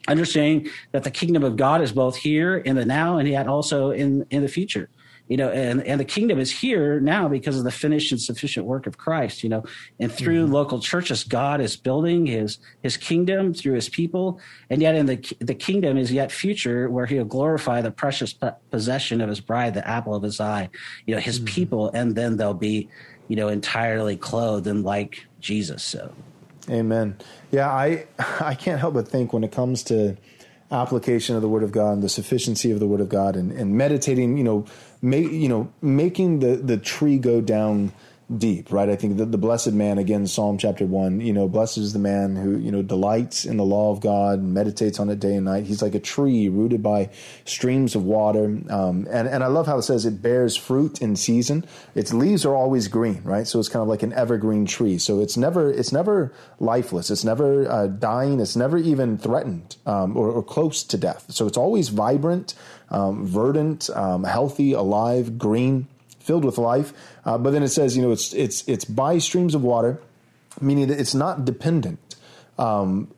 understanding 0.07 0.69
that 0.93 1.03
the 1.03 1.11
kingdom 1.11 1.43
of 1.43 1.57
God 1.57 1.81
is 1.81 1.91
both 1.91 2.15
here 2.15 2.57
in 2.57 2.77
the 2.77 2.85
now 2.85 3.17
and 3.17 3.27
yet 3.27 3.45
also 3.45 3.91
in 3.91 4.25
in 4.29 4.41
the 4.41 4.47
future 4.47 4.89
you 5.27 5.35
know, 5.37 5.49
and, 5.49 5.83
and 5.85 5.99
the 5.99 6.05
kingdom 6.05 6.39
is 6.39 6.51
here 6.51 6.99
now 6.99 7.27
because 7.27 7.57
of 7.57 7.63
the 7.63 7.71
finished 7.71 8.11
and 8.11 8.21
sufficient 8.21 8.65
work 8.65 8.87
of 8.87 8.97
Christ, 8.97 9.43
you 9.43 9.49
know, 9.49 9.63
and 9.99 10.11
through 10.11 10.45
mm-hmm. 10.45 10.53
local 10.53 10.79
churches, 10.79 11.23
God 11.23 11.59
is 11.59 11.75
building 11.75 12.25
his, 12.25 12.59
his 12.81 12.95
kingdom 12.97 13.53
through 13.53 13.73
his 13.73 13.89
people. 13.89 14.39
And 14.69 14.81
yet 14.81 14.95
in 14.95 15.05
the, 15.05 15.35
the 15.39 15.55
kingdom 15.55 15.97
is 15.97 16.11
yet 16.11 16.31
future 16.31 16.89
where 16.89 17.05
he'll 17.05 17.25
glorify 17.25 17.81
the 17.81 17.91
precious 17.91 18.33
possession 18.71 19.21
of 19.21 19.29
his 19.29 19.41
bride, 19.41 19.73
the 19.73 19.87
apple 19.87 20.15
of 20.15 20.23
his 20.23 20.39
eye, 20.39 20.69
you 21.05 21.15
know, 21.15 21.21
his 21.21 21.39
mm-hmm. 21.39 21.53
people. 21.53 21.89
And 21.93 22.15
then 22.15 22.37
they'll 22.37 22.53
be, 22.53 22.89
you 23.27 23.35
know, 23.35 23.49
entirely 23.49 24.15
clothed 24.15 24.67
and 24.67 24.83
like 24.83 25.25
Jesus. 25.41 25.83
So. 25.83 26.13
Amen. 26.69 27.17
Yeah. 27.51 27.69
I, 27.69 28.05
I 28.39 28.55
can't 28.55 28.79
help 28.79 28.93
but 28.93 29.07
think 29.07 29.33
when 29.33 29.43
it 29.43 29.51
comes 29.51 29.83
to, 29.83 30.17
application 30.71 31.35
of 31.35 31.41
the 31.41 31.47
Word 31.47 31.63
of 31.63 31.71
God 31.71 31.93
and 31.93 32.03
the 32.03 32.09
sufficiency 32.09 32.71
of 32.71 32.79
the 32.79 32.87
Word 32.87 33.01
of 33.01 33.09
God 33.09 33.35
and, 33.35 33.51
and 33.51 33.77
meditating, 33.77 34.37
you 34.37 34.43
know, 34.43 34.65
make 35.01 35.31
you 35.31 35.49
know 35.49 35.71
making 35.81 36.39
the 36.39 36.55
the 36.57 36.77
tree 36.77 37.17
go 37.17 37.41
down 37.41 37.91
deep, 38.35 38.71
right? 38.71 38.89
I 38.89 38.95
think 38.95 39.17
the, 39.17 39.25
the 39.25 39.37
blessed 39.37 39.71
man, 39.71 39.97
again, 39.97 40.27
Psalm 40.27 40.57
chapter 40.57 40.85
one, 40.85 41.21
you 41.21 41.31
know, 41.31 41.47
blessed 41.47 41.77
is 41.77 41.93
the 41.93 41.99
man 41.99 42.35
who, 42.35 42.57
you 42.57 42.71
know, 42.71 42.81
delights 42.81 43.45
in 43.45 43.57
the 43.57 43.63
law 43.63 43.91
of 43.91 44.01
God 44.01 44.41
meditates 44.41 44.99
on 44.99 45.09
it 45.09 45.19
day 45.19 45.35
and 45.35 45.45
night. 45.45 45.65
He's 45.65 45.81
like 45.81 45.95
a 45.95 45.99
tree 45.99 46.49
rooted 46.49 46.83
by 46.83 47.09
streams 47.45 47.95
of 47.95 48.03
water. 48.03 48.45
Um, 48.69 49.07
and, 49.09 49.27
and 49.27 49.43
I 49.43 49.47
love 49.47 49.65
how 49.65 49.77
it 49.77 49.83
says 49.83 50.05
it 50.05 50.21
bears 50.21 50.55
fruit 50.55 51.01
in 51.01 51.15
season. 51.15 51.65
Its 51.95 52.13
leaves 52.13 52.45
are 52.45 52.55
always 52.55 52.87
green, 52.87 53.21
right? 53.23 53.47
So 53.47 53.59
it's 53.59 53.69
kind 53.69 53.81
of 53.81 53.87
like 53.87 54.03
an 54.03 54.13
evergreen 54.13 54.65
tree. 54.65 54.97
So 54.97 55.21
it's 55.21 55.37
never, 55.37 55.71
it's 55.71 55.91
never 55.91 56.33
lifeless. 56.59 57.09
It's 57.09 57.23
never 57.23 57.69
uh, 57.69 57.87
dying. 57.87 58.39
It's 58.39 58.55
never 58.55 58.77
even 58.77 59.17
threatened 59.17 59.77
um, 59.85 60.17
or, 60.17 60.29
or 60.29 60.43
close 60.43 60.83
to 60.83 60.97
death. 60.97 61.25
So 61.29 61.47
it's 61.47 61.57
always 61.57 61.89
vibrant 61.89 62.55
um, 62.89 63.25
verdant, 63.25 63.89
um, 63.91 64.23
healthy, 64.23 64.73
alive, 64.73 65.37
green, 65.37 65.87
filled 66.19 66.45
with 66.45 66.57
life. 66.57 66.93
Uh, 67.27 67.37
but 67.37 67.51
then 67.51 67.61
it 67.61 67.67
says, 67.67 67.97
you 67.97 68.01
know, 68.01 68.11
it's 68.11 68.33
it's 68.33 68.63
it's 68.69 68.85
by 68.85 69.17
streams 69.17 69.53
of 69.53 69.61
water, 69.61 69.99
meaning 70.61 70.87
that 70.87 70.97
it's 70.97 71.13
not 71.13 71.43
dependent 71.43 72.15
um, 72.57 73.13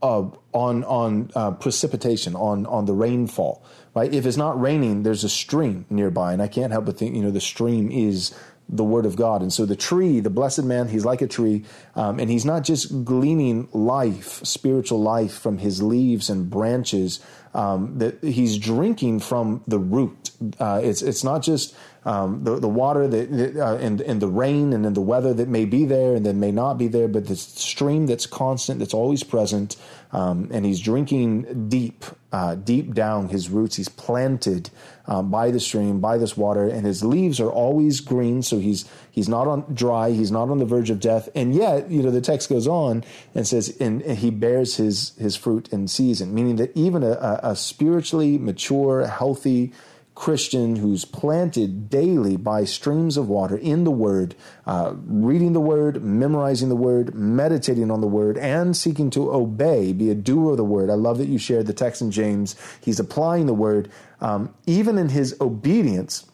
uh, 0.00 0.22
on 0.52 0.84
on 0.84 1.28
uh, 1.34 1.50
precipitation, 1.50 2.36
on 2.36 2.64
on 2.66 2.84
the 2.84 2.94
rainfall. 2.94 3.64
Right? 3.92 4.14
If 4.14 4.24
it's 4.24 4.36
not 4.36 4.58
raining, 4.58 5.02
there's 5.02 5.24
a 5.24 5.28
stream 5.28 5.84
nearby, 5.90 6.32
and 6.32 6.40
I 6.40 6.46
can't 6.46 6.70
help 6.70 6.86
but 6.86 6.96
think, 6.96 7.16
you 7.16 7.22
know, 7.22 7.32
the 7.32 7.40
stream 7.40 7.90
is 7.90 8.32
the 8.72 8.84
word 8.84 9.06
of 9.06 9.16
God. 9.16 9.42
And 9.42 9.52
so 9.52 9.66
the 9.66 9.76
tree, 9.76 10.18
the 10.20 10.30
blessed 10.30 10.64
man, 10.64 10.88
he's 10.88 11.04
like 11.04 11.20
a 11.22 11.28
tree, 11.28 11.64
um, 11.94 12.18
and 12.18 12.30
he's 12.30 12.44
not 12.44 12.64
just 12.64 13.04
gleaning 13.04 13.68
life, 13.72 14.44
spiritual 14.44 15.00
life 15.00 15.34
from 15.38 15.58
his 15.58 15.82
leaves 15.82 16.30
and 16.30 16.50
branches. 16.50 17.20
Um, 17.54 17.98
that 17.98 18.24
he's 18.24 18.56
drinking 18.56 19.20
from 19.20 19.62
the 19.66 19.78
root. 19.78 20.30
Uh, 20.58 20.80
it's 20.82 21.02
it's 21.02 21.22
not 21.22 21.42
just 21.42 21.76
um, 22.06 22.44
the 22.44 22.58
the 22.58 22.68
water 22.68 23.06
that 23.06 23.56
uh, 23.58 23.76
and 23.76 24.00
and 24.00 24.22
the 24.22 24.28
rain 24.28 24.72
and 24.72 24.86
then 24.86 24.94
the 24.94 25.02
weather 25.02 25.34
that 25.34 25.48
may 25.48 25.66
be 25.66 25.84
there 25.84 26.14
and 26.14 26.24
then 26.24 26.40
may 26.40 26.50
not 26.50 26.78
be 26.78 26.88
there, 26.88 27.08
but 27.08 27.26
the 27.26 27.36
stream 27.36 28.06
that's 28.06 28.24
constant, 28.24 28.78
that's 28.78 28.94
always 28.94 29.22
present. 29.22 29.76
Um, 30.12 30.50
and 30.52 30.66
he's 30.66 30.80
drinking 30.80 31.70
deep, 31.70 32.04
uh, 32.32 32.54
deep 32.54 32.92
down 32.92 33.30
his 33.30 33.48
roots. 33.48 33.76
He's 33.76 33.88
planted 33.88 34.68
um, 35.06 35.30
by 35.30 35.50
the 35.50 35.58
stream, 35.58 36.00
by 36.00 36.18
this 36.18 36.36
water, 36.36 36.68
and 36.68 36.84
his 36.84 37.02
leaves 37.02 37.40
are 37.40 37.50
always 37.50 38.00
green. 38.00 38.42
So 38.42 38.58
he's 38.58 38.84
he's 39.10 39.28
not 39.28 39.48
on 39.48 39.64
dry. 39.72 40.10
He's 40.10 40.30
not 40.30 40.50
on 40.50 40.58
the 40.58 40.66
verge 40.66 40.90
of 40.90 41.00
death. 41.00 41.30
And 41.34 41.54
yet, 41.54 41.90
you 41.90 42.02
know, 42.02 42.10
the 42.10 42.20
text 42.20 42.50
goes 42.50 42.68
on 42.68 43.04
and 43.34 43.48
says, 43.48 43.74
and, 43.80 44.02
and 44.02 44.18
he 44.18 44.30
bears 44.30 44.76
his 44.76 45.16
his 45.16 45.34
fruit 45.34 45.72
in 45.72 45.88
season, 45.88 46.34
meaning 46.34 46.56
that 46.56 46.76
even 46.76 47.02
a, 47.02 47.40
a 47.42 47.56
spiritually 47.56 48.36
mature, 48.36 49.06
healthy 49.06 49.72
Christian 50.14 50.76
who's 50.76 51.04
planted 51.04 51.88
daily 51.88 52.36
by 52.36 52.64
streams 52.64 53.16
of 53.16 53.28
water 53.28 53.56
in 53.56 53.84
the 53.84 53.90
Word, 53.90 54.34
uh, 54.66 54.94
reading 55.04 55.52
the 55.52 55.60
Word, 55.60 56.02
memorizing 56.02 56.68
the 56.68 56.76
Word, 56.76 57.14
meditating 57.14 57.90
on 57.90 58.00
the 58.00 58.06
Word, 58.06 58.36
and 58.36 58.76
seeking 58.76 59.10
to 59.10 59.32
obey, 59.32 59.92
be 59.92 60.10
a 60.10 60.14
doer 60.14 60.52
of 60.52 60.58
the 60.58 60.64
Word. 60.64 60.90
I 60.90 60.94
love 60.94 61.18
that 61.18 61.28
you 61.28 61.38
shared 61.38 61.66
the 61.66 61.72
text 61.72 62.02
in 62.02 62.10
James. 62.10 62.56
He's 62.80 63.00
applying 63.00 63.46
the 63.46 63.54
Word. 63.54 63.90
Um, 64.20 64.54
even 64.66 64.98
in 64.98 65.08
his 65.08 65.34
obedience, 65.40 66.26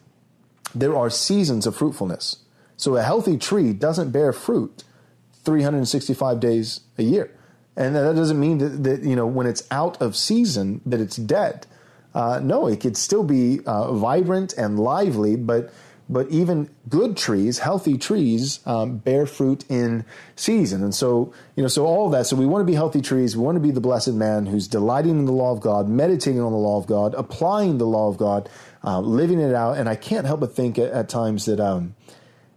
there 0.75 0.95
are 0.95 1.09
seasons 1.09 1.65
of 1.65 1.75
fruitfulness. 1.75 2.43
So 2.75 2.95
a 2.95 3.03
healthy 3.03 3.37
tree 3.37 3.73
doesn't 3.73 4.11
bear 4.11 4.33
fruit 4.33 4.83
365 5.45 6.39
days 6.39 6.81
a 6.97 7.03
year. 7.03 7.31
And 7.75 7.95
that 7.95 8.15
doesn't 8.15 8.39
mean 8.39 8.57
that, 8.57 8.83
that 8.83 9.03
you 9.03 9.15
know 9.15 9.25
when 9.25 9.47
it's 9.47 9.65
out 9.71 10.01
of 10.01 10.15
season 10.15 10.81
that 10.85 10.99
it's 10.99 11.15
dead. 11.15 11.65
Uh, 12.19 12.39
no, 12.39 12.67
it 12.67 12.81
could 12.81 12.97
still 12.97 13.23
be 13.23 13.61
uh, 13.65 13.93
vibrant 13.93 14.51
and 14.57 14.77
lively, 14.77 15.37
but 15.37 15.71
but 16.09 16.27
even 16.31 16.69
good 16.89 17.15
trees, 17.15 17.59
healthy 17.59 17.95
trees, 17.97 18.59
um, 18.65 18.97
bear 18.97 19.27
fruit 19.27 19.63
in 19.69 20.03
season. 20.35 20.83
And 20.83 20.93
so, 20.93 21.31
you 21.55 21.61
know, 21.61 21.69
so 21.69 21.85
all 21.85 22.09
that. 22.09 22.25
So 22.25 22.35
we 22.35 22.47
want 22.47 22.61
to 22.61 22.65
be 22.65 22.73
healthy 22.73 22.99
trees. 22.99 23.37
We 23.37 23.43
want 23.43 23.57
to 23.57 23.59
be 23.61 23.69
the 23.69 23.79
blessed 23.89 24.15
man 24.15 24.47
who's 24.47 24.67
delighting 24.67 25.19
in 25.19 25.25
the 25.25 25.31
law 25.31 25.51
of 25.51 25.61
God, 25.61 25.87
meditating 25.87 26.41
on 26.41 26.51
the 26.51 26.57
law 26.57 26.77
of 26.77 26.87
God, 26.87 27.13
applying 27.13 27.77
the 27.77 27.85
law 27.85 28.09
of 28.09 28.17
God, 28.17 28.49
uh, 28.83 28.99
living 28.99 29.39
it 29.39 29.53
out. 29.53 29.77
And 29.77 29.87
I 29.87 29.95
can't 29.95 30.25
help 30.25 30.39
but 30.39 30.55
think 30.55 30.79
at, 30.79 30.91
at 30.91 31.09
times 31.09 31.45
that, 31.45 31.59
um, 31.59 31.95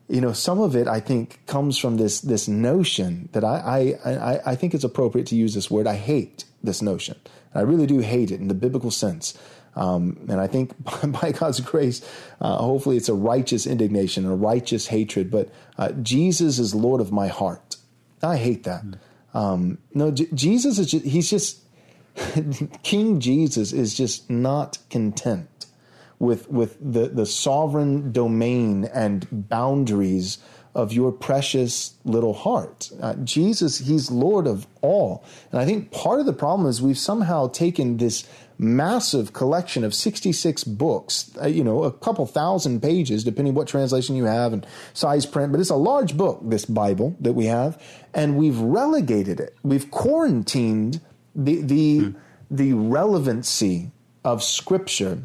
you 0.08 0.22
know, 0.22 0.32
some 0.32 0.58
of 0.58 0.74
it 0.74 0.88
I 0.88 1.00
think 1.00 1.40
comes 1.46 1.78
from 1.78 1.98
this 1.98 2.20
this 2.22 2.48
notion 2.48 3.28
that 3.32 3.44
I, 3.44 3.56
I 4.04 4.10
I 4.10 4.40
I 4.52 4.54
think 4.56 4.74
it's 4.74 4.84
appropriate 4.84 5.26
to 5.28 5.36
use 5.36 5.52
this 5.54 5.70
word. 5.70 5.86
I 5.86 5.96
hate 5.96 6.46
this 6.64 6.80
notion. 6.82 7.16
I 7.55 7.61
really 7.61 7.86
do 7.86 7.98
hate 7.98 8.30
it 8.30 8.40
in 8.40 8.48
the 8.48 8.55
biblical 8.55 8.90
sense. 8.90 9.38
Um, 9.74 10.18
and 10.28 10.40
I 10.40 10.46
think 10.46 10.72
by 11.20 11.32
God's 11.32 11.61
grace, 11.61 12.03
uh, 12.40 12.57
hopefully 12.57 12.96
it's 12.96 13.09
a 13.09 13.14
righteous 13.14 13.66
indignation, 13.66 14.26
a 14.26 14.34
righteous 14.34 14.86
hatred. 14.88 15.30
But 15.30 15.50
uh, 15.78 15.92
Jesus 15.92 16.59
is 16.59 16.74
Lord 16.74 17.00
of 17.00 17.12
my 17.12 17.28
heart. 17.28 17.76
I 18.22 18.36
hate 18.36 18.64
that. 18.64 18.84
Um, 19.34 19.78
no, 19.94 20.11
J- 20.11 20.28
Jesus 20.34 20.78
is 20.78 20.90
just, 20.90 21.05
he's 21.05 21.30
just, 21.30 21.61
King 22.82 23.20
Jesus 23.20 23.72
is 23.72 23.94
just 23.94 24.28
not 24.28 24.78
content 24.90 25.66
with, 26.18 26.48
with 26.50 26.76
the, 26.80 27.09
the 27.09 27.26
sovereign 27.26 28.12
domain 28.12 28.84
and 28.84 29.26
boundaries 29.48 30.38
of 30.74 30.92
your 30.92 31.12
precious 31.12 31.94
little 32.04 32.32
heart. 32.32 32.90
Uh, 33.00 33.14
Jesus, 33.16 33.78
He's 33.78 34.10
Lord 34.10 34.46
of 34.46 34.66
all. 34.80 35.24
And 35.50 35.60
I 35.60 35.64
think 35.64 35.90
part 35.90 36.20
of 36.20 36.26
the 36.26 36.32
problem 36.32 36.68
is 36.68 36.80
we've 36.80 36.98
somehow 36.98 37.48
taken 37.48 37.98
this 37.98 38.26
massive 38.58 39.32
collection 39.32 39.84
of 39.84 39.94
66 39.94 40.64
books, 40.64 41.30
uh, 41.42 41.46
you 41.46 41.64
know, 41.64 41.84
a 41.84 41.92
couple 41.92 42.24
thousand 42.26 42.80
pages, 42.80 43.24
depending 43.24 43.54
what 43.54 43.66
translation 43.66 44.16
you 44.16 44.24
have 44.24 44.52
and 44.52 44.66
size 44.94 45.26
print, 45.26 45.52
but 45.52 45.60
it's 45.60 45.70
a 45.70 45.76
large 45.76 46.16
book, 46.16 46.40
this 46.42 46.64
Bible 46.64 47.16
that 47.20 47.32
we 47.32 47.46
have, 47.46 47.82
and 48.14 48.36
we've 48.36 48.58
relegated 48.58 49.40
it. 49.40 49.56
We've 49.62 49.90
quarantined 49.90 51.00
the, 51.34 51.60
the, 51.60 51.98
mm. 51.98 52.14
the 52.50 52.72
relevancy 52.72 53.90
of 54.24 54.42
Scripture 54.42 55.18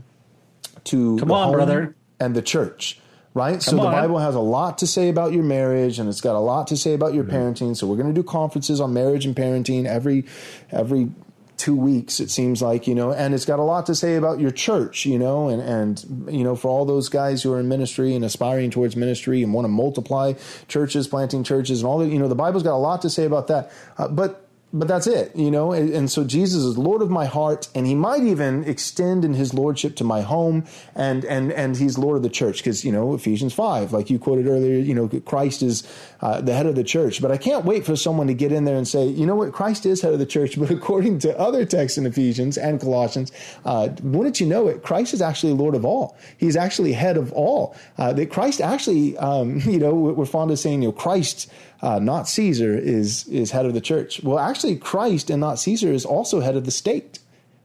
to 0.85 1.17
Come 1.17 1.31
on, 1.31 1.53
brother. 1.53 1.95
and 2.19 2.35
the 2.35 2.41
church 2.41 2.99
right? 3.37 3.53
Come 3.53 3.61
so 3.61 3.75
the 3.75 3.83
Bible 3.83 4.17
has 4.17 4.35
a 4.35 4.39
lot 4.39 4.79
to 4.79 4.87
say 4.87 5.09
about 5.09 5.31
your 5.31 5.43
marriage, 5.43 5.99
and 5.99 6.09
it's 6.09 6.21
got 6.21 6.35
a 6.35 6.39
lot 6.39 6.67
to 6.67 6.77
say 6.77 6.93
about 6.93 7.13
your 7.13 7.23
mm-hmm. 7.23 7.35
parenting. 7.35 7.77
So 7.77 7.87
we're 7.87 7.95
going 7.95 8.13
to 8.13 8.13
do 8.13 8.23
conferences 8.23 8.81
on 8.81 8.93
marriage 8.93 9.25
and 9.25 9.35
parenting 9.35 9.85
every 9.85 10.25
every 10.71 11.09
two 11.57 11.75
weeks 11.75 12.19
it 12.19 12.29
seems 12.29 12.61
like 12.61 12.85
you 12.85 12.93
know 12.93 13.11
and 13.11 13.33
it's 13.33 13.43
got 13.43 13.57
a 13.57 13.63
lot 13.63 13.87
to 13.87 13.95
say 13.95 14.15
about 14.15 14.39
your 14.39 14.51
church 14.51 15.07
you 15.07 15.17
know 15.17 15.49
and 15.49 15.59
and 15.59 16.31
you 16.31 16.43
know 16.43 16.55
for 16.55 16.67
all 16.67 16.85
those 16.85 17.09
guys 17.09 17.41
who 17.41 17.51
are 17.51 17.59
in 17.59 17.67
ministry 17.67 18.13
and 18.13 18.23
aspiring 18.23 18.69
towards 18.69 18.95
ministry 18.95 19.41
and 19.41 19.51
want 19.55 19.65
to 19.65 19.69
multiply 19.69 20.33
churches 20.67 21.07
planting 21.07 21.43
churches 21.43 21.81
and 21.81 21.87
all 21.87 21.97
that 21.97 22.09
you 22.09 22.19
know 22.19 22.27
the 22.27 22.35
bible's 22.35 22.61
got 22.61 22.75
a 22.75 22.77
lot 22.77 23.01
to 23.01 23.09
say 23.09 23.25
about 23.25 23.47
that 23.47 23.71
uh, 23.97 24.07
but 24.07 24.46
but 24.73 24.87
that's 24.87 25.07
it, 25.07 25.33
you 25.33 25.49
know. 25.49 25.71
And, 25.71 25.89
and, 25.89 26.11
so 26.11 26.25
Jesus 26.25 26.63
is 26.63 26.77
Lord 26.77 27.01
of 27.01 27.09
my 27.09 27.25
heart, 27.25 27.69
and 27.73 27.87
He 27.87 27.95
might 27.95 28.23
even 28.23 28.65
extend 28.65 29.23
in 29.23 29.33
His 29.33 29.53
lordship 29.53 29.95
to 29.97 30.03
my 30.03 30.21
home, 30.21 30.65
and 30.93 31.23
and 31.23 31.53
and 31.53 31.77
He's 31.77 31.97
Lord 31.97 32.17
of 32.17 32.23
the 32.23 32.29
church, 32.29 32.57
because 32.57 32.83
you 32.83 32.91
know 32.91 33.13
Ephesians 33.13 33.53
five, 33.53 33.93
like 33.93 34.09
you 34.09 34.19
quoted 34.19 34.45
earlier, 34.45 34.77
you 34.79 34.93
know 34.93 35.07
Christ 35.07 35.63
is 35.63 35.87
uh, 36.21 36.41
the 36.41 36.53
head 36.53 36.65
of 36.65 36.75
the 36.75 36.83
church. 36.83 37.21
But 37.21 37.31
I 37.31 37.37
can't 37.37 37.63
wait 37.63 37.85
for 37.85 37.95
someone 37.95 38.27
to 38.27 38.33
get 38.33 38.51
in 38.51 38.65
there 38.65 38.75
and 38.75 38.87
say, 38.87 39.07
you 39.07 39.25
know 39.25 39.35
what, 39.35 39.53
Christ 39.53 39.85
is 39.85 40.01
head 40.01 40.11
of 40.11 40.19
the 40.19 40.25
church, 40.25 40.59
but 40.59 40.69
according 40.69 41.19
to 41.19 41.37
other 41.39 41.65
texts 41.65 41.97
in 41.97 42.05
Ephesians 42.05 42.57
and 42.57 42.79
Colossians, 42.81 43.31
uh, 43.63 43.89
wouldn't 44.03 44.41
you 44.41 44.47
know 44.47 44.67
it, 44.67 44.83
Christ 44.83 45.13
is 45.13 45.21
actually 45.21 45.53
Lord 45.53 45.75
of 45.75 45.85
all. 45.85 46.17
He's 46.37 46.57
actually 46.57 46.91
head 46.91 47.15
of 47.15 47.31
all. 47.31 47.75
Uh, 47.97 48.11
that 48.13 48.29
Christ 48.29 48.59
actually, 48.59 49.17
um, 49.17 49.59
you 49.65 49.79
know, 49.79 49.93
we're 49.93 50.25
fond 50.25 50.51
of 50.51 50.59
saying, 50.59 50.81
you 50.81 50.89
know, 50.89 50.93
Christ 50.93 51.49
uh, 51.81 51.99
not 51.99 52.27
Caesar, 52.27 52.77
is 52.77 53.27
is 53.27 53.51
head 53.51 53.65
of 53.65 53.73
the 53.73 53.81
church. 53.81 54.23
Well, 54.23 54.39
actually, 54.39 54.75
Christ 54.77 55.29
and 55.29 55.41
not 55.41 55.59
Caesar 55.59 55.91
is 55.91 56.05
also 56.05 56.39
head 56.39 56.55
of 56.55 56.65
the 56.65 56.71
state. 56.71 57.19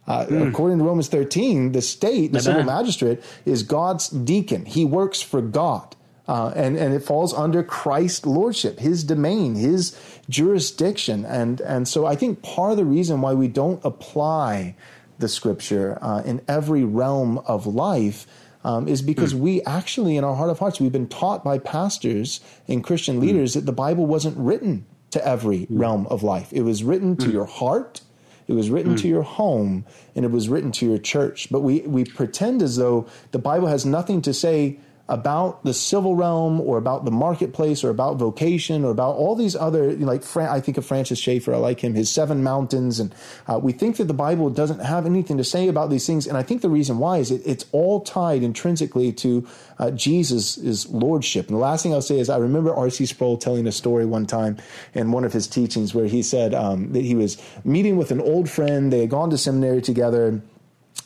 Uh, 0.06 0.26
mm. 0.26 0.48
According 0.48 0.78
to 0.78 0.84
Romans 0.84 1.08
13, 1.08 1.72
the 1.72 1.82
state, 1.82 2.32
the 2.32 2.40
civil 2.40 2.64
magistrate, 2.64 3.22
is 3.44 3.62
God's 3.62 4.08
deacon. 4.08 4.66
He 4.66 4.84
works 4.84 5.22
for 5.22 5.40
God. 5.40 5.94
Uh, 6.26 6.52
and, 6.54 6.76
and 6.76 6.94
it 6.94 7.00
falls 7.00 7.34
under 7.34 7.62
Christ's 7.62 8.26
lordship, 8.26 8.78
his 8.78 9.04
domain, 9.04 9.54
his 9.54 9.96
jurisdiction. 10.28 11.24
And, 11.24 11.60
and 11.60 11.86
so 11.86 12.06
I 12.06 12.14
think 12.16 12.42
part 12.42 12.72
of 12.72 12.78
the 12.78 12.84
reason 12.84 13.20
why 13.20 13.34
we 13.34 13.48
don't 13.48 13.84
apply 13.84 14.76
the 15.18 15.28
scripture 15.28 15.98
uh, 16.00 16.22
in 16.22 16.40
every 16.48 16.84
realm 16.84 17.38
of 17.38 17.66
life 17.66 18.26
um, 18.64 18.88
is 18.88 19.02
because 19.02 19.34
mm. 19.34 19.40
we 19.40 19.62
actually, 19.62 20.16
in 20.16 20.24
our 20.24 20.34
heart 20.34 20.50
of 20.50 20.58
hearts, 20.58 20.80
we've 20.80 20.92
been 20.92 21.08
taught 21.08 21.44
by 21.44 21.58
pastors 21.58 22.40
and 22.68 22.84
Christian 22.84 23.16
hmm. 23.16 23.22
leaders 23.22 23.52
mm. 23.52 23.54
that 23.54 23.66
the 23.66 23.72
Bible 23.72 24.06
wasn't 24.06 24.36
written 24.36 24.86
to 25.10 25.26
every 25.26 25.60
mm. 25.60 25.66
realm 25.70 26.06
of 26.08 26.22
life. 26.22 26.52
It 26.52 26.62
was 26.62 26.84
written 26.84 27.16
to 27.18 27.26
hmm. 27.26 27.32
your 27.32 27.44
heart, 27.44 28.00
it 28.48 28.54
was 28.54 28.70
written 28.70 28.96
to 28.96 29.02
hmm. 29.02 29.08
your 29.08 29.22
home, 29.22 29.84
and 30.14 30.24
it 30.24 30.30
was 30.30 30.48
written 30.48 30.72
to 30.72 30.86
your 30.86 30.98
church. 30.98 31.48
But 31.50 31.60
we, 31.60 31.80
we 31.80 32.04
pretend 32.04 32.62
as 32.62 32.76
though 32.76 33.06
the 33.30 33.38
Bible 33.38 33.68
has 33.68 33.86
nothing 33.86 34.22
to 34.22 34.34
say 34.34 34.78
about 35.12 35.62
the 35.62 35.74
civil 35.74 36.16
realm 36.16 36.58
or 36.58 36.78
about 36.78 37.04
the 37.04 37.10
marketplace 37.10 37.84
or 37.84 37.90
about 37.90 38.16
vocation 38.16 38.82
or 38.82 38.90
about 38.90 39.14
all 39.14 39.36
these 39.36 39.54
other 39.54 39.92
like 39.92 40.24
I 40.34 40.58
think 40.58 40.78
of 40.78 40.86
Francis 40.86 41.18
Schaeffer 41.18 41.52
I 41.52 41.58
like 41.58 41.80
him 41.80 41.92
his 41.92 42.10
seven 42.10 42.42
mountains 42.42 42.98
and 42.98 43.14
uh, 43.46 43.58
we 43.62 43.72
think 43.72 43.98
that 43.98 44.04
the 44.04 44.14
Bible 44.14 44.48
doesn't 44.48 44.78
have 44.78 45.04
anything 45.04 45.36
to 45.36 45.44
say 45.44 45.68
about 45.68 45.90
these 45.90 46.06
things 46.06 46.26
and 46.26 46.38
I 46.38 46.42
think 46.42 46.62
the 46.62 46.70
reason 46.70 46.96
why 46.96 47.18
is 47.18 47.30
it, 47.30 47.42
it's 47.44 47.66
all 47.72 48.00
tied 48.00 48.42
intrinsically 48.42 49.12
to 49.12 49.46
uh, 49.78 49.90
Jesus' 49.90 50.88
lordship 50.88 51.48
and 51.48 51.56
the 51.56 51.60
last 51.60 51.82
thing 51.82 51.92
I'll 51.92 52.00
say 52.00 52.18
is 52.18 52.30
I 52.30 52.38
remember 52.38 52.74
R.C. 52.74 53.04
Sproul 53.04 53.36
telling 53.36 53.66
a 53.66 53.72
story 53.72 54.06
one 54.06 54.24
time 54.24 54.56
in 54.94 55.12
one 55.12 55.24
of 55.24 55.34
his 55.34 55.46
teachings 55.46 55.94
where 55.94 56.06
he 56.06 56.22
said 56.22 56.54
um, 56.54 56.90
that 56.94 57.04
he 57.04 57.14
was 57.14 57.36
meeting 57.64 57.98
with 57.98 58.12
an 58.12 58.20
old 58.22 58.48
friend 58.48 58.90
they 58.90 59.00
had 59.00 59.10
gone 59.10 59.28
to 59.28 59.36
seminary 59.36 59.82
together 59.82 60.40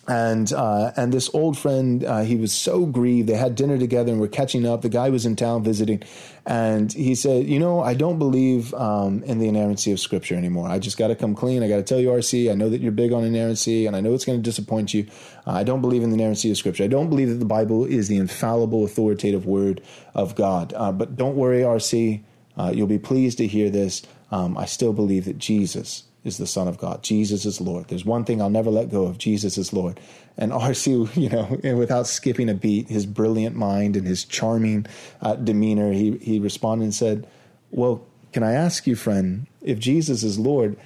and 0.09 0.53
uh, 0.53 0.93
and 0.97 1.13
this 1.13 1.29
old 1.35 1.59
friend, 1.59 2.05
uh, 2.05 2.21
he 2.21 2.37
was 2.37 2.53
so 2.53 2.87
grieved. 2.87 3.29
They 3.29 3.35
had 3.35 3.57
dinner 3.57 3.77
together 3.77 4.13
and 4.13 4.21
were 4.21 4.29
catching 4.29 4.65
up. 4.65 4.83
The 4.83 4.89
guy 4.89 5.11
was 5.11 5.27
in 5.27 5.35
town 5.35 5.65
visiting, 5.65 6.03
and 6.45 6.93
he 6.93 7.15
said, 7.17 7.47
"You 7.47 7.59
know, 7.59 7.81
I 7.81 7.95
don't 7.95 8.19
believe 8.19 8.73
um, 8.75 9.25
in 9.25 9.39
the 9.39 9.49
inerrancy 9.49 9.91
of 9.91 9.99
Scripture 9.99 10.37
anymore. 10.37 10.69
I 10.69 10.79
just 10.79 10.97
got 10.97 11.09
to 11.09 11.17
come 11.17 11.35
clean. 11.35 11.63
I 11.63 11.69
got 11.69 11.77
to 11.77 11.83
tell 11.83 11.99
you, 11.99 12.11
RC. 12.11 12.51
I 12.51 12.55
know 12.55 12.69
that 12.69 12.81
you're 12.81 12.93
big 12.93 13.13
on 13.13 13.25
inerrancy, 13.25 13.87
and 13.87 13.97
I 13.97 14.01
know 14.01 14.15
it's 14.15 14.25
going 14.25 14.39
to 14.39 14.43
disappoint 14.43 14.95
you. 14.95 15.07
Uh, 15.45 15.53
I 15.53 15.65
don't 15.65 15.81
believe 15.81 16.05
in 16.05 16.11
the 16.11 16.17
inerrancy 16.17 16.51
of 16.53 16.57
Scripture. 16.57 16.85
I 16.85 16.89
don't 16.89 17.09
believe 17.09 17.29
that 17.29 17.37
the 17.37 17.45
Bible 17.45 17.85
is 17.85 18.07
the 18.07 18.17
infallible, 18.17 18.85
authoritative 18.85 19.45
Word 19.45 19.83
of 20.15 20.37
God. 20.37 20.73
Uh, 20.77 20.93
but 20.93 21.17
don't 21.17 21.35
worry, 21.35 21.63
RC. 21.63 22.23
Uh, 22.57 22.73
you'll 22.73 22.87
be 22.87 22.99
pleased 22.99 23.39
to 23.39 23.47
hear 23.47 23.71
this. 23.71 24.03
Um, 24.31 24.57
I 24.57 24.67
still 24.67 24.93
believe 24.93 25.25
that 25.25 25.39
Jesus." 25.39 26.05
Is 26.27 26.39
the 26.39 26.47
Son 26.47 26.67
of 26.69 26.77
God. 26.77 27.03
Jesus 27.03 27.47
is 27.47 27.61
Lord. 27.61 27.89
There's 27.89 28.05
one 28.05 28.25
thing 28.25 28.43
I'll 28.43 28.51
never 28.51 28.71
let 28.71 28.91
go 28.91 29.05
of. 29.05 29.17
Jesus 29.17 29.57
is 29.57 29.73
Lord. 29.73 30.01
And 30.37 30.53
RC, 30.53 31.17
you 31.17 31.29
know, 31.29 31.77
without 31.77 32.07
skipping 32.07 32.49
a 32.49 32.55
beat, 32.55 32.89
his 32.89 33.07
brilliant 33.07 33.57
mind 33.57 33.97
and 33.97 34.07
his 34.07 34.25
charming 34.25 34.87
uh, 35.23 35.37
demeanor, 35.37 35.93
he, 35.93 36.19
he 36.19 36.39
responded 36.39 36.85
and 36.85 36.95
said, 36.95 37.27
Well, 37.71 38.05
can 38.33 38.43
I 38.43 38.53
ask 38.53 38.87
you, 38.87 38.97
friend, 38.97 39.47
if 39.63 39.79
Jesus 39.79 40.23
is 40.23 40.39
Lord, 40.39 40.77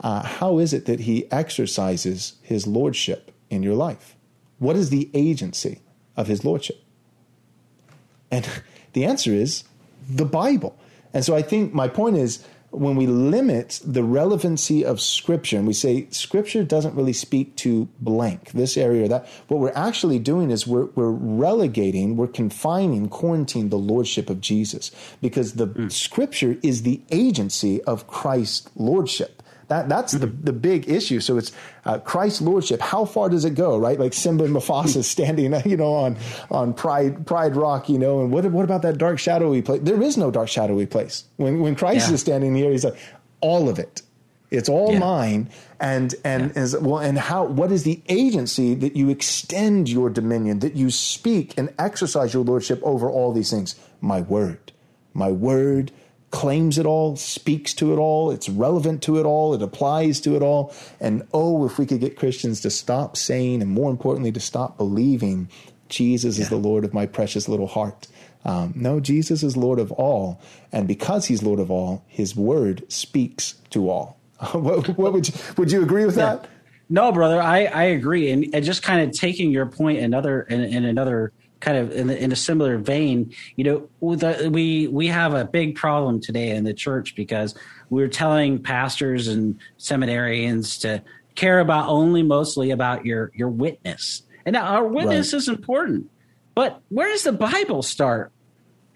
uh, 0.00 0.22
how 0.22 0.58
is 0.58 0.72
it 0.72 0.86
that 0.86 1.00
he 1.00 1.30
exercises 1.30 2.34
his 2.42 2.66
lordship 2.66 3.32
in 3.50 3.62
your 3.62 3.74
life? 3.74 4.16
What 4.58 4.76
is 4.76 4.90
the 4.90 5.10
agency 5.12 5.80
of 6.16 6.28
his 6.28 6.44
lordship? 6.44 6.82
And 8.30 8.48
the 8.92 9.04
answer 9.04 9.32
is 9.32 9.64
the 10.08 10.24
Bible. 10.24 10.78
And 11.12 11.24
so 11.24 11.34
I 11.36 11.42
think 11.42 11.72
my 11.72 11.88
point 11.88 12.16
is 12.16 12.44
when 12.74 12.96
we 12.96 13.06
limit 13.06 13.80
the 13.84 14.02
relevancy 14.02 14.84
of 14.84 15.00
scripture 15.00 15.56
and 15.56 15.66
we 15.66 15.72
say 15.72 16.06
scripture 16.10 16.64
doesn't 16.64 16.94
really 16.94 17.12
speak 17.12 17.54
to 17.56 17.88
blank 18.00 18.50
this 18.52 18.76
area 18.76 19.04
or 19.04 19.08
that 19.08 19.26
what 19.48 19.60
we're 19.60 19.72
actually 19.74 20.18
doing 20.18 20.50
is 20.50 20.66
we're, 20.66 20.86
we're 20.94 21.10
relegating 21.10 22.16
we're 22.16 22.26
confining 22.26 23.08
quarantining 23.08 23.70
the 23.70 23.78
lordship 23.78 24.28
of 24.28 24.40
jesus 24.40 24.90
because 25.20 25.54
the 25.54 25.68
mm. 25.68 25.90
scripture 25.90 26.56
is 26.62 26.82
the 26.82 27.00
agency 27.10 27.82
of 27.84 28.06
christ's 28.06 28.68
lordship 28.76 29.42
That 29.68 29.88
that's 29.88 30.12
the 30.12 30.26
the 30.26 30.52
big 30.52 30.88
issue. 30.88 31.20
So 31.20 31.38
it's 31.38 31.52
uh, 31.84 31.98
Christ's 31.98 32.42
lordship. 32.42 32.80
How 32.80 33.04
far 33.04 33.28
does 33.28 33.44
it 33.44 33.54
go? 33.54 33.78
Right, 33.78 33.98
like 33.98 34.12
Simba 34.12 34.44
and 34.44 34.54
Mufasa 34.54 35.02
standing, 35.14 35.54
you 35.68 35.76
know, 35.76 35.94
on 35.94 36.16
on 36.50 36.74
Pride 36.74 37.26
Pride 37.26 37.56
Rock, 37.56 37.88
you 37.88 37.98
know, 37.98 38.20
and 38.20 38.30
what 38.30 38.44
what 38.50 38.64
about 38.64 38.82
that 38.82 38.98
dark 38.98 39.18
shadowy 39.18 39.62
place? 39.62 39.80
There 39.82 40.02
is 40.02 40.16
no 40.16 40.30
dark 40.30 40.48
shadowy 40.48 40.86
place. 40.86 41.24
When 41.36 41.60
when 41.60 41.74
Christ 41.74 42.08
yeah. 42.08 42.14
is 42.14 42.20
standing 42.20 42.54
here, 42.54 42.70
he's 42.70 42.84
like 42.84 42.96
all 43.40 43.68
of 43.68 43.78
it. 43.78 44.02
It's 44.50 44.68
all 44.68 44.92
yeah. 44.92 44.98
mine. 44.98 45.50
And 45.80 46.14
and 46.24 46.52
yeah. 46.54 46.62
as 46.62 46.76
well, 46.78 46.98
and 46.98 47.18
how? 47.18 47.44
What 47.44 47.72
is 47.72 47.82
the 47.82 48.02
agency 48.08 48.74
that 48.76 48.96
you 48.96 49.10
extend 49.10 49.88
your 49.88 50.08
dominion, 50.08 50.60
that 50.60 50.76
you 50.76 50.90
speak 50.90 51.52
and 51.58 51.74
exercise 51.78 52.32
your 52.32 52.44
lordship 52.44 52.80
over 52.82 53.10
all 53.10 53.32
these 53.32 53.50
things? 53.50 53.74
My 54.00 54.20
word, 54.20 54.72
my 55.12 55.30
word 55.30 55.90
claims 56.34 56.78
it 56.78 56.84
all, 56.84 57.14
speaks 57.14 57.72
to 57.74 57.92
it 57.92 57.96
all, 57.96 58.32
it's 58.32 58.48
relevant 58.48 59.02
to 59.04 59.18
it 59.20 59.24
all, 59.24 59.54
it 59.54 59.62
applies 59.62 60.20
to 60.20 60.34
it 60.34 60.42
all. 60.42 60.74
And 61.00 61.22
oh, 61.32 61.64
if 61.64 61.78
we 61.78 61.86
could 61.86 62.00
get 62.00 62.16
Christians 62.16 62.60
to 62.62 62.70
stop 62.70 63.16
saying, 63.16 63.62
and 63.62 63.70
more 63.70 63.88
importantly, 63.88 64.32
to 64.32 64.40
stop 64.40 64.76
believing, 64.76 65.48
Jesus 65.88 66.36
yeah. 66.36 66.42
is 66.42 66.48
the 66.50 66.56
Lord 66.56 66.84
of 66.84 66.92
my 66.92 67.06
precious 67.06 67.48
little 67.48 67.68
heart. 67.68 68.08
Um, 68.44 68.72
no, 68.74 68.98
Jesus 68.98 69.44
is 69.44 69.56
Lord 69.56 69.78
of 69.78 69.92
all. 69.92 70.40
And 70.72 70.88
because 70.88 71.26
he's 71.26 71.40
Lord 71.40 71.60
of 71.60 71.70
all, 71.70 72.04
his 72.08 72.34
word 72.34 72.84
speaks 72.90 73.54
to 73.70 73.88
all. 73.88 74.18
what, 74.52 74.88
what, 74.98 75.12
would 75.12 75.28
you, 75.28 75.34
would 75.56 75.70
you 75.70 75.82
agree 75.84 76.04
with 76.04 76.16
that? 76.16 76.48
No, 76.90 77.12
brother, 77.12 77.40
I, 77.40 77.66
I 77.66 77.84
agree. 77.84 78.32
And, 78.32 78.52
and 78.52 78.64
just 78.64 78.82
kind 78.82 79.08
of 79.08 79.12
taking 79.12 79.52
your 79.52 79.66
point 79.66 80.00
another 80.00 80.42
in, 80.42 80.60
in 80.60 80.84
another 80.84 81.32
kind 81.64 81.78
of 81.78 81.92
in, 81.92 82.08
the, 82.08 82.22
in, 82.22 82.30
a 82.30 82.36
similar 82.36 82.76
vein, 82.76 83.32
you 83.56 83.64
know, 83.64 84.16
the, 84.16 84.50
we 84.52 84.86
we 84.88 85.06
have 85.06 85.32
a 85.32 85.46
big 85.46 85.76
problem 85.76 86.20
today 86.20 86.50
in 86.50 86.64
the 86.64 86.74
church 86.74 87.16
because 87.16 87.54
we're 87.88 88.08
telling 88.08 88.62
pastors 88.62 89.28
and 89.28 89.58
seminarians 89.78 90.78
to 90.82 91.02
care 91.34 91.60
about 91.60 91.88
only 91.88 92.22
mostly 92.22 92.70
about 92.70 93.06
your 93.06 93.32
your 93.34 93.48
witness. 93.48 94.22
And 94.44 94.52
now 94.52 94.66
our 94.66 94.86
witness 94.86 95.32
right. 95.32 95.38
is 95.38 95.48
important, 95.48 96.10
but 96.54 96.82
where 96.90 97.08
does 97.08 97.22
the 97.22 97.32
Bible 97.32 97.82
start? 97.82 98.30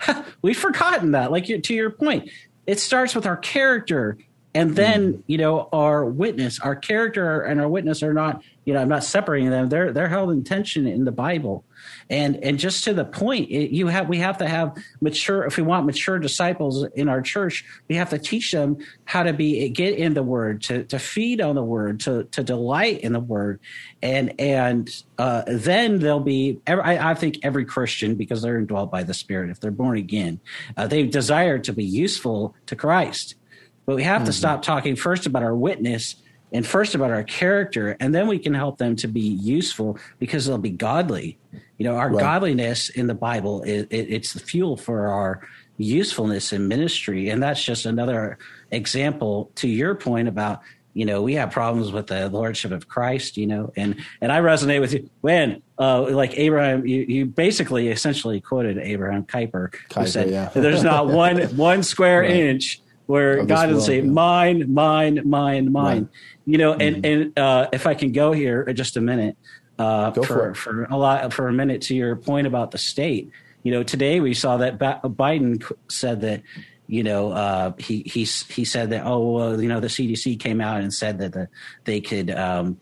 We've 0.42 0.58
forgotten 0.58 1.12
that. 1.12 1.32
Like 1.32 1.46
to 1.46 1.74
your 1.74 1.90
point, 1.90 2.30
it 2.66 2.78
starts 2.78 3.14
with 3.14 3.24
our 3.24 3.38
character 3.38 4.18
and 4.54 4.76
then 4.76 5.14
mm. 5.14 5.22
you 5.26 5.38
know 5.38 5.68
our 5.72 6.04
witness 6.04 6.58
our 6.60 6.74
character 6.74 7.42
and 7.42 7.60
our 7.60 7.68
witness 7.68 8.02
are 8.02 8.14
not 8.14 8.42
you 8.68 8.74
know 8.74 8.82
i'm 8.82 8.88
not 8.88 9.02
separating 9.02 9.48
them. 9.48 9.70
They're 9.70 9.94
they're 9.94 10.10
held 10.10 10.30
in 10.30 10.44
tension 10.44 10.86
in 10.86 11.06
the 11.06 11.10
bible. 11.10 11.64
And 12.10 12.36
and 12.44 12.58
just 12.58 12.84
to 12.84 12.92
the 12.92 13.06
point 13.06 13.48
it, 13.48 13.74
you 13.74 13.86
have 13.86 14.10
we 14.10 14.18
have 14.18 14.36
to 14.38 14.46
have 14.46 14.76
mature 15.00 15.46
if 15.46 15.56
we 15.56 15.62
want 15.62 15.86
mature 15.86 16.18
disciples 16.18 16.84
in 16.94 17.08
our 17.08 17.22
church 17.22 17.64
we 17.88 17.94
have 17.94 18.10
to 18.10 18.18
teach 18.18 18.52
them 18.52 18.76
how 19.06 19.22
to 19.22 19.32
be 19.32 19.70
get 19.70 19.96
in 19.96 20.12
the 20.12 20.22
word 20.22 20.60
to 20.64 20.84
to 20.84 20.98
feed 20.98 21.40
on 21.40 21.54
the 21.54 21.62
word 21.62 22.00
to 22.00 22.24
to 22.24 22.44
delight 22.44 23.00
in 23.00 23.14
the 23.14 23.20
word. 23.20 23.58
And 24.02 24.38
and 24.38 24.90
uh, 25.16 25.44
then 25.46 26.00
they'll 26.00 26.20
be 26.20 26.60
I, 26.66 27.12
I, 27.12 27.14
think 27.14 27.38
every 27.42 27.64
christian 27.64 28.16
because 28.16 28.42
they're 28.42 28.58
indwelt 28.58 28.90
by 28.90 29.02
the 29.02 29.14
spirit 29.14 29.48
if 29.48 29.60
they're 29.60 29.70
born 29.70 29.96
again 29.96 30.40
uh, 30.76 30.86
they 30.86 31.04
desire 31.04 31.58
to 31.60 31.72
be 31.72 31.84
useful 31.84 32.54
to 32.66 32.76
christ. 32.76 33.34
But 33.86 33.96
we 33.96 34.02
have 34.02 34.18
mm-hmm. 34.18 34.26
to 34.26 34.32
stop 34.34 34.60
talking 34.60 34.94
first 34.94 35.24
about 35.24 35.42
our 35.42 35.56
witness 35.56 36.16
and 36.52 36.66
first 36.66 36.94
about 36.94 37.10
our 37.10 37.22
character, 37.22 37.96
and 38.00 38.14
then 38.14 38.26
we 38.26 38.38
can 38.38 38.54
help 38.54 38.78
them 38.78 38.96
to 38.96 39.08
be 39.08 39.20
useful 39.20 39.98
because 40.18 40.46
they'll 40.46 40.58
be 40.58 40.70
godly. 40.70 41.38
You 41.76 41.84
know, 41.84 41.96
our 41.96 42.10
right. 42.10 42.20
godliness 42.20 42.88
in 42.90 43.06
the 43.06 43.14
Bible 43.14 43.62
is 43.62 43.86
it, 43.90 44.06
it's 44.10 44.32
the 44.32 44.40
fuel 44.40 44.76
for 44.76 45.08
our 45.08 45.46
usefulness 45.76 46.52
in 46.52 46.66
ministry, 46.68 47.28
and 47.28 47.42
that's 47.42 47.62
just 47.62 47.86
another 47.86 48.38
example 48.70 49.50
to 49.56 49.68
your 49.68 49.94
point 49.94 50.28
about 50.28 50.62
you 50.94 51.04
know 51.04 51.22
we 51.22 51.34
have 51.34 51.50
problems 51.50 51.92
with 51.92 52.08
the 52.08 52.28
lordship 52.30 52.72
of 52.72 52.88
christ 52.88 53.36
you 53.36 53.46
know 53.46 53.72
and 53.76 53.94
and 54.20 54.32
i 54.32 54.40
resonate 54.40 54.80
with 54.80 54.92
you 54.92 55.08
when 55.20 55.62
uh 55.78 56.02
like 56.10 56.36
abraham 56.36 56.84
you, 56.86 57.02
you 57.02 57.24
basically 57.26 57.88
essentially 57.88 58.40
quoted 58.40 58.78
abraham 58.78 59.22
kuyper, 59.24 59.72
who 59.94 60.06
said 60.06 60.28
yeah. 60.28 60.48
there's 60.54 60.82
not 60.82 61.06
one 61.24 61.40
one 61.56 61.82
square 61.82 62.22
right. 62.22 62.30
inch 62.30 62.80
where 63.08 63.42
God 63.42 63.70
will 63.70 63.80
say, 63.80 64.02
mine, 64.02 64.74
mine, 64.74 65.22
mine, 65.24 65.72
mine. 65.72 66.02
Right. 66.02 66.08
You 66.44 66.58
know, 66.58 66.72
and, 66.74 66.96
mm-hmm. 66.96 67.22
and 67.22 67.38
uh, 67.38 67.68
if 67.72 67.86
I 67.86 67.94
can 67.94 68.12
go 68.12 68.32
here 68.32 68.70
just 68.74 68.98
a 68.98 69.00
minute, 69.00 69.34
uh, 69.78 70.12
for, 70.12 70.24
for, 70.24 70.54
for, 70.54 70.84
a 70.84 70.96
lot, 70.96 71.32
for 71.32 71.48
a 71.48 71.52
minute 71.52 71.80
to 71.82 71.94
your 71.94 72.16
point 72.16 72.46
about 72.46 72.70
the 72.70 72.76
state, 72.76 73.30
you 73.62 73.72
know, 73.72 73.82
today 73.82 74.20
we 74.20 74.34
saw 74.34 74.58
that 74.58 74.78
Biden 74.78 75.72
said 75.88 76.20
that, 76.20 76.42
you 76.86 77.02
know, 77.02 77.32
uh, 77.32 77.72
he, 77.78 78.02
he, 78.02 78.24
he 78.24 78.66
said 78.66 78.90
that, 78.90 79.06
oh, 79.06 79.30
well, 79.30 79.62
you 79.62 79.70
know, 79.70 79.80
the 79.80 79.88
CDC 79.88 80.38
came 80.38 80.60
out 80.60 80.82
and 80.82 80.92
said 80.92 81.16
that 81.20 81.32
the, 81.32 81.48
they 81.84 82.02
could, 82.02 82.30
um, 82.30 82.78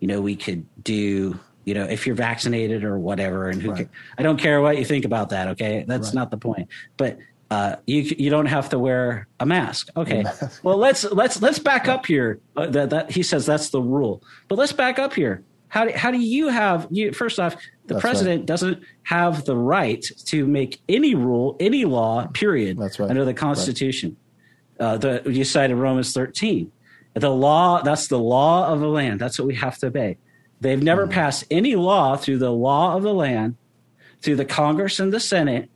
you 0.00 0.08
know, 0.08 0.22
we 0.22 0.36
could 0.36 0.64
do, 0.82 1.38
you 1.66 1.74
know, 1.74 1.84
if 1.84 2.06
you're 2.06 2.16
vaccinated 2.16 2.82
or 2.82 2.98
whatever, 2.98 3.50
and 3.50 3.60
who 3.60 3.72
right. 3.72 3.90
I 4.16 4.22
don't 4.22 4.40
care 4.40 4.62
what 4.62 4.78
you 4.78 4.86
think 4.86 5.04
about 5.04 5.28
that. 5.30 5.48
Okay. 5.48 5.84
That's 5.86 6.08
right. 6.08 6.14
not 6.14 6.30
the 6.30 6.38
point, 6.38 6.68
but 6.96 7.18
uh, 7.50 7.76
you 7.86 8.02
you 8.18 8.30
don't 8.30 8.46
have 8.46 8.68
to 8.70 8.78
wear 8.78 9.28
a 9.38 9.46
mask. 9.46 9.88
Okay. 9.96 10.24
well, 10.62 10.76
let's 10.76 11.04
let's 11.04 11.40
let's 11.40 11.58
back 11.58 11.88
up 11.88 12.06
here. 12.06 12.40
Uh, 12.56 12.66
that, 12.66 12.90
that 12.90 13.10
he 13.10 13.22
says 13.22 13.46
that's 13.46 13.70
the 13.70 13.80
rule. 13.80 14.22
But 14.48 14.58
let's 14.58 14.72
back 14.72 14.98
up 14.98 15.14
here. 15.14 15.44
How 15.68 15.84
do, 15.84 15.92
how 15.92 16.10
do 16.10 16.18
you 16.18 16.48
have 16.48 16.86
you 16.90 17.12
first 17.12 17.38
off 17.38 17.56
the 17.86 17.94
that's 17.94 18.00
president 18.00 18.40
right. 18.40 18.46
doesn't 18.46 18.82
have 19.02 19.44
the 19.44 19.56
right 19.56 20.04
to 20.26 20.46
make 20.46 20.80
any 20.88 21.14
rule 21.14 21.56
any 21.60 21.84
law 21.84 22.26
period 22.28 22.78
that's 22.78 22.98
right. 22.98 23.10
under 23.10 23.24
the 23.24 23.34
constitution 23.34 24.16
right. 24.78 24.86
uh, 24.86 24.96
the 24.96 25.22
you 25.26 25.44
cited 25.44 25.76
romans 25.76 26.12
13 26.12 26.70
the 27.14 27.30
law 27.30 27.82
that's 27.82 28.08
the 28.08 28.18
law 28.18 28.68
of 28.72 28.80
the 28.80 28.88
land 28.88 29.20
that's 29.20 29.38
what 29.38 29.48
we 29.48 29.54
have 29.54 29.76
to 29.78 29.88
obey 29.88 30.16
they've 30.60 30.82
never 30.82 31.06
mm. 31.06 31.10
passed 31.10 31.44
any 31.50 31.74
law 31.74 32.16
through 32.16 32.38
the 32.38 32.50
law 32.50 32.96
of 32.96 33.02
the 33.02 33.14
land 33.14 33.56
through 34.22 34.36
the 34.36 34.44
congress 34.44 35.00
and 35.00 35.12
the 35.12 35.20
senate 35.20 35.68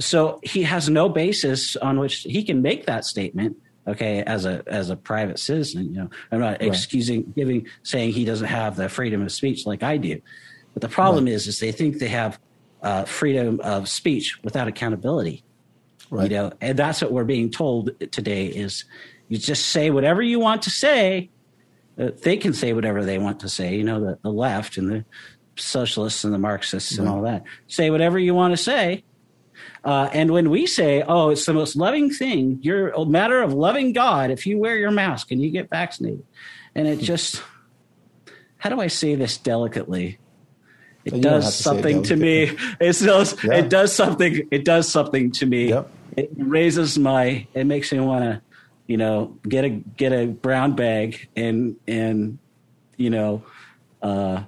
so 0.00 0.40
he 0.42 0.62
has 0.62 0.88
no 0.88 1.08
basis 1.08 1.76
on 1.76 2.00
which 2.00 2.22
he 2.22 2.42
can 2.42 2.62
make 2.62 2.86
that 2.86 3.04
statement 3.04 3.56
okay 3.86 4.22
as 4.22 4.46
a 4.46 4.62
as 4.66 4.90
a 4.90 4.96
private 4.96 5.38
citizen 5.38 5.94
you 5.94 6.00
know. 6.00 6.10
I'm 6.32 6.40
not 6.40 6.52
right. 6.52 6.62
excusing 6.62 7.32
giving 7.36 7.66
saying 7.82 8.12
he 8.12 8.24
doesn't 8.24 8.46
have 8.46 8.76
the 8.76 8.88
freedom 8.88 9.22
of 9.22 9.30
speech 9.30 9.66
like 9.66 9.82
i 9.82 9.96
do. 9.96 10.20
But 10.72 10.82
the 10.82 10.88
problem 10.88 11.24
right. 11.24 11.34
is 11.34 11.46
is 11.46 11.58
they 11.58 11.72
think 11.72 11.98
they 11.98 12.08
have 12.08 12.38
uh, 12.82 13.04
freedom 13.04 13.60
of 13.60 13.88
speech 13.88 14.38
without 14.42 14.68
accountability. 14.68 15.44
Right. 16.10 16.30
you 16.30 16.36
know 16.36 16.52
and 16.60 16.78
that's 16.78 17.02
what 17.02 17.12
we're 17.12 17.24
being 17.24 17.50
told 17.50 17.90
today 18.10 18.46
is 18.46 18.84
you 19.28 19.38
just 19.38 19.66
say 19.66 19.90
whatever 19.90 20.22
you 20.22 20.40
want 20.40 20.62
to 20.62 20.70
say. 20.70 21.30
Uh, 21.98 22.10
they 22.22 22.36
can 22.36 22.54
say 22.54 22.72
whatever 22.72 23.04
they 23.04 23.18
want 23.18 23.40
to 23.40 23.48
say 23.48 23.74
you 23.74 23.84
know 23.84 24.00
the, 24.00 24.18
the 24.22 24.32
left 24.32 24.78
and 24.78 24.90
the 24.90 25.04
socialists 25.56 26.24
and 26.24 26.32
the 26.32 26.38
marxists 26.38 26.96
and 26.96 27.06
all 27.06 27.22
that. 27.22 27.44
Say 27.66 27.90
whatever 27.90 28.18
you 28.18 28.34
want 28.34 28.52
to 28.52 28.56
say 28.56 29.04
uh, 29.84 30.08
and 30.12 30.30
when 30.30 30.50
we 30.50 30.66
say, 30.66 31.02
oh, 31.02 31.30
it's 31.30 31.46
the 31.46 31.54
most 31.54 31.76
loving 31.76 32.10
thing, 32.10 32.58
you're 32.62 32.90
a 32.90 33.04
matter 33.04 33.42
of 33.42 33.52
loving 33.52 33.92
God 33.92 34.30
if 34.30 34.46
you 34.46 34.58
wear 34.58 34.76
your 34.76 34.90
mask 34.90 35.30
and 35.30 35.40
you 35.40 35.50
get 35.50 35.70
vaccinated. 35.70 36.24
And 36.74 36.86
it 36.86 37.00
just, 37.00 37.42
how 38.58 38.70
do 38.70 38.80
I 38.80 38.88
say 38.88 39.14
this 39.14 39.38
delicately? 39.38 40.18
It 41.04 41.14
you 41.14 41.22
does 41.22 41.54
something 41.54 42.02
to 42.04 42.16
me. 42.16 42.56
It 42.80 42.98
does, 42.98 43.42
yeah. 43.42 43.54
it 43.54 43.70
does 43.70 43.94
something. 43.94 44.46
It 44.50 44.64
does 44.64 44.88
something 44.88 45.30
to 45.32 45.46
me. 45.46 45.70
Yep. 45.70 45.90
It 46.16 46.30
raises 46.36 46.98
my, 46.98 47.46
it 47.54 47.64
makes 47.64 47.90
me 47.92 48.00
want 48.00 48.24
to, 48.24 48.42
you 48.86 48.98
know, 48.98 49.38
get 49.48 49.64
a, 49.64 49.70
get 49.70 50.12
a 50.12 50.26
brown 50.26 50.74
bag 50.74 51.28
and, 51.36 51.76
and, 51.86 52.38
you 52.96 53.08
know, 53.08 53.44
uh, 54.02 54.42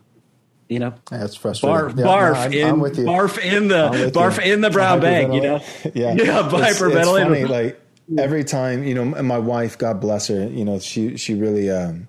you 0.73 0.79
know, 0.79 0.95
that's 1.11 1.37
frustrating. 1.37 1.97
Barf, 1.97 1.99
yeah, 1.99 2.05
barf 2.05 2.33
no, 2.33 2.41
I'm, 2.41 2.53
in, 2.53 2.69
I'm 2.69 2.81
with 2.81 2.99
you. 2.99 3.05
barf 3.05 3.39
in 3.39 3.69
the 3.69 4.11
barf 4.15 4.45
you. 4.45 4.53
in 4.53 4.61
the 4.63 4.71
brown 4.71 5.01
bag. 5.01 5.33
You 5.35 5.41
know, 5.41 5.61
yeah, 5.95 6.15
yeah, 6.15 6.49
hyperventilator. 6.49 7.05
Funny, 7.05 7.45
like 7.45 7.81
every 8.19 8.45
time, 8.45 8.85
you 8.85 8.95
know, 8.95 9.05
my 9.05 9.39
wife, 9.39 9.79
God 9.79 10.01
bless 10.01 10.29
her, 10.29 10.49
you 10.49 10.65
know, 10.65 10.79
she 10.79 11.17
she 11.17 11.35
really, 11.35 11.71
um, 11.71 12.09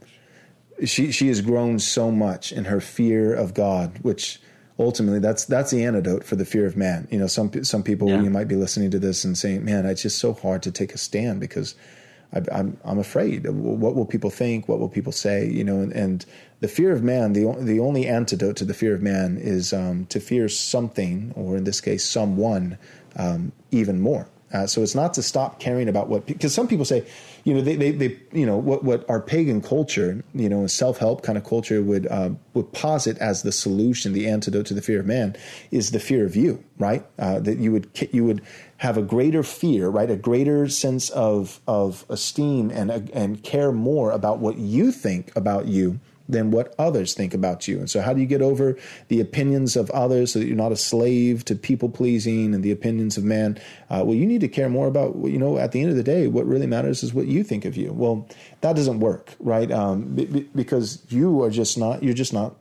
she 0.86 1.12
she 1.12 1.28
has 1.28 1.42
grown 1.42 1.80
so 1.80 2.12
much 2.12 2.52
in 2.52 2.66
her 2.66 2.80
fear 2.80 3.34
of 3.34 3.54
God, 3.54 4.00
which 4.02 4.42
ultimately 4.80 5.20
that's 5.20 5.46
that's 5.46 5.72
the 5.72 5.84
antidote 5.84 6.24
for 6.24 6.36
the 6.36 6.46
fear 6.46 6.66
of 6.66 6.78
man. 6.78 7.08
You 7.12 7.20
know, 7.20 7.28
some 7.28 7.64
some 7.64 7.84
people 7.84 8.10
yeah. 8.10 8.22
you 8.22 8.30
might 8.30 8.48
be 8.48 8.56
listening 8.56 8.92
to 8.92 9.00
this 9.00 9.24
and 9.24 9.38
saying, 9.38 9.64
"Man, 9.64 9.86
it's 9.86 10.02
just 10.02 10.20
so 10.20 10.34
hard 10.34 10.64
to 10.64 10.72
take 10.72 10.94
a 10.94 10.98
stand 10.98 11.40
because." 11.40 11.76
I, 12.34 12.38
am 12.38 12.46
I'm, 12.52 12.78
I'm 12.86 13.00
afraid. 13.00 13.48
What 13.48 13.96
will 13.96 14.06
people 14.06 14.30
think? 14.30 14.68
What 14.68 14.80
will 14.80 14.90
people 14.90 15.12
say? 15.12 15.48
You 15.48 15.64
know, 15.64 15.80
and, 15.80 15.92
and 15.94 16.26
the 16.60 16.68
fear 16.68 16.92
of 16.92 17.04
man, 17.04 17.34
the 17.34 17.56
the 17.60 17.80
only 17.80 18.08
antidote 18.08 18.56
to 18.58 18.66
the 18.66 18.74
fear 18.74 18.96
of 18.96 19.02
man 19.02 19.38
is 19.38 19.74
um, 19.74 20.06
to 20.08 20.20
fear 20.20 20.50
something, 20.50 21.34
or 21.36 21.58
in 21.58 21.64
this 21.64 21.82
case, 21.82 22.04
someone, 22.04 22.78
um, 23.16 23.52
even 23.72 24.02
more. 24.02 24.28
Uh, 24.54 24.68
so 24.68 24.84
it's 24.84 24.96
not 24.96 25.14
to 25.16 25.24
stop 25.24 25.60
caring 25.60 25.90
about 25.90 26.08
what 26.08 26.26
because 26.26 26.54
some 26.54 26.68
people 26.68 26.86
say, 26.86 27.06
you 27.44 27.54
know, 27.54 27.62
they, 27.62 27.76
they, 27.76 27.92
they 27.92 28.20
you 28.32 28.46
know 28.46 28.58
what 28.58 28.84
what 28.84 29.08
our 29.10 29.20
pagan 29.20 29.62
culture, 29.62 30.24
you 30.34 30.48
know, 30.48 30.66
self 30.68 30.98
help 31.00 31.24
kind 31.24 31.38
of 31.38 31.44
culture 31.44 31.82
would 31.82 32.08
uh, 32.08 32.32
would 32.54 32.72
posit 32.72 33.18
as 33.18 33.44
the 33.44 33.52
solution, 33.52 34.14
the 34.14 34.28
antidote 34.28 34.66
to 34.68 34.74
the 34.74 34.82
fear 34.82 35.02
of 35.02 35.06
man, 35.06 35.36
is 35.70 35.92
the 35.92 36.00
fear 36.00 36.26
of 36.26 36.36
you, 36.36 36.64
right? 36.78 37.06
Uh, 37.20 37.40
that 37.40 37.58
you 37.58 37.72
would 37.72 37.90
you 38.12 38.24
would 38.24 38.42
have 38.78 38.98
a 38.98 39.02
greater 39.02 39.44
fear, 39.44 39.90
right? 39.90 40.10
A 40.10 40.16
greater 40.16 40.70
sense 40.70 41.10
of 41.10 41.60
of 41.68 42.06
esteem 42.10 42.70
and 42.70 42.90
and 42.92 43.44
care 43.44 43.74
more 43.74 44.12
about 44.12 44.40
what 44.40 44.58
you 44.58 44.92
think 44.92 45.36
about 45.36 45.68
you 45.68 46.00
than 46.34 46.52
what 46.52 46.76
others 46.78 47.14
think 47.14 47.34
about 47.34 47.68
you. 47.68 47.80
And 47.80 47.90
so, 47.90 48.02
how 48.02 48.14
do 48.14 48.20
you 48.20 48.28
get 48.28 48.42
over 48.42 48.78
the 49.08 49.22
opinions 49.22 49.76
of 49.76 49.90
others 49.92 50.34
so 50.34 50.40
that 50.40 50.46
you're 50.46 50.56
not 50.56 50.72
a 50.72 50.78
slave 50.78 51.46
to 51.46 51.56
people 51.56 51.90
pleasing 51.90 52.54
and 52.54 52.64
the 52.64 52.72
opinions 52.72 53.18
of 53.18 53.24
man? 53.24 53.58
Uh, 53.90 54.04
well, 54.06 54.16
you 54.16 54.26
need 54.26 54.42
to 54.42 54.48
care 54.48 54.70
more 54.70 54.88
about, 54.88 55.16
you 55.24 55.38
know, 55.38 55.58
at 55.58 55.72
the 55.72 55.82
end 55.82 55.90
of 55.90 55.96
the 55.96 56.04
day, 56.04 56.28
what 56.28 56.46
really 56.46 56.68
matters 56.68 57.04
is 57.04 57.14
what 57.14 57.28
you 57.28 57.44
think 57.44 57.66
of 57.66 57.78
you. 57.78 57.94
Well, 57.94 58.28
that 58.62 58.76
doesn't 58.76 59.00
work, 59.00 59.36
right? 59.40 59.72
Um, 59.72 60.16
because 60.56 61.04
you 61.10 61.42
are 61.44 61.50
just 61.50 61.78
not, 61.78 62.04
you're 62.04 62.14
just 62.14 62.34
not 62.34 62.56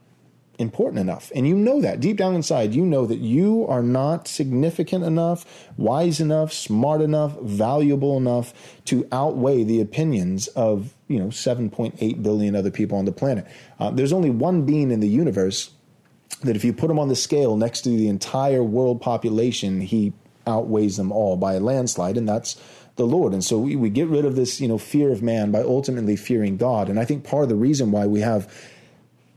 important 0.63 1.01
enough. 1.01 1.31
And 1.35 1.47
you 1.47 1.55
know 1.55 1.81
that 1.83 2.01
deep 2.01 2.17
down 2.17 2.35
inside, 2.35 2.75
you 2.75 2.87
know 2.87 3.05
that 3.05 3.19
you 3.19 3.67
are 3.69 3.83
not 3.83 4.27
significant 4.27 5.05
enough, 5.05 5.45
wise 5.77 6.21
enough, 6.21 6.53
smart 6.53 7.03
enough, 7.03 7.39
valuable 7.41 8.17
enough 8.17 8.55
to 8.87 9.07
outweigh 9.13 9.65
the 9.65 9.81
opinions 9.81 10.49
of, 10.49 10.95
you 11.09 11.19
know, 11.19 11.27
7.8 11.27 12.23
billion 12.23 12.57
other 12.57 12.71
people 12.71 12.97
on 12.97 13.05
the 13.05 13.13
planet. 13.13 13.47
Uh, 13.79 13.91
there's 13.91 14.13
only 14.13 14.31
one 14.31 14.65
being 14.65 14.91
in 14.91 15.01
the 15.01 15.09
universe 15.09 15.71
that 16.43 16.57
if 16.57 16.65
you 16.65 16.73
put 16.73 16.91
him 16.91 16.99
on 16.99 17.09
the 17.09 17.17
scale 17.17 17.57
next 17.57 17.83
to 17.83 17.91
the 17.91 18.09
entire 18.09 18.63
world 18.63 19.01
population, 19.01 19.81
he 19.81 20.13
outweighs 20.47 20.97
them 20.97 21.13
all 21.13 21.37
by 21.37 21.55
a 21.55 21.61
landslide, 21.61 22.17
and 22.17 22.29
that's 22.29 22.57
the 22.97 23.07
Lord. 23.07 23.33
And 23.33 23.45
so 23.45 23.59
we, 23.59 23.77
we 23.77 23.91
get 23.91 24.09
rid 24.09 24.25
of 24.25 24.37
this, 24.37 24.61
you 24.61 24.69
know, 24.69 24.79
fear 24.79 25.13
of 25.13 25.23
man 25.23 25.51
by 25.51 25.61
ultimately 25.61 26.17
fearing 26.17 26.57
God. 26.57 26.89
And 26.89 26.99
I 26.99 27.05
think 27.05 27.25
part 27.25 27.45
of 27.45 27.49
the 27.49 27.57
reason 27.57 27.91
why 27.91 28.07
we 28.07 28.21
have 28.21 28.53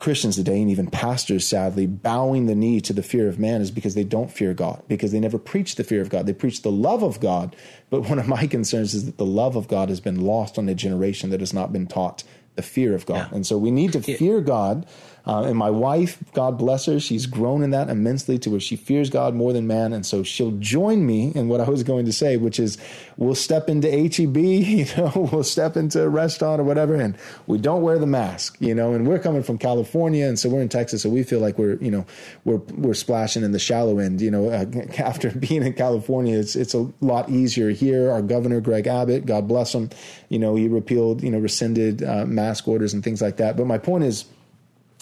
Christians 0.06 0.36
today 0.36 0.62
and 0.62 0.70
even 0.70 0.86
pastors, 0.86 1.48
sadly, 1.48 1.88
bowing 1.88 2.46
the 2.46 2.54
knee 2.54 2.80
to 2.80 2.94
the 2.94 3.02
fear 3.02 3.28
of 3.28 3.40
man 3.40 3.60
is 3.60 3.72
because 3.72 3.96
they 3.96 4.04
don't 4.04 4.30
fear 4.30 4.54
God, 4.54 4.84
because 4.88 5.12
they 5.12 5.20
never 5.20 5.40
preach 5.40 5.78
the 5.78 5.84
fear 5.84 6.00
of 6.00 6.10
God. 6.10 6.28
They 6.28 6.34
preach 6.34 6.62
the 6.62 6.72
love 6.72 7.02
of 7.02 7.20
God. 7.20 7.56
But 7.90 8.08
one 8.08 8.20
of 8.20 8.28
my 8.28 8.46
concerns 8.56 8.94
is 8.94 9.08
that 9.08 9.18
the 9.18 9.26
love 9.26 9.56
of 9.56 9.68
God 9.68 9.90
has 9.90 10.00
been 10.00 10.22
lost 10.22 10.60
on 10.60 10.70
a 10.70 10.76
generation 10.76 11.32
that 11.32 11.40
has 11.40 11.56
not 11.56 11.74
been 11.74 11.88
taught 11.88 12.24
the 12.54 12.62
fear 12.62 12.94
of 12.94 13.08
God. 13.08 13.30
Yeah. 13.32 13.36
And 13.36 13.48
so 13.48 13.58
we 13.58 13.72
need 13.72 13.94
to 13.94 14.02
fear 14.02 14.42
God 14.42 14.86
uh, 15.28 15.44
and 15.44 15.58
my 15.58 15.72
wife, 15.72 16.24
God 16.34 16.58
bless 16.58 16.86
her, 16.86 17.00
she's 17.00 17.26
grown 17.26 17.64
in 17.64 17.72
that 17.72 17.90
immensely 17.90 18.38
to 18.40 18.52
where 18.52 18.60
she 18.60 18.76
fears 18.76 19.10
God 19.10 19.34
more 19.34 19.54
than 19.54 19.66
man. 19.66 19.92
And 19.92 20.06
so 20.06 20.22
she'll 20.22 20.52
join 20.52 21.06
me 21.06 21.32
in 21.34 21.48
what 21.48 21.62
I 21.62 21.70
was 21.70 21.84
going 21.84 22.06
to 22.06 22.14
say, 22.14 22.38
which 22.38 22.60
is 22.60 22.78
we'll 23.18 23.34
step 23.34 23.68
into 23.68 23.90
HEB, 23.90 24.38
you 24.38 24.86
know, 24.98 25.30
we'll 25.32 25.44
step 25.44 25.76
into 25.76 26.04
a 26.04 26.10
restaurant 26.10 26.62
or 26.62 26.64
whatever, 26.64 26.96
and 26.96 27.18
we 27.48 27.58
don't 27.58 27.82
wear 27.82 27.98
the 27.98 28.06
mask, 28.06 28.58
you 28.60 28.76
know, 28.76 28.94
and 28.94 29.08
we're 29.08 29.20
coming 29.20 29.42
from 29.42 29.58
California. 29.58 30.28
And 30.28 30.38
so 30.38 30.50
we're 30.50 30.62
in 30.62 30.70
Texas. 30.70 31.02
So 31.02 31.10
we 31.10 31.24
feel 31.24 31.40
like 31.40 31.58
we're, 31.58 31.78
you 31.78 31.92
know, 31.92 32.06
we're, 32.44 32.58
we're 32.76 32.94
splashing 32.94 33.44
in 33.44 33.52
the 33.52 33.60
shallow 33.60 33.98
end, 33.98 34.22
you 34.22 34.30
know, 34.30 34.50
uh, 34.50 34.66
after 35.00 35.32
being 35.32 35.64
in 35.64 35.74
California, 35.74 36.38
it's, 36.38 36.56
it's 36.56 36.76
a 36.76 36.88
lot 37.02 37.30
easier 37.30 37.72
here. 37.72 38.12
Our 38.12 38.22
governor, 38.22 38.62
Greg 38.62 38.86
Abbott, 38.86 39.26
God 39.26 39.48
bless 39.48 39.74
him, 39.74 39.90
you 40.30 40.38
know, 40.38 40.56
he 40.56 40.68
repealed, 40.68 41.24
you 41.24 41.32
know, 41.32 41.40
rescinded 41.40 42.04
uh, 42.04 42.26
mask 42.26 42.68
orders 42.68 42.94
and 42.94 43.04
things 43.04 43.22
like 43.24 43.38
that. 43.38 43.58
But 43.58 43.66
my 43.66 43.80
point 43.80 44.04
is, 44.04 44.26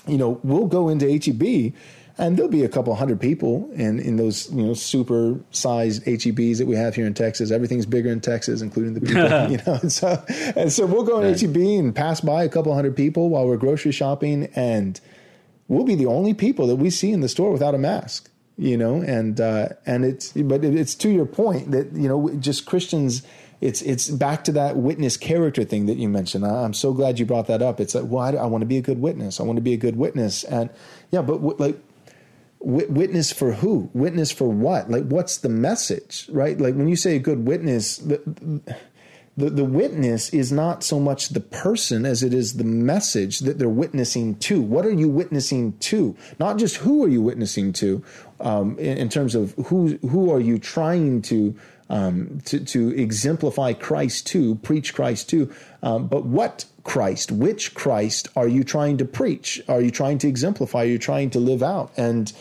you 0.07 0.17
know, 0.17 0.39
we'll 0.43 0.67
go 0.67 0.89
into 0.89 1.07
HEB 1.07 1.73
and 2.17 2.37
there'll 2.37 2.51
be 2.51 2.63
a 2.63 2.69
couple 2.69 2.93
hundred 2.93 3.19
people 3.19 3.69
in, 3.73 3.99
in 3.99 4.17
those, 4.17 4.51
you 4.51 4.63
know, 4.63 4.73
super 4.73 5.39
sized 5.51 6.05
HEBs 6.05 6.59
that 6.59 6.67
we 6.67 6.75
have 6.75 6.93
here 6.93 7.07
in 7.07 7.13
Texas. 7.13 7.49
Everything's 7.49 7.87
bigger 7.87 8.11
in 8.11 8.21
Texas, 8.21 8.61
including 8.61 8.93
the 8.93 9.01
people, 9.01 9.49
you 9.49 9.57
know. 9.65 9.79
And 9.81 9.91
so, 9.91 10.23
and 10.55 10.71
so 10.71 10.85
we'll 10.85 11.03
go 11.03 11.21
in 11.21 11.31
right. 11.31 11.41
HEB 11.41 11.55
and 11.55 11.95
pass 11.95 12.21
by 12.21 12.43
a 12.43 12.49
couple 12.49 12.73
hundred 12.73 12.95
people 12.95 13.29
while 13.29 13.47
we're 13.47 13.57
grocery 13.57 13.91
shopping 13.91 14.49
and 14.55 14.99
we'll 15.67 15.85
be 15.85 15.95
the 15.95 16.05
only 16.05 16.33
people 16.33 16.67
that 16.67 16.75
we 16.75 16.89
see 16.89 17.11
in 17.11 17.21
the 17.21 17.29
store 17.29 17.51
without 17.51 17.73
a 17.73 17.79
mask, 17.79 18.29
you 18.57 18.77
know, 18.77 19.01
and, 19.01 19.41
uh, 19.41 19.69
and 19.85 20.05
it's, 20.05 20.33
but 20.33 20.63
it's 20.63 20.93
to 20.95 21.09
your 21.09 21.25
point 21.25 21.71
that, 21.71 21.93
you 21.93 22.07
know, 22.07 22.29
just 22.39 22.65
Christians, 22.67 23.23
it's 23.63 23.81
it's 23.81 24.09
back 24.09 24.43
to 24.43 24.51
that 24.51 24.75
witness 24.75 25.17
character 25.17 25.63
thing 25.63 25.85
that 25.85 25.97
you 25.97 26.09
mentioned. 26.09 26.45
I'm 26.45 26.73
so 26.73 26.93
glad 26.93 27.19
you 27.19 27.25
brought 27.25 27.47
that 27.47 27.61
up. 27.61 27.79
It's 27.79 27.95
like, 27.95 28.05
well, 28.07 28.21
I, 28.21 28.43
I 28.43 28.45
want 28.45 28.61
to 28.61 28.67
be 28.67 28.77
a 28.77 28.81
good 28.81 28.99
witness. 28.99 29.39
I 29.39 29.43
want 29.43 29.57
to 29.57 29.61
be 29.61 29.73
a 29.73 29.77
good 29.77 29.95
witness, 29.95 30.43
and 30.43 30.69
yeah, 31.11 31.21
but 31.21 31.37
w- 31.37 31.55
like. 31.57 31.79
witness 32.59 33.29
for 33.31 33.51
who? 33.51 33.89
Witness 33.93 34.31
for 34.31 34.47
what? 34.47 34.89
Like, 34.89 35.03
what's 35.03 35.37
the 35.37 35.49
message, 35.49 36.29
right? 36.31 36.57
Like, 36.57 36.75
when 36.75 36.87
you 36.87 36.95
say 36.95 37.17
a 37.17 37.19
good 37.19 37.45
witness, 37.45 37.97
the, 37.97 38.21
the, 39.35 39.49
the 39.49 39.65
witness 39.65 40.29
is 40.29 40.51
not 40.51 40.83
so 40.83 40.99
much 40.99 41.29
the 41.29 41.39
person 41.39 42.05
as 42.05 42.23
it 42.23 42.33
is 42.33 42.55
the 42.55 42.63
message 42.63 43.39
that 43.39 43.57
they're 43.59 43.67
witnessing 43.67 44.35
to. 44.35 44.61
What 44.61 44.85
are 44.85 44.93
you 44.93 45.09
witnessing 45.09 45.77
to? 45.79 46.15
Not 46.39 46.57
just 46.57 46.77
who 46.77 47.03
are 47.03 47.09
you 47.09 47.21
witnessing 47.21 47.73
to, 47.73 48.03
um, 48.39 48.77
in, 48.77 48.97
in, 48.97 49.09
terms 49.09 49.35
of 49.35 49.53
who 49.67 49.97
who 50.09 50.31
are 50.31 50.39
you 50.39 50.59
trying 50.59 51.21
to 51.23 51.55
um, 51.93 52.41
to, 52.45 52.59
to 52.59 52.89
exemplify 52.99 53.73
Christ 53.73 54.25
to, 54.27 54.55
preach 54.55 54.95
Christ 54.95 55.29
to. 55.29 55.53
Um, 55.83 56.07
but 56.07 56.25
what 56.25 56.65
Christ, 56.83 57.31
which 57.31 57.75
Christ 57.75 58.27
are 58.35 58.47
you 58.47 58.63
trying 58.63 58.97
to 58.97 59.05
preach? 59.05 59.61
Are 59.69 59.79
you 59.79 59.91
trying 59.91 60.17
to 60.19 60.27
exemplify? 60.27 60.81
Are 60.81 60.87
you 60.87 60.97
trying 60.97 61.29
to 61.29 61.39
live 61.39 61.61
out? 61.61 61.91
And 61.95 62.33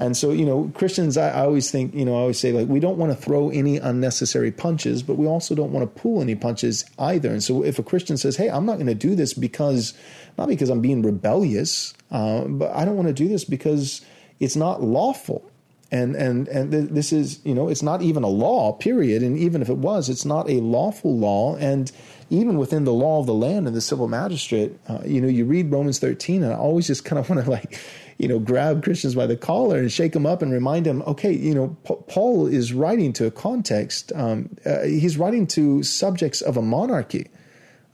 and 0.00 0.16
so, 0.16 0.30
you 0.30 0.44
know, 0.46 0.70
Christians, 0.74 1.16
I, 1.16 1.30
I 1.30 1.40
always 1.40 1.72
think, 1.72 1.92
you 1.92 2.04
know, 2.04 2.14
I 2.14 2.20
always 2.20 2.38
say, 2.38 2.52
like, 2.52 2.68
we 2.68 2.78
don't 2.78 2.98
want 2.98 3.10
to 3.10 3.20
throw 3.20 3.50
any 3.50 3.78
unnecessary 3.78 4.52
punches, 4.52 5.02
but 5.02 5.16
we 5.16 5.26
also 5.26 5.56
don't 5.56 5.72
want 5.72 5.92
to 5.92 6.00
pull 6.00 6.22
any 6.22 6.36
punches 6.36 6.84
either. 7.00 7.30
And 7.30 7.42
so, 7.42 7.64
if 7.64 7.80
a 7.80 7.82
Christian 7.82 8.16
says, 8.16 8.36
hey, 8.36 8.48
I'm 8.48 8.64
not 8.64 8.74
going 8.74 8.86
to 8.86 8.94
do 8.94 9.16
this 9.16 9.34
because, 9.34 9.94
not 10.36 10.46
because 10.46 10.70
I'm 10.70 10.80
being 10.80 11.02
rebellious, 11.02 11.94
uh, 12.12 12.44
but 12.44 12.70
I 12.76 12.84
don't 12.84 12.94
want 12.94 13.08
to 13.08 13.14
do 13.14 13.26
this 13.26 13.44
because 13.44 14.00
it's 14.38 14.54
not 14.54 14.84
lawful 14.84 15.47
and 15.90 16.16
and 16.16 16.48
and 16.48 16.70
th- 16.70 16.88
this 16.90 17.12
is 17.12 17.40
you 17.44 17.54
know 17.54 17.68
it's 17.68 17.82
not 17.82 18.02
even 18.02 18.22
a 18.22 18.28
law 18.28 18.72
period. 18.72 19.22
And 19.22 19.38
even 19.38 19.62
if 19.62 19.68
it 19.68 19.78
was 19.78 20.08
it's 20.08 20.24
not 20.24 20.48
a 20.50 20.60
lawful 20.60 21.16
law. 21.16 21.56
And 21.56 21.90
even 22.30 22.58
within 22.58 22.84
the 22.84 22.92
law 22.92 23.20
of 23.20 23.26
the 23.26 23.34
land 23.34 23.66
and 23.66 23.74
the 23.74 23.80
civil 23.80 24.08
magistrate 24.08 24.78
uh, 24.88 25.00
you 25.04 25.20
know 25.20 25.28
you 25.28 25.44
read 25.44 25.70
romans 25.70 25.98
13 25.98 26.42
and 26.42 26.52
i 26.52 26.56
always 26.56 26.86
just 26.86 27.04
kind 27.04 27.18
of 27.18 27.28
want 27.28 27.42
to 27.42 27.50
like 27.50 27.78
you 28.18 28.28
know 28.28 28.38
grab 28.38 28.82
christians 28.82 29.14
by 29.14 29.26
the 29.26 29.36
collar 29.36 29.78
and 29.78 29.90
shake 29.92 30.12
them 30.12 30.26
up 30.26 30.42
and 30.42 30.52
remind 30.52 30.86
them 30.86 31.02
okay 31.06 31.32
you 31.32 31.54
know 31.54 31.76
P- 31.84 31.96
paul 32.08 32.46
is 32.46 32.72
writing 32.72 33.12
to 33.14 33.26
a 33.26 33.30
context 33.30 34.12
um, 34.14 34.50
uh, 34.66 34.82
he's 34.82 35.16
writing 35.16 35.46
to 35.48 35.82
subjects 35.82 36.40
of 36.40 36.56
a 36.56 36.62
monarchy 36.62 37.28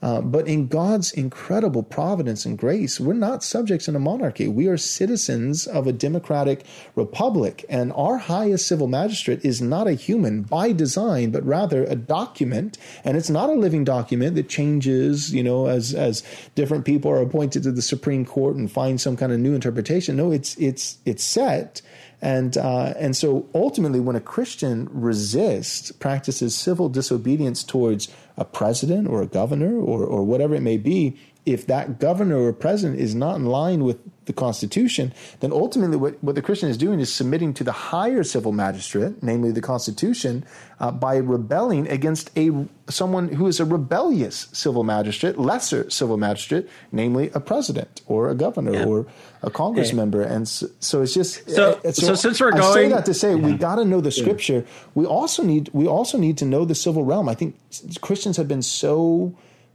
uh, 0.02 0.20
but 0.20 0.46
in 0.46 0.66
God's 0.66 1.12
incredible 1.12 1.82
providence 1.82 2.44
and 2.44 2.58
grace, 2.58 3.00
we're 3.00 3.14
not 3.14 3.42
subjects 3.42 3.88
in 3.88 3.96
a 3.96 3.98
monarchy. 3.98 4.48
We 4.48 4.66
are 4.66 4.76
citizens 4.76 5.66
of 5.66 5.86
a 5.86 5.92
democratic 5.92 6.66
republic. 6.94 7.64
And 7.70 7.90
our 7.94 8.18
highest 8.18 8.66
civil 8.66 8.86
magistrate 8.86 9.42
is 9.44 9.62
not 9.62 9.86
a 9.86 9.94
human 9.94 10.42
by 10.42 10.72
design, 10.72 11.30
but 11.30 11.42
rather 11.46 11.84
a 11.84 11.94
document. 11.94 12.76
And 13.02 13.16
it's 13.16 13.30
not 13.30 13.48
a 13.48 13.54
living 13.54 13.84
document 13.84 14.34
that 14.34 14.50
changes, 14.50 15.32
you 15.32 15.42
know, 15.42 15.68
as, 15.68 15.94
as 15.94 16.22
different 16.54 16.84
people 16.84 17.10
are 17.10 17.22
appointed 17.22 17.62
to 17.62 17.72
the 17.72 17.80
Supreme 17.80 18.26
Court 18.26 18.56
and 18.56 18.70
find 18.70 19.00
some 19.00 19.16
kind 19.16 19.32
of 19.32 19.40
new 19.40 19.54
interpretation. 19.54 20.16
No, 20.16 20.32
it's, 20.32 20.54
it's, 20.58 20.98
it's 21.06 21.24
set. 21.24 21.80
And 22.24 22.56
uh, 22.56 22.94
and 22.96 23.14
so 23.14 23.46
ultimately, 23.54 24.00
when 24.00 24.16
a 24.16 24.20
Christian 24.20 24.88
resists, 24.90 25.92
practices 25.92 26.54
civil 26.54 26.88
disobedience 26.88 27.62
towards 27.62 28.08
a 28.38 28.46
president 28.46 29.08
or 29.08 29.20
a 29.20 29.26
governor 29.26 29.76
or, 29.76 30.02
or 30.04 30.24
whatever 30.24 30.54
it 30.54 30.62
may 30.62 30.78
be, 30.78 31.18
if 31.44 31.66
that 31.66 32.00
governor 32.00 32.38
or 32.38 32.54
president 32.54 32.98
is 32.98 33.14
not 33.14 33.36
in 33.36 33.44
line 33.44 33.84
with 33.84 33.98
the 34.26 34.32
Constitution, 34.32 35.12
then 35.40 35.52
ultimately 35.52 35.96
what, 35.96 36.22
what 36.22 36.34
the 36.34 36.42
Christian 36.42 36.68
is 36.68 36.76
doing 36.76 37.00
is 37.00 37.12
submitting 37.12 37.52
to 37.54 37.64
the 37.64 37.72
higher 37.72 38.22
civil 38.22 38.52
magistrate, 38.52 39.22
namely 39.22 39.50
the 39.50 39.60
Constitution, 39.60 40.44
uh, 40.80 40.90
by 40.90 41.16
rebelling 41.16 41.88
against 41.88 42.30
a 42.36 42.50
someone 42.88 43.28
who 43.28 43.46
is 43.46 43.60
a 43.60 43.64
rebellious 43.64 44.48
civil 44.52 44.84
magistrate, 44.84 45.38
lesser 45.38 45.88
civil 45.90 46.16
magistrate, 46.16 46.68
namely 46.92 47.30
a 47.34 47.40
president 47.40 48.02
or 48.06 48.28
a 48.28 48.34
governor 48.34 48.72
yeah. 48.72 48.84
or 48.84 49.06
a 49.42 49.50
Congress 49.50 49.90
hey. 49.90 49.96
member. 49.96 50.22
And 50.22 50.46
so, 50.48 50.66
so, 50.80 51.02
it's 51.02 51.14
just 51.14 51.48
so, 51.50 51.80
uh, 51.84 51.92
so, 51.92 52.06
so 52.08 52.14
since 52.14 52.40
we're 52.40 52.54
I 52.54 52.58
going, 52.58 52.74
say 52.74 52.88
that 52.88 53.06
to 53.06 53.14
say 53.14 53.30
yeah. 53.30 53.46
we 53.46 53.54
got 53.54 53.76
to 53.76 53.84
know 53.84 54.00
the 54.00 54.10
Scripture. 54.10 54.64
Yeah. 54.66 54.84
We 54.94 55.06
also 55.06 55.42
need 55.42 55.70
we 55.72 55.86
also 55.86 56.18
need 56.18 56.38
to 56.38 56.44
know 56.44 56.64
the 56.64 56.74
civil 56.74 57.04
realm. 57.04 57.28
I 57.28 57.34
think 57.34 57.56
Christians 58.00 58.36
have 58.36 58.48
been 58.48 58.62
so 58.62 59.34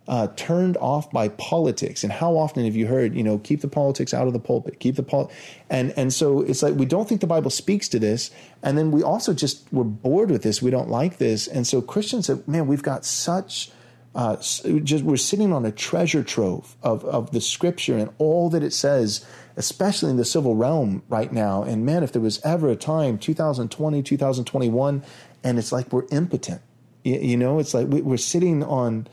uh, 0.10 0.28
turned 0.36 0.76
off 0.78 1.10
by 1.12 1.30
politics. 1.30 2.04
And 2.04 2.12
how 2.12 2.36
often 2.36 2.66
have 2.66 2.76
you 2.76 2.88
heard, 2.88 3.16
you 3.16 3.22
know, 3.22 3.38
keep 3.38 3.62
the 3.62 3.68
politics 3.68 4.12
out 4.12 4.26
of 4.26 4.34
the 4.34 4.40
pulpit, 4.40 4.80
keep 4.80 4.96
the 4.96 5.04
pol, 5.04 5.32
and 5.70 5.94
and 5.96 6.12
so 6.12 6.42
it's 6.42 6.64
like 6.64 6.74
we 6.74 6.86
don't 6.86 7.08
think 7.08 7.22
the 7.22 7.28
Bible 7.28 7.52
speaks 7.52 7.88
to 7.90 8.00
this, 8.00 8.32
and 8.64 8.76
then 8.76 8.90
we 8.90 9.04
also 9.04 9.34
just 9.34 9.72
we're 9.72 9.84
bored 9.84 10.32
with 10.32 10.42
this, 10.42 10.62
we 10.64 10.72
don't 10.72 10.90
like 10.90 11.20
this, 11.20 11.48
and 11.48 11.68
so 11.68 11.80
Christians 11.80 12.26
have, 12.28 12.46
man, 12.48 12.68
we've 12.68 12.84
got 12.84 13.06
such. 13.06 13.72
Uh, 14.16 14.36
just 14.38 15.04
we're 15.04 15.16
sitting 15.16 15.54
on 15.54 15.64
a 15.68 15.72
treasure 15.72 16.24
trove 16.24 16.76
of, 16.82 17.06
of 17.06 17.30
the 17.30 17.40
scripture 17.40 17.96
and 17.96 18.10
all 18.18 18.50
that 18.50 18.64
it 18.64 18.74
says, 18.74 19.24
especially 19.56 20.10
in 20.10 20.18
the 20.18 20.26
civil 20.26 20.56
realm 20.56 21.04
right 21.10 21.32
now. 21.32 21.62
And 21.62 21.86
man, 21.86 22.02
if 22.02 22.12
there 22.12 22.22
was 22.22 22.42
ever 22.44 22.70
a 22.70 22.76
time, 22.76 23.20
2020, 23.20 24.02
2021, 24.02 25.04
and 25.44 25.60
it's 25.60 25.72
like 25.72 25.94
we're 25.94 26.08
impotent 26.12 26.62
You, 27.04 27.20
you 27.20 27.38
know, 27.38 27.60
it's 27.60 27.76
like 27.76 27.88
we, 27.88 28.02
we're 28.02 28.18
sitting 28.18 28.64
on 28.64 29.08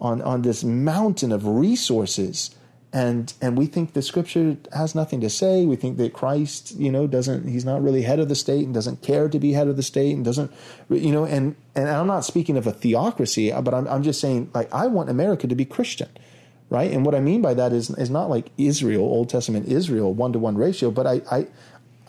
on 0.00 0.22
on 0.22 0.42
this 0.42 0.64
mountain 0.64 1.32
of 1.32 1.46
resources. 1.46 2.54
And 2.92 3.32
and 3.40 3.56
we 3.56 3.66
think 3.66 3.92
the 3.92 4.02
scripture 4.02 4.56
has 4.72 4.94
nothing 4.94 5.20
to 5.20 5.30
say. 5.30 5.64
We 5.64 5.76
think 5.76 5.96
that 5.98 6.12
christ 6.12 6.72
you 6.76 6.90
know 6.90 7.06
doesn't 7.06 7.48
he's 7.48 7.64
not 7.64 7.82
really 7.82 8.02
head 8.02 8.18
of 8.18 8.28
the 8.28 8.34
state 8.34 8.64
and 8.64 8.74
doesn't 8.74 9.02
care 9.02 9.28
to 9.28 9.38
be 9.38 9.52
head 9.52 9.68
of 9.68 9.76
the 9.76 9.82
state 9.82 10.16
and 10.16 10.24
doesn't 10.24 10.50
you 10.88 11.12
know 11.12 11.24
and 11.24 11.54
and 11.76 11.88
i'm 11.88 12.08
not 12.08 12.24
speaking 12.24 12.56
of 12.56 12.66
a 12.66 12.72
theocracy 12.72 13.52
but 13.62 13.72
i'm, 13.72 13.86
I'm 13.86 14.02
just 14.02 14.20
saying 14.20 14.50
like 14.54 14.72
i 14.74 14.88
want 14.88 15.08
america 15.08 15.46
to 15.46 15.54
be 15.54 15.64
christian 15.64 16.08
right? 16.70 16.90
And 16.90 17.04
what 17.04 17.14
i 17.14 17.20
mean 17.20 17.42
by 17.42 17.52
that 17.54 17.72
is 17.72 17.90
is 17.90 18.08
not 18.08 18.30
like 18.30 18.50
israel 18.56 19.02
old 19.02 19.28
testament 19.28 19.68
israel 19.68 20.14
one 20.14 20.32
to 20.32 20.38
one 20.38 20.56
ratio 20.56 20.90
but 20.90 21.06
i 21.06 21.20
i 21.30 21.46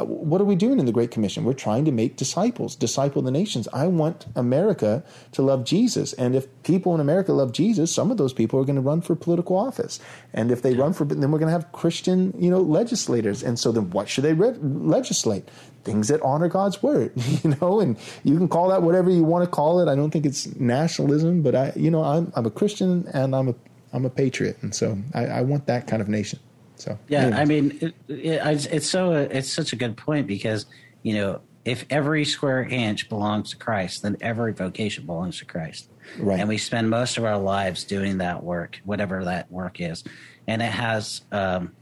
what 0.03 0.41
are 0.41 0.45
we 0.45 0.55
doing 0.55 0.79
in 0.79 0.85
the 0.85 0.91
Great 0.91 1.11
Commission? 1.11 1.43
We're 1.43 1.53
trying 1.53 1.85
to 1.85 1.91
make 1.91 2.15
disciples, 2.15 2.75
disciple 2.75 3.21
the 3.21 3.31
nations. 3.31 3.67
I 3.73 3.87
want 3.87 4.25
America 4.35 5.03
to 5.33 5.41
love 5.41 5.63
Jesus. 5.63 6.13
And 6.13 6.35
if 6.35 6.47
people 6.63 6.93
in 6.93 7.01
America 7.01 7.33
love 7.33 7.51
Jesus, 7.51 7.93
some 7.93 8.11
of 8.11 8.17
those 8.17 8.33
people 8.33 8.59
are 8.59 8.63
going 8.63 8.75
to 8.75 8.81
run 8.81 9.01
for 9.01 9.15
political 9.15 9.57
office. 9.57 9.99
And 10.33 10.51
if 10.51 10.61
they 10.61 10.75
run 10.75 10.93
for, 10.93 11.05
then 11.05 11.31
we're 11.31 11.39
going 11.39 11.47
to 11.47 11.59
have 11.59 11.71
Christian, 11.71 12.33
you 12.37 12.49
know, 12.49 12.61
legislators. 12.61 13.43
And 13.43 13.57
so 13.57 13.71
then 13.71 13.89
what 13.91 14.09
should 14.09 14.23
they 14.23 14.33
re- 14.33 14.57
legislate? 14.61 15.49
Things 15.83 16.09
that 16.09 16.21
honor 16.21 16.47
God's 16.47 16.83
word, 16.83 17.11
you 17.43 17.55
know, 17.59 17.79
and 17.79 17.97
you 18.23 18.37
can 18.37 18.47
call 18.47 18.69
that 18.69 18.83
whatever 18.83 19.09
you 19.09 19.23
want 19.23 19.45
to 19.45 19.49
call 19.49 19.79
it. 19.79 19.91
I 19.91 19.95
don't 19.95 20.11
think 20.11 20.25
it's 20.25 20.55
nationalism, 20.57 21.41
but 21.41 21.55
I, 21.55 21.73
you 21.75 21.89
know, 21.89 22.03
I'm, 22.03 22.31
I'm 22.35 22.45
a 22.45 22.51
Christian 22.51 23.07
and 23.13 23.35
I'm 23.35 23.49
a, 23.49 23.55
I'm 23.91 24.05
a 24.05 24.09
patriot. 24.09 24.57
And 24.61 24.75
so 24.75 24.97
I, 25.13 25.25
I 25.25 25.41
want 25.41 25.65
that 25.65 25.87
kind 25.87 26.01
of 26.01 26.07
nation. 26.07 26.39
So 26.81 26.97
yeah, 27.07 27.21
anyways. 27.21 27.39
I 27.39 27.45
mean, 27.45 27.77
it, 27.81 27.95
it, 28.07 28.67
it's 28.73 28.89
so 28.89 29.13
it's 29.13 29.51
such 29.51 29.71
a 29.71 29.75
good 29.75 29.95
point 29.95 30.27
because 30.27 30.65
you 31.03 31.13
know 31.13 31.41
if 31.63 31.85
every 31.89 32.25
square 32.25 32.63
inch 32.63 33.07
belongs 33.07 33.51
to 33.51 33.57
Christ, 33.57 34.01
then 34.01 34.17
every 34.19 34.51
vocation 34.53 35.05
belongs 35.05 35.37
to 35.39 35.45
Christ. 35.45 35.89
Right. 36.17 36.39
And 36.39 36.49
we 36.49 36.57
spend 36.57 36.89
most 36.89 37.17
of 37.17 37.23
our 37.23 37.37
lives 37.37 37.83
doing 37.83 38.17
that 38.17 38.43
work, 38.43 38.81
whatever 38.83 39.23
that 39.25 39.51
work 39.51 39.79
is, 39.79 40.03
and 40.47 40.61
it 40.61 40.71
has. 40.71 41.21
Um, 41.31 41.73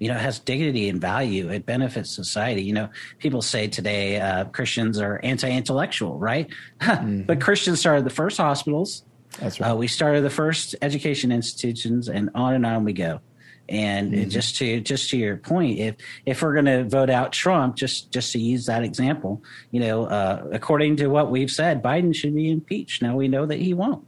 you 0.00 0.08
know, 0.08 0.16
it 0.16 0.22
has 0.22 0.40
dignity 0.40 0.88
and 0.88 1.00
value. 1.00 1.48
It 1.50 1.64
benefits 1.64 2.10
society. 2.10 2.62
You 2.62 2.72
know, 2.72 2.88
people 3.20 3.40
say 3.40 3.68
today 3.68 4.20
uh, 4.20 4.44
Christians 4.46 4.98
are 4.98 5.20
anti-intellectual, 5.22 6.18
right? 6.18 6.48
mm-hmm. 6.80 7.22
but 7.22 7.40
Christians 7.40 7.78
started 7.78 8.04
the 8.04 8.10
first 8.10 8.36
hospitals. 8.36 9.04
That's 9.38 9.60
right. 9.60 9.70
Uh, 9.70 9.76
we 9.76 9.86
started 9.86 10.22
the 10.22 10.30
first 10.30 10.74
education 10.82 11.32
institutions, 11.32 12.08
and 12.08 12.28
on 12.34 12.54
and 12.54 12.66
on 12.66 12.84
we 12.84 12.92
go. 12.92 13.20
And 13.68 14.12
mm-hmm. 14.12 14.28
just 14.28 14.56
to 14.56 14.80
just 14.80 15.10
to 15.10 15.16
your 15.16 15.38
point, 15.38 15.78
if 15.78 15.96
if 16.26 16.42
we're 16.42 16.52
going 16.52 16.66
to 16.66 16.84
vote 16.84 17.08
out 17.08 17.32
Trump, 17.32 17.76
just 17.76 18.12
just 18.12 18.32
to 18.32 18.38
use 18.38 18.66
that 18.66 18.84
example, 18.84 19.42
you 19.70 19.80
know, 19.80 20.04
uh, 20.04 20.46
according 20.52 20.96
to 20.96 21.06
what 21.06 21.30
we've 21.30 21.50
said, 21.50 21.82
Biden 21.82 22.14
should 22.14 22.34
be 22.34 22.50
impeached. 22.50 23.00
Now 23.00 23.16
we 23.16 23.28
know 23.28 23.46
that 23.46 23.58
he 23.58 23.72
won't, 23.72 24.06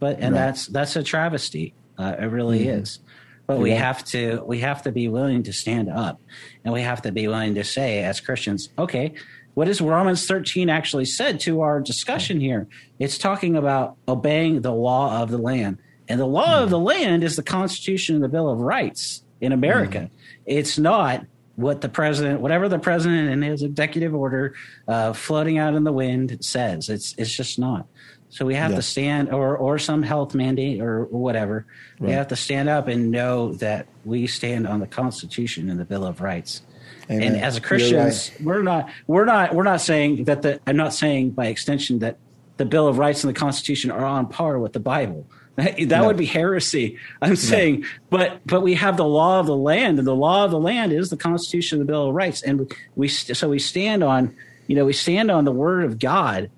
but 0.00 0.18
and 0.18 0.34
right. 0.34 0.46
that's 0.46 0.66
that's 0.66 0.96
a 0.96 1.04
travesty. 1.04 1.74
Uh, 1.96 2.16
it 2.18 2.26
really 2.26 2.60
mm-hmm. 2.60 2.80
is. 2.80 2.98
But 3.46 3.60
we 3.60 3.70
have 3.70 4.04
to 4.06 4.42
we 4.44 4.58
have 4.60 4.82
to 4.82 4.92
be 4.92 5.06
willing 5.06 5.44
to 5.44 5.52
stand 5.52 5.88
up, 5.88 6.20
and 6.64 6.74
we 6.74 6.82
have 6.82 7.02
to 7.02 7.12
be 7.12 7.28
willing 7.28 7.54
to 7.54 7.62
say, 7.62 8.02
as 8.02 8.20
Christians, 8.20 8.70
okay, 8.76 9.14
what 9.54 9.66
does 9.66 9.80
Romans 9.80 10.26
13 10.26 10.68
actually 10.68 11.06
said 11.06 11.40
to 11.40 11.60
our 11.60 11.80
discussion 11.80 12.40
here? 12.40 12.66
It's 12.98 13.18
talking 13.18 13.56
about 13.56 13.96
obeying 14.08 14.62
the 14.62 14.72
law 14.72 15.22
of 15.22 15.30
the 15.30 15.38
land. 15.38 15.78
And 16.08 16.20
the 16.20 16.26
law 16.26 16.58
mm. 16.58 16.62
of 16.62 16.70
the 16.70 16.78
land 16.78 17.24
is 17.24 17.36
the 17.36 17.42
Constitution 17.42 18.14
and 18.14 18.24
the 18.24 18.28
Bill 18.28 18.48
of 18.48 18.60
Rights 18.60 19.22
in 19.40 19.52
America. 19.52 19.98
Mm. 19.98 20.10
It's 20.46 20.78
not 20.78 21.26
what 21.56 21.80
the 21.80 21.88
president, 21.88 22.40
whatever 22.40 22.68
the 22.68 22.78
president 22.78 23.30
in 23.30 23.42
his 23.42 23.62
executive 23.62 24.14
order 24.14 24.54
uh, 24.86 25.12
floating 25.12 25.58
out 25.58 25.74
in 25.74 25.84
the 25.84 25.92
wind 25.92 26.36
says. 26.44 26.88
It's 26.88 27.14
it's 27.18 27.34
just 27.34 27.58
not. 27.58 27.86
So 28.28 28.44
we 28.44 28.54
have 28.54 28.72
yeah. 28.72 28.76
to 28.76 28.82
stand, 28.82 29.30
or 29.30 29.56
or 29.56 29.78
some 29.78 30.02
health 30.02 30.34
mandate 30.34 30.80
or 30.80 31.04
whatever. 31.04 31.66
Right. 31.98 32.08
We 32.08 32.12
have 32.12 32.28
to 32.28 32.36
stand 32.36 32.68
up 32.68 32.88
and 32.88 33.10
know 33.10 33.54
that 33.54 33.86
we 34.04 34.26
stand 34.26 34.66
on 34.66 34.80
the 34.80 34.86
Constitution 34.86 35.70
and 35.70 35.80
the 35.80 35.84
Bill 35.84 36.04
of 36.04 36.20
Rights. 36.20 36.62
Amen. 37.08 37.22
And 37.22 37.36
as 37.36 37.56
a 37.56 37.60
Christians, 37.60 38.30
right. 38.32 38.42
we're 38.42 38.62
not 38.62 38.90
we're 39.06 39.24
not 39.24 39.54
we're 39.54 39.62
not 39.62 39.80
saying 39.80 40.24
that 40.24 40.42
the 40.42 40.60
I'm 40.66 40.76
not 40.76 40.92
saying 40.92 41.30
by 41.30 41.46
extension 41.46 42.00
that 42.00 42.18
the 42.56 42.64
Bill 42.64 42.88
of 42.88 42.98
Rights 42.98 43.22
and 43.24 43.34
the 43.34 43.38
Constitution 43.38 43.90
are 43.90 44.04
on 44.04 44.26
par 44.28 44.58
with 44.58 44.72
the 44.72 44.80
Bible. 44.80 45.26
That 45.86 45.88
no. 45.88 46.06
would 46.06 46.18
be 46.18 46.26
heresy. 46.26 46.98
I'm 47.22 47.36
saying, 47.36 47.80
no. 47.80 47.86
but 48.10 48.40
but 48.46 48.60
we 48.60 48.74
have 48.74 48.98
the 48.98 49.06
law 49.06 49.40
of 49.40 49.46
the 49.46 49.56
land, 49.56 49.98
and 49.98 50.06
the 50.06 50.14
law 50.14 50.44
of 50.44 50.50
the 50.50 50.58
land 50.58 50.92
is 50.92 51.08
the 51.08 51.16
Constitution, 51.16 51.80
of 51.80 51.86
the 51.86 51.90
Bill 51.90 52.08
of 52.08 52.14
Rights, 52.14 52.42
and 52.42 52.70
we 52.94 53.08
so 53.08 53.48
we 53.48 53.58
stand 53.58 54.04
on, 54.04 54.36
you 54.66 54.76
know, 54.76 54.84
we 54.84 54.92
stand 54.92 55.30
on 55.30 55.46
the 55.46 55.52
Word 55.52 55.84
of 55.84 55.98
God, 55.98 56.50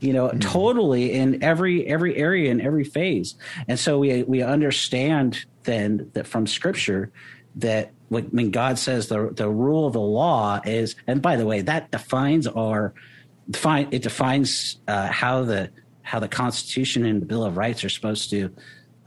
you 0.00 0.14
know, 0.14 0.28
mm-hmm. 0.28 0.38
totally 0.38 1.12
in 1.12 1.42
every 1.42 1.86
every 1.86 2.16
area 2.16 2.50
in 2.50 2.62
every 2.62 2.84
phase, 2.84 3.34
and 3.68 3.78
so 3.78 3.98
we 3.98 4.22
we 4.22 4.42
understand 4.42 5.44
then 5.64 6.10
that 6.14 6.26
from 6.26 6.46
Scripture 6.46 7.12
that 7.56 7.92
when 8.08 8.50
God 8.50 8.78
says 8.78 9.08
the 9.08 9.30
the 9.34 9.50
rule 9.50 9.86
of 9.86 9.92
the 9.92 10.00
law 10.00 10.60
is, 10.64 10.96
and 11.06 11.20
by 11.20 11.36
the 11.36 11.44
way, 11.44 11.60
that 11.60 11.90
defines 11.90 12.46
our 12.46 12.94
define 13.50 13.88
it 13.90 14.02
defines 14.02 14.78
uh, 14.88 15.08
how 15.08 15.44
the 15.44 15.70
how 16.06 16.20
the 16.20 16.28
Constitution 16.28 17.04
and 17.04 17.20
the 17.20 17.26
Bill 17.26 17.44
of 17.44 17.56
Rights 17.56 17.82
are 17.84 17.88
supposed 17.88 18.30
to 18.30 18.50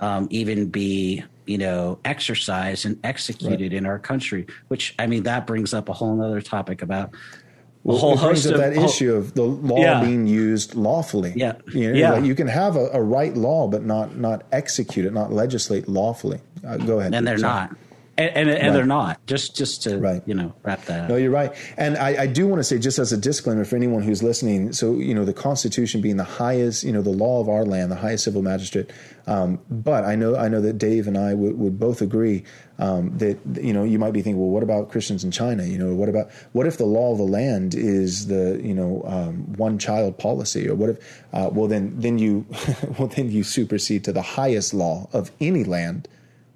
um, 0.02 0.28
even 0.32 0.68
be, 0.68 1.24
you 1.45 1.58
know, 1.58 1.97
exercised 2.04 2.86
and 2.86 3.00
executed 3.06 3.72
right. 3.72 3.74
in 3.74 3.86
our 3.86 3.97
country. 3.97 4.45
Which 4.68 4.95
I 5.00 5.08
mean, 5.08 5.24
that 5.24 5.47
brings 5.47 5.74
up 5.74 5.88
a 5.88 5.93
whole 5.93 6.22
other 6.22 6.41
topic 6.41 6.82
about 6.82 7.12
well, 7.84 7.97
whole 7.97 8.18
host 8.18 8.45
of 8.47 8.58
that 8.58 8.76
whole, 8.76 8.86
issue 8.86 9.16
of 9.16 9.34
the 9.34 9.43
law 9.43 9.80
yeah. 9.80 10.02
being 10.02 10.28
used 10.28 10.76
lawfully. 10.76 11.32
Yeah, 11.38 11.54
you 11.74 11.93
know, 11.93 11.97
yeah. 11.97 12.12
Like 12.12 12.26
you 12.26 12.36
can 12.36 12.47
have 12.47 12.76
a, 12.76 12.89
a, 12.91 13.02
right 13.02 13.34
law, 13.34 13.70
but 13.70 13.86
not 13.86 14.18
not 14.18 14.43
execute 14.52 15.06
it, 15.06 15.14
not 15.14 15.32
legislate 15.32 15.88
lawfully. 15.88 16.41
Uh, 16.68 16.76
go 16.76 17.00
ahead. 17.00 17.16
And 17.16 17.26
they're 17.26 17.38
Sorry. 17.38 17.70
not 17.70 17.78
and, 18.20 18.36
and, 18.36 18.50
and 18.50 18.62
right. 18.68 18.74
they're 18.74 18.86
not 18.86 19.26
just 19.28 19.56
just 19.56 19.84
to 19.84 19.98
right. 19.98 20.22
you 20.26 20.34
know 20.34 20.54
wrap 20.64 20.84
that 20.86 21.04
up. 21.04 21.10
No, 21.10 21.16
you're 21.16 21.32
right, 21.32 21.54
and 21.78 21.98
I, 21.98 22.24
I, 22.24 22.28
do 22.28 22.48
want 22.48 22.60
to 22.60 22.64
say 22.66 22.78
just 22.78 23.00
as 23.00 23.14
a 23.14 23.18
disclaimer 23.18 23.64
for 23.64 23.78
anyone 23.78 24.04
who's 24.04 24.22
listening. 24.22 24.74
So 24.74 24.96
you 24.96 25.16
know 25.16 25.24
the 25.24 25.34
Constitution 25.34 26.02
being 26.02 26.18
the 26.18 26.26
highest, 26.26 26.84
you 26.84 26.92
know 26.92 27.02
the 27.02 27.12
law 27.12 27.40
of 27.40 27.48
our 27.48 27.64
land, 27.64 27.92
the 27.92 27.96
highest 27.96 28.26
civil 28.26 28.42
magistrate. 28.42 28.92
Um, 29.26 29.62
but 29.70 30.04
I 30.04 30.16
know 30.16 30.36
I 30.36 30.50
know 30.50 30.60
that 30.60 30.78
Dave 30.78 31.08
and 31.08 31.18
I 31.18 31.34
would, 31.34 31.58
would 31.58 31.80
both 31.80 32.02
agree 32.02 32.44
um, 32.78 33.18
that 33.20 33.40
you 33.62 33.72
know 33.72 33.86
you 33.86 33.98
might 33.98 34.12
be 34.12 34.22
thinking, 34.22 34.40
well, 34.40 34.50
what 34.50 34.64
about 34.64 34.92
Christians 34.92 35.24
in 35.24 35.32
China? 35.32 35.64
You 35.64 35.78
know, 35.78 35.96
what 35.96 36.10
about 36.10 36.30
what 36.52 36.68
if 36.68 36.78
the 36.78 36.86
law 36.86 37.14
of 37.14 37.20
the 37.20 37.24
land 37.24 37.74
is 37.74 38.28
the 38.28 38.60
you 38.62 38.74
know 38.74 39.02
um, 39.06 39.54
one 39.54 39.80
child 39.80 40.18
policy, 40.18 40.68
or 40.68 40.76
what 40.76 40.90
if 40.90 41.24
uh, 41.32 41.50
well 41.54 41.68
then 41.68 41.94
then 41.98 42.18
you 42.18 42.46
well 43.00 43.08
then 43.08 43.32
you 43.32 43.44
supersede 43.44 44.04
to 44.04 44.12
the 44.12 44.22
highest 44.22 44.74
law 44.74 45.08
of 45.14 45.32
any 45.40 45.64
land, 45.64 46.10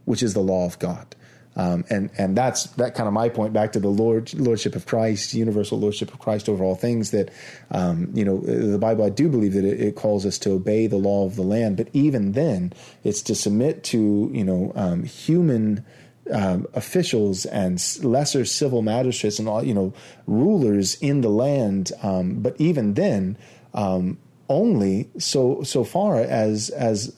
which 0.04 0.22
is 0.22 0.34
the 0.34 0.42
law 0.42 0.66
of 0.66 0.78
God. 0.80 1.16
Um, 1.56 1.86
and 1.90 2.10
and 2.18 2.36
that's 2.36 2.64
that 2.74 2.96
kind 2.96 3.08
of 3.08 3.14
my 3.14 3.30
point 3.30 3.54
back 3.54 3.74
to 3.74 3.80
the 3.80 3.90
Lord 3.90 4.34
lordship 4.34 4.76
of 4.76 4.86
Christ, 4.86 5.34
universal 5.34 5.80
lordship 5.80 6.12
of 6.14 6.20
Christ 6.20 6.50
over 6.50 6.64
all 6.64 6.76
things. 6.76 7.12
That 7.12 7.32
um, 7.72 8.10
you 8.14 8.26
know 8.26 8.40
the 8.40 8.80
Bible, 8.80 9.06
I 9.06 9.10
do 9.10 9.30
believe 9.30 9.54
that 9.54 9.66
it, 9.66 9.80
it, 9.80 9.96
calls 9.96 10.26
us 10.26 10.38
to 10.40 10.52
obey 10.52 10.88
the 10.88 10.98
law 10.98 11.26
of 11.26 11.36
the 11.36 11.44
land, 11.44 11.78
but 11.78 11.90
even 11.94 12.32
then, 12.32 12.74
it's 13.04 13.22
to 13.24 13.36
submit 13.36 13.84
to 13.86 14.30
you 14.34 14.44
know 14.44 14.72
um, 14.76 15.04
human. 15.04 15.86
Um, 16.32 16.68
officials 16.74 17.46
and 17.46 17.84
lesser 18.02 18.46
civil 18.46 18.82
magistrates 18.82 19.40
and 19.40 19.50
all 19.50 19.62
you 19.62 19.74
know 19.74 19.94
rulers 20.26 20.96
in 21.02 21.20
the 21.20 21.28
land, 21.28 21.92
um, 22.02 22.36
but 22.36 22.56
even 22.60 22.94
then, 22.94 23.38
um, 23.74 24.18
only 24.48 25.10
so 25.18 25.64
so 25.64 25.84
far 25.84 26.22
as 26.22 26.70
as 26.70 27.14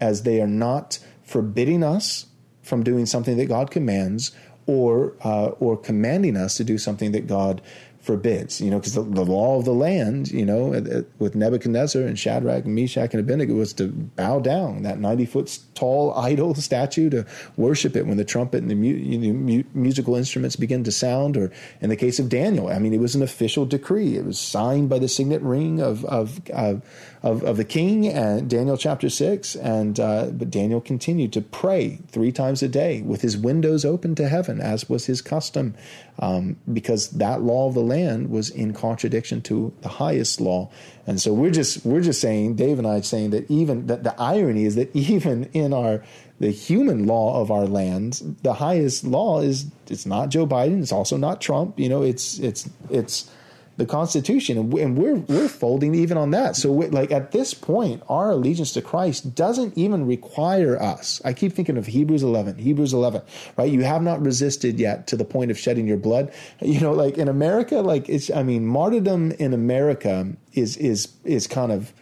as 0.00 0.22
they 0.24 0.40
are 0.40 0.48
not 0.48 0.98
forbidding 1.22 1.84
us 1.84 2.26
from 2.64 2.82
doing 2.82 3.06
something 3.06 3.36
that 3.36 3.46
God 3.46 3.70
commands 3.70 4.32
or 4.66 5.14
uh, 5.22 5.48
or 5.60 5.76
commanding 5.76 6.36
us 6.36 6.56
to 6.56 6.64
do 6.64 6.78
something 6.78 7.12
that 7.12 7.26
God 7.26 7.60
forbids. 8.04 8.60
You 8.60 8.70
know, 8.70 8.78
because 8.78 8.94
the, 8.94 9.02
the, 9.02 9.24
law 9.24 9.58
of 9.58 9.64
the 9.64 9.72
land, 9.72 10.30
you 10.30 10.44
know, 10.44 10.68
with 11.18 11.34
Nebuchadnezzar 11.34 12.02
and 12.02 12.18
Shadrach 12.18 12.64
and 12.64 12.74
Meshach 12.74 13.14
and 13.14 13.20
Abednego 13.20 13.54
was 13.54 13.72
to 13.74 13.88
bow 13.88 14.40
down 14.40 14.82
that 14.82 14.98
ninety 14.98 15.24
foot 15.24 15.58
tall 15.74 16.12
idol 16.16 16.54
statue 16.54 17.10
to 17.10 17.26
worship 17.56 17.96
it 17.96 18.06
when 18.06 18.16
the 18.16 18.24
trumpet 18.24 18.62
and 18.62 18.70
the 18.70 18.74
mu- 18.74 18.88
you 18.88 19.18
know, 19.18 19.32
mu- 19.32 19.64
musical 19.72 20.16
instruments 20.16 20.56
begin 20.56 20.84
to 20.84 20.92
sound. 20.92 21.36
Or 21.36 21.50
in 21.80 21.88
the 21.88 21.96
case 21.96 22.18
of 22.18 22.28
Daniel, 22.28 22.68
I 22.68 22.78
mean, 22.78 22.92
it 22.92 23.00
was 23.00 23.14
an 23.14 23.22
official 23.22 23.66
decree. 23.66 24.16
It 24.16 24.24
was 24.24 24.38
signed 24.38 24.88
by 24.88 24.98
the 24.98 25.08
signet 25.08 25.42
ring 25.42 25.80
of 25.80 26.04
of, 26.04 26.40
of 26.50 26.82
of, 27.24 27.42
of 27.42 27.56
the 27.56 27.64
king 27.64 28.06
and 28.06 28.50
Daniel 28.50 28.76
chapter 28.76 29.08
six. 29.08 29.56
And 29.56 29.98
uh, 29.98 30.26
but 30.26 30.50
Daniel 30.50 30.80
continued 30.80 31.32
to 31.32 31.40
pray 31.40 31.98
three 32.08 32.30
times 32.30 32.62
a 32.62 32.68
day 32.68 33.00
with 33.00 33.22
his 33.22 33.36
windows 33.36 33.84
open 33.84 34.14
to 34.16 34.28
heaven, 34.28 34.60
as 34.60 34.88
was 34.88 35.06
his 35.06 35.22
custom, 35.22 35.74
um, 36.18 36.56
because 36.70 37.08
that 37.10 37.40
law 37.40 37.66
of 37.66 37.74
the 37.74 37.80
land 37.80 38.30
was 38.30 38.50
in 38.50 38.74
contradiction 38.74 39.40
to 39.42 39.72
the 39.80 39.88
highest 39.88 40.38
law. 40.40 40.70
And 41.06 41.20
so 41.20 41.32
we're 41.32 41.50
just 41.50 41.84
we're 41.84 42.02
just 42.02 42.20
saying, 42.20 42.56
Dave 42.56 42.78
and 42.78 42.86
I 42.86 43.00
saying 43.00 43.30
that 43.30 43.50
even 43.50 43.86
that 43.86 44.04
the 44.04 44.14
irony 44.20 44.66
is 44.66 44.74
that 44.74 44.94
even 44.94 45.44
in 45.54 45.72
our 45.72 46.04
the 46.40 46.50
human 46.50 47.06
law 47.06 47.40
of 47.40 47.50
our 47.50 47.66
land, 47.66 48.36
the 48.42 48.54
highest 48.54 49.04
law 49.04 49.40
is 49.40 49.66
it's 49.88 50.04
not 50.04 50.28
Joe 50.28 50.46
Biden, 50.46 50.82
it's 50.82 50.92
also 50.92 51.16
not 51.16 51.40
Trump. 51.40 51.80
You 51.80 51.88
know, 51.88 52.02
it's 52.02 52.38
it's 52.38 52.68
it's 52.90 53.30
the 53.76 53.86
Constitution, 53.86 54.56
and 54.58 54.96
we're 54.96 55.14
we're 55.16 55.48
folding 55.48 55.94
even 55.94 56.16
on 56.16 56.30
that. 56.30 56.56
So, 56.56 56.72
like 56.72 57.10
at 57.10 57.32
this 57.32 57.54
point, 57.54 58.02
our 58.08 58.30
allegiance 58.30 58.72
to 58.72 58.82
Christ 58.82 59.34
doesn't 59.34 59.76
even 59.76 60.06
require 60.06 60.80
us. 60.80 61.20
I 61.24 61.32
keep 61.32 61.52
thinking 61.52 61.76
of 61.76 61.86
Hebrews 61.86 62.22
11. 62.22 62.58
Hebrews 62.58 62.92
11, 62.92 63.22
right? 63.56 63.70
You 63.70 63.82
have 63.82 64.02
not 64.02 64.22
resisted 64.22 64.78
yet 64.78 65.06
to 65.08 65.16
the 65.16 65.24
point 65.24 65.50
of 65.50 65.58
shedding 65.58 65.86
your 65.86 65.98
blood. 65.98 66.32
You 66.74 66.80
know, 66.80 66.92
like 66.92 67.18
in 67.18 67.28
America, 67.28 67.76
like 67.76 68.08
it's. 68.08 68.30
I 68.30 68.42
mean, 68.42 68.66
martyrdom 68.66 69.32
in 69.32 69.52
America 69.52 70.28
is 70.54 70.76
is 70.76 71.12
is 71.24 71.46
kind 71.46 71.70
of 71.70 71.92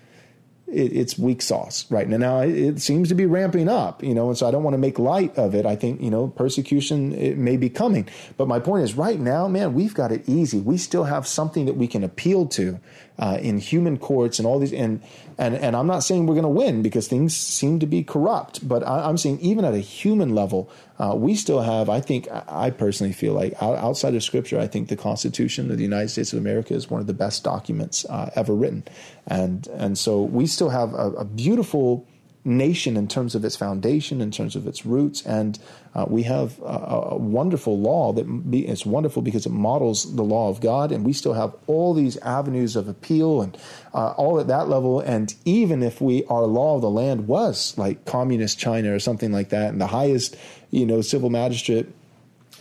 it, 0.73 0.93
it's 0.93 1.18
weak 1.18 1.43
sauce 1.43 1.87
right 1.91 2.09
now. 2.09 2.16
Now 2.16 2.41
it 2.41 2.81
seems 2.81 3.09
to 3.09 3.14
be 3.14 3.27
ramping 3.27 3.68
up, 3.68 4.03
you 4.03 4.14
know, 4.14 4.29
and 4.29 4.39
so 4.39 4.47
I 4.47 4.51
don't 4.51 4.62
want 4.62 4.75
to 4.75 4.79
make 4.79 4.99
light 4.99 5.37
of 5.37 5.55
it. 5.55 5.66
I 5.66 5.77
think 5.77 6.01
you 6.01 6.11
know 6.11 6.29
persecution 6.29 7.12
it 7.12 7.39
may 7.39 7.57
be 7.57 7.68
coming, 7.68 8.09
but 8.37 8.49
my 8.49 8.59
point 8.59 8.85
is 8.85 8.95
right 8.95 9.18
now, 9.18 9.49
man, 9.49 9.75
we've 9.75 9.95
got 9.95 10.12
it 10.12 10.29
easy. 10.29 10.61
We 10.61 10.79
still 10.79 11.05
have 11.05 11.27
something 11.27 11.66
that 11.66 11.75
we 11.75 11.87
can 11.87 12.03
appeal 12.03 12.47
to 12.49 12.81
uh, 13.18 13.38
in 13.40 13.58
human 13.58 13.98
courts 13.98 14.38
and 14.38 14.46
all 14.46 14.58
these 14.58 14.72
and 14.72 15.02
and 15.38 15.54
and 15.54 15.76
I'm 15.76 15.86
not 15.86 16.00
saying 16.00 16.26
we're 16.26 16.34
going 16.34 16.42
to 16.44 16.48
win 16.48 16.82
because 16.82 17.08
things 17.08 17.36
seem 17.36 17.78
to 17.80 17.86
be 17.86 18.04
corrupt, 18.04 18.66
but 18.66 18.86
I, 18.86 19.08
am 19.08 19.16
saying 19.16 19.40
even 19.40 19.64
at 19.64 19.74
a 19.74 19.78
human 19.78 20.34
level, 20.34 20.70
uh, 20.98 21.14
we 21.16 21.34
still 21.34 21.60
have. 21.60 21.88
I 21.88 22.00
think 22.00 22.28
I 22.30 22.70
personally 22.70 23.12
feel 23.12 23.32
like 23.34 23.54
outside 23.62 24.14
of 24.14 24.22
Scripture, 24.22 24.58
I 24.58 24.66
think 24.66 24.88
the 24.88 24.96
Constitution 24.96 25.70
of 25.70 25.76
the 25.76 25.82
United 25.82 26.08
States 26.08 26.32
of 26.32 26.38
America 26.38 26.74
is 26.74 26.90
one 26.90 27.00
of 27.00 27.06
the 27.06 27.14
best 27.14 27.44
documents 27.44 28.04
uh, 28.08 28.30
ever 28.34 28.54
written, 28.54 28.84
and 29.26 29.66
and 29.68 29.98
so 29.98 30.22
we 30.22 30.46
still 30.46 30.70
have 30.70 30.92
a, 30.94 31.12
a 31.12 31.24
beautiful 31.24 32.06
nation 32.45 32.97
in 32.97 33.07
terms 33.07 33.34
of 33.34 33.45
its 33.45 33.55
foundation, 33.57 34.20
in 34.20 34.30
terms 34.30 34.57
of 34.57 34.66
its 34.66 34.84
roots, 34.84 35.24
and 35.24 35.59
uh, 35.95 36.07
we 36.09 36.24
have 36.24 36.59
a, 36.61 37.11
a, 37.12 37.16
wonderful 37.16 37.78
law 37.78 38.12
that 38.12 38.24
be, 38.51 38.66
it's 38.66 38.84
wonderful 38.84 39.22
because 39.22 39.47
it 39.47 39.53
models 39.53 40.16
the 40.16 40.22
law 40.22 40.49
of 40.49 40.61
God, 40.61 40.90
and 40.90 41.05
we 41.05 41.12
still 41.12 41.34
have 41.34 41.55
all 41.66 41.95
these 41.95 42.16
avenues 42.18 42.74
of 42.74 42.88
appeal 42.88 43.43
and 43.43 43.57
uh, 43.95 44.11
all 44.12 44.40
at 44.40 44.49
that 44.49 44.68
level. 44.68 45.01
And 45.01 45.34
even 45.45 45.82
if 45.82 46.01
we 46.01 46.24
our 46.26 46.47
law 46.47 46.76
of 46.76 46.82
the 46.82 46.90
land 46.90 47.28
was 47.28 47.76
like 47.78 48.05
communist 48.07 48.59
China 48.59 48.93
or 48.95 48.99
something 48.99 49.30
like 49.30 49.51
that, 49.51 49.68
and 49.68 49.80
the 49.80 49.88
highest 49.88 50.36
you 50.70 50.84
know 50.84 51.01
civil 51.01 51.30
magistrate 51.30 51.86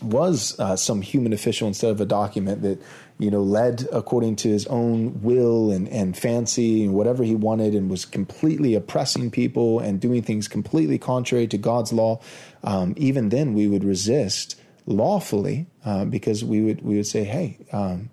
was 0.01 0.59
uh, 0.59 0.75
some 0.75 1.01
human 1.01 1.33
official 1.33 1.67
instead 1.67 1.91
of 1.91 2.01
a 2.01 2.05
document 2.05 2.61
that 2.63 2.81
you 3.21 3.29
know, 3.29 3.43
led 3.43 3.87
according 3.93 4.35
to 4.35 4.49
his 4.49 4.65
own 4.65 5.21
will 5.21 5.69
and, 5.69 5.87
and 5.89 6.17
fancy 6.17 6.83
and 6.83 6.95
whatever 6.95 7.23
he 7.23 7.35
wanted 7.35 7.75
and 7.75 7.87
was 7.87 8.03
completely 8.03 8.73
oppressing 8.73 9.29
people 9.29 9.79
and 9.79 9.99
doing 9.99 10.23
things 10.23 10.47
completely 10.47 10.97
contrary 10.97 11.45
to 11.45 11.55
God's 11.55 11.93
law, 11.93 12.19
um, 12.63 12.95
even 12.97 13.29
then 13.29 13.53
we 13.53 13.67
would 13.67 13.83
resist 13.83 14.59
lawfully 14.87 15.67
uh, 15.85 16.03
because 16.03 16.43
we 16.43 16.61
would 16.61 16.81
we 16.81 16.95
would 16.95 17.05
say, 17.05 17.23
hey, 17.23 17.59
um, 17.71 18.09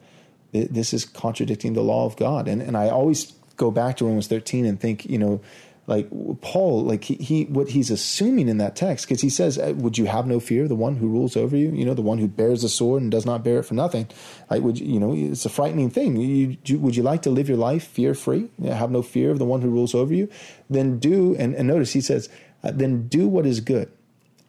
th- 0.52 0.68
this 0.68 0.92
is 0.92 1.06
contradicting 1.06 1.72
the 1.72 1.82
law 1.82 2.04
of 2.04 2.14
God. 2.16 2.46
And 2.46 2.60
and 2.60 2.76
I 2.76 2.90
always 2.90 3.32
go 3.56 3.70
back 3.70 3.96
to 3.96 4.04
Romans 4.04 4.26
13 4.26 4.66
and 4.66 4.78
think, 4.78 5.06
you 5.06 5.16
know, 5.16 5.40
like 5.88 6.08
Paul, 6.42 6.84
like 6.84 7.02
he, 7.02 7.14
he 7.14 7.44
what 7.46 7.70
he's 7.70 7.90
assuming 7.90 8.48
in 8.48 8.58
that 8.58 8.76
text, 8.76 9.06
because 9.06 9.22
he 9.22 9.30
says, 9.30 9.58
uh, 9.58 9.72
"Would 9.74 9.96
you 9.96 10.04
have 10.04 10.26
no 10.26 10.38
fear, 10.38 10.68
the 10.68 10.74
one 10.74 10.96
who 10.96 11.08
rules 11.08 11.34
over 11.34 11.56
you? 11.56 11.70
You 11.70 11.86
know, 11.86 11.94
the 11.94 12.02
one 12.02 12.18
who 12.18 12.28
bears 12.28 12.60
the 12.60 12.68
sword 12.68 13.02
and 13.02 13.10
does 13.10 13.24
not 13.24 13.42
bear 13.42 13.58
it 13.60 13.62
for 13.64 13.72
nothing. 13.72 14.06
Like, 14.50 14.62
would 14.62 14.78
you, 14.78 14.86
you 14.86 15.00
know, 15.00 15.14
it's 15.14 15.46
a 15.46 15.48
frightening 15.48 15.88
thing. 15.88 16.16
You, 16.16 16.58
you, 16.64 16.78
would 16.78 16.94
you 16.94 17.02
like 17.02 17.22
to 17.22 17.30
live 17.30 17.48
your 17.48 17.56
life 17.56 17.84
fear 17.84 18.14
free? 18.14 18.50
Have 18.62 18.90
no 18.90 19.00
fear 19.02 19.30
of 19.30 19.38
the 19.38 19.46
one 19.46 19.62
who 19.62 19.70
rules 19.70 19.94
over 19.94 20.12
you? 20.12 20.28
Then 20.68 20.98
do, 20.98 21.34
and, 21.36 21.54
and 21.54 21.66
notice 21.66 21.94
he 21.94 22.02
says, 22.02 22.28
uh, 22.62 22.70
then 22.70 23.08
do 23.08 23.26
what 23.26 23.46
is 23.46 23.60
good. 23.60 23.90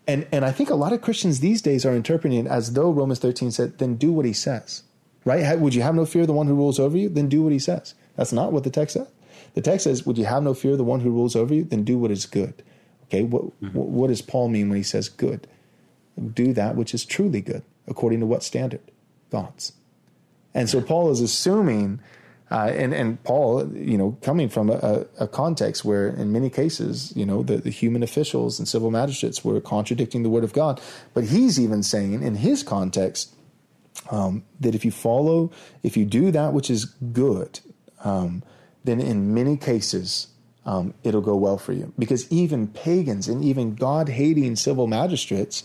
And 0.08 0.28
and 0.32 0.44
I 0.44 0.52
think 0.52 0.70
a 0.70 0.76
lot 0.76 0.92
of 0.92 1.02
Christians 1.02 1.40
these 1.40 1.62
days 1.62 1.86
are 1.86 1.96
interpreting 1.96 2.46
it 2.46 2.50
as 2.50 2.74
though 2.74 2.92
Romans 2.92 3.20
thirteen 3.20 3.52
said, 3.52 3.78
then 3.78 3.96
do 3.96 4.12
what 4.12 4.26
he 4.26 4.34
says. 4.34 4.84
Right? 5.24 5.60
Would 5.60 5.76
you 5.76 5.84
have 5.84 5.96
no 5.96 6.06
fear 6.06 6.22
of 6.22 6.28
the 6.28 6.34
one 6.34 6.48
who 6.48 6.56
rules 6.56 6.80
over 6.80 6.98
you? 6.98 7.10
Then 7.10 7.30
do 7.30 7.44
what 7.44 7.52
he 7.54 7.60
says. 7.60 7.94
That's 8.16 8.34
not 8.34 8.52
what 8.52 8.64
the 8.64 8.70
text 8.70 8.96
says. 8.96 9.08
The 9.54 9.62
text 9.62 9.84
says, 9.84 10.06
Would 10.06 10.18
you 10.18 10.26
have 10.26 10.44
no 10.44 10.54
fear 10.54 10.74
of 10.74 10.78
the 10.78 10.84
one 10.84 11.02
who 11.02 11.12
rules 11.12 11.36
over 11.36 11.54
you? 11.54 11.64
Then 11.64 11.84
do 11.84 11.98
what 11.98 12.12
is 12.12 12.26
good. 12.26 12.64
Okay, 13.06 13.24
what, 13.24 13.44
mm-hmm. 13.62 13.78
what 13.78 14.08
does 14.08 14.22
Paul 14.22 14.50
mean 14.50 14.70
when 14.70 14.78
he 14.78 14.84
says 14.84 15.10
good? 15.10 15.48
Do 16.34 16.54
that 16.54 16.76
which 16.76 16.94
is 16.94 17.06
truly 17.06 17.42
good, 17.42 17.64
according 17.88 18.20
to 18.20 18.26
what 18.26 18.44
standard? 18.44 18.82
God's. 19.32 19.74
And 20.54 20.70
so 20.70 20.82
Paul 20.82 21.12
is 21.12 21.22
assuming, 21.22 22.02
uh, 22.52 22.72
and, 22.76 22.94
and 22.94 23.24
Paul, 23.24 23.72
you 23.74 23.98
know, 23.98 24.18
coming 24.22 24.50
from 24.50 24.70
a, 24.70 25.06
a, 25.20 25.28
context 25.28 25.86
where 25.86 26.08
in 26.08 26.32
many 26.32 26.50
cases, 26.50 27.14
you 27.16 27.26
know, 27.26 27.44
the, 27.44 27.58
the 27.58 27.70
human 27.70 28.02
officials 28.02 28.60
and 28.60 28.68
civil 28.68 28.90
magistrates 28.90 29.46
were 29.46 29.62
contradicting 29.62 30.24
the 30.24 30.30
word 30.30 30.44
of 30.44 30.54
God. 30.54 30.82
But 31.14 31.26
he's 31.26 31.60
even 31.60 31.84
saying 31.84 32.22
in 32.24 32.36
his 32.36 32.64
context 32.64 33.36
um, 34.10 34.44
that 34.60 34.74
if 34.74 34.84
you 34.84 34.92
follow, 34.92 35.52
if 35.84 35.96
you 35.96 36.06
do 36.06 36.32
that 36.32 36.54
which 36.54 36.70
is 36.70 36.86
good, 36.86 37.60
um, 38.04 38.44
then 38.84 39.00
in 39.00 39.34
many 39.34 39.58
cases, 39.58 40.28
um, 40.66 40.94
it'll 41.04 41.22
go 41.22 41.36
well 41.36 41.58
for 41.58 41.74
you. 41.74 41.94
Because 41.98 42.32
even 42.32 42.68
pagans 42.68 43.28
and 43.28 43.44
even 43.44 43.76
God 43.76 44.10
hating 44.10 44.56
civil 44.56 44.88
magistrates 44.88 45.64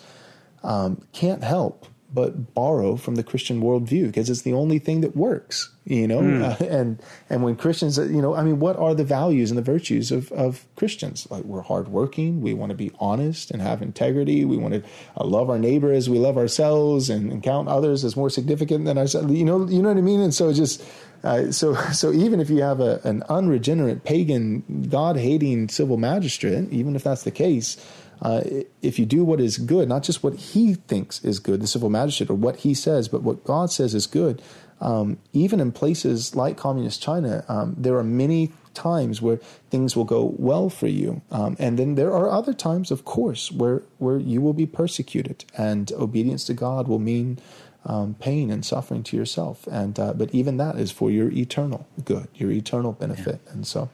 um, 0.62 1.06
can't 1.12 1.44
help 1.44 1.86
but 2.14 2.54
borrow 2.54 2.94
from 2.94 3.16
the 3.16 3.24
Christian 3.24 3.60
worldview 3.60 4.06
because 4.06 4.30
it's 4.30 4.42
the 4.42 4.52
only 4.52 4.78
thing 4.78 5.00
that 5.00 5.16
works, 5.16 5.74
you 5.84 6.06
know. 6.06 6.20
Mm. 6.20 6.60
Uh, 6.60 6.64
and 6.70 7.02
and 7.28 7.42
when 7.42 7.56
Christians, 7.56 7.98
you 7.98 8.22
know, 8.22 8.36
I 8.36 8.44
mean, 8.44 8.60
what 8.60 8.76
are 8.76 8.94
the 8.94 9.04
values 9.04 9.50
and 9.50 9.58
the 9.58 9.62
virtues 9.62 10.12
of 10.12 10.30
of 10.30 10.64
Christians? 10.76 11.26
Like 11.28 11.42
we're 11.42 11.62
hardworking, 11.62 12.40
we 12.40 12.54
want 12.54 12.70
to 12.70 12.76
be 12.76 12.92
honest 13.00 13.50
and 13.50 13.60
have 13.60 13.82
integrity, 13.82 14.44
we 14.44 14.56
want 14.56 14.74
to 14.74 14.82
uh, 15.16 15.24
love 15.24 15.50
our 15.50 15.58
neighbor 15.58 15.92
as 15.92 16.08
we 16.08 16.18
love 16.18 16.38
ourselves, 16.38 17.10
and, 17.10 17.32
and, 17.32 17.42
count 17.42 17.68
others 17.68 18.04
as 18.04 18.16
more 18.16 18.30
significant 18.30 18.84
than 18.84 18.96
ourselves. 18.96 19.32
You 19.32 19.44
know, 19.44 19.68
you 19.68 19.82
know 19.82 19.88
what 19.88 19.98
I 19.98 20.02
mean. 20.02 20.20
And 20.20 20.32
so 20.32 20.52
just 20.52 20.84
uh, 21.24 21.50
so, 21.50 21.74
so 21.92 22.12
even 22.12 22.38
if 22.40 22.50
you 22.50 22.62
have 22.62 22.80
a, 22.80 23.00
an 23.04 23.22
unregenerate, 23.28 24.04
pagan, 24.04 24.86
God-hating 24.88 25.68
civil 25.68 25.96
magistrate, 25.96 26.70
even 26.70 26.94
if 26.94 27.02
that's 27.02 27.24
the 27.24 27.30
case, 27.30 27.76
uh, 28.22 28.42
if 28.80 28.98
you 28.98 29.04
do 29.04 29.24
what 29.24 29.40
is 29.40 29.58
good, 29.58 29.88
not 29.88 30.02
just 30.02 30.22
what 30.22 30.34
he 30.34 30.74
thinks 30.74 31.22
is 31.24 31.40
good, 31.40 31.60
the 31.60 31.66
civil 31.66 31.90
magistrate, 31.90 32.30
or 32.30 32.34
what 32.34 32.56
he 32.56 32.72
says, 32.72 33.08
but 33.08 33.22
what 33.22 33.44
God 33.44 33.70
says 33.70 33.94
is 33.94 34.06
good, 34.06 34.40
um, 34.80 35.18
even 35.32 35.60
in 35.60 35.72
places 35.72 36.36
like 36.36 36.56
communist 36.56 37.02
China, 37.02 37.44
um, 37.48 37.74
there 37.76 37.96
are 37.96 38.04
many 38.04 38.52
times 38.74 39.22
where 39.22 39.36
things 39.70 39.96
will 39.96 40.04
go 40.04 40.34
well 40.36 40.68
for 40.68 40.88
you, 40.88 41.22
um, 41.30 41.56
and 41.58 41.78
then 41.78 41.94
there 41.94 42.12
are 42.12 42.30
other 42.30 42.52
times, 42.52 42.90
of 42.90 43.04
course, 43.04 43.52
where 43.52 43.82
where 43.98 44.18
you 44.18 44.40
will 44.40 44.52
be 44.52 44.66
persecuted, 44.66 45.44
and 45.56 45.92
obedience 45.92 46.44
to 46.44 46.54
God 46.54 46.88
will 46.88 46.98
mean 46.98 47.38
um, 47.86 48.14
pain 48.14 48.50
and 48.50 48.64
suffering 48.64 49.02
to 49.04 49.16
yourself. 49.16 49.66
And 49.66 49.98
uh, 49.98 50.12
but 50.14 50.34
even 50.34 50.56
that 50.58 50.76
is 50.76 50.90
for 50.90 51.10
your 51.10 51.30
eternal 51.30 51.86
good, 52.04 52.28
your 52.34 52.50
eternal 52.50 52.92
benefit. 52.92 53.40
Yeah. 53.46 53.52
And 53.52 53.66
so, 53.66 53.90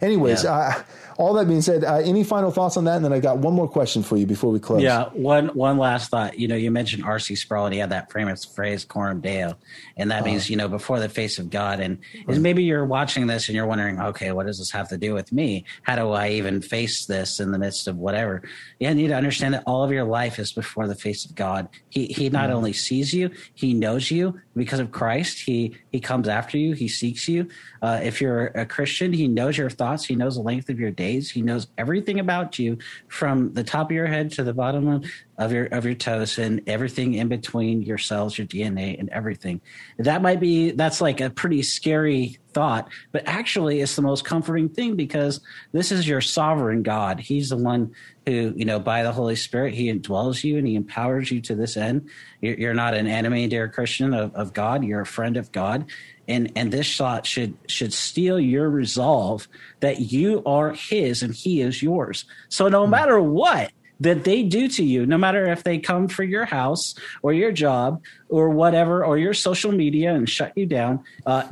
anyways, 0.00 0.44
yeah. 0.44 0.52
uh, 0.52 0.82
all 1.16 1.34
that 1.34 1.46
being 1.46 1.62
said, 1.62 1.84
uh, 1.84 1.96
any 1.96 2.24
final 2.24 2.50
thoughts 2.50 2.76
on 2.76 2.84
that? 2.84 2.96
And 2.96 3.04
then 3.04 3.12
I 3.12 3.20
got 3.20 3.38
one 3.38 3.54
more 3.54 3.68
question 3.68 4.02
for 4.02 4.16
you 4.16 4.26
before 4.26 4.50
we 4.50 4.58
close. 4.58 4.82
Yeah, 4.82 5.08
one 5.10 5.48
one 5.48 5.78
last 5.78 6.10
thought. 6.10 6.38
You 6.38 6.48
know, 6.48 6.56
you 6.56 6.70
mentioned 6.70 7.04
R.C. 7.04 7.36
Sproul, 7.36 7.66
and 7.66 7.74
he 7.74 7.80
had 7.80 7.90
that 7.90 8.12
famous 8.12 8.44
phrase 8.44 8.84
"coram 8.84 9.20
deo," 9.20 9.56
and 9.96 10.10
that 10.10 10.22
uh, 10.22 10.24
means 10.24 10.50
you 10.50 10.56
know 10.56 10.68
before 10.68 11.00
the 11.00 11.08
face 11.08 11.38
of 11.38 11.50
God. 11.50 11.80
And 11.80 11.98
right. 12.26 12.40
maybe 12.40 12.64
you're 12.64 12.84
watching 12.84 13.26
this 13.26 13.48
and 13.48 13.56
you're 13.56 13.66
wondering, 13.66 14.00
okay, 14.00 14.32
what 14.32 14.46
does 14.46 14.58
this 14.58 14.70
have 14.72 14.88
to 14.88 14.98
do 14.98 15.14
with 15.14 15.32
me? 15.32 15.64
How 15.82 15.96
do 15.96 16.10
I 16.10 16.30
even 16.30 16.60
face 16.60 17.06
this 17.06 17.40
in 17.40 17.52
the 17.52 17.58
midst 17.58 17.86
of 17.86 17.96
whatever? 17.96 18.42
You 18.80 18.92
need 18.94 19.08
to 19.08 19.14
understand 19.14 19.54
that 19.54 19.62
all 19.66 19.84
of 19.84 19.92
your 19.92 20.04
life 20.04 20.38
is 20.38 20.52
before 20.52 20.88
the 20.88 20.94
face 20.94 21.24
of 21.24 21.34
God. 21.34 21.68
He 21.90 22.06
He 22.06 22.28
not 22.28 22.50
mm. 22.50 22.54
only 22.54 22.72
sees 22.72 23.12
you, 23.14 23.30
He 23.54 23.72
knows 23.74 24.10
you 24.10 24.40
because 24.56 24.80
of 24.80 24.90
Christ. 24.90 25.42
He 25.44 25.76
He 25.92 26.00
comes 26.00 26.28
after 26.28 26.58
you. 26.58 26.72
He 26.72 26.88
seeks 26.88 27.28
you. 27.28 27.48
Uh, 27.82 28.00
if 28.02 28.20
you're 28.20 28.46
a 28.46 28.66
Christian, 28.66 29.12
He 29.12 29.28
knows 29.28 29.56
your 29.56 29.70
thoughts. 29.70 29.83
He 30.04 30.14
knows 30.14 30.36
the 30.36 30.42
length 30.42 30.68
of 30.70 30.80
your 30.80 30.90
days. 30.90 31.30
He 31.30 31.42
knows 31.42 31.66
everything 31.76 32.18
about 32.20 32.58
you 32.58 32.78
from 33.08 33.52
the 33.52 33.64
top 33.64 33.90
of 33.90 33.94
your 33.94 34.06
head 34.06 34.32
to 34.32 34.44
the 34.44 34.54
bottom 34.54 35.02
of, 35.38 35.52
your 35.52 35.66
of 35.66 35.84
your 35.84 35.94
toes 35.94 36.38
and 36.38 36.62
everything 36.66 37.14
in 37.14 37.28
between 37.28 37.82
your 37.82 37.98
cells, 37.98 38.38
your 38.38 38.46
DNA, 38.46 38.98
and 38.98 39.08
everything. 39.10 39.60
That 39.98 40.22
might 40.22 40.40
be 40.40 40.70
that's 40.70 41.00
like 41.00 41.20
a 41.20 41.30
pretty 41.30 41.62
scary 41.62 42.38
thought, 42.52 42.88
but 43.12 43.24
actually 43.26 43.80
it's 43.80 43.96
the 43.96 44.02
most 44.02 44.24
comforting 44.24 44.68
thing 44.68 44.94
because 44.94 45.40
this 45.72 45.90
is 45.90 46.06
your 46.06 46.20
sovereign 46.20 46.82
God. 46.82 47.20
He's 47.20 47.48
the 47.48 47.56
one 47.56 47.92
who, 48.26 48.54
you 48.56 48.64
know, 48.64 48.78
by 48.78 49.02
the 49.02 49.12
Holy 49.12 49.36
Spirit, 49.36 49.74
He 49.74 49.92
indwells 49.92 50.44
you 50.44 50.56
and 50.56 50.66
He 50.66 50.76
empowers 50.76 51.30
you 51.30 51.40
to 51.42 51.54
this 51.54 51.76
end. 51.76 52.08
You're, 52.40 52.54
you're 52.54 52.74
not 52.74 52.94
an 52.94 53.06
enemy, 53.06 53.48
dear 53.48 53.68
Christian, 53.68 54.14
of, 54.14 54.34
of 54.34 54.52
God. 54.52 54.84
You're 54.84 55.02
a 55.02 55.06
friend 55.06 55.36
of 55.36 55.52
God 55.52 55.86
and 56.28 56.52
and 56.56 56.72
this 56.72 56.96
thought 56.96 57.26
should 57.26 57.54
should 57.66 57.92
steel 57.92 58.38
your 58.38 58.68
resolve 58.68 59.48
that 59.80 60.00
you 60.00 60.42
are 60.46 60.72
his 60.72 61.22
and 61.22 61.34
he 61.34 61.60
is 61.60 61.82
yours. 61.82 62.24
So 62.48 62.68
no 62.68 62.84
hmm. 62.84 62.90
matter 62.90 63.20
what 63.20 63.72
that 64.00 64.24
they 64.24 64.42
do 64.42 64.68
to 64.68 64.82
you 64.82 65.06
no 65.06 65.16
matter 65.16 65.46
if 65.46 65.62
they 65.62 65.78
come 65.78 66.08
for 66.08 66.24
your 66.24 66.44
house 66.44 66.94
or 67.22 67.32
your 67.32 67.52
job 67.52 68.02
or 68.28 68.50
whatever 68.50 69.04
or 69.04 69.16
your 69.16 69.32
social 69.32 69.70
media 69.70 70.12
and 70.12 70.28
shut 70.28 70.52
you 70.56 70.66
down 70.66 71.04
uh, 71.26 71.44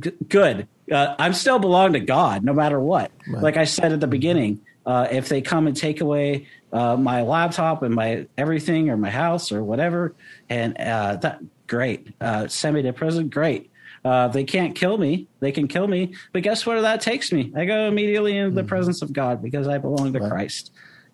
g- 0.00 0.12
good. 0.26 0.66
Uh, 0.90 1.14
i'm 1.18 1.34
still 1.34 1.58
belong 1.58 1.92
to 1.92 2.00
god 2.00 2.42
no 2.44 2.54
matter 2.54 2.80
what. 2.80 3.10
Right. 3.28 3.42
like 3.42 3.56
i 3.58 3.64
said 3.64 3.92
at 3.92 4.00
the 4.00 4.06
beginning 4.06 4.60
uh, 4.86 5.08
if 5.10 5.28
they 5.28 5.42
come 5.42 5.66
and 5.66 5.76
take 5.76 6.00
away 6.00 6.46
uh, 6.72 6.96
my 6.96 7.22
laptop 7.22 7.82
and 7.82 7.94
my 7.94 8.26
everything 8.38 8.88
or 8.88 8.96
my 8.96 9.10
house 9.10 9.52
or 9.52 9.62
whatever 9.62 10.14
and 10.48 10.78
uh, 10.78 11.16
that 11.16 11.40
great. 11.66 12.08
Uh, 12.20 12.48
send 12.48 12.74
me 12.74 12.82
to 12.82 12.92
prison 12.92 13.28
great 13.28 13.70
Uh, 14.06 14.28
they 14.28 14.44
can't 14.44 14.76
kill 14.76 14.96
me. 14.96 15.26
They 15.40 15.50
can 15.50 15.66
kill 15.66 15.88
me, 15.88 16.14
but 16.32 16.44
guess 16.44 16.64
where 16.64 16.80
that 16.82 17.00
takes 17.00 17.32
me? 17.32 17.52
I 17.56 17.64
go 17.64 17.88
immediately 17.88 18.36
into 18.36 18.54
the 18.54 18.60
mm-hmm. 18.60 18.68
presence 18.68 19.02
of 19.02 19.12
God 19.12 19.42
because 19.42 19.66
I 19.66 19.78
belong 19.78 20.12
to 20.12 20.20
right. 20.20 20.30
Christ. 20.30 20.70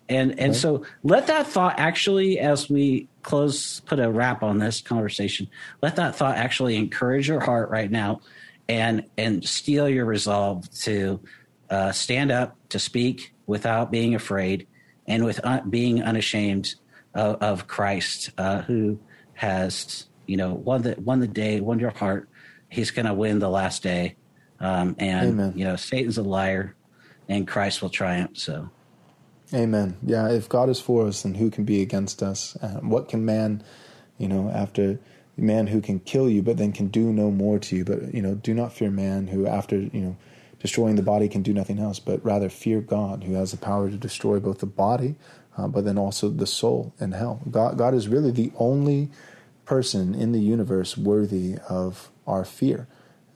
And 0.09 0.39
and 0.39 0.49
right. 0.51 0.55
so 0.55 0.85
let 1.01 1.25
that 1.25 1.47
thought 1.47 1.79
actually, 1.79 2.37
as 2.37 2.69
we 2.69 3.07
close, 3.23 3.79
put 3.79 3.99
a 3.99 4.11
wrap 4.11 4.43
on 4.43 4.59
this 4.59 4.79
conversation. 4.79 5.47
Let 5.81 5.95
that 5.95 6.15
thought 6.15 6.37
actually 6.37 6.75
encourage 6.75 7.27
your 7.27 7.39
heart 7.39 7.71
right 7.71 7.89
now, 7.89 8.21
and 8.69 9.05
and 9.17 9.43
steel 9.43 9.89
your 9.89 10.05
resolve 10.05 10.69
to 10.81 11.19
uh, 11.71 11.93
stand 11.93 12.31
up 12.31 12.55
to 12.69 12.77
speak 12.77 13.33
without 13.47 13.89
being 13.89 14.13
afraid, 14.13 14.67
and 15.07 15.25
with 15.25 15.43
un- 15.43 15.67
being 15.67 16.03
unashamed 16.03 16.75
of, 17.15 17.41
of 17.41 17.67
Christ, 17.67 18.29
uh, 18.37 18.61
who 18.61 18.99
has 19.33 20.05
you 20.27 20.37
know 20.37 20.53
won 20.53 20.83
the 20.83 20.95
won 20.99 21.21
the 21.21 21.27
day, 21.27 21.59
won 21.59 21.79
your 21.79 21.89
heart. 21.89 22.29
He's 22.73 22.91
going 22.91 23.05
to 23.05 23.13
win 23.13 23.37
the 23.39 23.49
last 23.49 23.83
day, 23.83 24.15
um, 24.59 24.95
and 24.97 25.29
Amen. 25.29 25.53
you 25.55 25.63
know 25.63 25.75
Satan's 25.75 26.17
a 26.17 26.23
liar, 26.23 26.75
and 27.29 27.47
Christ 27.47 27.81
will 27.81 27.89
triumph. 27.89 28.37
So. 28.37 28.69
Amen. 29.53 29.97
Yeah, 30.01 30.29
if 30.31 30.49
God 30.49 30.69
is 30.69 30.79
for 30.79 31.05
us, 31.05 31.21
then 31.21 31.35
who 31.35 31.51
can 31.51 31.63
be 31.63 31.83
against 31.83 32.23
us? 32.23 32.55
Uh, 32.55 32.79
what 32.79 33.07
can 33.07 33.23
man, 33.23 33.63
you 34.17 34.27
know, 34.27 34.49
after 34.49 34.99
man 35.37 35.67
who 35.67 35.79
can 35.79 35.99
kill 35.99 36.27
you, 36.27 36.41
but 36.41 36.57
then 36.57 36.71
can 36.71 36.87
do 36.87 37.13
no 37.13 37.29
more 37.29 37.59
to 37.59 37.75
you? 37.75 37.85
But 37.85 38.15
you 38.15 38.21
know, 38.23 38.33
do 38.33 38.55
not 38.55 38.73
fear 38.73 38.89
man 38.89 39.27
who, 39.27 39.45
after 39.45 39.77
you 39.77 40.01
know, 40.01 40.17
destroying 40.59 40.95
the 40.95 41.03
body, 41.03 41.27
can 41.27 41.43
do 41.43 41.53
nothing 41.53 41.77
else, 41.77 41.99
but 41.99 42.25
rather 42.25 42.49
fear 42.49 42.81
God, 42.81 43.25
who 43.25 43.33
has 43.33 43.51
the 43.51 43.57
power 43.57 43.91
to 43.91 43.97
destroy 43.97 44.39
both 44.39 44.57
the 44.57 44.65
body, 44.65 45.15
uh, 45.57 45.67
but 45.67 45.85
then 45.85 45.99
also 45.99 46.29
the 46.29 46.47
soul 46.47 46.93
in 46.99 47.11
hell. 47.11 47.39
God, 47.51 47.77
God 47.77 47.93
is 47.93 48.07
really 48.07 48.31
the 48.31 48.51
only 48.57 49.11
person 49.65 50.13
in 50.13 50.31
the 50.31 50.39
universe 50.39 50.97
worthy 50.97 51.57
of 51.69 52.09
our 52.27 52.45
fear, 52.45 52.87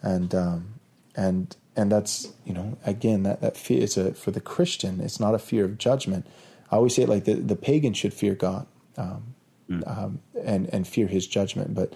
and 0.02 0.34
um, 0.34 0.76
and 1.16 1.56
and 1.76 1.92
that's 1.92 2.34
you 2.46 2.54
know 2.54 2.78
again 2.86 3.24
that 3.24 3.42
that 3.42 3.58
fear 3.58 3.82
is 3.82 3.98
a 3.98 4.14
for 4.14 4.32
the 4.32 4.42
Christian. 4.42 5.00
It's 5.00 5.20
not 5.20 5.36
a 5.36 5.40
fear 5.40 5.66
of 5.66 5.78
judgment. 5.78 6.26
I 6.72 6.76
always 6.76 6.96
say 6.96 7.04
it 7.04 7.10
like 7.10 7.26
the 7.26 7.36
the 7.36 7.56
pagan 7.56 7.94
should 7.94 8.14
fear 8.14 8.36
God, 8.36 8.68
um, 8.98 9.36
mm. 9.70 9.88
um, 9.88 10.20
and 10.44 10.68
and 10.74 10.88
fear 10.88 11.08
His 11.08 11.28
judgment. 11.28 11.74
But 11.74 11.94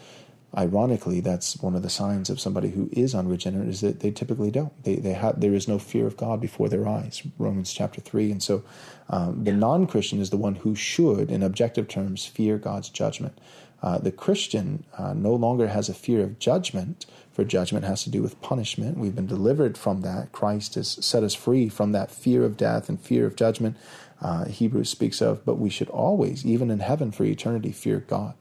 ironically, 0.58 1.20
that's 1.20 1.58
one 1.58 1.76
of 1.76 1.82
the 1.82 1.90
signs 1.90 2.30
of 2.30 2.40
somebody 2.40 2.70
who 2.70 2.90
is 2.92 3.16
unregenerate 3.16 3.70
is 3.70 3.82
that 3.82 4.02
they 4.02 4.12
typically 4.12 4.52
don't. 4.52 4.84
They 4.84 4.96
they 4.96 5.14
have 5.14 5.42
there 5.42 5.54
is 5.54 5.68
no 5.68 5.80
fear 5.80 6.08
of 6.08 6.16
God 6.16 6.40
before 6.40 6.70
their 6.70 6.88
eyes. 6.88 7.24
Romans 7.38 7.74
chapter 7.74 8.02
three, 8.02 8.32
and 8.32 8.42
so 8.42 8.64
um, 9.10 9.44
the 9.44 9.52
non 9.52 9.88
Christian 9.88 10.22
is 10.22 10.30
the 10.30 10.38
one 10.38 10.56
who 10.56 10.76
should, 10.76 11.30
in 11.30 11.44
objective 11.44 11.88
terms, 11.88 12.26
fear 12.26 12.58
God's 12.58 12.90
judgment. 12.90 13.38
Uh, 13.82 13.98
the 13.98 14.12
Christian 14.12 14.86
uh, 14.98 15.14
no 15.14 15.34
longer 15.34 15.68
has 15.68 15.90
a 15.90 15.94
fear 15.94 16.22
of 16.22 16.38
judgment, 16.40 17.06
for 17.32 17.44
judgment 17.44 17.86
has 17.86 18.04
to 18.04 18.10
do 18.10 18.22
with 18.22 18.42
punishment. 18.42 18.98
We've 18.98 19.16
been 19.16 19.28
delivered 19.28 19.78
from 19.78 20.02
that. 20.02 20.32
Christ 20.32 20.76
has 20.76 21.04
set 21.04 21.24
us 21.24 21.34
free 21.34 21.70
from 21.70 21.92
that 21.94 22.12
fear 22.12 22.44
of 22.44 22.58
death 22.58 22.90
and 22.90 23.00
fear 23.00 23.26
of 23.26 23.36
judgment. 23.36 23.78
Uh, 24.22 24.46
Hebrews 24.46 24.90
speaks 24.90 25.22
of, 25.22 25.44
but 25.46 25.58
we 25.58 25.70
should 25.70 25.90
always, 25.90 26.46
even 26.46 26.70
in 26.70 26.80
heaven 26.80 27.12
for 27.12 27.24
eternity, 27.24 27.72
fear 27.72 28.00
God. 28.02 28.36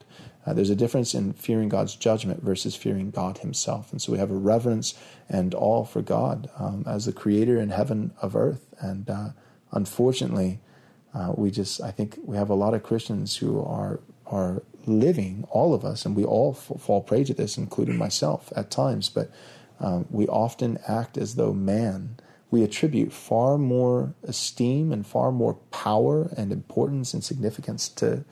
Uh, 0.45 0.53
there's 0.53 0.71
a 0.71 0.77
difference 0.77 1.15
in 1.15 1.33
fearing 1.33 1.69
God's 1.69 1.95
judgment 1.95 2.43
versus 2.43 2.75
fearing 2.75 3.11
God 3.11 3.39
Himself. 3.39 3.93
And 3.93 4.01
so 4.01 4.13
we 4.13 4.19
have 4.19 4.31
a 4.31 4.37
reverence 4.37 4.95
and 5.29 5.55
awe 5.55 5.85
for 5.85 6.03
God 6.03 6.51
um, 6.59 6.85
as 6.87 7.07
the 7.07 7.13
creator 7.13 7.59
in 7.59 7.71
heaven 7.71 8.13
of 8.21 8.35
earth. 8.35 8.75
And 8.81 9.09
uh, 9.09 9.29
unfortunately, 9.73 10.61
uh, 11.15 11.33
we 11.37 11.51
just, 11.51 11.81
I 11.81 11.91
think 11.91 12.19
we 12.25 12.37
have 12.37 12.51
a 12.51 12.55
lot 12.55 12.75
of 12.75 12.83
Christians 12.83 13.37
who 13.37 13.63
are, 13.63 14.01
are 14.27 14.63
living, 14.87 15.47
all 15.51 15.75
of 15.75 15.85
us, 15.85 16.05
and 16.05 16.17
we 16.17 16.25
all 16.25 16.57
f- 16.57 16.81
fall 16.81 17.01
prey 17.01 17.25
to 17.25 17.35
this, 17.35 17.57
including 17.57 17.97
myself 17.97 18.53
at 18.57 18.71
times, 18.71 19.09
but 19.09 19.31
um, 19.81 20.07
we 20.11 20.27
often 20.29 20.79
act 20.87 21.17
as 21.17 21.37
though 21.37 21.53
man, 21.53 22.17
we 22.51 22.63
attribute 22.63 23.13
far 23.13 23.57
more 23.59 24.15
esteem 24.23 24.93
and 24.93 25.07
far 25.07 25.33
more 25.33 25.55
power 25.71 26.31
and 26.37 26.53
importance 26.53 27.15
and 27.15 27.25
significance 27.25 27.89
to, 27.89 28.25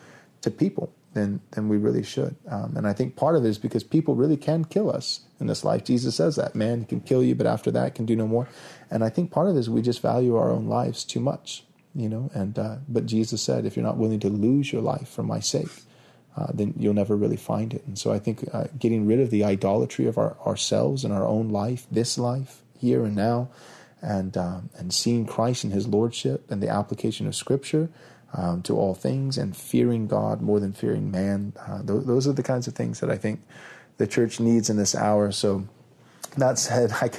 to 0.43 0.51
people 0.51 0.93
than, 1.15 1.41
than 1.53 1.69
we 1.69 1.77
really 1.77 2.03
should. 2.03 2.37
Um, 2.49 2.77
and 2.77 2.87
I 2.87 2.93
think 2.93 3.17
part 3.17 3.35
of 3.37 3.45
it 3.45 3.49
is 3.49 3.59
because 3.59 3.83
people 3.83 4.15
really 4.15 4.37
can 4.37 4.65
kill 4.65 4.91
us 4.91 5.21
in 5.41 5.47
this 5.47 5.65
life. 5.65 5.85
Jesus 5.85 6.17
says 6.17 6.37
that 6.37 6.55
man 6.55 6.85
can 6.85 7.01
kill 7.01 7.23
you, 7.23 7.35
but 7.35 7.47
after 7.47 7.71
that 7.71 7.95
can 7.95 8.05
do 8.07 8.17
no 8.17 8.27
more. 8.27 8.49
And 8.91 9.03
I 9.03 9.09
think 9.09 9.31
part 9.31 9.49
of 9.49 9.57
it 9.57 9.61
is 9.61 9.71
we 9.71 9.83
just 9.83 10.03
value 10.03 10.37
our 10.37 10.51
own 10.51 10.67
lives 10.67 11.05
too 11.05 11.21
much, 11.21 11.65
you 11.95 12.09
know. 12.09 12.31
And 12.35 12.59
uh, 12.59 12.77
but 12.89 13.07
Jesus 13.07 13.43
said, 13.43 13.65
if 13.65 13.77
you're 13.77 13.87
not 13.87 13.97
willing 13.97 14.21
to 14.21 14.29
lose 14.29 14.73
your 14.73 14.83
life 14.83 15.09
for 15.09 15.23
my 15.23 15.41
sake, 15.41 15.69
uh, 16.39 16.53
then 16.55 16.72
you'll 16.78 16.95
never 16.95 17.16
really 17.16 17.36
find 17.36 17.74
it. 17.74 17.82
And 17.86 17.99
so 17.99 18.12
I 18.12 18.20
think 18.20 18.49
uh, 18.53 18.68
getting 18.78 19.07
rid 19.07 19.18
of 19.18 19.30
the 19.30 19.43
idolatry 19.43 20.07
of 20.07 20.16
our, 20.16 20.36
ourselves 20.47 21.05
and 21.05 21.12
our 21.12 21.26
own 21.26 21.49
life, 21.49 21.86
this 21.91 22.16
life, 22.16 22.62
here 22.78 23.05
and 23.05 23.16
now, 23.16 23.49
and 24.01 24.36
um, 24.36 24.70
and 24.78 24.95
seeing 24.95 25.26
Christ 25.26 25.64
and 25.64 25.72
His 25.72 25.89
lordship 25.89 26.49
and 26.51 26.62
the 26.62 26.68
application 26.68 27.26
of 27.26 27.34
Scripture 27.34 27.91
um, 28.32 28.62
to 28.62 28.76
all 28.76 28.95
things, 28.95 29.36
and 29.36 29.57
fearing 29.57 30.07
God 30.07 30.41
more 30.41 30.61
than 30.61 30.72
fearing 30.72 31.11
man. 31.11 31.53
Uh, 31.59 31.82
th- 31.82 32.05
those 32.05 32.28
are 32.28 32.32
the 32.32 32.43
kinds 32.43 32.68
of 32.68 32.74
things 32.74 33.01
that 33.01 33.11
I 33.11 33.18
think 33.18 33.41
the 33.97 34.07
church 34.07 34.39
needs 34.39 34.70
in 34.70 34.76
this 34.76 34.95
hour. 34.95 35.32
So 35.32 35.66
that 36.39 36.59
said, 36.59 36.93
I, 36.93 37.11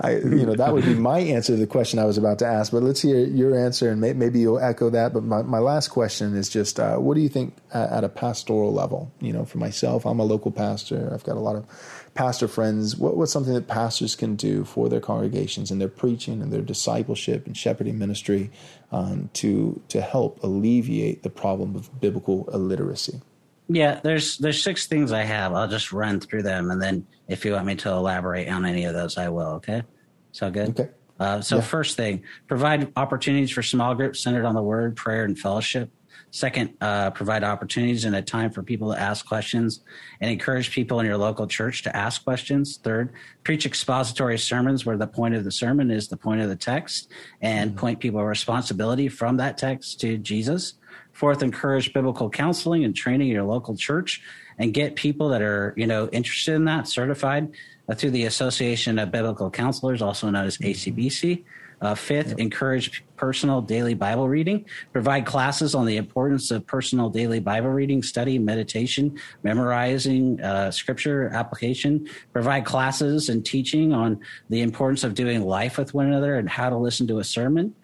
I, 0.00 0.10
you 0.16 0.46
know, 0.46 0.54
that 0.54 0.72
would 0.72 0.84
be 0.84 0.94
my 0.94 1.18
answer 1.18 1.54
to 1.54 1.58
the 1.58 1.66
question 1.66 1.98
I 1.98 2.04
was 2.04 2.18
about 2.18 2.38
to 2.40 2.46
ask. 2.46 2.72
But 2.72 2.82
let's 2.82 3.02
hear 3.02 3.18
your 3.18 3.58
answer, 3.58 3.90
and 3.90 4.00
may, 4.00 4.12
maybe 4.12 4.40
you'll 4.40 4.58
echo 4.58 4.90
that. 4.90 5.12
But 5.12 5.24
my, 5.24 5.42
my 5.42 5.58
last 5.58 5.88
question 5.88 6.36
is 6.36 6.48
just, 6.48 6.78
uh, 6.80 6.96
what 6.96 7.14
do 7.14 7.20
you 7.20 7.28
think 7.28 7.54
at, 7.72 7.90
at, 7.90 8.04
a 8.04 8.08
pastoral 8.08 8.72
level? 8.72 9.12
You 9.20 9.32
know, 9.32 9.44
for 9.44 9.58
myself, 9.58 10.04
I'm 10.04 10.18
a 10.18 10.24
local 10.24 10.50
pastor. 10.50 11.10
I've 11.12 11.24
got 11.24 11.36
a 11.36 11.40
lot 11.40 11.56
of 11.56 11.66
pastor 12.14 12.48
friends. 12.48 12.96
What, 12.96 13.16
what's 13.16 13.32
something 13.32 13.54
that 13.54 13.68
pastors 13.68 14.16
can 14.16 14.36
do 14.36 14.64
for 14.64 14.88
their 14.88 15.00
congregations 15.00 15.70
and 15.70 15.80
their 15.80 15.88
preaching 15.88 16.42
and 16.42 16.52
their 16.52 16.62
discipleship 16.62 17.46
and 17.46 17.56
shepherding 17.56 17.98
ministry 17.98 18.50
um, 18.92 19.30
to 19.34 19.82
to 19.88 20.00
help 20.00 20.42
alleviate 20.42 21.22
the 21.22 21.30
problem 21.30 21.76
of 21.76 22.00
biblical 22.00 22.48
illiteracy? 22.52 23.20
Yeah, 23.68 24.00
there's 24.02 24.38
there's 24.38 24.62
six 24.62 24.86
things 24.86 25.12
I 25.12 25.22
have. 25.22 25.52
I'll 25.52 25.68
just 25.68 25.92
run 25.92 26.20
through 26.20 26.42
them, 26.42 26.70
and 26.70 26.80
then 26.80 27.06
if 27.28 27.44
you 27.44 27.52
want 27.52 27.66
me 27.66 27.74
to 27.76 27.90
elaborate 27.90 28.48
on 28.48 28.64
any 28.64 28.84
of 28.84 28.94
those, 28.94 29.18
I 29.18 29.28
will. 29.28 29.54
Okay, 29.54 29.82
so 30.32 30.50
good. 30.50 30.70
Okay. 30.70 30.90
Uh, 31.18 31.40
so 31.40 31.56
yeah. 31.56 31.62
first 31.62 31.96
thing, 31.96 32.22
provide 32.46 32.92
opportunities 32.96 33.50
for 33.50 33.62
small 33.62 33.94
groups 33.94 34.20
centered 34.20 34.44
on 34.44 34.54
the 34.54 34.62
Word, 34.62 34.96
prayer, 34.96 35.24
and 35.24 35.38
fellowship. 35.38 35.90
Second, 36.30 36.74
uh, 36.80 37.10
provide 37.12 37.44
opportunities 37.44 38.04
and 38.04 38.14
a 38.14 38.20
time 38.20 38.50
for 38.50 38.62
people 38.62 38.92
to 38.92 39.00
ask 39.00 39.26
questions 39.26 39.80
and 40.20 40.30
encourage 40.30 40.70
people 40.70 41.00
in 41.00 41.06
your 41.06 41.16
local 41.16 41.46
church 41.46 41.82
to 41.84 41.96
ask 41.96 42.22
questions. 42.24 42.78
Third, 42.82 43.12
preach 43.42 43.64
expository 43.64 44.38
sermons 44.38 44.84
where 44.84 44.98
the 44.98 45.06
point 45.06 45.34
of 45.34 45.44
the 45.44 45.50
sermon 45.50 45.90
is 45.90 46.08
the 46.08 46.16
point 46.16 46.40
of 46.40 46.48
the 46.48 46.56
text 46.56 47.10
and 47.40 47.70
mm-hmm. 47.70 47.78
point 47.78 48.00
people 48.00 48.22
responsibility 48.22 49.08
from 49.08 49.38
that 49.38 49.56
text 49.56 50.00
to 50.00 50.18
Jesus. 50.18 50.74
Fourth, 51.16 51.42
encourage 51.42 51.94
biblical 51.94 52.28
counseling 52.28 52.84
and 52.84 52.94
training 52.94 53.28
in 53.28 53.34
your 53.34 53.44
local 53.44 53.74
church 53.74 54.20
and 54.58 54.74
get 54.74 54.96
people 54.96 55.30
that 55.30 55.40
are, 55.40 55.72
you 55.74 55.86
know, 55.86 56.08
interested 56.08 56.54
in 56.54 56.66
that 56.66 56.86
certified 56.88 57.50
uh, 57.88 57.94
through 57.94 58.10
the 58.10 58.24
Association 58.24 58.98
of 58.98 59.10
Biblical 59.10 59.50
Counselors, 59.50 60.02
also 60.02 60.28
known 60.28 60.44
as 60.44 60.58
ACBC. 60.58 61.42
Uh, 61.80 61.94
fifth, 61.94 62.28
yep. 62.28 62.38
encourage 62.38 63.02
personal 63.16 63.62
daily 63.62 63.94
Bible 63.94 64.28
reading. 64.28 64.66
Provide 64.92 65.24
classes 65.24 65.74
on 65.74 65.86
the 65.86 65.96
importance 65.96 66.50
of 66.50 66.66
personal 66.66 67.08
daily 67.08 67.40
Bible 67.40 67.70
reading, 67.70 68.02
study, 68.02 68.38
meditation, 68.38 69.18
memorizing 69.42 70.38
uh, 70.42 70.70
scripture 70.70 71.28
application. 71.28 72.06
Provide 72.34 72.66
classes 72.66 73.30
and 73.30 73.44
teaching 73.44 73.94
on 73.94 74.20
the 74.50 74.60
importance 74.60 75.02
of 75.02 75.14
doing 75.14 75.42
life 75.46 75.78
with 75.78 75.94
one 75.94 76.06
another 76.06 76.36
and 76.36 76.48
how 76.48 76.68
to 76.68 76.76
listen 76.76 77.06
to 77.06 77.20
a 77.20 77.24
sermon. 77.24 77.74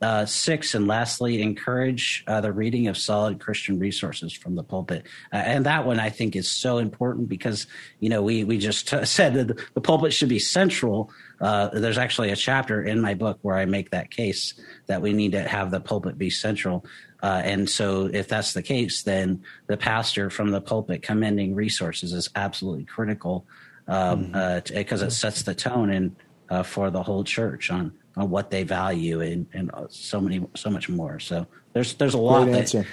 Uh, 0.00 0.24
six, 0.24 0.76
and 0.76 0.86
lastly, 0.86 1.42
encourage 1.42 2.22
uh, 2.28 2.40
the 2.40 2.52
reading 2.52 2.86
of 2.86 2.96
solid 2.96 3.40
Christian 3.40 3.80
resources 3.80 4.32
from 4.32 4.54
the 4.54 4.62
pulpit. 4.62 5.04
Uh, 5.32 5.36
and 5.36 5.66
that 5.66 5.84
one 5.84 5.98
I 5.98 6.08
think 6.08 6.36
is 6.36 6.48
so 6.48 6.78
important 6.78 7.28
because, 7.28 7.66
you 7.98 8.08
know, 8.08 8.22
we, 8.22 8.44
we 8.44 8.58
just 8.58 8.88
t- 8.88 9.04
said 9.04 9.34
that 9.34 9.58
the 9.74 9.80
pulpit 9.80 10.12
should 10.12 10.28
be 10.28 10.38
central. 10.38 11.10
Uh, 11.40 11.70
there's 11.70 11.98
actually 11.98 12.30
a 12.30 12.36
chapter 12.36 12.80
in 12.80 13.00
my 13.00 13.14
book 13.14 13.40
where 13.42 13.56
I 13.56 13.64
make 13.64 13.90
that 13.90 14.12
case 14.12 14.54
that 14.86 15.02
we 15.02 15.12
need 15.12 15.32
to 15.32 15.42
have 15.48 15.72
the 15.72 15.80
pulpit 15.80 16.16
be 16.16 16.30
central. 16.30 16.86
Uh, 17.20 17.42
and 17.44 17.68
so, 17.68 18.06
if 18.06 18.28
that's 18.28 18.52
the 18.52 18.62
case, 18.62 19.02
then 19.02 19.42
the 19.66 19.76
pastor 19.76 20.30
from 20.30 20.52
the 20.52 20.60
pulpit 20.60 21.02
commending 21.02 21.56
resources 21.56 22.12
is 22.12 22.28
absolutely 22.36 22.84
critical 22.84 23.44
because 23.86 24.12
um, 24.12 24.26
mm-hmm. 24.26 24.36
Uh, 24.36 25.06
it 25.06 25.10
sets 25.10 25.42
the 25.42 25.56
tone 25.56 25.90
and 25.90 26.66
for 26.66 26.90
the 26.90 27.02
whole 27.02 27.24
church 27.24 27.70
on 27.70 27.92
on 28.20 28.30
what 28.30 28.50
they 28.50 28.62
value 28.62 29.20
and, 29.20 29.46
and 29.52 29.70
so 29.88 30.20
many 30.20 30.46
so 30.54 30.70
much 30.70 30.88
more. 30.88 31.18
So 31.20 31.46
there's 31.72 31.94
there's 31.94 32.14
a 32.14 32.18
lot. 32.18 32.44
Great 32.44 32.52
that, 32.52 32.58
answer. 32.60 32.86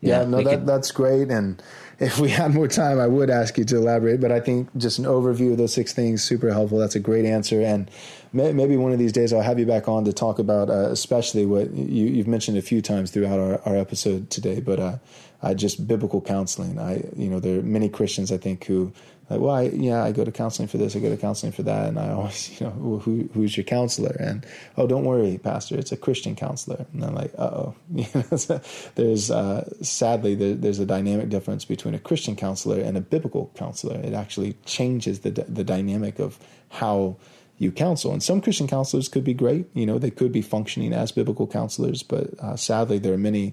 Yeah, 0.00 0.20
yeah 0.20 0.24
no, 0.26 0.42
that, 0.42 0.50
could, 0.50 0.66
that's 0.66 0.90
great. 0.92 1.28
And 1.28 1.62
if 1.98 2.18
we 2.18 2.30
had 2.30 2.54
more 2.54 2.68
time, 2.68 2.98
I 2.98 3.06
would 3.06 3.30
ask 3.30 3.58
you 3.58 3.64
to 3.66 3.76
elaborate. 3.76 4.20
But 4.20 4.32
I 4.32 4.40
think 4.40 4.74
just 4.76 4.98
an 4.98 5.04
overview 5.04 5.52
of 5.52 5.58
those 5.58 5.74
six 5.74 5.92
things 5.92 6.22
super 6.22 6.50
helpful. 6.50 6.78
That's 6.78 6.94
a 6.94 7.00
great 7.00 7.26
answer. 7.26 7.60
And 7.60 7.90
may, 8.32 8.52
maybe 8.52 8.76
one 8.76 8.92
of 8.92 8.98
these 8.98 9.12
days 9.12 9.32
I'll 9.32 9.42
have 9.42 9.58
you 9.58 9.66
back 9.66 9.88
on 9.88 10.04
to 10.06 10.12
talk 10.12 10.38
about, 10.38 10.70
uh, 10.70 10.88
especially 10.90 11.44
what 11.44 11.70
you, 11.72 12.16
have 12.16 12.26
mentioned 12.26 12.56
a 12.56 12.62
few 12.62 12.80
times 12.80 13.10
throughout 13.10 13.38
our, 13.38 13.60
our 13.66 13.76
episode 13.76 14.30
today. 14.30 14.60
But 14.60 14.80
uh, 14.80 14.98
uh, 15.42 15.54
just 15.54 15.86
biblical 15.86 16.20
counseling. 16.20 16.78
I, 16.78 17.04
you 17.16 17.28
know, 17.28 17.40
there 17.40 17.58
are 17.58 17.62
many 17.62 17.88
Christians 17.88 18.32
I 18.32 18.38
think 18.38 18.64
who 18.64 18.92
like, 19.30 19.40
well, 19.40 19.54
I, 19.54 19.62
yeah, 19.62 20.02
I 20.02 20.10
go 20.10 20.24
to 20.24 20.32
counseling 20.32 20.66
for 20.68 20.76
this, 20.76 20.96
I 20.96 20.98
go 20.98 21.08
to 21.08 21.16
counseling 21.16 21.52
for 21.52 21.62
that, 21.62 21.88
and 21.88 21.98
I 21.98 22.10
always, 22.10 22.50
you 22.60 22.66
know, 22.66 23.00
who, 23.04 23.30
who's 23.32 23.56
your 23.56 23.64
counselor? 23.64 24.16
And 24.18 24.44
oh, 24.76 24.86
don't 24.86 25.04
worry, 25.04 25.38
pastor, 25.38 25.78
it's 25.78 25.92
a 25.92 25.96
Christian 25.96 26.34
counselor. 26.34 26.84
And 26.92 27.04
I'm 27.04 27.14
like, 27.14 27.32
uh 27.38 27.44
oh, 27.44 27.74
there's 28.96 29.30
uh, 29.30 29.68
sadly 29.82 30.34
there, 30.34 30.54
there's 30.54 30.80
a 30.80 30.86
dynamic 30.86 31.28
difference 31.28 31.64
between 31.64 31.94
a 31.94 31.98
Christian 31.98 32.34
counselor 32.34 32.80
and 32.80 32.96
a 32.96 33.00
biblical 33.00 33.52
counselor. 33.54 33.96
It 33.96 34.14
actually 34.14 34.54
changes 34.64 35.20
the 35.20 35.30
the 35.30 35.64
dynamic 35.64 36.18
of 36.18 36.38
how 36.70 37.16
you 37.60 37.70
counsel. 37.70 38.12
And 38.12 38.22
some 38.22 38.40
Christian 38.40 38.66
counselors 38.66 39.08
could 39.08 39.22
be 39.22 39.34
great, 39.34 39.66
you 39.74 39.84
know, 39.84 39.98
they 39.98 40.10
could 40.10 40.32
be 40.32 40.40
functioning 40.40 40.94
as 40.94 41.12
biblical 41.12 41.46
counselors, 41.46 42.02
but 42.02 42.30
uh, 42.40 42.56
sadly, 42.56 42.98
there 42.98 43.12
are 43.12 43.18
many 43.18 43.52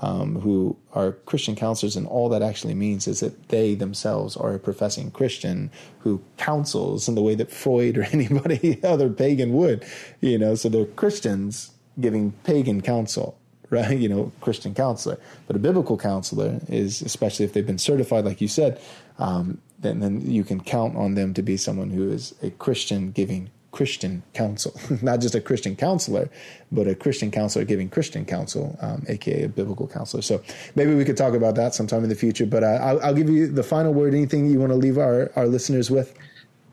um, 0.00 0.40
who 0.40 0.76
are 0.92 1.12
Christian 1.12 1.56
counselors, 1.56 1.96
and 1.96 2.06
all 2.06 2.28
that 2.28 2.42
actually 2.42 2.74
means 2.74 3.06
is 3.06 3.20
that 3.20 3.48
they 3.48 3.74
themselves 3.74 4.36
are 4.36 4.54
a 4.54 4.58
professing 4.58 5.10
Christian 5.10 5.70
who 6.00 6.22
counsels 6.36 7.08
in 7.08 7.14
the 7.14 7.22
way 7.22 7.34
that 7.34 7.50
Freud 7.50 7.98
or 7.98 8.02
anybody 8.12 8.82
other 8.82 9.08
pagan 9.08 9.52
would, 9.54 9.84
you 10.20 10.38
know. 10.38 10.54
So 10.54 10.68
they're 10.68 10.86
Christians 10.86 11.72
giving 12.00 12.32
pagan 12.44 12.80
counsel, 12.80 13.38
right? 13.70 13.98
You 13.98 14.08
know, 14.08 14.32
Christian 14.40 14.74
counselor. 14.74 15.18
But 15.46 15.56
a 15.56 15.58
biblical 15.58 15.98
counselor 15.98 16.60
is, 16.68 17.02
especially 17.02 17.44
if 17.44 17.52
they've 17.52 17.66
been 17.66 17.78
certified, 17.78 18.24
like 18.24 18.40
you 18.40 18.48
said, 18.48 18.80
um, 19.18 19.60
then 19.78 20.00
then 20.00 20.30
you 20.30 20.44
can 20.44 20.60
count 20.60 20.96
on 20.96 21.14
them 21.14 21.34
to 21.34 21.42
be 21.42 21.56
someone 21.56 21.90
who 21.90 22.10
is 22.10 22.34
a 22.42 22.50
Christian 22.50 23.12
giving 23.12 23.50
Christian 23.70 24.22
counsel, 24.32 24.74
not 25.02 25.20
just 25.20 25.34
a 25.34 25.40
Christian 25.40 25.76
counselor, 25.76 26.30
but 26.72 26.86
a 26.86 26.94
Christian 26.94 27.30
counselor 27.30 27.64
giving 27.64 27.88
Christian 27.88 28.24
counsel, 28.24 28.78
um, 28.80 29.04
aka 29.08 29.44
a 29.44 29.48
biblical 29.48 29.86
counselor. 29.86 30.22
So 30.22 30.42
maybe 30.74 30.94
we 30.94 31.04
could 31.04 31.16
talk 31.16 31.34
about 31.34 31.54
that 31.56 31.74
sometime 31.74 32.02
in 32.02 32.08
the 32.08 32.14
future. 32.14 32.46
But 32.46 32.64
uh, 32.64 32.78
I'll, 32.80 33.00
I'll, 33.02 33.14
give 33.14 33.28
you 33.28 33.46
the 33.46 33.62
final 33.62 33.92
word. 33.92 34.14
Anything 34.14 34.46
you 34.46 34.58
want 34.58 34.72
to 34.72 34.76
leave 34.76 34.98
our, 34.98 35.30
our 35.36 35.46
listeners 35.46 35.90
with? 35.90 36.16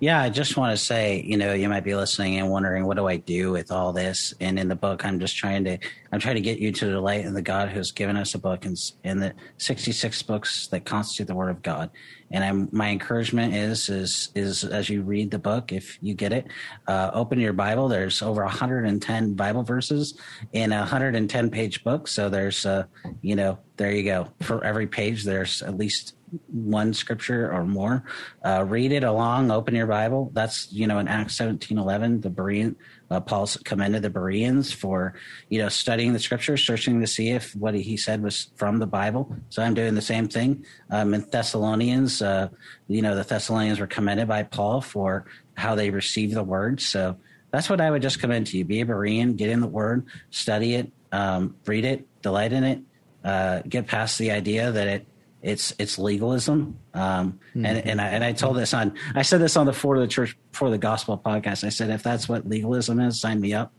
Yeah, 0.01 0.21
I 0.21 0.29
just 0.29 0.57
want 0.57 0.77
to 0.77 0.83
say, 0.83 1.23
you 1.25 1.37
know, 1.37 1.53
you 1.53 1.69
might 1.69 1.85
be 1.85 1.95
listening 1.95 2.37
and 2.37 2.49
wondering, 2.49 2.85
what 2.85 2.97
do 2.97 3.07
I 3.07 3.15
do 3.15 3.53
with 3.53 3.71
all 3.71 3.93
this? 3.93 4.33
And 4.41 4.59
in 4.59 4.67
the 4.67 4.75
book, 4.75 5.05
I'm 5.05 5.21
just 5.21 5.37
trying 5.37 5.63
to, 5.63 5.77
I'm 6.11 6.19
trying 6.19 6.35
to 6.35 6.41
get 6.41 6.59
you 6.59 6.73
to 6.73 6.89
delight 6.89 7.23
in 7.23 7.33
the 7.33 7.41
God 7.41 7.69
who's 7.69 7.91
given 7.91 8.17
us 8.17 8.35
a 8.35 8.37
book 8.37 8.65
and 8.65 8.77
in 9.05 9.21
the 9.21 9.33
66 9.57 10.21
books 10.23 10.67
that 10.67 10.83
constitute 10.83 11.27
the 11.27 11.35
Word 11.35 11.49
of 11.49 11.61
God. 11.61 11.91
And 12.29 12.43
I'm, 12.43 12.67
my 12.73 12.89
encouragement 12.89 13.55
is, 13.55 13.87
is, 13.87 14.31
is 14.35 14.65
as 14.65 14.89
you 14.89 15.01
read 15.01 15.31
the 15.31 15.39
book, 15.39 15.71
if 15.71 15.97
you 16.01 16.13
get 16.13 16.33
it, 16.33 16.47
uh, 16.87 17.11
open 17.13 17.39
your 17.39 17.53
Bible. 17.53 17.87
There's 17.87 18.21
over 18.21 18.43
110 18.43 19.33
Bible 19.35 19.63
verses 19.63 20.19
in 20.51 20.73
a 20.73 20.79
110 20.79 21.49
page 21.49 21.85
book. 21.85 22.09
So 22.09 22.27
there's, 22.27 22.65
uh, 22.65 22.83
you 23.21 23.37
know, 23.37 23.59
there 23.77 23.91
you 23.91 24.03
go. 24.03 24.27
For 24.41 24.61
every 24.65 24.87
page, 24.87 25.23
there's 25.23 25.61
at 25.61 25.77
least 25.77 26.14
one 26.47 26.93
scripture 26.93 27.51
or 27.51 27.65
more. 27.65 28.03
Uh, 28.43 28.63
read 28.67 28.91
it 28.91 29.03
along. 29.03 29.51
Open 29.51 29.75
your 29.75 29.87
Bible. 29.87 30.31
That's 30.33 30.71
you 30.71 30.87
know 30.87 30.99
in 30.99 31.07
Acts 31.07 31.35
seventeen 31.35 31.77
eleven. 31.77 32.21
The 32.21 32.29
Berean 32.29 32.75
uh, 33.09 33.19
Paul 33.19 33.47
commended 33.63 34.01
the 34.01 34.09
Bereans 34.09 34.71
for 34.71 35.13
you 35.49 35.59
know 35.59 35.69
studying 35.69 36.13
the 36.13 36.19
scriptures, 36.19 36.65
searching 36.65 36.99
to 37.01 37.07
see 37.07 37.29
if 37.29 37.55
what 37.55 37.73
he 37.73 37.97
said 37.97 38.23
was 38.23 38.49
from 38.55 38.79
the 38.79 38.87
Bible. 38.87 39.35
So 39.49 39.61
I'm 39.61 39.73
doing 39.73 39.95
the 39.95 40.01
same 40.01 40.27
thing. 40.27 40.65
Um, 40.89 41.13
in 41.13 41.21
Thessalonians, 41.29 42.21
uh, 42.21 42.49
you 42.87 43.01
know 43.01 43.15
the 43.15 43.23
Thessalonians 43.23 43.79
were 43.79 43.87
commended 43.87 44.27
by 44.27 44.43
Paul 44.43 44.81
for 44.81 45.25
how 45.55 45.75
they 45.75 45.89
received 45.89 46.33
the 46.33 46.43
word. 46.43 46.81
So 46.81 47.17
that's 47.51 47.69
what 47.69 47.79
I 47.79 47.89
would 47.89 48.01
just 48.01 48.19
commend 48.19 48.47
to 48.47 48.57
you. 48.57 48.65
Be 48.65 48.81
a 48.81 48.85
Berean, 48.85 49.37
get 49.37 49.49
in 49.49 49.61
the 49.61 49.67
word, 49.67 50.05
study 50.29 50.75
it, 50.75 50.91
um, 51.11 51.55
read 51.65 51.85
it, 51.85 52.07
delight 52.21 52.51
in 52.51 52.63
it. 52.63 52.81
Uh, 53.23 53.61
get 53.67 53.87
past 53.87 54.19
the 54.19 54.29
idea 54.29 54.71
that 54.71 54.87
it 54.87 55.07
it's 55.45 55.73
it's 55.77 55.99
legalism. 55.99 56.79
Um, 56.93 57.39
mm-hmm. 57.49 57.65
And 57.65 57.87
and 57.87 58.01
I, 58.01 58.07
and 58.07 58.23
I 58.23 58.33
told 58.33 58.57
this 58.57 58.73
on 58.73 58.95
I 59.13 59.21
said 59.21 59.39
this 59.39 59.55
on 59.55 59.67
the 59.67 59.73
For 59.73 59.99
the 59.99 60.07
Church 60.07 60.35
for 60.51 60.69
the 60.69 60.77
Gospel 60.77 61.17
podcast. 61.23 61.63
I 61.63 61.69
said 61.69 61.91
if 61.91 62.01
that's 62.03 62.27
what 62.27 62.49
legalism 62.49 62.99
is, 62.99 63.21
sign 63.21 63.39
me 63.39 63.53
up 63.53 63.71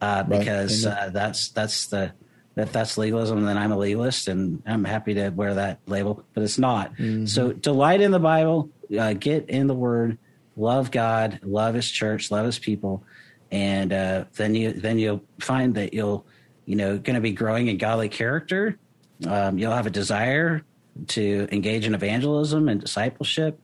uh, 0.00 0.22
because 0.22 0.86
right. 0.86 0.96
uh, 0.96 1.10
that's 1.10 1.50
that's 1.50 1.88
the 1.88 2.12
that 2.54 2.72
that's 2.72 2.96
legalism. 2.96 3.44
Then 3.44 3.58
I'm 3.58 3.70
a 3.70 3.76
legalist, 3.76 4.28
and 4.28 4.62
I'm 4.66 4.82
happy 4.82 5.14
to 5.14 5.28
wear 5.28 5.54
that 5.54 5.80
label. 5.86 6.24
But 6.32 6.42
it's 6.42 6.58
not. 6.58 6.92
Mm-hmm. 6.94 7.26
So 7.26 7.52
delight 7.52 8.00
in 8.00 8.12
the 8.12 8.18
Bible, 8.18 8.70
uh, 8.98 9.12
get 9.12 9.50
in 9.50 9.66
the 9.66 9.74
Word, 9.74 10.18
love 10.56 10.90
God, 10.90 11.40
love 11.42 11.74
His 11.74 11.88
church, 11.90 12.30
love 12.30 12.46
His 12.46 12.58
people, 12.58 13.04
and 13.50 13.92
uh, 13.92 14.24
then 14.36 14.54
you 14.54 14.72
then 14.72 14.98
you'll 14.98 15.22
find 15.38 15.74
that 15.74 15.92
you'll 15.92 16.26
you 16.64 16.76
know 16.76 16.96
going 16.96 17.14
to 17.14 17.20
be 17.20 17.32
growing 17.32 17.68
in 17.68 17.76
godly 17.76 18.08
character. 18.08 18.78
Um, 19.26 19.58
you'll 19.58 19.72
have 19.72 19.86
a 19.86 19.90
desire 19.90 20.64
to 21.08 21.48
engage 21.52 21.86
in 21.86 21.94
evangelism 21.94 22.68
and 22.68 22.80
discipleship, 22.80 23.58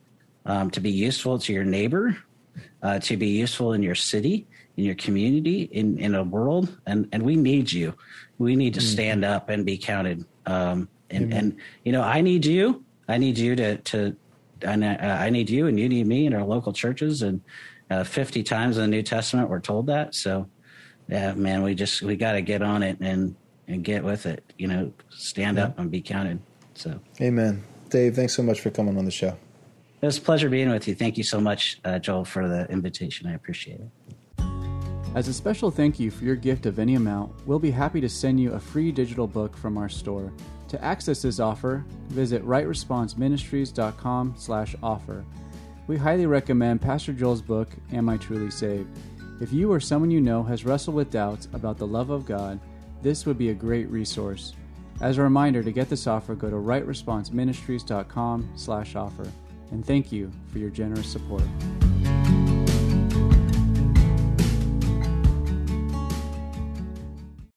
um, 0.45 0.69
to 0.71 0.79
be 0.79 0.91
useful 0.91 1.39
to 1.39 1.53
your 1.53 1.63
neighbor, 1.63 2.17
uh, 2.81 2.99
to 2.99 3.17
be 3.17 3.27
useful 3.27 3.73
in 3.73 3.83
your 3.83 3.95
city, 3.95 4.47
in 4.77 4.83
your 4.83 4.95
community, 4.95 5.63
in 5.63 5.97
in 5.97 6.15
a 6.15 6.23
world, 6.23 6.77
and 6.85 7.07
and 7.11 7.23
we 7.23 7.35
need 7.35 7.71
you. 7.71 7.93
We 8.37 8.55
need 8.55 8.73
to 8.75 8.79
mm-hmm. 8.79 8.89
stand 8.89 9.25
up 9.25 9.49
and 9.49 9.65
be 9.65 9.77
counted. 9.77 10.25
Um, 10.45 10.87
and 11.09 11.33
and 11.33 11.57
you 11.83 11.91
know, 11.91 12.01
I 12.01 12.21
need 12.21 12.45
you. 12.45 12.83
I 13.07 13.17
need 13.17 13.37
you 13.37 13.55
to 13.55 13.77
to. 13.77 14.15
And 14.63 14.83
uh, 14.83 14.97
I 14.99 15.29
need 15.29 15.51
you, 15.51 15.67
and 15.67 15.79
you 15.79 15.87
need 15.87 16.07
me 16.07 16.25
in 16.25 16.33
our 16.33 16.43
local 16.43 16.73
churches. 16.73 17.21
And 17.21 17.41
uh, 17.91 18.03
50 18.03 18.41
times 18.41 18.77
in 18.77 18.81
the 18.81 18.87
New 18.87 19.03
Testament, 19.03 19.49
we're 19.49 19.59
told 19.59 19.85
that. 19.85 20.15
So, 20.15 20.49
yeah, 21.07 21.33
man, 21.33 21.61
we 21.61 21.75
just 21.75 22.01
we 22.01 22.15
got 22.15 22.31
to 22.31 22.41
get 22.41 22.63
on 22.63 22.81
it 22.81 22.97
and 22.99 23.35
and 23.67 23.83
get 23.83 24.03
with 24.03 24.25
it. 24.25 24.43
You 24.57 24.67
know, 24.67 24.93
stand 25.09 25.57
yeah. 25.57 25.65
up 25.65 25.79
and 25.79 25.91
be 25.91 26.01
counted. 26.01 26.39
So, 26.77 26.99
amen. 27.19 27.63
Dave, 27.89 28.15
thanks 28.15 28.35
so 28.35 28.43
much 28.43 28.61
for 28.61 28.69
coming 28.69 28.97
on 28.99 29.05
the 29.05 29.11
show. 29.11 29.35
It 29.99 30.05
was 30.05 30.19
a 30.19 30.21
pleasure 30.21 30.47
being 30.47 30.69
with 30.69 30.87
you. 30.87 30.93
Thank 30.93 31.17
you 31.17 31.23
so 31.23 31.41
much, 31.41 31.79
uh, 31.83 31.97
Joel, 31.97 32.23
for 32.23 32.47
the 32.47 32.69
invitation. 32.69 33.27
I 33.27 33.33
appreciate 33.33 33.79
it. 33.79 33.89
As 35.15 35.27
a 35.27 35.33
special 35.33 35.71
thank 35.71 35.99
you 35.99 36.11
for 36.11 36.23
your 36.23 36.35
gift 36.35 36.67
of 36.67 36.77
any 36.77 36.93
amount, 36.93 37.31
we'll 37.47 37.57
be 37.57 37.71
happy 37.71 37.99
to 38.01 38.07
send 38.07 38.39
you 38.39 38.53
a 38.53 38.59
free 38.59 38.91
digital 38.91 39.25
book 39.25 39.57
from 39.57 39.75
our 39.75 39.89
store. 39.89 40.31
To 40.67 40.83
access 40.83 41.23
this 41.23 41.39
offer, 41.39 41.83
visit 42.09 42.45
rightresponseministries.com 42.45 44.35
slash 44.37 44.75
offer. 44.83 45.25
We 45.87 45.97
highly 45.97 46.27
recommend 46.27 46.81
Pastor 46.81 47.13
Joel's 47.13 47.41
book, 47.41 47.69
Am 47.91 48.07
I 48.07 48.17
Truly 48.17 48.51
Saved? 48.51 48.95
If 49.41 49.51
you 49.51 49.71
or 49.71 49.79
someone 49.79 50.11
you 50.11 50.21
know 50.21 50.43
has 50.43 50.63
wrestled 50.63 50.95
with 50.95 51.09
doubts 51.09 51.47
about 51.53 51.79
the 51.79 51.87
love 51.87 52.11
of 52.11 52.27
God, 52.27 52.59
this 53.01 53.25
would 53.25 53.39
be 53.39 53.49
a 53.49 53.55
great 53.55 53.89
resource. 53.89 54.53
As 54.99 55.17
a 55.17 55.21
reminder, 55.21 55.61
to 55.61 55.71
get 55.71 55.89
this 55.89 56.07
offer, 56.07 56.33
go 56.33 56.49
to 56.49 56.55
rightresponseministries.com 56.55 58.49
slash 58.55 58.95
offer. 58.95 59.31
And 59.71 59.85
thank 59.85 60.11
you 60.11 60.31
for 60.51 60.59
your 60.59 60.69
generous 60.69 61.11
support. 61.11 61.43